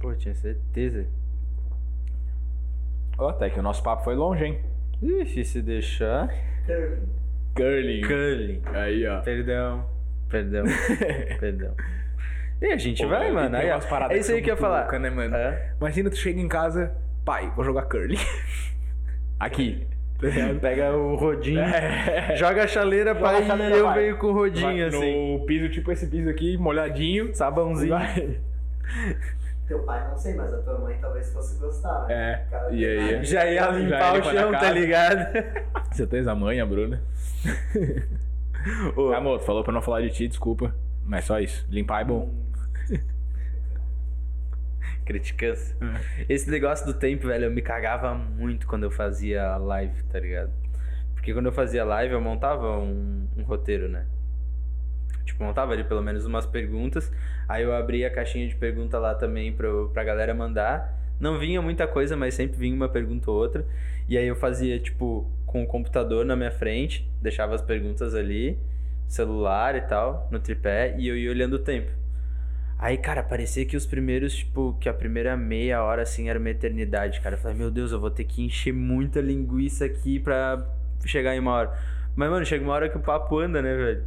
Pô, 0.03 0.13
tinha 0.15 0.35
certeza. 0.35 1.07
Ó, 3.17 3.29
até 3.29 3.49
que 3.49 3.61
o 3.61 3.63
nosso 3.63 3.83
papo 3.85 4.03
foi 4.03 4.17
longe, 4.17 4.45
hein? 4.45 4.59
Ixi, 5.01 5.45
se 5.45 5.63
deixar. 5.63 6.29
Curling. 6.67 8.01
Curling. 8.03 8.03
Curling. 8.03 8.63
Aí, 8.77 9.07
ó. 9.07 9.21
Perdão. 9.21 9.87
Perdão. 10.29 10.65
Perdão. 11.39 11.75
E 12.61 12.67
a 12.67 12.77
gente 12.77 13.03
Pô, 13.03 13.09
vai, 13.11 13.31
mano. 13.31 13.57
Aí, 13.57 13.71
umas 13.71 13.87
paradas 13.87 14.17
é 14.17 14.21
isso 14.21 14.33
aí 14.33 14.43
que 14.43 14.51
eu 14.51 14.55
ia 14.55 14.61
falar. 14.61 14.81
loucas, 14.83 15.01
né, 15.01 15.11
mano? 15.11 15.37
É. 15.37 15.73
Imagina 15.81 16.11
tu 16.11 16.17
chega 16.17 16.41
em 16.41 16.49
casa, 16.49 16.93
pai, 17.25 17.53
vou 17.55 17.65
jogar 17.65 17.83
curling. 17.83 18.17
Aqui. 19.39 19.87
Tá? 20.19 20.29
Pega 20.61 20.97
o 20.97 21.17
rodinho, 21.17 21.59
É. 21.61 22.37
joga 22.37 22.63
a 22.63 22.67
chaleira, 22.69 23.13
Joga 23.13 23.21
pai, 23.27 23.43
a 23.43 23.47
chaleira, 23.47 23.75
e 23.75 23.79
eu 23.81 23.87
vai. 23.87 24.01
venho 24.01 24.17
com 24.19 24.27
o 24.29 24.33
rodinho, 24.33 24.67
Vai 24.67 24.83
assim. 24.83 25.33
No 25.39 25.45
piso, 25.47 25.69
tipo 25.69 25.91
esse 25.91 26.07
piso 26.07 26.29
aqui, 26.31 26.57
molhadinho. 26.57 27.35
Sabãozinho. 27.35 27.91
Vai. 27.91 28.39
Teu 29.73 29.83
pai 29.85 30.07
não 30.07 30.17
sei, 30.19 30.35
mas 30.35 30.53
a 30.53 30.59
tua 30.59 30.79
mãe 30.79 30.99
talvez 31.01 31.33
fosse 31.33 31.59
gostar, 31.59 32.07
né? 32.07 32.15
É, 32.15 32.47
Cara, 32.51 32.71
e 32.71 32.85
aí? 32.85 33.09
tem- 33.09 33.25
Já 33.25 33.47
ia 33.47 33.71
limpar 33.71 33.99
Já 33.99 34.13
ia 34.15 34.21
o 34.21 34.25
chão, 34.25 34.53
tá 34.53 34.71
ligado? 34.71 35.27
Certeza, 35.97 36.33
a 36.33 36.35
mãe, 36.35 36.61
a 36.61 36.67
Bruna. 36.67 37.03
Ô, 38.95 39.13
Amor, 39.17 39.39
tu 39.39 39.47
falou 39.47 39.65
pra 39.65 39.73
não 39.73 39.81
falar 39.81 40.03
de 40.03 40.11
ti, 40.11 40.29
desculpa. 40.29 40.75
Mas 41.07 41.25
só 41.25 41.41
isso. 41.41 41.67
Limpar 41.71 42.03
é 42.03 42.05
bom. 42.05 42.35
Criticância. 45.07 45.75
Esse 46.29 46.51
negócio 46.51 46.85
do 46.87 46.93
tempo, 46.93 47.27
velho, 47.29 47.47
eu 47.47 47.51
me 47.51 47.63
cagava 47.63 48.15
muito 48.15 48.67
quando 48.67 48.83
eu 48.85 48.91
fazia 48.91 49.57
live, 49.57 50.03
tá 50.05 50.21
ligado? 50.21 50.53
Porque 51.15 51.33
quando 51.33 51.47
eu 51.47 51.53
fazia 51.53 51.83
live, 51.83 52.13
eu 52.13 52.21
montava 52.21 52.77
um, 52.79 53.27
um 53.39 53.43
roteiro, 53.43 53.89
né? 53.89 54.05
Tipo, 55.25 55.45
montava 55.45 55.73
ali 55.73 55.85
pelo 55.85 56.03
menos 56.03 56.25
umas 56.27 56.47
perguntas. 56.47 57.11
Aí 57.49 57.63
eu 57.63 57.75
abria 57.75 58.09
a 58.09 58.11
caixinha 58.11 58.47
de 58.49 58.55
pergunta 58.55 58.99
lá 58.99 59.15
também 59.15 59.53
pro, 59.53 59.91
pra 59.93 60.05
galera 60.05 60.35
mandar. 60.35 60.99
Não 61.21 61.39
vinha 61.39 61.63
muita 61.63 61.87
coisa, 61.87 62.17
mas 62.17 62.35
sempre 62.35 62.59
vinha 62.59 62.75
uma 62.75 62.89
pergunta 62.89 63.31
ou 63.31 63.37
outra. 63.37 63.65
E 64.09 64.19
aí 64.19 64.27
eu 64.27 64.35
fazia, 64.35 64.79
tipo, 64.79 65.31
com 65.47 65.63
o 65.63 65.67
computador 65.67 66.25
na 66.25 66.35
minha 66.35 66.51
frente, 66.51 67.09
deixava 67.21 67.55
as 67.55 67.63
perguntas 67.63 68.15
ali, 68.15 68.59
celular 69.07 69.77
e 69.77 69.83
tal, 69.83 70.29
no 70.31 70.41
tripé, 70.41 70.97
e 70.99 71.07
eu 71.07 71.17
ia 71.17 71.31
olhando 71.31 71.55
o 71.55 71.59
tempo. 71.59 71.91
Aí, 72.79 72.99
cara, 72.99 73.23
parecia 73.23 73.65
que 73.65 73.77
os 73.77 73.87
primeiros, 73.87 74.35
tipo, 74.35 74.77
que 74.81 74.89
a 74.89 74.93
primeira 74.93 75.37
meia 75.37 75.85
hora, 75.85 76.03
assim, 76.03 76.29
era 76.29 76.37
uma 76.37 76.51
eternidade, 76.51 77.21
cara. 77.21 77.37
Eu 77.37 77.39
falei, 77.39 77.57
meu 77.57 77.71
Deus, 77.71 77.93
eu 77.93 78.01
vou 78.01 78.11
ter 78.11 78.25
que 78.25 78.43
encher 78.43 78.73
muita 78.73 79.21
linguiça 79.21 79.85
aqui 79.85 80.19
pra 80.19 80.67
chegar 81.07 81.37
em 81.37 81.39
uma 81.39 81.53
hora. 81.53 81.79
Mas, 82.17 82.29
mano, 82.29 82.45
chega 82.45 82.65
uma 82.65 82.75
hora 82.75 82.89
que 82.89 82.97
o 82.97 83.01
papo 83.01 83.39
anda, 83.39 83.63
né, 83.63 83.73
velho? 83.77 84.05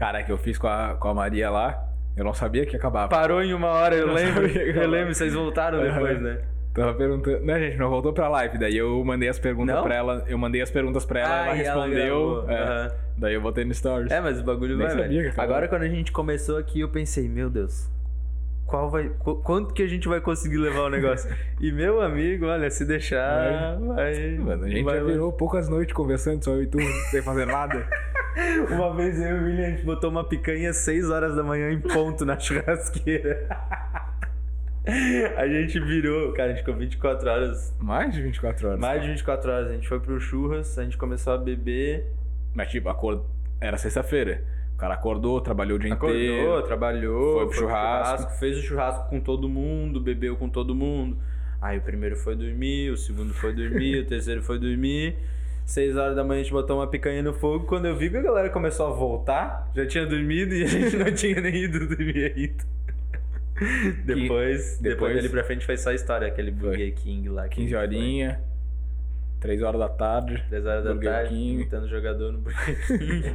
Cara, 0.00 0.22
que 0.24 0.32
eu 0.32 0.38
fiz 0.38 0.56
com 0.58 0.66
a, 0.66 0.96
com 0.98 1.08
a 1.08 1.14
Maria 1.14 1.50
lá, 1.50 1.86
eu 2.16 2.24
não 2.24 2.32
sabia 2.34 2.64
que 2.66 2.72
ia 2.72 2.78
acabar. 2.78 3.06
Parou 3.08 3.42
em 3.42 3.52
uma 3.54 3.68
hora, 3.68 3.94
eu 3.94 4.06
Não 4.08 4.14
lembro. 4.14 4.46
Eu 4.48 4.88
lembro, 4.88 5.14
vocês 5.14 5.32
voltaram 5.34 5.80
depois, 5.82 6.20
né? 6.20 6.40
Tava 6.74 6.94
perguntando. 6.94 7.40
Né, 7.44 7.58
gente, 7.60 7.76
não 7.76 7.90
voltou 7.90 8.10
pra 8.12 8.26
live. 8.28 8.56
Daí 8.56 8.76
eu 8.76 9.04
mandei 9.04 9.28
as 9.28 9.38
perguntas 9.38 9.74
Não? 9.76 9.82
pra 9.82 9.94
ela. 9.94 10.24
Eu 10.26 10.38
mandei 10.38 10.62
as 10.62 10.70
perguntas 10.70 11.04
pra 11.04 11.20
ela, 11.20 11.28
Ah, 11.28 11.36
ela 11.36 11.46
ela 11.48 11.54
respondeu. 11.84 12.42
gravou. 12.44 12.50
é. 12.50 12.62
Aham. 12.62 12.90
Daí 13.18 13.34
eu 13.34 13.40
botei 13.42 13.64
no 13.66 13.74
Stories. 13.74 14.10
É, 14.10 14.20
mas 14.22 14.40
o 14.40 14.44
bagulho 14.44 14.76
Nem 14.78 14.86
vai, 14.86 14.96
sabia 14.96 15.08
velho. 15.18 15.28
acabava. 15.28 15.52
Agora, 15.52 15.68
quando 15.68 15.82
a 15.82 15.88
gente 15.88 16.10
começou 16.12 16.56
aqui, 16.56 16.80
eu 16.80 16.88
pensei, 16.88 17.28
meu 17.28 17.50
Deus, 17.50 17.90
qual 18.66 18.88
vai, 18.88 19.10
qu- 19.18 19.42
quanto 19.42 19.74
que 19.74 19.82
a 19.82 19.86
gente 19.88 20.08
vai 20.08 20.20
conseguir 20.20 20.56
levar 20.56 20.82
o 20.84 20.88
negócio? 20.88 21.28
e 21.60 21.70
meu 21.72 22.00
amigo, 22.00 22.46
olha, 22.46 22.70
se 22.70 22.86
deixar, 22.86 23.76
vai. 23.78 24.30
Mano, 24.38 24.64
a 24.64 24.68
gente 24.70 24.84
vai 24.84 24.96
já 24.98 25.04
virou 25.04 25.30
poucas 25.32 25.68
noites 25.68 25.92
conversando, 25.92 26.42
só 26.42 26.52
eu 26.52 26.62
e 26.62 26.66
tu, 26.68 26.78
sem 27.10 27.20
fazer 27.20 27.44
nada. 27.46 27.86
Uma 28.70 28.94
vez 28.94 29.20
eu 29.20 29.36
e 29.36 29.40
o 29.40 29.44
William, 29.44 29.66
a 29.66 29.70
gente 29.70 29.84
botou 29.84 30.10
uma 30.10 30.24
picanha 30.24 30.70
às 30.70 30.76
6 30.78 31.10
horas 31.10 31.34
da 31.36 31.42
manhã 31.42 31.70
em 31.70 31.80
ponto 31.80 32.24
na 32.24 32.38
churrasqueira. 32.38 33.46
A 35.36 35.46
gente 35.46 35.78
virou, 35.78 36.32
cara, 36.32 36.46
a 36.46 36.54
gente 36.54 36.60
ficou 36.64 36.74
24 36.74 37.28
horas, 37.28 37.74
Mais 37.78 38.14
de 38.14 38.22
24 38.22 38.68
horas. 38.68 38.80
mais 38.80 39.02
de 39.02 39.08
24 39.08 39.50
horas. 39.50 39.68
A 39.70 39.74
gente 39.74 39.88
foi 39.88 40.00
pro 40.00 40.18
churras, 40.18 40.78
a 40.78 40.82
gente 40.84 40.96
começou 40.96 41.32
a 41.34 41.38
beber. 41.38 42.06
Mas 42.54 42.68
tipo, 42.70 42.88
acor... 42.88 43.24
era 43.60 43.76
sexta-feira. 43.76 44.42
O 44.74 44.78
cara 44.78 44.94
acordou, 44.94 45.40
trabalhou 45.40 45.76
o 45.76 45.78
dia 45.78 45.92
Acordou, 45.92 46.16
inteiro. 46.18 46.62
trabalhou, 46.62 47.34
foi 47.40 47.46
pro 47.48 47.54
churrasco. 47.58 48.32
fez 48.38 48.56
o 48.58 48.62
churrasco 48.62 49.08
com 49.10 49.20
todo 49.20 49.46
mundo, 49.48 50.00
bebeu 50.00 50.36
com 50.36 50.48
todo 50.48 50.74
mundo. 50.74 51.18
Aí 51.60 51.76
o 51.76 51.82
primeiro 51.82 52.16
foi 52.16 52.34
dormir, 52.34 52.90
o 52.90 52.96
segundo 52.96 53.34
foi 53.34 53.52
dormir, 53.52 53.98
o 54.00 54.06
terceiro 54.06 54.42
foi 54.42 54.58
dormir. 54.58 55.14
Seis 55.64 55.96
horas 55.96 56.16
da 56.16 56.24
manhã 56.24 56.40
a 56.40 56.42
gente 56.42 56.52
botou 56.52 56.78
uma 56.78 56.86
picanha 56.86 57.22
no 57.22 57.32
fogo. 57.32 57.64
Quando 57.66 57.86
eu 57.86 57.94
vi 57.96 58.10
que 58.10 58.16
a 58.16 58.22
galera 58.22 58.50
começou 58.50 58.86
a 58.88 58.90
voltar, 58.90 59.70
já 59.74 59.86
tinha 59.86 60.04
dormido 60.04 60.52
e 60.54 60.64
a 60.64 60.66
gente 60.66 60.96
não 60.96 61.10
tinha 61.14 61.40
nem 61.40 61.54
ido 61.64 61.86
dormir 61.86 62.32
ainda. 62.36 62.64
Depois, 64.04 64.04
depois, 64.04 64.78
depois- 64.80 65.14
dali 65.16 65.28
pra 65.28 65.44
frente 65.44 65.64
foi 65.66 65.76
só 65.76 65.92
história, 65.92 66.26
aquele. 66.26 66.50
Burger 66.50 66.92
King 66.94 67.28
lá. 67.28 67.48
que 67.48 67.56
15 67.56 67.74
foi. 67.74 67.78
horinhas, 67.82 68.36
3 69.40 69.62
horas 69.62 69.78
da 69.80 69.88
tarde. 69.88 70.42
10 70.50 70.66
horas 70.66 70.84
da 70.84 70.92
Burger 70.94 71.12
tarde, 71.12 71.28
King. 71.30 71.52
imitando 71.54 71.88
jogador 71.88 72.32
no 72.32 72.38
Burger 72.38 72.86
King. 72.98 73.34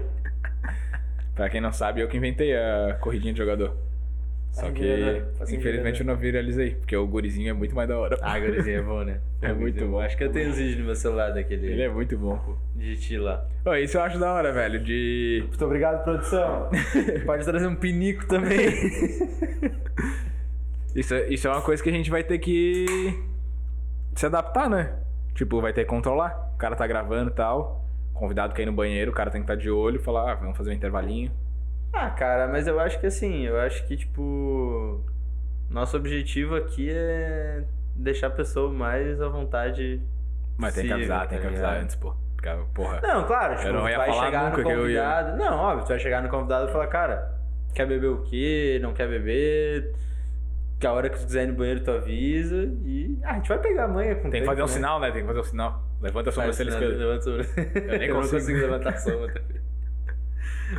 Pra 1.36 1.50
quem 1.50 1.62
não 1.62 1.72
sabe, 1.72 2.02
eu 2.02 2.08
que 2.08 2.18
inventei 2.18 2.56
a 2.56 2.98
corridinha 3.00 3.34
de 3.34 3.40
jogador. 3.40 3.76
Só 4.56 4.72
que. 4.72 5.22
Faço 5.38 5.54
infelizmente, 5.54 6.00
eu 6.00 6.06
não 6.06 6.16
viralizei, 6.16 6.76
porque 6.76 6.96
o 6.96 7.06
gurizinho 7.06 7.50
é 7.50 7.54
muito 7.54 7.76
mais 7.76 7.90
da 7.90 8.00
hora. 8.00 8.18
ah, 8.22 8.40
gurizinho 8.40 8.80
é 8.80 8.82
bom, 8.82 9.04
né? 9.04 9.20
É 9.42 9.54
muito 9.54 9.86
bom. 9.86 10.00
Acho 10.00 10.16
que 10.18 10.24
eu 10.24 10.32
tenho 10.32 10.50
os 10.50 10.58
vídeos 10.58 10.80
no 10.80 10.86
meu 10.86 10.96
celular 10.96 11.32
daquele 11.32 11.68
Ele 11.68 11.82
é 11.84 11.90
muito 11.90 12.18
bom, 12.18 12.38
pô. 12.38 12.56
de 12.76 12.96
ti 12.98 13.18
lá. 13.18 13.46
Ô, 13.66 13.76
isso 13.76 13.98
eu 13.98 14.02
acho 14.02 14.18
da 14.18 14.34
hora, 14.34 14.52
velho, 14.52 14.82
de... 14.82 15.44
Muito 15.46 15.66
obrigado, 15.66 16.04
produção. 16.04 16.70
Pode 17.28 17.44
trazer 17.46 17.68
um 17.68 17.76
pinico 17.76 18.26
também. 18.28 18.70
Isso, 20.96 21.14
isso 21.30 21.46
é 21.46 21.52
uma 21.52 21.62
coisa 21.62 21.84
que 21.84 21.90
a 21.90 21.92
gente 21.92 22.10
vai 22.10 22.24
ter 22.24 22.40
que 22.40 22.86
se 24.16 24.26
adaptar, 24.26 24.70
né? 24.70 24.94
Tipo, 25.34 25.60
vai 25.60 25.74
ter 25.74 25.84
que 25.84 25.90
controlar. 25.90 26.54
O 26.56 26.58
cara 26.58 26.74
tá 26.74 26.88
gravando 26.88 27.32
e 27.32 27.34
tal. 27.34 27.86
Convidado 28.14 28.54
quer 28.54 28.62
ir 28.62 28.68
no 28.68 28.72
banheiro, 28.72 29.12
o 29.12 29.14
cara 29.14 29.30
tem 29.30 29.42
que 29.42 29.44
estar 29.44 29.62
de 29.62 29.70
olho 29.70 29.98
e 29.98 30.02
falar, 30.02 30.32
ah, 30.32 30.36
vamos 30.36 30.56
fazer 30.56 30.70
um 30.72 30.74
intervalinho. 30.74 31.34
Ah, 31.94 32.10
cara, 32.10 32.48
mas 32.48 32.68
eu 32.68 32.80
acho 32.80 33.00
que 33.00 33.08
assim, 33.08 33.44
eu 33.46 33.60
acho 33.60 33.86
que, 33.88 33.96
tipo, 33.98 35.04
nosso 35.70 35.96
objetivo 35.98 36.56
aqui 36.56 36.90
é 36.92 37.64
deixar 37.96 38.28
a 38.28 38.32
pessoa 38.32 38.72
mais 38.72 39.22
à 39.22 39.28
vontade. 39.30 40.02
Mas 40.58 40.74
tem 40.76 40.86
que 40.88 40.94
avisar, 40.94 41.28
tem 41.28 41.38
tá 41.38 41.42
que 41.42 41.48
avisar 41.48 41.78
antes, 41.78 41.96
pô. 41.96 42.14
Porra. 42.76 43.02
Não, 43.02 43.26
claro, 43.26 43.56
tipo, 43.56 43.68
Eu 43.70 43.74
não 43.74 43.90
ia 43.90 43.98
vai 43.98 44.08
falar 44.12 44.26
chegar 44.26 44.50
nunca 44.52 44.62
no 44.62 44.70
eu 44.70 44.90
ia- 44.90 45.02
convidado. 45.04 45.38
Não, 45.38 45.58
óbvio, 45.58 45.86
tu 45.86 45.88
vai 45.90 46.00
chegar 46.00 46.22
no 46.22 46.30
convidado 46.30 46.70
e 46.70 46.72
falar, 46.72 46.88
cara, 46.88 47.32
quer 47.74 47.88
beber 47.88 48.08
o 48.08 48.22
quê? 48.22 48.78
Não 48.84 48.94
quer 48.94 49.08
beber? 49.10 49.96
Que 50.80 50.86
a 50.86 50.92
hora 50.94 51.10
que 51.10 51.18
tu 51.18 51.26
quiser 51.26 51.46
ir 51.46 51.48
no 51.48 51.54
banheiro 51.56 51.80
tu 51.84 51.90
avisa 51.90 52.56
e. 52.84 53.18
Ah, 53.24 53.32
a 53.32 53.34
gente 53.36 53.50
vai 53.50 53.58
pegar 53.58 53.86
a 53.86 53.88
manha 53.88 54.14
com 54.16 54.28
o 54.28 54.32
Tem 54.32 54.42
que 54.42 54.46
fazer 54.46 54.62
um 54.62 54.66
né? 54.66 54.72
sinal, 54.72 55.00
né? 55.00 55.10
Tem 55.12 55.22
que 55.22 55.28
fazer 55.28 55.40
um 55.40 55.44
sinal. 55.44 55.84
Levanta 56.02 56.30
a 56.30 56.34
sobrancelha 56.34 56.72
sinal, 56.72 56.84
esquerda. 56.90 57.04
levanta 57.06 57.20
a 57.20 57.24
sobrancelha. 57.24 57.92
Eu 57.94 58.00
nem 58.00 58.10
consigo. 58.12 58.34
consigo 58.36 58.60
levantar 58.60 58.90
a 58.94 58.98
soma 58.98 59.28
também. 59.28 59.55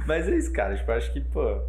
Mas 0.07 0.29
é 0.29 0.37
isso, 0.37 0.53
cara. 0.53 0.77
Tipo, 0.77 0.93
acho 0.93 1.13
que, 1.13 1.21
pô, 1.21 1.63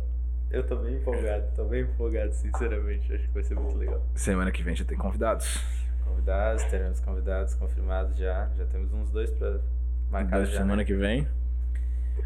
eu 0.52 0.66
tô 0.66 0.76
bem 0.78 0.96
empolgado. 0.96 1.46
Tô 1.56 1.66
bem 1.66 1.82
empolgado, 1.84 2.34
sinceramente. 2.34 3.14
Acho 3.14 3.24
que 3.28 3.34
vai 3.34 3.44
ser 3.44 3.56
muito 3.56 3.78
legal. 3.78 4.02
Semana 4.16 4.52
que 4.52 4.64
vem 4.64 4.76
já 4.76 4.86
tem 4.86 4.98
convidados. 4.98 5.64
Convidados, 6.04 6.64
teremos 6.66 7.00
convidados 7.00 7.54
confirmados 7.56 8.18
já. 8.18 8.50
Já 8.58 8.66
temos 8.66 8.92
uns 8.94 9.10
dois 9.12 9.30
pra 9.32 9.60
marcar 10.10 10.40
Da 10.40 10.46
já. 10.46 10.58
semana 10.58 10.78
né? 10.78 10.86
que 10.86 10.94
vem. 10.94 11.28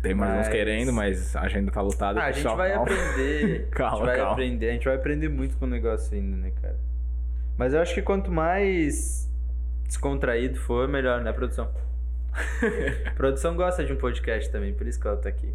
Tem 0.01 0.13
mais 0.15 0.31
uns 0.33 0.37
Mas- 0.37 0.47
querendo, 0.47 0.93
mas 0.93 1.35
a 1.35 1.41
agenda 1.41 1.69
tá 1.71 1.81
lotada. 1.81 2.21
Ah, 2.21 2.25
a 2.27 2.31
gente 2.31 2.43
vai 2.55 2.71
calma. 2.71 2.83
aprender. 2.83 3.67
Calma, 3.71 3.91
a 3.91 3.97
gente 3.97 4.05
vai 4.05 4.15
calma. 4.17 4.31
aprender. 4.31 4.69
A 4.69 4.73
gente 4.73 4.85
vai 4.85 4.95
aprender 4.95 5.29
muito 5.29 5.57
com 5.57 5.65
o 5.65 5.67
negócio 5.67 6.15
ainda, 6.15 6.37
né, 6.37 6.51
cara? 6.61 6.77
Mas 7.57 7.73
eu 7.73 7.81
acho 7.81 7.93
que 7.93 8.01
quanto 8.01 8.31
mais 8.31 9.29
descontraído 9.85 10.57
for, 10.59 10.87
melhor, 10.87 11.21
né, 11.21 11.33
produção? 11.33 11.69
Produção 13.17 13.55
gosta 13.57 13.83
de 13.83 13.91
um 13.91 13.97
podcast 13.97 14.49
também, 14.49 14.73
por 14.73 14.87
isso 14.87 14.99
que 14.99 15.05
ela 15.05 15.17
tá 15.17 15.27
aqui. 15.27 15.53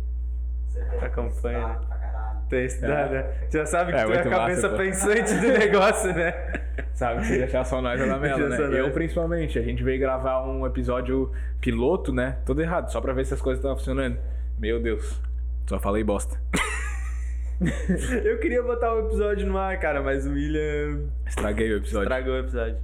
Você 0.77 1.09
que 1.11 1.20
estudar 1.20 1.79
pra 1.89 1.97
caralho. 1.97 2.39
Tem 2.49 2.64
estudado, 2.64 3.11
né? 3.12 3.35
Já 3.53 3.66
sabe 3.66 3.93
que 3.93 3.99
É, 3.99 4.05
tu 4.05 4.12
é 4.12 4.14
a 4.14 4.16
massa, 4.24 4.31
cabeça 4.31 4.68
pô. 4.68 4.77
pensante 4.77 5.35
do 5.35 5.49
negócio, 5.59 6.14
né? 6.14 6.33
Sabe, 6.95 7.24
se 7.27 7.37
deixar 7.39 7.64
só 7.64 7.83
nós 7.83 8.01
é 8.01 8.07
na 8.07 8.14
só 8.14 8.49
né? 8.68 8.81
Eu, 8.81 8.91
principalmente. 8.91 9.59
A 9.59 9.62
gente 9.62 9.83
veio 9.83 9.99
gravar 10.01 10.47
um 10.47 10.64
episódio 10.66 11.31
piloto, 11.61 12.12
né? 12.12 12.39
Todo 12.47 12.62
errado, 12.62 12.91
só 12.91 13.01
pra 13.01 13.12
ver 13.12 13.27
se 13.27 13.35
as 13.35 13.41
coisas 13.43 13.59
estavam 13.59 13.77
funcionando. 13.77 14.16
Meu 14.59 14.81
Deus. 14.81 15.20
Só 15.66 15.79
falei 15.79 16.03
bosta. 16.05 16.41
Eu 18.24 18.39
queria 18.39 18.62
botar 18.62 18.95
o 18.95 19.07
episódio 19.07 19.47
no 19.47 19.57
ar, 19.59 19.79
cara, 19.79 20.03
mas 20.03 20.27
o 20.27 20.31
William 20.31 21.07
Estraguei 21.27 21.72
o 21.72 21.77
episódio. 21.79 22.05
estragou 22.05 22.35
o 22.35 22.39
episódio. 22.39 22.77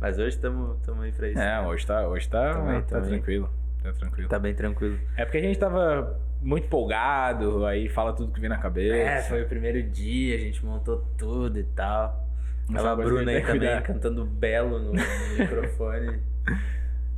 Mas 0.00 0.18
hoje 0.18 0.36
estamos 0.36 0.78
aí 1.02 1.12
pra 1.12 1.28
isso. 1.28 1.38
É, 1.38 1.60
hoje 1.60 1.86
tá, 1.86 2.06
hoje 2.08 2.28
tá, 2.28 2.54
Também, 2.54 2.80
tá 2.82 2.86
também. 2.96 3.10
tranquilo. 3.10 3.50
Tá 3.82 3.92
tranquilo. 3.92 4.28
Tá 4.28 4.38
bem 4.38 4.54
tranquilo. 4.54 4.98
É 5.16 5.24
porque 5.24 5.38
a 5.38 5.42
gente 5.42 5.58
tava 5.58 6.18
muito 6.44 6.66
empolgado, 6.66 7.64
aí 7.64 7.88
fala 7.88 8.12
tudo 8.12 8.30
que 8.30 8.38
vem 8.38 8.50
na 8.50 8.58
cabeça. 8.58 8.96
É, 8.96 9.22
foi 9.22 9.42
o 9.42 9.48
primeiro 9.48 9.82
dia, 9.82 10.36
a 10.36 10.38
gente 10.38 10.64
montou 10.64 11.02
tudo 11.16 11.58
e 11.58 11.64
tal. 11.64 12.22
Tava 12.72 12.92
a 12.92 12.96
Bruna 12.96 13.30
aí 13.30 13.40
também 13.40 13.60
cuidar. 13.60 13.82
cantando 13.82 14.24
belo 14.24 14.78
no, 14.78 14.92
no 14.92 15.00
microfone. 15.38 16.20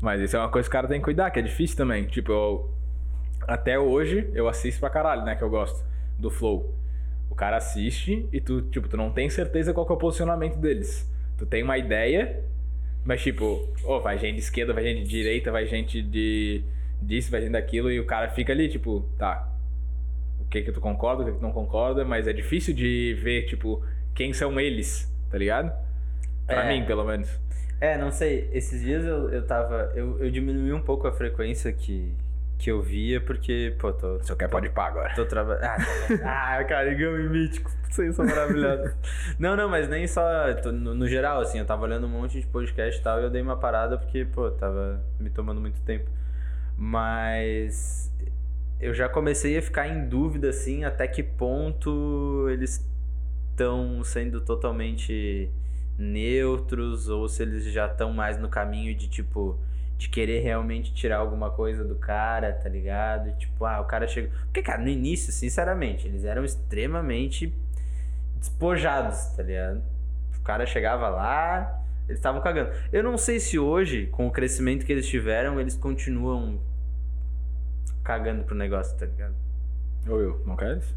Mas 0.00 0.20
isso 0.20 0.36
é 0.36 0.38
uma 0.38 0.48
coisa 0.48 0.68
que 0.68 0.70
o 0.70 0.72
cara 0.72 0.88
tem 0.88 1.00
que 1.00 1.04
cuidar, 1.04 1.30
que 1.30 1.38
é 1.38 1.42
difícil 1.42 1.76
também. 1.76 2.04
Tipo, 2.04 2.32
eu, 2.32 2.74
até 3.42 3.78
hoje 3.78 4.30
eu 4.32 4.48
assisto 4.48 4.80
pra 4.80 4.90
caralho, 4.90 5.24
né? 5.24 5.34
Que 5.34 5.42
eu 5.42 5.50
gosto 5.50 5.84
do 6.18 6.30
Flow. 6.30 6.74
O 7.28 7.34
cara 7.34 7.56
assiste 7.56 8.28
e 8.32 8.40
tu, 8.40 8.62
tipo, 8.62 8.88
tu 8.88 8.96
não 8.96 9.10
tem 9.10 9.28
certeza 9.28 9.72
qual 9.74 9.84
que 9.84 9.92
é 9.92 9.94
o 9.94 9.98
posicionamento 9.98 10.56
deles. 10.56 11.10
Tu 11.36 11.44
tem 11.44 11.62
uma 11.62 11.76
ideia, 11.76 12.44
mas 13.04 13.22
tipo, 13.22 13.68
ó, 13.84 13.98
vai 13.98 14.18
gente 14.18 14.34
de 14.34 14.40
esquerda, 14.40 14.72
vai 14.72 14.84
gente 14.84 15.02
de 15.02 15.08
direita, 15.08 15.50
vai 15.50 15.66
gente 15.66 16.00
de 16.00 16.62
disso, 17.00 17.30
vai 17.30 17.40
gente 17.42 17.52
daquilo, 17.52 17.90
e 17.90 17.98
o 18.00 18.04
cara 18.06 18.28
fica 18.30 18.52
ali, 18.52 18.68
tipo, 18.68 19.04
tá. 19.18 19.48
O 20.40 20.44
que 20.48 20.62
que 20.62 20.72
tu 20.72 20.80
concorda, 20.80 21.22
o 21.22 21.26
que 21.26 21.32
que 21.32 21.38
tu 21.38 21.42
não 21.42 21.52
concorda, 21.52 22.04
mas 22.04 22.26
é 22.28 22.32
difícil 22.32 22.74
de 22.74 23.18
ver, 23.22 23.46
tipo, 23.46 23.82
quem 24.14 24.32
são 24.32 24.58
eles, 24.60 25.12
tá 25.30 25.36
ligado? 25.38 25.72
Pra 26.46 26.64
É. 26.64 26.68
mim, 26.78 26.86
pelo 26.86 27.04
menos. 27.04 27.28
É, 27.80 27.98
não 27.98 28.10
sei, 28.10 28.48
esses 28.52 28.80
dias 28.80 29.04
eu, 29.04 29.30
eu 29.30 29.46
tava. 29.46 29.92
Eu, 29.94 30.18
eu 30.18 30.30
diminui 30.30 30.72
um 30.72 30.80
pouco 30.80 31.06
a 31.06 31.12
frequência 31.12 31.70
que, 31.72 32.14
que 32.58 32.70
eu 32.70 32.80
via, 32.80 33.20
porque, 33.20 33.74
pô, 33.78 33.92
tô. 33.92 34.22
Só 34.22 34.34
quer 34.34 34.48
pode 34.48 34.70
pá 34.70 34.86
agora. 34.86 35.12
Tô 35.14 35.26
trabalhando. 35.26 35.64
Ah, 36.24 36.56
ah, 36.58 36.64
cara, 36.64 36.94
Gami 36.94 37.28
mítico. 37.28 37.70
Vocês 37.90 38.14
são 38.14 38.24
maravilhosos. 38.24 38.94
não, 39.38 39.56
não, 39.56 39.68
mas 39.68 39.88
nem 39.88 40.06
só. 40.06 40.54
tô- 40.62 40.72
no, 40.72 40.94
no 40.94 41.06
geral, 41.06 41.40
assim, 41.40 41.58
eu 41.58 41.66
tava 41.66 41.82
olhando 41.82 42.06
um 42.06 42.10
monte 42.10 42.40
de 42.40 42.46
podcast 42.46 42.98
e 42.98 43.02
tal, 43.04 43.20
e 43.20 43.24
eu 43.24 43.30
dei 43.30 43.42
uma 43.42 43.56
parada 43.56 43.98
porque, 43.98 44.24
pô, 44.24 44.50
tava 44.50 45.02
me 45.20 45.28
tomando 45.28 45.60
muito 45.60 45.80
tempo. 45.82 46.08
Mas. 46.76 48.12
Eu 48.78 48.92
já 48.92 49.08
comecei 49.08 49.56
a 49.56 49.62
ficar 49.62 49.88
em 49.88 50.06
dúvida, 50.06 50.50
assim, 50.50 50.84
até 50.84 51.08
que 51.08 51.22
ponto 51.22 52.46
eles 52.50 52.86
estão 53.50 54.04
sendo 54.04 54.42
totalmente 54.42 55.50
neutros 55.98 57.08
ou 57.08 57.26
se 57.26 57.42
eles 57.42 57.64
já 57.64 57.86
estão 57.86 58.12
mais 58.12 58.38
no 58.38 58.50
caminho 58.50 58.94
de 58.94 59.08
tipo 59.08 59.58
de 59.96 60.10
querer 60.10 60.40
realmente 60.40 60.92
tirar 60.92 61.16
alguma 61.16 61.50
coisa 61.50 61.82
do 61.82 61.94
cara, 61.94 62.52
tá 62.52 62.68
ligado? 62.68 63.34
Tipo, 63.38 63.64
ah, 63.64 63.80
o 63.80 63.86
cara 63.86 64.06
chega. 64.06 64.30
Porque, 64.44 64.62
cara, 64.62 64.82
no 64.82 64.88
início, 64.88 65.32
sinceramente, 65.32 66.06
eles 66.06 66.24
eram 66.24 66.44
extremamente 66.44 67.52
despojados, 68.36 69.18
tá 69.34 69.42
ligado? 69.42 69.82
O 70.38 70.42
cara 70.42 70.66
chegava 70.66 71.08
lá, 71.08 71.82
eles 72.08 72.18
estavam 72.18 72.40
cagando. 72.40 72.70
Eu 72.92 73.02
não 73.02 73.18
sei 73.18 73.40
se 73.40 73.58
hoje, 73.58 74.06
com 74.06 74.26
o 74.26 74.30
crescimento 74.30 74.84
que 74.86 74.92
eles 74.92 75.06
tiveram, 75.08 75.60
eles 75.60 75.76
continuam 75.76 76.60
cagando 78.04 78.44
pro 78.44 78.54
negócio, 78.54 78.96
tá 78.96 79.06
ligado? 79.06 79.34
Ou 80.08 80.20
eu, 80.20 80.42
não 80.46 80.56
queres? 80.56 80.94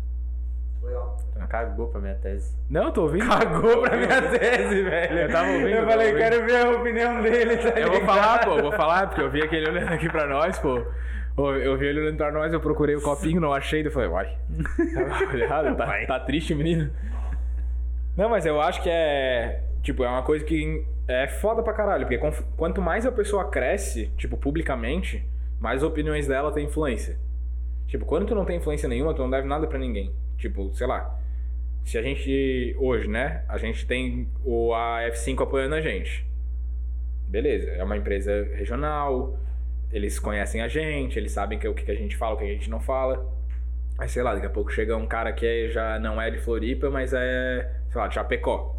Legal. 0.84 1.18
Cagou 1.50 1.88
pra 1.88 2.00
minha 2.00 2.16
tese. 2.16 2.56
Não, 2.70 2.92
tô 2.92 3.02
ouvindo. 3.04 3.28
Cagou 3.28 3.82
pra 3.82 3.98
minha 3.98 4.22
tese, 4.30 4.84
velho. 4.84 5.18
Eu 5.20 5.32
tava 5.32 5.50
ouvindo, 5.52 5.68
Eu 5.70 5.86
falei, 5.88 6.08
ouvindo. 6.14 6.24
quero 6.24 6.46
ver 6.46 6.56
a 6.66 6.70
opinião 6.72 7.22
dele, 7.22 7.58
tá 7.58 7.70
Eu 7.80 7.92
vou 7.92 8.02
falar, 8.02 8.46
pô, 8.46 8.52
eu 8.58 8.62
vou 8.62 8.72
falar, 8.72 9.08
porque 9.08 9.22
eu 9.22 9.30
vi 9.30 9.42
aquele 9.42 9.68
olhando 9.70 9.92
aqui 9.92 10.08
pra 10.10 10.28
nós, 10.28 10.58
pô. 10.60 10.82
Eu 11.38 11.78
vi 11.78 11.88
ele 11.88 12.02
olhando 12.02 12.18
pra 12.18 12.32
nós, 12.32 12.54
eu 12.54 12.60
procurei 12.60 12.96
o 12.96 13.02
copinho, 13.02 13.42
não 13.42 13.54
achei, 13.54 13.82
daí 13.82 13.88
eu 13.90 13.94
falei, 13.94 14.10
uai. 14.10 14.38
Tá 14.94 15.36
errado, 15.38 15.76
tá, 15.76 16.06
tá 16.06 16.20
triste, 16.20 16.54
menino. 16.54 16.92
Não, 18.16 18.30
mas 18.30 18.46
eu 18.46 18.62
acho 18.62 18.82
que 18.84 18.90
é. 18.90 19.64
Tipo, 19.82 20.04
é 20.04 20.10
uma 20.10 20.24
coisa 20.24 20.44
que 20.46 20.86
é 21.10 21.28
foda 21.28 21.64
pra 21.64 21.74
caralho, 21.74 22.06
porque 22.06 22.20
quanto 22.56 22.82
mais 22.82 23.04
a 23.04 23.12
pessoa 23.12 23.50
cresce, 23.50 24.12
tipo, 24.16 24.38
publicamente, 24.38 25.26
mais 25.60 25.82
opiniões 25.82 26.28
dela 26.28 26.52
tem 26.52 26.66
influência. 26.66 27.18
Tipo, 27.88 28.06
quando 28.06 28.28
tu 28.28 28.36
não 28.36 28.46
tem 28.46 28.58
influência 28.58 28.88
nenhuma, 28.88 29.14
tu 29.16 29.24
não 29.24 29.30
deve 29.30 29.48
nada 29.48 29.66
pra 29.66 29.80
ninguém. 29.80 30.14
Tipo, 30.38 30.72
sei 30.76 30.86
lá. 30.86 31.20
Se 31.84 31.98
a 31.98 32.04
gente. 32.04 32.76
Hoje, 32.78 33.08
né? 33.08 33.44
A 33.50 33.58
gente 33.58 33.88
tem 33.88 34.30
o 34.46 34.72
a 34.74 35.00
F5 35.10 35.42
apoiando 35.42 35.74
a 35.74 35.82
gente. 35.82 36.24
Beleza, 37.28 37.72
é 37.72 37.84
uma 37.84 37.98
empresa 37.98 38.48
regional, 38.54 39.40
eles 39.92 40.20
conhecem 40.20 40.62
a 40.62 40.68
gente, 40.68 41.18
eles 41.18 41.32
sabem 41.32 41.58
que, 41.58 41.68
o 41.68 41.74
que 41.74 41.90
a 41.92 41.96
gente 41.96 42.16
fala, 42.18 42.36
o 42.36 42.38
que 42.38 42.44
a 42.44 42.48
gente 42.48 42.70
não 42.70 42.80
fala. 42.80 43.26
Aí, 43.98 44.08
sei 44.08 44.22
lá, 44.22 44.36
daqui 44.36 44.46
a 44.46 44.50
pouco 44.50 44.72
chega 44.72 44.96
um 44.96 45.08
cara 45.08 45.34
que 45.34 45.46
é- 45.46 45.70
já 45.70 46.00
não 46.00 46.22
é 46.22 46.30
de 46.30 46.38
Floripa, 46.40 46.90
mas 46.90 47.14
é, 47.14 47.70
sei 47.90 48.00
lá, 48.00 48.08
de 48.08 48.14
Chapecó. 48.16 48.79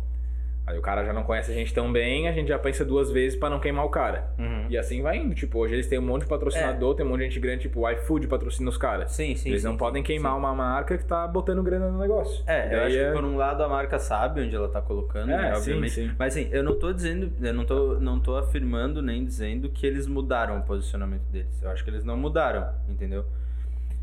Aí 0.70 0.78
o 0.78 0.82
cara 0.82 1.04
já 1.04 1.12
não 1.12 1.22
conhece 1.24 1.50
a 1.50 1.54
gente 1.54 1.74
tão 1.74 1.92
bem, 1.92 2.28
a 2.28 2.32
gente 2.32 2.48
já 2.48 2.58
pensa 2.58 2.84
duas 2.84 3.10
vezes 3.10 3.36
pra 3.38 3.50
não 3.50 3.58
queimar 3.58 3.84
o 3.84 3.88
cara. 3.88 4.30
Uhum. 4.38 4.66
E 4.68 4.78
assim 4.78 5.02
vai 5.02 5.16
indo. 5.16 5.34
Tipo, 5.34 5.58
hoje 5.58 5.74
eles 5.74 5.86
têm 5.86 5.98
um 5.98 6.02
monte 6.02 6.22
de 6.22 6.28
patrocinador, 6.28 6.94
tem 6.94 7.04
um 7.04 7.08
monte 7.08 7.18
de 7.20 7.24
gente 7.24 7.40
grande, 7.40 7.62
tipo, 7.62 7.80
o 7.80 7.90
iFood 7.90 8.26
patrocina 8.28 8.68
os 8.70 8.76
caras. 8.76 9.10
Sim, 9.12 9.34
sim. 9.34 9.48
Eles 9.50 9.62
sim, 9.62 9.66
não 9.66 9.74
sim, 9.74 9.78
podem 9.78 10.02
queimar 10.02 10.36
uma 10.36 10.54
marca 10.54 10.96
que 10.96 11.04
tá 11.04 11.26
botando 11.26 11.62
grana 11.62 11.90
no 11.90 11.98
negócio. 11.98 12.42
É, 12.46 12.74
eu 12.74 12.82
acho 12.84 12.96
é- 12.96 13.06
que 13.08 13.12
por 13.12 13.24
um 13.24 13.36
lado 13.36 13.62
a 13.62 13.68
marca 13.68 13.98
sabe 13.98 14.42
onde 14.42 14.54
ela 14.54 14.68
tá 14.68 14.80
colocando, 14.80 15.30
É, 15.32 15.36
né, 15.36 15.54
sim, 15.54 15.58
obviamente. 15.58 15.92
sim. 15.92 16.10
Mas 16.18 16.36
assim, 16.36 16.48
eu 16.52 16.62
não 16.62 16.78
tô 16.78 16.92
dizendo, 16.92 17.32
eu 17.40 17.54
não 17.54 17.64
tô, 17.64 17.94
não 18.00 18.20
tô 18.20 18.36
afirmando 18.36 19.02
nem 19.02 19.24
dizendo 19.24 19.68
que 19.68 19.86
eles 19.86 20.06
mudaram 20.06 20.58
o 20.58 20.62
posicionamento 20.62 21.22
deles. 21.30 21.60
Eu 21.62 21.70
acho 21.70 21.82
que 21.82 21.90
eles 21.90 22.04
não 22.04 22.16
mudaram, 22.16 22.68
entendeu? 22.88 23.24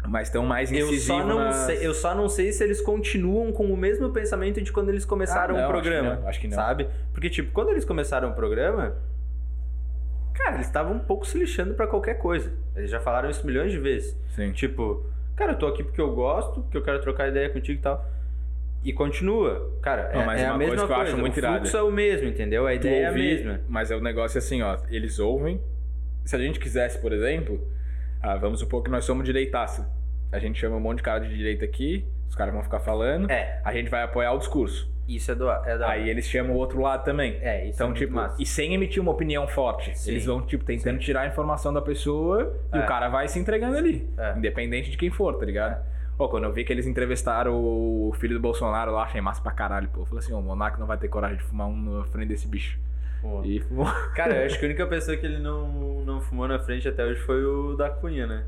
Mas 0.06 0.28
estão 0.28 0.46
mais 0.46 0.72
Eu 0.72 0.88
incisivos 0.88 1.06
só, 1.06 1.26
não 1.26 1.52
sei, 1.52 1.86
eu 1.86 1.94
só 1.94 2.16
não 2.16 2.30
sei 2.30 2.52
se 2.52 2.64
eles 2.64 2.80
continuam 2.80 3.52
com 3.52 3.66
o 3.72 3.76
mesmo 3.76 4.10
pensamento 4.12 4.62
de 4.62 4.72
quando 4.72 4.90
eles 4.90 5.04
começaram 5.04 5.56
Ah, 5.56 5.62
não, 5.62 5.68
o 5.68 5.72
programa. 5.72 6.10
acho 6.12 6.16
que 6.16 6.22
não, 6.22 6.30
acho 6.30 6.40
que 6.42 6.48
não. 6.48 6.56
Sabe? 6.56 6.88
Porque, 7.12 7.30
tipo, 7.30 7.52
quando 7.52 7.70
eles 7.70 7.84
começaram 7.84 8.30
o 8.30 8.34
programa, 8.34 8.96
cara, 10.34 10.56
eles 10.56 10.68
estavam 10.68 10.94
um 10.94 11.00
pouco 11.00 11.26
se 11.28 11.38
lixando 11.38 11.74
pra 11.74 11.88
qualquer 11.88 12.16
coisa. 12.20 12.54
Eles 12.76 12.90
já 12.90 13.00
falaram 13.00 13.30
isso 13.30 13.46
milhões 13.46 13.72
de 13.72 13.80
vezes. 13.80 14.16
Sim. 14.30 14.52
Tipo, 14.52 15.06
cara, 15.36 15.54
eu 15.54 15.58
tô 15.58 15.68
aqui 15.68 15.84
porque 15.84 16.00
eu 16.00 16.14
gosto, 16.14 16.62
porque 16.62 16.78
eu 16.78 16.84
quero 16.84 17.02
trocar 17.02 17.28
ideia 17.28 17.50
contigo 17.50 17.80
e 17.80 17.82
tal. 17.82 18.06
E 18.84 18.94
continua. 18.94 19.74
Cara, 19.82 20.12
Não, 20.14 20.22
é, 20.22 20.26
mas 20.26 20.42
é 20.42 20.46
a 20.46 20.52
uma 20.52 20.58
mesma 20.60 20.76
coisa 20.76 20.88
que 20.88 20.94
eu 20.94 21.04
acho 21.04 21.18
muito 21.18 21.38
o 21.38 21.42
fluxo 21.42 21.76
é 21.78 21.82
o 21.84 21.92
mesmo, 21.92 22.28
entendeu? 22.30 22.66
A 22.68 22.74
ideia 22.74 23.06
é 23.06 23.06
a 23.08 23.12
mesma. 23.12 23.60
Mas 23.68 23.92
é 23.92 23.96
o 23.96 24.00
negócio 24.02 24.38
assim, 24.38 24.62
ó. 24.62 24.78
Eles 24.90 25.20
ouvem. 25.20 25.60
Se 26.24 26.36
a 26.36 26.40
gente 26.40 26.60
quisesse, 26.60 27.00
por 27.00 27.12
exemplo, 27.12 27.60
ah, 28.22 28.36
vamos 28.36 28.60
supor 28.60 28.84
que 28.84 28.90
nós 28.90 29.06
somos 29.06 29.26
direitaça. 29.26 29.90
A 30.32 30.40
gente 30.40 30.60
chama 30.60 30.76
um 30.76 30.80
monte 30.80 30.98
de 30.98 31.04
cara 31.04 31.20
de 31.22 31.36
direita 31.36 31.64
aqui, 31.66 32.06
os 32.30 32.36
caras 32.36 32.54
vão 32.54 32.62
ficar 32.64 32.80
falando, 32.80 33.30
É, 33.32 33.62
a 33.64 33.72
gente 33.74 33.90
vai 33.90 34.04
apoiar 34.04 34.34
o 34.34 34.38
discurso. 34.38 34.92
isso 35.08 35.32
é, 35.32 35.36
do, 35.36 35.50
é 35.50 35.78
da. 35.78 35.90
Aí 35.90 36.10
eles 36.10 36.26
chamam 36.28 36.54
o 36.54 36.58
outro 36.58 36.82
lado 36.82 37.06
também. 37.06 37.38
É, 37.42 37.62
isso 37.66 37.72
é 37.72 37.76
Então, 37.76 37.88
muito 37.88 38.00
tipo, 38.00 38.14
massa. 38.14 38.36
e 38.42 38.46
sem 38.46 38.74
emitir 38.74 39.02
uma 39.02 39.12
opinião 39.12 39.48
forte. 39.48 39.98
Sim. 39.98 40.12
Eles 40.12 40.26
vão, 40.26 40.42
tipo, 40.42 40.66
tentando 40.66 41.00
tirar 41.00 41.22
a 41.22 41.28
informação 41.28 41.72
da 41.74 41.82
pessoa 41.82 42.54
e 42.74 42.78
É. 42.78 42.82
o 42.82 42.86
cara 42.86 43.08
vai 43.08 43.28
se 43.30 43.40
entregando 43.40 43.78
ali. 43.78 44.10
É. 44.18 44.38
Independente 44.38 44.92
de 44.92 44.98
quem 44.98 45.10
for, 45.10 45.34
tá 45.38 45.46
ligado? 45.46 45.82
Pô, 46.18 46.28
quando 46.28 46.44
eu 46.46 46.52
vi 46.52 46.66
que 46.66 46.74
eles 46.74 46.88
entrevistaram 46.88 47.54
o 47.56 48.12
filho 48.20 48.34
do 48.34 48.42
Bolsonaro 48.42 48.92
lá, 48.92 49.04
achei 49.04 49.22
massa 49.22 49.40
pra 49.42 49.52
caralho, 49.52 49.88
pô. 49.88 50.02
Eu 50.02 50.06
falei 50.08 50.20
assim, 50.24 50.34
o 50.34 50.42
Monark 50.42 50.78
não 50.80 50.88
vai 50.88 50.98
ter 50.98 51.08
coragem 51.08 51.38
de 51.38 51.44
fumar 51.44 51.68
um 51.68 52.00
na 52.00 52.04
frente 52.06 52.28
desse 52.30 52.48
bicho. 52.48 52.78
Pô. 53.22 53.42
E 53.44 53.60
fumou. 53.60 53.86
Cara, 54.16 54.36
eu 54.36 54.46
acho 54.46 54.60
que 54.60 54.66
a 54.66 54.68
única 54.68 54.86
pessoa 54.88 55.18
que 55.18 55.26
ele 55.26 55.40
não, 55.40 56.04
não 56.06 56.22
fumou 56.22 56.48
na 56.48 56.60
frente 56.60 56.88
até 56.88 57.04
hoje 57.06 57.20
foi 57.22 57.44
o 57.44 57.76
da 57.76 57.90
Cunha, 57.90 58.28
né? 58.28 58.44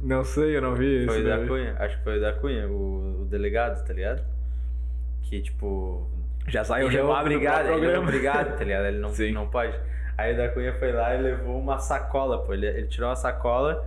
Não 0.00 0.24
sei, 0.24 0.56
eu 0.56 0.60
não 0.62 0.74
vi 0.74 1.06
Foi 1.06 1.18
isso. 1.18 1.26
o 1.26 1.28
da 1.28 1.36
daí. 1.36 1.46
Cunha. 1.48 1.76
Acho 1.78 1.96
que 1.98 2.02
foi 2.04 2.18
o 2.18 2.20
da 2.20 2.32
Cunha, 2.32 2.66
o, 2.66 3.22
o 3.22 3.24
delegado, 3.26 3.86
tá 3.86 3.92
ligado? 3.92 4.22
Que, 5.22 5.40
tipo. 5.40 6.08
Já 6.48 6.64
saiu 6.64 6.88
ele 6.88 6.96
é 6.96 7.04
obrigado, 7.04 7.66
ele 7.66 7.74
é 7.74 7.78
programa. 7.78 8.02
obrigado, 8.08 8.58
tá 8.58 8.64
ligado? 8.64 8.86
Ele 8.86 8.98
não, 8.98 9.10
Sim. 9.10 9.30
não 9.32 9.46
pode. 9.48 9.78
Aí 10.18 10.34
o 10.34 10.36
da 10.36 10.48
Cunha 10.48 10.72
foi 10.74 10.90
lá 10.92 11.14
e 11.14 11.22
levou 11.22 11.58
uma 11.58 11.78
sacola, 11.78 12.42
pô. 12.42 12.52
Ele, 12.52 12.66
ele 12.66 12.88
tirou 12.88 13.08
uma 13.08 13.14
sacola 13.16 13.86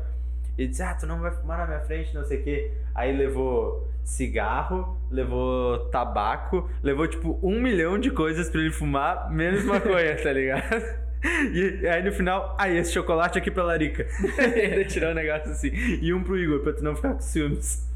e 0.58 0.66
disse: 0.66 0.82
Ah, 0.82 0.94
tu 0.98 1.06
não 1.06 1.20
vai 1.20 1.32
fumar 1.32 1.58
na 1.58 1.66
minha 1.68 1.82
frente, 1.82 2.16
não 2.16 2.24
sei 2.24 2.40
o 2.40 2.44
quê. 2.44 2.72
Aí 2.94 3.16
levou 3.16 3.85
cigarro, 4.06 4.98
levou 5.10 5.80
tabaco, 5.90 6.70
levou 6.84 7.08
tipo 7.08 7.40
um 7.42 7.60
milhão 7.60 7.98
de 8.00 8.12
coisas 8.12 8.50
pra 8.50 8.62
ele 8.62 8.72
fumar, 8.72 9.32
menos 9.32 9.66
maconha, 9.66 10.16
tá 10.22 10.32
ligado? 10.32 11.06
E 11.52 11.88
aí 11.88 12.04
no 12.04 12.12
final, 12.12 12.56
aí 12.56 12.78
esse 12.78 12.94
chocolate 12.94 13.40
aqui 13.40 13.50
pra 13.50 13.64
Larica. 13.64 14.06
ele 14.56 14.86
tirou 14.86 15.10
um 15.10 15.16
negócio 15.16 15.50
assim. 15.50 15.72
E 15.74 16.14
um 16.14 16.24
pro 16.24 16.38
Igor, 16.38 16.60
pra 16.60 16.72
tu 16.72 16.84
não 16.84 16.96
ficar 16.96 17.16
com 17.16 17.20
ciúmes. 17.20 17.90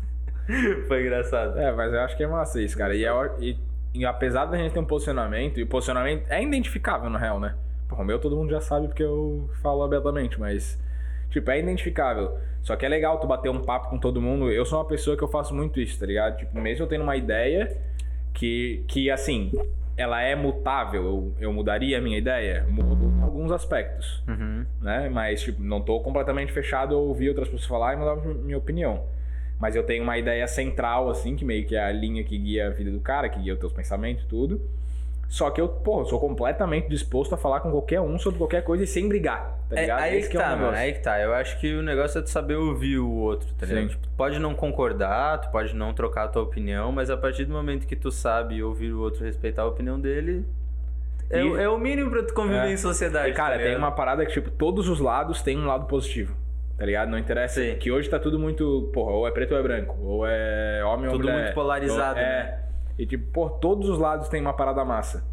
Foi 0.88 1.01
engraçado. 1.01 1.60
É, 1.60 1.72
mas 1.72 1.93
eu 1.93 1.99
acho 1.99 2.18
que 2.18 2.24
é 2.24 2.28
massa 2.28 2.60
isso, 2.60 2.76
cara. 2.76 2.95
E, 2.95 3.05
é, 3.05 3.12
e, 3.39 3.55
e 3.93 4.03
apesar 4.03 4.45
da 4.45 4.57
gente 4.57 4.74
ter 4.74 4.80
um 4.80 4.86
posicionamento, 4.86 5.60
e 5.60 5.64
o 5.64 5.68
posicionamento 5.68 6.26
é 6.28 6.41
identificável, 6.41 7.07
na 7.07 7.20
real, 7.20 7.39
né? 7.39 7.55
Pô, 7.88 7.97
o 7.97 8.03
meu 8.03 8.18
todo 8.18 8.36
mundo 8.36 8.49
já 8.49 8.62
sabe 8.62 8.88
porque 8.88 9.03
eu 9.03 9.47
falo 9.62 9.84
abertamente, 9.84 10.39
mas. 10.39 10.80
Tipo, 11.30 11.51
é 11.51 11.59
identificável. 11.59 12.38
Só 12.61 12.75
que 12.75 12.86
é 12.86 12.89
legal 12.89 13.19
tu 13.19 13.27
bater 13.27 13.49
um 13.49 13.61
papo 13.61 13.89
com 13.89 13.97
todo 13.97 14.21
mundo. 14.21 14.51
Eu 14.51 14.65
sou 14.65 14.80
uma 14.80 14.86
pessoa 14.86 15.15
que 15.15 15.23
eu 15.23 15.27
faço 15.27 15.53
muito 15.53 15.80
isso, 15.80 15.99
tá 15.99 16.05
ligado? 16.05 16.38
Tipo, 16.38 16.59
mesmo 16.59 16.84
eu 16.84 16.88
tendo 16.88 17.03
uma 17.03 17.15
ideia 17.15 17.77
que, 18.34 18.84
que 18.88 19.09
assim, 19.09 19.51
ela 19.95 20.21
é 20.21 20.36
mutável, 20.36 21.03
eu, 21.03 21.34
eu 21.39 21.53
mudaria 21.53 21.97
a 21.97 22.01
minha 22.01 22.17
ideia? 22.17 22.65
Mudo 22.69 23.13
em 23.17 23.21
alguns 23.21 23.51
aspectos 23.51 24.23
Uhum. 24.27 24.65
né? 24.82 25.09
Mas, 25.09 25.41
tipo, 25.41 25.61
não 25.61 25.82
tô 25.82 25.99
completamente 25.99 26.51
fechado 26.51 26.95
a 26.95 26.97
ouvir 26.97 27.30
outras 27.30 27.47
pessoas 27.47 27.67
falar 27.67 27.93
e 27.93 27.97
mudar 27.97 28.15
minha 28.15 28.57
opinião. 28.57 29.03
Mas 29.59 29.75
eu 29.75 29.84
tenho 29.84 30.03
uma 30.03 30.17
ideia 30.17 30.47
central, 30.47 31.09
assim, 31.09 31.36
que 31.36 31.43
meio 31.43 31.65
que 31.65 31.75
é 31.75 31.84
a 31.84 31.91
linha 31.91 32.23
que 32.23 32.38
guia 32.38 32.67
a 32.67 32.69
vida 32.69 32.89
do 32.91 32.99
cara, 33.01 33.27
que 33.27 33.39
guia 33.39 33.53
os 33.53 33.59
teus 33.59 33.73
pensamentos 33.73 34.23
e 34.23 34.27
tudo. 34.27 34.61
Só 35.27 35.49
que 35.51 35.59
eu, 35.59 35.67
pô, 35.67 35.99
eu 36.01 36.05
sou 36.05 36.19
completamente 36.19 36.88
disposto 36.88 37.36
a 37.36 37.38
falar 37.38 37.59
com 37.59 37.69
qualquer 37.69 37.99
um 37.99 38.17
sobre 38.17 38.38
qualquer 38.39 38.63
coisa 38.63 38.86
e 38.86 38.88
sem 38.88 39.07
brigar, 39.07 39.59
tá 39.70 39.78
É, 39.78 39.82
ligado? 39.82 39.99
aí 40.01 40.17
Esse 40.17 40.30
que 40.30 40.38
é 40.38 40.39
o 40.39 40.43
tá, 40.43 40.55
mano. 40.55 40.78
Aí 40.78 40.93
que 40.93 40.99
tá. 40.99 41.20
Eu 41.22 41.34
acho 41.34 41.59
que 41.59 41.74
o 41.76 41.82
negócio 41.82 42.20
é 42.20 42.22
tu 42.22 42.30
saber 42.30 42.55
ouvir 42.55 42.97
o 42.99 43.09
outro, 43.09 43.53
tá 43.53 43.65
ligado? 43.65 43.84
Sim. 43.84 43.88
Tipo, 43.89 44.01
tu 44.03 44.09
pode 44.17 44.39
não 44.39 44.53
concordar, 44.55 45.38
tu 45.39 45.49
pode 45.51 45.76
não 45.76 45.93
trocar 45.93 46.24
a 46.26 46.28
tua 46.28 46.41
opinião, 46.43 46.91
mas 46.91 47.09
a 47.09 47.17
partir 47.17 47.45
do 47.45 47.53
momento 47.53 47.86
que 47.88 47.95
tu 47.95 48.11
sabe 48.11 48.61
ouvir 48.63 48.91
o 48.91 48.99
outro, 48.99 49.24
respeitar 49.24 49.61
a 49.63 49.65
opinião 49.67 49.99
dele, 49.99 50.45
é, 51.30 51.41
E- 51.41 51.43
o- 51.43 51.59
é 51.59 51.70
o 51.70 51.78
mínimo 51.78 52.09
pra 52.09 52.24
tu 52.24 52.34
conviver 52.34 52.67
É. 52.67 52.72
em 52.72 52.78
sociedade. 52.78 53.30
E, 53.30 53.34
cara, 53.34 53.57
tá 53.57 53.63
tem 53.63 53.76
uma 53.76 53.91
parada 53.91 54.26
que, 54.26 54.32
tipo, 54.34 54.49
todos 54.49 54.89
os 54.89 54.99
lados 54.99 55.41
têm 55.41 55.57
um 55.57 55.65
lado 55.67 55.86
positivo. 55.86 56.36
Tá 56.78 56.86
ligado? 56.86 57.09
Não 57.09 57.17
interessa. 57.17 57.55
Sim. 57.61 57.76
Que 57.76 57.91
hoje 57.91 58.09
tá 58.09 58.17
tudo 58.17 58.39
muito. 58.39 58.89
Porra, 58.93 59.11
ou 59.11 59.28
é 59.28 59.32
preto 59.32 59.51
ou 59.53 59.59
é 59.59 59.61
branco. 59.61 59.97
Ou 60.01 60.26
é 60.26 60.82
homem 60.86 61.07
ou 61.07 61.11
Tudo 61.11 61.24
mulher. 61.28 61.41
muito 61.43 61.53
polarizado, 61.53 62.17
Ou- 62.17 62.26
né? 62.26 62.32
É. 62.32 62.59
E, 62.97 63.05
tipo, 63.05 63.30
pô, 63.34 63.49
todos 63.49 63.89
os 63.89 63.99
lados 63.99 64.30
têm 64.30 64.39
uma 64.41 64.53
parada 64.53 64.84
massa. 64.86 65.24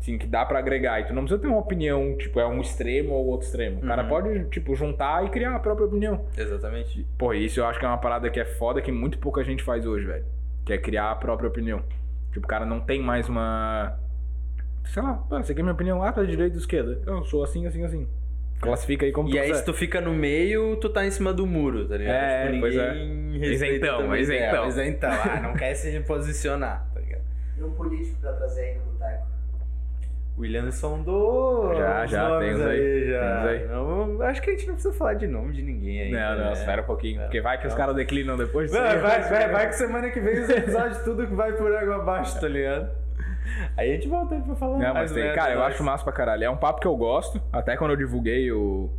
Assim, 0.00 0.16
que 0.16 0.26
dá 0.26 0.44
pra 0.46 0.58
agregar. 0.60 1.00
E 1.00 1.04
tu 1.06 1.12
não 1.12 1.22
precisa 1.22 1.40
ter 1.40 1.48
uma 1.48 1.58
opinião, 1.58 2.16
tipo, 2.16 2.38
é 2.38 2.46
um 2.46 2.60
extremo 2.60 3.14
ou 3.14 3.26
outro 3.26 3.46
extremo. 3.46 3.78
O 3.78 3.86
cara 3.86 4.02
Uhum. 4.02 4.08
pode, 4.08 4.44
tipo, 4.46 4.74
juntar 4.74 5.24
e 5.24 5.28
criar 5.28 5.54
a 5.56 5.58
própria 5.58 5.86
opinião. 5.86 6.24
Exatamente. 6.36 7.04
Pô, 7.18 7.34
isso 7.34 7.60
eu 7.60 7.66
acho 7.66 7.78
que 7.78 7.84
é 7.84 7.88
uma 7.88 7.98
parada 7.98 8.30
que 8.30 8.38
é 8.38 8.44
foda 8.44 8.80
que 8.80 8.92
muito 8.92 9.18
pouca 9.18 9.42
gente 9.42 9.62
faz 9.62 9.84
hoje, 9.84 10.06
velho. 10.06 10.24
Que 10.64 10.72
é 10.72 10.78
criar 10.78 11.10
a 11.10 11.14
própria 11.16 11.48
opinião. 11.48 11.82
Tipo, 12.32 12.46
o 12.46 12.48
cara 12.48 12.64
não 12.64 12.80
tem 12.80 13.02
mais 13.02 13.28
uma. 13.28 13.98
Sei 14.84 15.02
lá, 15.02 15.14
pô, 15.14 15.36
essa 15.36 15.52
aqui 15.52 15.60
é 15.60 15.64
minha 15.64 15.74
opinião. 15.74 16.02
Ah, 16.02 16.12
tá 16.12 16.22
de 16.22 16.30
direita 16.30 16.54
ou 16.54 16.60
esquerda. 16.60 17.00
Eu 17.06 17.24
sou 17.24 17.42
assim, 17.42 17.66
assim, 17.66 17.84
assim. 17.84 18.08
Classifica 18.60 19.04
aí 19.06 19.12
como 19.12 19.28
E 19.28 19.32
tu 19.32 19.38
aí, 19.38 19.42
quiser. 19.48 19.54
se 19.60 19.64
tu 19.64 19.72
fica 19.74 20.00
no 20.00 20.12
meio, 20.12 20.76
tu 20.76 20.88
tá 20.88 21.06
em 21.06 21.10
cima 21.10 21.32
do 21.32 21.46
muro, 21.46 21.86
tá 21.86 21.96
ligado? 21.96 22.14
É, 22.14 22.46
tipo, 22.48 22.60
pois 22.60 22.76
é. 22.76 22.94
Isentão, 23.04 24.16
isentão. 24.16 24.64
É, 24.64 24.68
isentão. 24.68 25.10
Ah, 25.12 25.40
não 25.40 25.54
quer 25.54 25.74
se 25.74 26.00
posicionar, 26.00 26.86
tá 26.92 27.00
ligado? 27.00 27.22
E 27.56 27.62
um 27.62 27.70
político 27.72 28.20
pra 28.20 28.32
trazer 28.32 28.60
aí 28.62 28.74
no 28.74 28.80
boteco. 28.80 28.87
William 30.38 30.70
sondou. 30.70 31.74
Já, 31.74 32.04
os 32.04 32.10
já, 32.10 32.38
tem 32.38 32.54
uns 32.54 32.60
aí, 32.60 33.06
já. 33.10 33.20
tem 33.20 33.30
uns 33.40 33.46
aí. 33.62 33.68
Não, 33.68 34.22
acho 34.22 34.40
que 34.42 34.50
a 34.50 34.52
gente 34.52 34.66
não 34.66 34.74
precisa 34.74 34.94
falar 34.94 35.14
de 35.14 35.26
nome 35.26 35.52
de 35.52 35.62
ninguém 35.62 36.02
aí. 36.02 36.10
Não, 36.12 36.36
não, 36.38 36.44
né? 36.46 36.52
espera 36.52 36.82
um 36.82 36.84
pouquinho. 36.86 37.20
É. 37.20 37.24
Porque 37.24 37.40
vai 37.40 37.58
que 37.60 37.66
os 37.66 37.72
Não. 37.72 37.78
caras 37.78 37.96
declinam 37.96 38.36
depois. 38.36 38.70
disso 38.70 38.80
Vai, 38.82 38.94
aí. 38.96 39.00
vai, 39.02 39.20
vai, 39.28 39.48
vai 39.50 39.68
que 39.68 39.74
semana 39.74 40.10
que 40.10 40.20
vem 40.20 40.40
os 40.40 40.48
episódios 40.48 40.98
tudo 40.98 41.26
que 41.26 41.34
vai 41.34 41.52
por 41.52 41.74
água 41.74 41.96
abaixo, 41.96 42.40
tá 42.40 42.46
ligado? 42.48 42.90
Aí 43.76 43.90
a 43.90 43.94
gente 43.94 44.08
volta 44.08 44.34
aí 44.34 44.42
pra 44.42 44.54
falar 44.54 44.72
Não, 44.78 44.78
mais 44.78 44.94
mas 44.94 45.12
tem, 45.12 45.22
merda, 45.24 45.38
cara, 45.40 45.52
eu 45.54 45.58
né? 45.60 45.66
acho 45.66 45.82
massa 45.82 46.04
pra 46.04 46.12
caralho. 46.12 46.44
É 46.44 46.50
um 46.50 46.56
papo 46.56 46.80
que 46.80 46.86
eu 46.86 46.96
gosto. 46.96 47.40
Até 47.52 47.76
quando 47.76 47.92
eu 47.92 47.96
divulguei 47.96 48.50
o. 48.52 48.90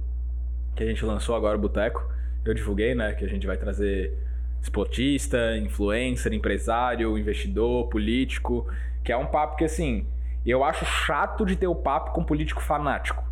Que 0.75 0.83
a 0.83 0.87
gente 0.87 1.05
lançou 1.05 1.35
agora 1.35 1.55
o 1.55 1.59
Boteco. 1.59 2.03
Eu 2.43 2.53
divulguei, 2.53 2.95
né? 2.95 3.13
Que 3.13 3.23
a 3.23 3.27
gente 3.29 3.45
vai 3.45 3.57
trazer 3.57 4.13
esportista, 4.61 5.55
influencer, 5.57 6.33
empresário, 6.33 7.17
investidor, 7.17 7.87
político. 7.89 8.67
Que 9.03 9.11
é 9.11 9.17
um 9.17 9.25
papo 9.27 9.55
que, 9.55 9.63
assim. 9.65 10.05
Eu 10.45 10.63
acho 10.63 10.85
chato 10.85 11.45
de 11.45 11.55
ter 11.55 11.67
o 11.67 11.75
papo 11.75 12.11
com 12.11 12.23
político 12.23 12.61
fanático. 12.61 13.23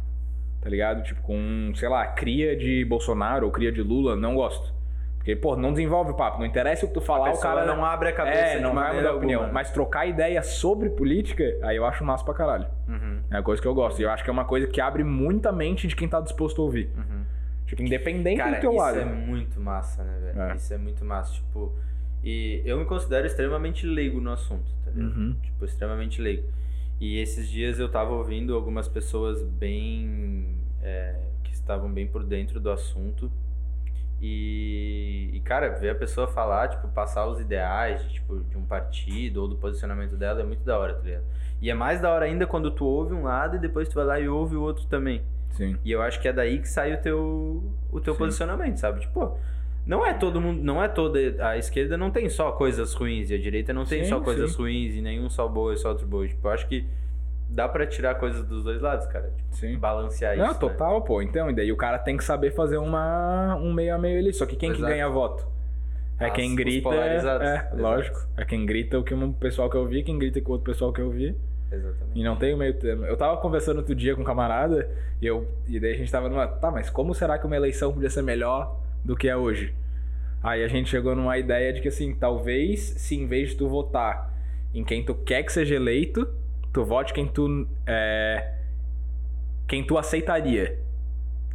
Tá 0.61 0.69
ligado? 0.69 1.03
Tipo, 1.03 1.21
com, 1.21 1.71
sei 1.75 1.87
lá, 1.87 2.05
cria 2.07 2.55
de 2.55 2.83
Bolsonaro 2.85 3.45
ou 3.45 3.51
cria 3.51 3.71
de 3.71 3.81
Lula. 3.81 4.15
Não 4.15 4.35
gosto. 4.35 4.75
Porque, 5.17 5.35
pô, 5.35 5.55
não 5.55 5.71
desenvolve 5.71 6.11
o 6.11 6.13
papo. 6.15 6.39
Não 6.39 6.45
interessa 6.45 6.85
o 6.85 6.87
que 6.89 6.93
tu 6.93 7.01
falar, 7.01 7.29
A 7.29 7.33
o 7.33 7.39
cara 7.39 7.65
não 7.65 7.83
abre 7.85 8.09
a 8.09 8.13
cabeça 8.13 8.37
É, 8.39 8.59
não 8.59 8.73
vai 8.73 8.95
mudar 8.95 9.09
a 9.09 9.13
opinião. 9.15 9.41
alguma. 9.41 9.53
Mas 9.53 9.71
trocar 9.71 10.05
ideia 10.07 10.41
sobre 10.41 10.89
política, 10.89 11.43
aí 11.63 11.75
eu 11.77 11.85
acho 11.85 12.03
massa 12.03 12.23
pra 12.23 12.33
caralho. 12.33 12.65
Uhum, 12.87 13.21
É 13.29 13.35
uma 13.35 13.43
coisa 13.43 13.61
que 13.61 13.67
eu 13.67 13.73
gosto. 13.73 13.99
E 13.99 14.03
eu 14.03 14.09
acho 14.09 14.23
que 14.23 14.29
é 14.29 14.33
uma 14.33 14.45
coisa 14.45 14.67
que 14.67 14.79
abre 14.81 15.03
muita 15.03 15.51
mente 15.51 15.87
de 15.87 15.95
quem 15.95 16.07
tá 16.07 16.19
disposto 16.21 16.61
a 16.61 16.65
ouvir. 16.65 16.89
uhum. 16.97 17.23
Tipo, 17.65 17.81
independente 17.81 18.37
Cara, 18.37 18.55
do 18.55 18.61
teu 18.61 18.71
isso 18.71 18.79
lado. 18.79 18.99
é 18.99 19.03
muito 19.05 19.59
massa, 19.59 20.01
né, 20.01 20.17
velho? 20.21 20.41
É. 20.51 20.55
Isso 20.55 20.73
é 20.73 20.77
muito 20.77 21.03
massa, 21.03 21.33
tipo... 21.33 21.73
E 22.23 22.61
eu 22.65 22.77
me 22.77 22.85
considero 22.85 23.27
extremamente 23.27 23.85
leigo 23.85 24.21
no 24.21 24.31
assunto, 24.31 24.65
tá 24.85 24.91
ligado? 24.91 25.17
Uhum. 25.17 25.35
Tipo, 25.41 25.65
extremamente 25.65 26.21
leigo. 26.21 26.47
E 26.99 27.19
esses 27.19 27.47
dias 27.47 27.79
eu 27.79 27.89
tava 27.89 28.11
ouvindo 28.13 28.55
algumas 28.55 28.87
pessoas 28.87 29.43
bem... 29.43 30.57
é, 30.81 31.15
que 31.43 31.53
estavam 31.53 31.91
bem 31.91 32.07
por 32.07 32.23
dentro 32.23 32.59
do 32.59 32.71
assunto. 32.71 33.31
E, 34.19 35.29
e, 35.31 35.39
cara, 35.41 35.69
ver 35.69 35.91
a 35.91 35.95
pessoa 35.95 36.27
falar, 36.27 36.69
tipo, 36.69 36.87
passar 36.87 37.27
os 37.27 37.39
ideais 37.39 38.01
de, 38.01 38.13
tipo, 38.15 38.39
de 38.39 38.57
um 38.57 38.65
partido 38.65 39.41
ou 39.41 39.47
do 39.47 39.55
posicionamento 39.55 40.15
dela 40.15 40.41
é 40.41 40.43
muito 40.43 40.63
da 40.63 40.77
hora, 40.77 40.95
tá 40.95 41.03
ligado? 41.03 41.23
E 41.61 41.69
é 41.69 41.73
mais 41.73 42.01
da 42.01 42.11
hora 42.11 42.25
ainda 42.25 42.47
quando 42.47 42.71
tu 42.71 42.85
ouve 42.85 43.13
um 43.13 43.23
lado 43.23 43.57
e 43.57 43.59
depois 43.59 43.87
tu 43.87 43.95
vai 43.95 44.05
lá 44.05 44.19
e 44.19 44.27
ouve 44.27 44.55
o 44.55 44.61
outro 44.61 44.85
também. 44.87 45.21
Sim. 45.51 45.77
E 45.83 45.91
eu 45.91 46.01
acho 46.01 46.19
que 46.19 46.27
é 46.27 46.33
daí 46.33 46.59
que 46.59 46.67
sai 46.67 46.93
o 46.93 46.97
teu, 46.97 47.63
o 47.91 47.99
teu 47.99 48.13
Sim. 48.13 48.19
posicionamento, 48.19 48.77
sabe? 48.77 49.01
Tipo, 49.01 49.37
não 49.87 50.05
é 50.05 50.13
todo 50.13 50.39
mundo, 50.41 50.61
não 50.61 50.83
é 50.83 50.87
toda 50.87 51.17
a 51.47 51.57
esquerda 51.57 51.97
não 51.97 52.11
tem 52.11 52.29
só 52.29 52.51
coisas 52.51 52.93
ruins 52.93 53.29
e 53.31 53.33
a 53.35 53.37
direita 53.37 53.73
não 53.73 53.85
tem 53.85 54.03
Sim, 54.03 54.09
só 54.09 54.19
coisas 54.19 54.51
sim. 54.51 54.57
ruins 54.57 54.95
e 54.95 55.01
nenhum 55.01 55.29
só 55.29 55.47
boa 55.47 55.73
e 55.73 55.77
só 55.77 55.89
outro 55.89 56.05
boa. 56.05 56.27
Tipo, 56.27 56.47
eu 56.47 56.51
acho 56.51 56.67
que 56.67 56.85
dá 57.49 57.67
pra 57.69 57.87
tirar 57.87 58.15
coisas 58.15 58.43
dos 58.45 58.63
dois 58.63 58.81
lados, 58.81 59.07
cara. 59.07 59.31
Tipo, 59.37 59.55
Sim. 59.55 59.77
balancear 59.77 60.35
Não, 60.37 60.45
isso. 60.45 60.53
né? 60.55 60.59
total, 60.59 61.01
pô. 61.01 61.21
Então, 61.21 61.49
e 61.49 61.53
daí 61.55 61.71
o 61.71 61.77
cara 61.77 61.97
tem 61.97 62.17
que 62.17 62.23
saber 62.23 62.51
fazer 62.51 62.77
uma, 62.77 63.55
um 63.55 63.71
meio 63.73 63.95
a 63.95 63.97
meio 63.97 64.19
ali. 64.19 64.33
Só 64.33 64.45
que 64.45 64.55
quem 64.57 64.71
que 64.71 64.77
Exato. 64.79 64.91
ganha 64.91 65.07
voto? 65.09 65.47
É 66.19 66.25
As- 66.25 66.33
quem 66.33 66.53
grita. 66.55 66.89
É, 66.89 67.15
Exato. 67.15 67.77
lógico. 67.77 68.19
É 68.35 68.43
quem 68.43 68.65
grita 68.65 68.99
o 68.99 69.03
que 69.03 69.13
um 69.13 69.31
pessoal 69.31 69.69
que 69.69 69.77
eu 69.77 69.85
vi, 69.87 70.03
quem 70.03 70.17
grita 70.19 70.41
com 70.41 70.49
o 70.49 70.51
outro 70.53 70.69
pessoal 70.69 70.91
que 70.91 70.99
eu 70.99 71.09
vi. 71.09 71.33
Exatamente. 71.71 72.11
E 72.19 72.23
não 72.23 72.35
tem 72.35 72.53
o 72.53 72.57
meio 72.57 72.73
termo. 72.73 73.05
Eu 73.05 73.15
tava 73.15 73.37
conversando 73.37 73.77
outro 73.77 73.93
dia 73.95 74.15
com 74.15 74.21
um 74.21 74.25
camarada 74.25 74.89
e, 75.21 75.25
eu, 75.27 75.47
e 75.67 75.79
daí 75.79 75.93
a 75.93 75.97
gente 75.97 76.11
tava 76.11 76.27
numa. 76.27 76.47
Tá, 76.47 76.71
mas 76.71 76.89
como 76.89 77.13
será 77.13 77.37
que 77.37 77.45
uma 77.45 77.55
eleição 77.55 77.93
podia 77.93 78.09
ser 78.09 78.21
melhor 78.21 78.75
do 79.07 79.15
que 79.15 79.29
é 79.29 79.35
hoje? 79.35 79.73
Aí 80.43 80.63
a 80.63 80.67
gente 80.67 80.89
chegou 80.89 81.15
numa 81.15 81.37
ideia 81.37 81.73
de 81.73 81.81
que 81.81 81.87
assim, 81.87 82.13
talvez 82.13 82.79
se 82.79 83.15
em 83.15 83.25
vez 83.25 83.49
de 83.49 83.55
tu 83.55 83.67
votar 83.67 84.33
em 84.73 84.83
quem 84.83 85.03
tu 85.03 85.15
quer 85.15 85.43
que 85.43 85.51
seja 85.51 85.75
eleito, 85.75 86.27
tu 86.73 86.83
vote 86.83 87.13
quem 87.13 87.25
tu. 87.25 87.67
É, 87.85 88.53
quem 89.67 89.83
tu 89.83 89.97
aceitaria. 89.97 90.77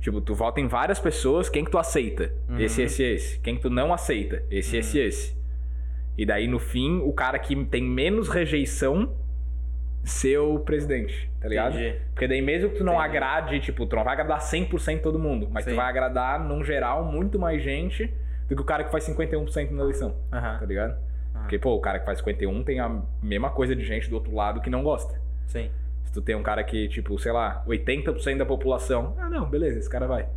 Tipo, 0.00 0.20
tu 0.20 0.34
vota 0.34 0.60
em 0.60 0.66
várias 0.66 0.98
pessoas, 0.98 1.48
quem 1.48 1.64
que 1.64 1.70
tu 1.70 1.78
aceita? 1.78 2.32
Uhum. 2.48 2.58
Esse, 2.58 2.82
esse, 2.82 3.02
esse. 3.04 3.38
Quem 3.38 3.54
que 3.54 3.62
tu 3.62 3.70
não 3.70 3.92
aceita? 3.92 4.42
Esse, 4.50 4.76
esse, 4.76 4.98
esse. 4.98 5.36
E 6.18 6.26
daí, 6.26 6.48
no 6.48 6.58
fim, 6.58 6.98
o 6.98 7.12
cara 7.12 7.38
que 7.38 7.54
tem 7.66 7.82
menos 7.82 8.28
rejeição 8.28 9.14
ser 10.04 10.38
o 10.38 10.58
presidente, 10.58 11.30
tá 11.40 11.48
ligado? 11.48 11.74
Entendi. 11.74 11.98
Porque 12.12 12.26
daí 12.26 12.42
mesmo 12.42 12.70
que 12.70 12.78
tu 12.78 12.84
não 12.84 12.94
Entendi. 12.94 13.08
agrade, 13.08 13.60
tipo, 13.60 13.86
tu 13.86 13.94
não 13.96 14.04
vai 14.04 14.14
agradar 14.14 14.40
100% 14.40 15.00
todo 15.00 15.18
mundo, 15.18 15.48
mas 15.50 15.64
Sim. 15.64 15.70
tu 15.70 15.76
vai 15.76 15.86
agradar, 15.86 16.40
num 16.42 16.64
geral, 16.64 17.04
muito 17.04 17.38
mais 17.38 17.62
gente 17.62 18.12
do 18.48 18.56
que 18.56 18.62
o 18.62 18.64
cara 18.64 18.84
que 18.84 18.90
faz 18.90 19.04
51% 19.04 19.70
na 19.70 19.82
eleição, 19.82 20.16
tá 20.30 20.64
ligado? 20.66 20.96
Porque, 21.42 21.58
pô, 21.58 21.74
o 21.74 21.80
cara 21.80 21.98
que 21.98 22.04
faz 22.04 22.18
51 22.18 22.62
tem 22.62 22.80
a 22.80 23.00
mesma 23.22 23.50
coisa 23.50 23.74
de 23.74 23.84
gente 23.84 24.08
do 24.08 24.14
outro 24.14 24.34
lado 24.34 24.60
que 24.60 24.70
não 24.70 24.82
gosta. 24.82 25.20
Sim. 25.46 25.70
Se 26.04 26.12
tu 26.12 26.20
tem 26.20 26.34
um 26.34 26.42
cara 26.42 26.62
que, 26.62 26.88
tipo, 26.88 27.18
sei 27.18 27.32
lá, 27.32 27.64
80% 27.66 28.38
da 28.38 28.46
população, 28.46 29.16
ah, 29.18 29.28
não, 29.28 29.48
beleza, 29.48 29.78
esse 29.78 29.90
cara 29.90 30.06
vai. 30.06 30.28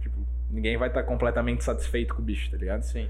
Tipo, 0.00 0.16
ninguém 0.50 0.76
vai 0.76 0.88
estar 0.88 1.02
completamente 1.02 1.64
satisfeito 1.64 2.14
com 2.14 2.22
o 2.22 2.24
bicho, 2.24 2.50
tá 2.50 2.56
ligado? 2.56 2.82
Sim. 2.82 3.08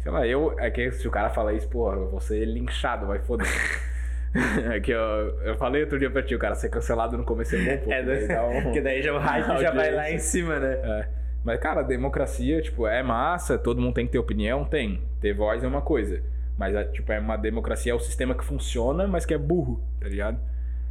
Sei 0.00 0.10
lá, 0.10 0.26
eu. 0.26 0.54
É 0.58 0.70
que 0.70 0.90
se 0.92 1.06
o 1.06 1.10
cara 1.10 1.30
fala 1.30 1.52
isso, 1.52 1.68
porra, 1.68 1.96
eu 1.96 2.10
vou 2.10 2.20
ser 2.20 2.44
linchado, 2.44 3.06
vai 3.06 3.18
foder. 3.20 3.46
é 4.72 4.80
que 4.80 4.90
eu, 4.90 4.98
eu 5.42 5.54
falei 5.56 5.82
outro 5.82 5.98
dia 5.98 6.10
pra 6.10 6.22
ti, 6.22 6.34
o 6.34 6.38
cara 6.38 6.54
ser 6.54 6.68
cancelado 6.68 7.16
no 7.16 7.24
começo 7.24 7.54
é 7.54 7.76
bom, 7.76 7.84
pô. 7.84 7.92
É, 7.92 8.02
daí 8.02 8.26
dá 8.28 8.46
um- 8.46 8.62
Porque 8.64 8.80
daí 8.80 9.02
já 9.02 9.14
o 9.14 9.18
hype 9.18 9.46
já 9.62 9.70
vai 9.70 9.90
lá 9.92 10.10
em 10.10 10.18
cima, 10.18 10.58
né? 10.58 10.72
É. 10.82 11.08
Mas, 11.44 11.60
cara, 11.60 11.82
democracia, 11.82 12.60
tipo, 12.62 12.86
é 12.86 13.02
massa, 13.02 13.58
todo 13.58 13.80
mundo 13.80 13.94
tem 13.94 14.06
que 14.06 14.12
ter 14.12 14.18
opinião, 14.18 14.64
tem. 14.64 15.02
Ter 15.20 15.34
voz 15.34 15.62
é 15.62 15.66
uma 15.68 15.82
coisa. 15.82 16.22
Mas, 16.58 16.74
é, 16.74 16.84
tipo, 16.84 17.12
é 17.12 17.18
uma 17.20 17.36
democracia, 17.36 17.92
é 17.92 17.94
o 17.94 17.98
sistema 18.00 18.34
que 18.34 18.44
funciona, 18.44 19.06
mas 19.06 19.26
que 19.26 19.34
é 19.34 19.38
burro, 19.38 19.82
tá 20.00 20.08
ligado? 20.08 20.38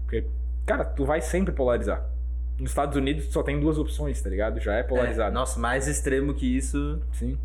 Porque, 0.03 0.25
cara, 0.65 0.85
tu 0.85 1.05
vai 1.05 1.21
sempre 1.21 1.53
polarizar. 1.53 2.05
Nos 2.59 2.69
Estados 2.69 2.95
Unidos 2.95 3.25
tu 3.27 3.33
só 3.33 3.41
tem 3.41 3.59
duas 3.59 3.79
opções, 3.79 4.21
tá 4.21 4.29
ligado? 4.29 4.59
Já 4.59 4.75
é 4.75 4.81
É, 4.81 4.83
polarizado. 4.83 5.33
nossa, 5.33 5.59
mais 5.59 5.87
extremo 5.87 6.33
que 6.35 6.55
isso. 6.55 7.01
Sim. 7.13 7.37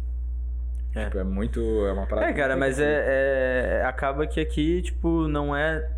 É. 1.01 1.05
Tipo, 1.05 1.19
é 1.19 1.25
muito. 1.25 1.61
É 1.87 1.93
uma 1.93 2.07
parada. 2.07 2.29
É, 2.31 2.33
cara, 2.33 2.57
mas 2.57 2.79
é, 2.81 3.81
é- 3.81 3.85
Acaba 3.85 4.27
que 4.27 4.41
aqui, 4.41 4.83
tipo, 4.83 5.27
não 5.29 5.55
é. 5.57 5.89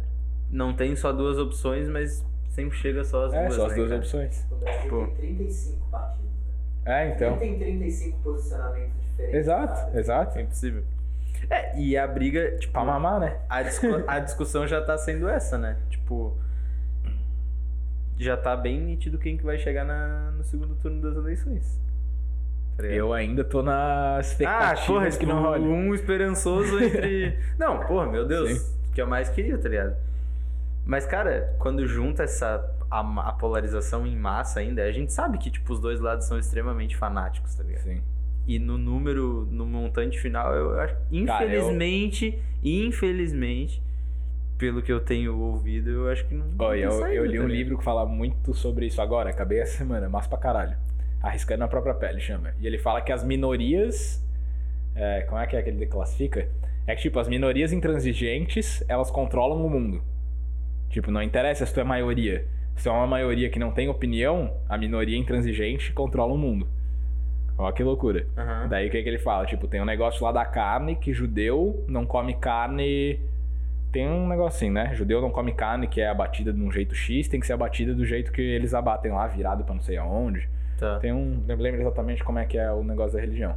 Não 0.50 0.74
tem 0.74 0.96
só 0.96 1.12
duas 1.12 1.38
opções, 1.38 1.88
mas 1.88 2.24
sempre 2.48 2.76
chega 2.78 3.04
só 3.04 3.26
as 3.26 3.32
É, 3.34 3.42
duas. 3.42 3.54
só 3.54 3.64
as 3.66 3.70
né, 3.70 3.76
duas 3.76 3.88
cara? 3.90 4.00
opções. 4.00 4.46
O 4.50 4.56
Brasil 4.56 4.90
Pô. 4.90 5.06
tem 5.06 5.14
35 5.36 5.90
partidos. 5.90 6.30
Né? 6.84 7.04
É, 7.04 7.14
então. 7.14 7.38
Quem 7.38 7.50
tem 7.50 7.58
35 7.58 8.18
posicionamentos 8.22 8.92
diferentes. 9.10 9.34
Exato, 9.36 9.76
sabe? 9.78 9.98
exato. 9.98 10.38
É 10.38 10.42
impossível. 10.42 10.82
É, 11.48 11.78
e 11.78 11.96
a 11.96 12.06
briga, 12.06 12.56
tipo, 12.58 12.72
Pra 12.72 12.84
mamar, 12.84 13.18
né? 13.20 13.38
a, 13.48 13.62
discu- 13.62 14.04
a 14.06 14.18
discussão 14.20 14.66
já 14.66 14.82
tá 14.82 14.98
sendo 14.98 15.28
essa, 15.28 15.56
né? 15.56 15.76
Tipo. 15.88 16.36
Já 18.18 18.36
tá 18.36 18.54
bem 18.54 18.78
nítido 18.80 19.18
quem 19.18 19.38
que 19.38 19.44
vai 19.44 19.56
chegar 19.56 19.84
na, 19.84 20.30
no 20.32 20.44
segundo 20.44 20.74
turno 20.74 21.00
das 21.00 21.16
eleições. 21.16 21.80
Eu 22.88 23.12
ainda 23.12 23.42
tô 23.44 23.62
na 23.62 24.16
Ah, 24.16 24.20
expectativa 24.20 24.86
porra, 24.86 25.10
de 25.10 25.18
que 25.18 25.26
não 25.26 25.36
tipo, 25.36 25.48
role. 25.48 25.64
um 25.64 25.94
esperançoso 25.94 26.82
entre. 26.82 27.38
não, 27.58 27.80
porra, 27.80 28.06
meu 28.06 28.26
Deus. 28.26 28.50
Sim. 28.58 28.74
O 28.90 28.92
que 28.92 29.00
eu 29.02 29.06
mais 29.06 29.28
queria, 29.28 29.56
tá 29.58 29.68
ligado? 29.68 29.94
Mas, 30.86 31.06
cara, 31.06 31.54
quando 31.58 31.86
junta 31.86 32.22
essa. 32.24 32.64
A, 32.90 33.00
a 33.28 33.32
polarização 33.32 34.04
em 34.04 34.16
massa 34.16 34.58
ainda, 34.58 34.82
a 34.82 34.90
gente 34.90 35.12
sabe 35.12 35.38
que, 35.38 35.48
tipo, 35.48 35.72
os 35.72 35.78
dois 35.78 36.00
lados 36.00 36.26
são 36.26 36.36
extremamente 36.38 36.96
fanáticos, 36.96 37.54
tá 37.54 37.62
ligado? 37.62 37.82
Sim. 37.84 38.02
E 38.48 38.58
no 38.58 38.76
número, 38.76 39.46
no 39.48 39.64
montante 39.64 40.18
final, 40.18 40.52
eu 40.54 40.80
acho. 40.80 40.94
Cara, 41.26 41.44
eu- 41.44 41.60
Infelizmente, 41.70 42.42
infelizmente, 42.64 43.80
pelo 44.58 44.82
que 44.82 44.92
eu 44.92 44.98
tenho 45.00 45.38
ouvido, 45.38 45.88
eu 45.90 46.08
acho 46.10 46.26
que 46.26 46.34
não. 46.34 46.46
Olha, 46.58 46.80
eu, 46.84 47.06
eu 47.06 47.24
li 47.26 47.38
tá 47.38 47.44
um 47.44 47.46
livro 47.48 47.78
que 47.78 47.84
fala 47.84 48.04
muito 48.04 48.52
sobre 48.54 48.86
isso 48.86 49.00
agora, 49.00 49.30
acabei 49.30 49.60
essa 49.60 49.78
semana, 49.78 50.08
massa 50.08 50.28
pra 50.28 50.38
caralho. 50.38 50.76
Arriscando 51.22 51.64
a 51.64 51.68
própria 51.68 51.94
pele, 51.94 52.20
chama. 52.20 52.54
E 52.60 52.66
ele 52.66 52.78
fala 52.78 53.00
que 53.00 53.12
as 53.12 53.22
minorias. 53.22 54.24
é, 54.94 55.22
como 55.22 55.40
é 55.40 55.46
que 55.46 55.56
é 55.56 55.62
que 55.62 55.68
ele 55.70 55.86
classifica? 55.86 56.48
É 56.86 56.94
que, 56.94 57.02
tipo, 57.02 57.18
as 57.18 57.28
minorias 57.28 57.72
intransigentes, 57.72 58.82
elas 58.88 59.10
controlam 59.10 59.64
o 59.64 59.70
mundo. 59.70 60.02
Tipo, 60.88 61.10
não 61.10 61.22
interessa 61.22 61.64
se 61.66 61.72
tu 61.72 61.80
é 61.80 61.84
maioria. 61.84 62.44
Se 62.74 62.84
tu 62.84 62.88
é 62.88 62.92
uma 62.92 63.06
maioria 63.06 63.50
que 63.50 63.58
não 63.58 63.70
tem 63.70 63.88
opinião, 63.88 64.52
a 64.68 64.76
minoria 64.78 65.16
intransigente 65.16 65.92
controla 65.92 66.32
o 66.32 66.38
mundo. 66.38 66.66
Olha 67.56 67.72
que 67.74 67.82
loucura. 67.82 68.26
Aham. 68.36 68.68
Daí 68.68 68.88
o 68.88 68.90
que, 68.90 69.02
que 69.02 69.08
ele 69.08 69.18
fala? 69.18 69.44
Tipo, 69.44 69.68
tem 69.68 69.82
um 69.82 69.84
negócio 69.84 70.24
lá 70.24 70.32
da 70.32 70.44
carne 70.46 70.96
que 70.96 71.12
judeu 71.12 71.84
não 71.86 72.06
come 72.06 72.34
carne. 72.34 73.20
Tem 73.92 74.08
um 74.08 74.26
negocinho, 74.26 74.72
né? 74.72 74.94
Judeu 74.94 75.20
não 75.20 75.30
come 75.30 75.52
carne 75.52 75.86
que 75.86 76.00
é 76.00 76.08
abatida 76.08 76.52
de 76.52 76.60
um 76.60 76.72
jeito 76.72 76.94
X, 76.94 77.28
tem 77.28 77.38
que 77.38 77.46
ser 77.46 77.52
abatida 77.52 77.92
do 77.92 78.06
jeito 78.06 78.32
que 78.32 78.40
eles 78.40 78.72
abatem 78.72 79.12
lá, 79.12 79.26
virado 79.26 79.62
pra 79.62 79.74
não 79.74 79.82
sei 79.82 79.98
aonde. 79.98 80.48
Tá. 80.80 80.98
Tem 80.98 81.12
um. 81.12 81.44
Não 81.46 81.56
lembro 81.56 81.82
exatamente 81.82 82.24
como 82.24 82.38
é 82.38 82.46
que 82.46 82.56
é 82.56 82.72
o 82.72 82.82
negócio 82.82 83.12
da 83.12 83.20
religião. 83.20 83.54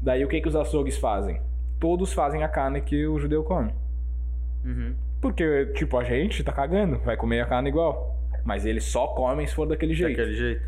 Daí 0.00 0.24
o 0.24 0.28
que, 0.28 0.40
que 0.40 0.48
os 0.48 0.56
açougues 0.56 0.96
fazem? 0.96 1.42
Todos 1.78 2.12
fazem 2.14 2.42
a 2.42 2.48
carne 2.48 2.80
que 2.80 3.06
o 3.06 3.18
judeu 3.18 3.44
come. 3.44 3.72
Uhum. 4.64 4.94
Porque, 5.20 5.66
tipo, 5.74 5.98
a 5.98 6.04
gente 6.04 6.42
tá 6.42 6.50
cagando, 6.50 6.98
vai 7.00 7.16
comer 7.18 7.40
a 7.40 7.46
carne 7.46 7.68
igual. 7.68 8.16
Mas 8.44 8.64
eles 8.64 8.84
só 8.84 9.08
comem 9.08 9.46
se 9.46 9.54
for 9.54 9.66
daquele 9.66 9.92
jeito. 9.92 10.16
Daquele 10.16 10.36
jeito. 10.36 10.62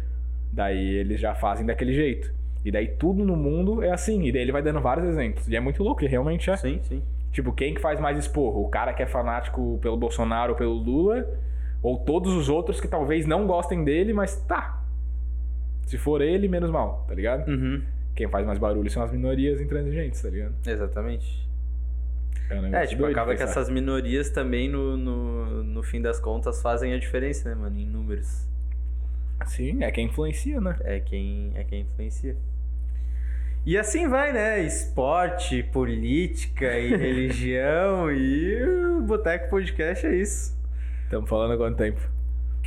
Daí 0.52 0.96
eles 0.96 1.18
já 1.18 1.34
fazem 1.34 1.64
daquele 1.64 1.94
jeito. 1.94 2.30
E 2.62 2.70
daí 2.70 2.88
tudo 2.88 3.24
no 3.24 3.34
mundo 3.34 3.82
é 3.82 3.90
assim. 3.90 4.22
E 4.24 4.32
daí 4.32 4.42
ele 4.42 4.52
vai 4.52 4.60
dando 4.60 4.80
vários 4.80 5.06
exemplos. 5.06 5.48
E 5.48 5.56
é 5.56 5.60
muito 5.60 5.82
louco, 5.82 6.04
e 6.04 6.06
realmente 6.06 6.50
é. 6.50 6.56
Sim, 6.56 6.80
sim. 6.82 7.02
Tipo, 7.32 7.52
quem 7.52 7.72
que 7.72 7.80
faz 7.80 7.98
mais 7.98 8.18
esporro? 8.18 8.62
O 8.62 8.68
cara 8.68 8.92
que 8.92 9.02
é 9.02 9.06
fanático 9.06 9.78
pelo 9.80 9.96
Bolsonaro 9.96 10.52
ou 10.52 10.58
pelo 10.58 10.74
Lula? 10.74 11.26
Ou 11.82 11.98
todos 12.00 12.34
os 12.34 12.50
outros 12.50 12.80
que 12.80 12.88
talvez 12.88 13.24
não 13.24 13.46
gostem 13.46 13.82
dele, 13.82 14.12
mas 14.12 14.36
tá. 14.42 14.79
Se 15.91 15.99
for 15.99 16.22
ele, 16.22 16.47
menos 16.47 16.70
mal, 16.70 17.05
tá 17.09 17.12
ligado? 17.16 17.51
Uhum. 17.51 17.82
Quem 18.14 18.28
faz 18.28 18.47
mais 18.47 18.61
barulho 18.61 18.88
são 18.88 19.03
as 19.03 19.11
minorias 19.11 19.61
intransigentes, 19.61 20.22
tá 20.22 20.30
ligado? 20.30 20.55
Exatamente. 20.64 21.49
É, 22.49 22.84
É, 22.84 22.86
tipo, 22.86 23.05
acaba 23.07 23.34
que 23.34 23.43
essas 23.43 23.68
minorias 23.68 24.30
também, 24.30 24.68
no, 24.68 24.97
no, 24.97 25.64
no 25.64 25.82
fim 25.82 26.01
das 26.01 26.20
contas, 26.20 26.62
fazem 26.62 26.95
a 26.95 26.99
diferença, 26.99 27.49
né, 27.49 27.57
mano? 27.57 27.76
Em 27.76 27.84
números. 27.84 28.47
Sim, 29.47 29.82
é 29.82 29.91
quem 29.91 30.07
influencia, 30.07 30.61
né? 30.61 30.76
É 30.84 31.01
quem, 31.01 31.51
é 31.57 31.64
quem 31.64 31.80
influencia. 31.80 32.36
E 33.66 33.76
assim 33.76 34.07
vai, 34.07 34.32
né? 34.32 34.62
Esporte, 34.62 35.64
política 35.64 36.78
e 36.78 36.95
religião 36.95 38.12
e 38.12 38.62
o 38.97 39.01
Boteco 39.01 39.51
Podcast 39.51 40.07
é 40.07 40.14
isso. 40.14 40.57
Estamos 41.03 41.28
falando 41.28 41.55
há 41.55 41.57
quanto 41.57 41.78
tempo? 41.78 42.01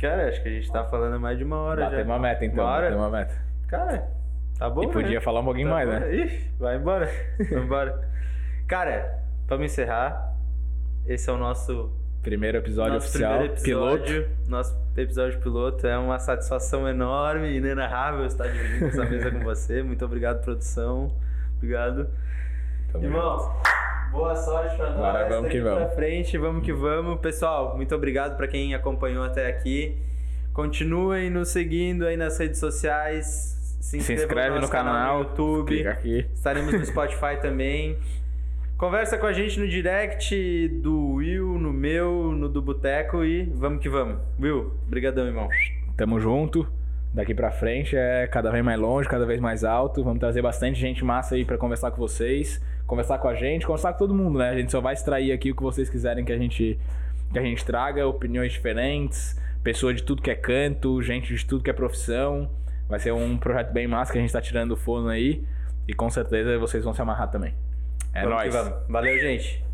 Cara, 0.00 0.28
acho 0.28 0.42
que 0.42 0.48
a 0.48 0.52
gente 0.52 0.70
tá 0.70 0.84
falando 0.84 1.18
mais 1.20 1.38
de 1.38 1.44
uma 1.44 1.56
hora 1.58 1.84
Batemos 1.84 2.06
já. 2.06 2.12
uma 2.12 2.18
meta, 2.18 2.44
então. 2.44 2.64
Uma 2.64 2.72
hora? 2.72 2.96
Uma 2.96 3.10
meta. 3.10 3.34
Cara, 3.68 4.08
tá 4.58 4.68
bom, 4.68 4.82
E 4.84 4.88
podia 4.92 5.18
né? 5.18 5.20
falar 5.20 5.40
um 5.40 5.44
pouquinho 5.44 5.68
Tá 5.68 5.74
mais, 5.74 5.88
bom. 5.88 5.98
né? 6.00 6.14
Ih, 6.14 6.50
vai 6.58 6.76
embora. 6.76 7.10
Embora. 7.50 8.08
Cara, 8.66 9.18
vamos 9.46 9.66
encerrar. 9.66 10.34
Esse 11.06 11.28
é 11.30 11.32
o 11.32 11.36
nosso 11.38 11.92
Primeiro 12.22 12.56
episódio 12.56 12.94
nosso 12.94 13.08
oficial, 13.08 13.32
primeiro 13.38 13.62
piloto. 13.62 13.96
episódio, 14.04 14.28
Nosso 14.48 14.76
episódio 14.96 15.40
piloto. 15.40 15.86
É 15.86 15.98
uma 15.98 16.18
satisfação 16.18 16.88
enorme 16.88 17.48
e 17.48 17.56
inenarrável 17.58 18.24
estar 18.24 18.48
dividindo 18.48 18.86
essa 18.86 19.04
mesa 19.04 19.30
com 19.30 19.40
você. 19.40 19.82
Muito 19.82 20.02
obrigado, 20.04 20.42
produção. 20.42 21.12
Obrigado. 21.58 22.08
Tamo 22.90 23.04
Irmãos, 23.04 23.42
boa 24.14 24.36
sorte 24.36 24.76
pra 24.76 24.90
nós. 24.90 24.98
Agora 24.98 25.28
vamos 25.28 25.50
que 25.50 25.60
vamos. 25.60 25.78
Pra 25.78 25.88
frente, 25.90 26.38
vamos 26.38 26.64
que 26.64 26.72
vamos. 26.72 27.20
Pessoal, 27.20 27.76
muito 27.76 27.94
obrigado 27.94 28.36
pra 28.36 28.46
quem 28.46 28.74
acompanhou 28.74 29.24
até 29.24 29.48
aqui. 29.48 29.96
Continuem 30.52 31.28
nos 31.28 31.48
seguindo 31.48 32.06
aí 32.06 32.16
nas 32.16 32.38
redes 32.38 32.60
sociais. 32.60 33.76
Se, 33.80 34.00
Se 34.00 34.14
inscreve 34.14 34.50
no 34.54 34.60
nosso 34.60 34.72
canal, 34.72 35.18
no 35.18 35.24
YouTube. 35.24 35.66
Clica 35.66 35.90
aqui. 35.90 36.26
Estaremos 36.32 36.72
no 36.72 36.86
Spotify 36.86 37.36
também. 37.42 37.98
Conversa 38.78 39.18
com 39.18 39.26
a 39.26 39.32
gente 39.32 39.58
no 39.60 39.68
direct 39.68 40.68
do 40.80 41.14
Will, 41.14 41.58
no 41.58 41.72
meu, 41.72 42.32
no 42.32 42.48
do 42.48 42.62
Boteco 42.62 43.24
e 43.24 43.44
vamos 43.44 43.80
que 43.80 43.88
vamos. 43.88 44.18
Will, 44.40 44.72
brigadão, 44.86 45.26
irmão. 45.26 45.48
Tamo 45.96 46.18
junto. 46.18 46.66
Daqui 47.14 47.32
pra 47.32 47.52
frente 47.52 47.96
é 47.96 48.26
cada 48.26 48.50
vez 48.50 48.64
mais 48.64 48.78
longe, 48.78 49.08
cada 49.08 49.24
vez 49.24 49.40
mais 49.40 49.62
alto. 49.62 50.02
Vamos 50.02 50.18
trazer 50.18 50.42
bastante 50.42 50.80
gente 50.80 51.04
massa 51.04 51.36
aí 51.36 51.44
pra 51.44 51.56
conversar 51.56 51.92
com 51.92 51.96
vocês, 51.96 52.60
conversar 52.88 53.18
com 53.18 53.28
a 53.28 53.34
gente, 53.34 53.64
conversar 53.64 53.92
com 53.92 53.98
todo 53.98 54.12
mundo, 54.12 54.40
né? 54.40 54.50
A 54.50 54.56
gente 54.56 54.72
só 54.72 54.80
vai 54.80 54.94
extrair 54.94 55.30
aqui 55.30 55.52
o 55.52 55.54
que 55.54 55.62
vocês 55.62 55.88
quiserem 55.88 56.24
que 56.24 56.32
a 56.32 56.36
gente 56.36 56.76
que 57.32 57.38
a 57.38 57.42
gente 57.42 57.64
traga 57.64 58.06
opiniões 58.06 58.52
diferentes, 58.52 59.40
pessoa 59.62 59.94
de 59.94 60.02
tudo 60.02 60.22
que 60.22 60.30
é 60.30 60.34
canto, 60.34 61.00
gente 61.02 61.32
de 61.32 61.46
tudo 61.46 61.62
que 61.62 61.70
é 61.70 61.72
profissão. 61.72 62.50
Vai 62.88 62.98
ser 62.98 63.12
um 63.12 63.36
projeto 63.36 63.72
bem 63.72 63.86
massa 63.86 64.12
que 64.12 64.18
a 64.18 64.20
gente 64.20 64.32
tá 64.32 64.40
tirando 64.40 64.70
do 64.70 64.76
forno 64.76 65.08
aí. 65.08 65.44
E 65.86 65.94
com 65.94 66.10
certeza 66.10 66.58
vocês 66.58 66.82
vão 66.82 66.92
se 66.92 67.00
amarrar 67.00 67.30
também. 67.30 67.54
É 68.12 68.24
Vamos 68.24 68.42
que 68.42 68.48
nóis. 68.50 68.72
Valeu, 68.88 69.18
gente. 69.20 69.64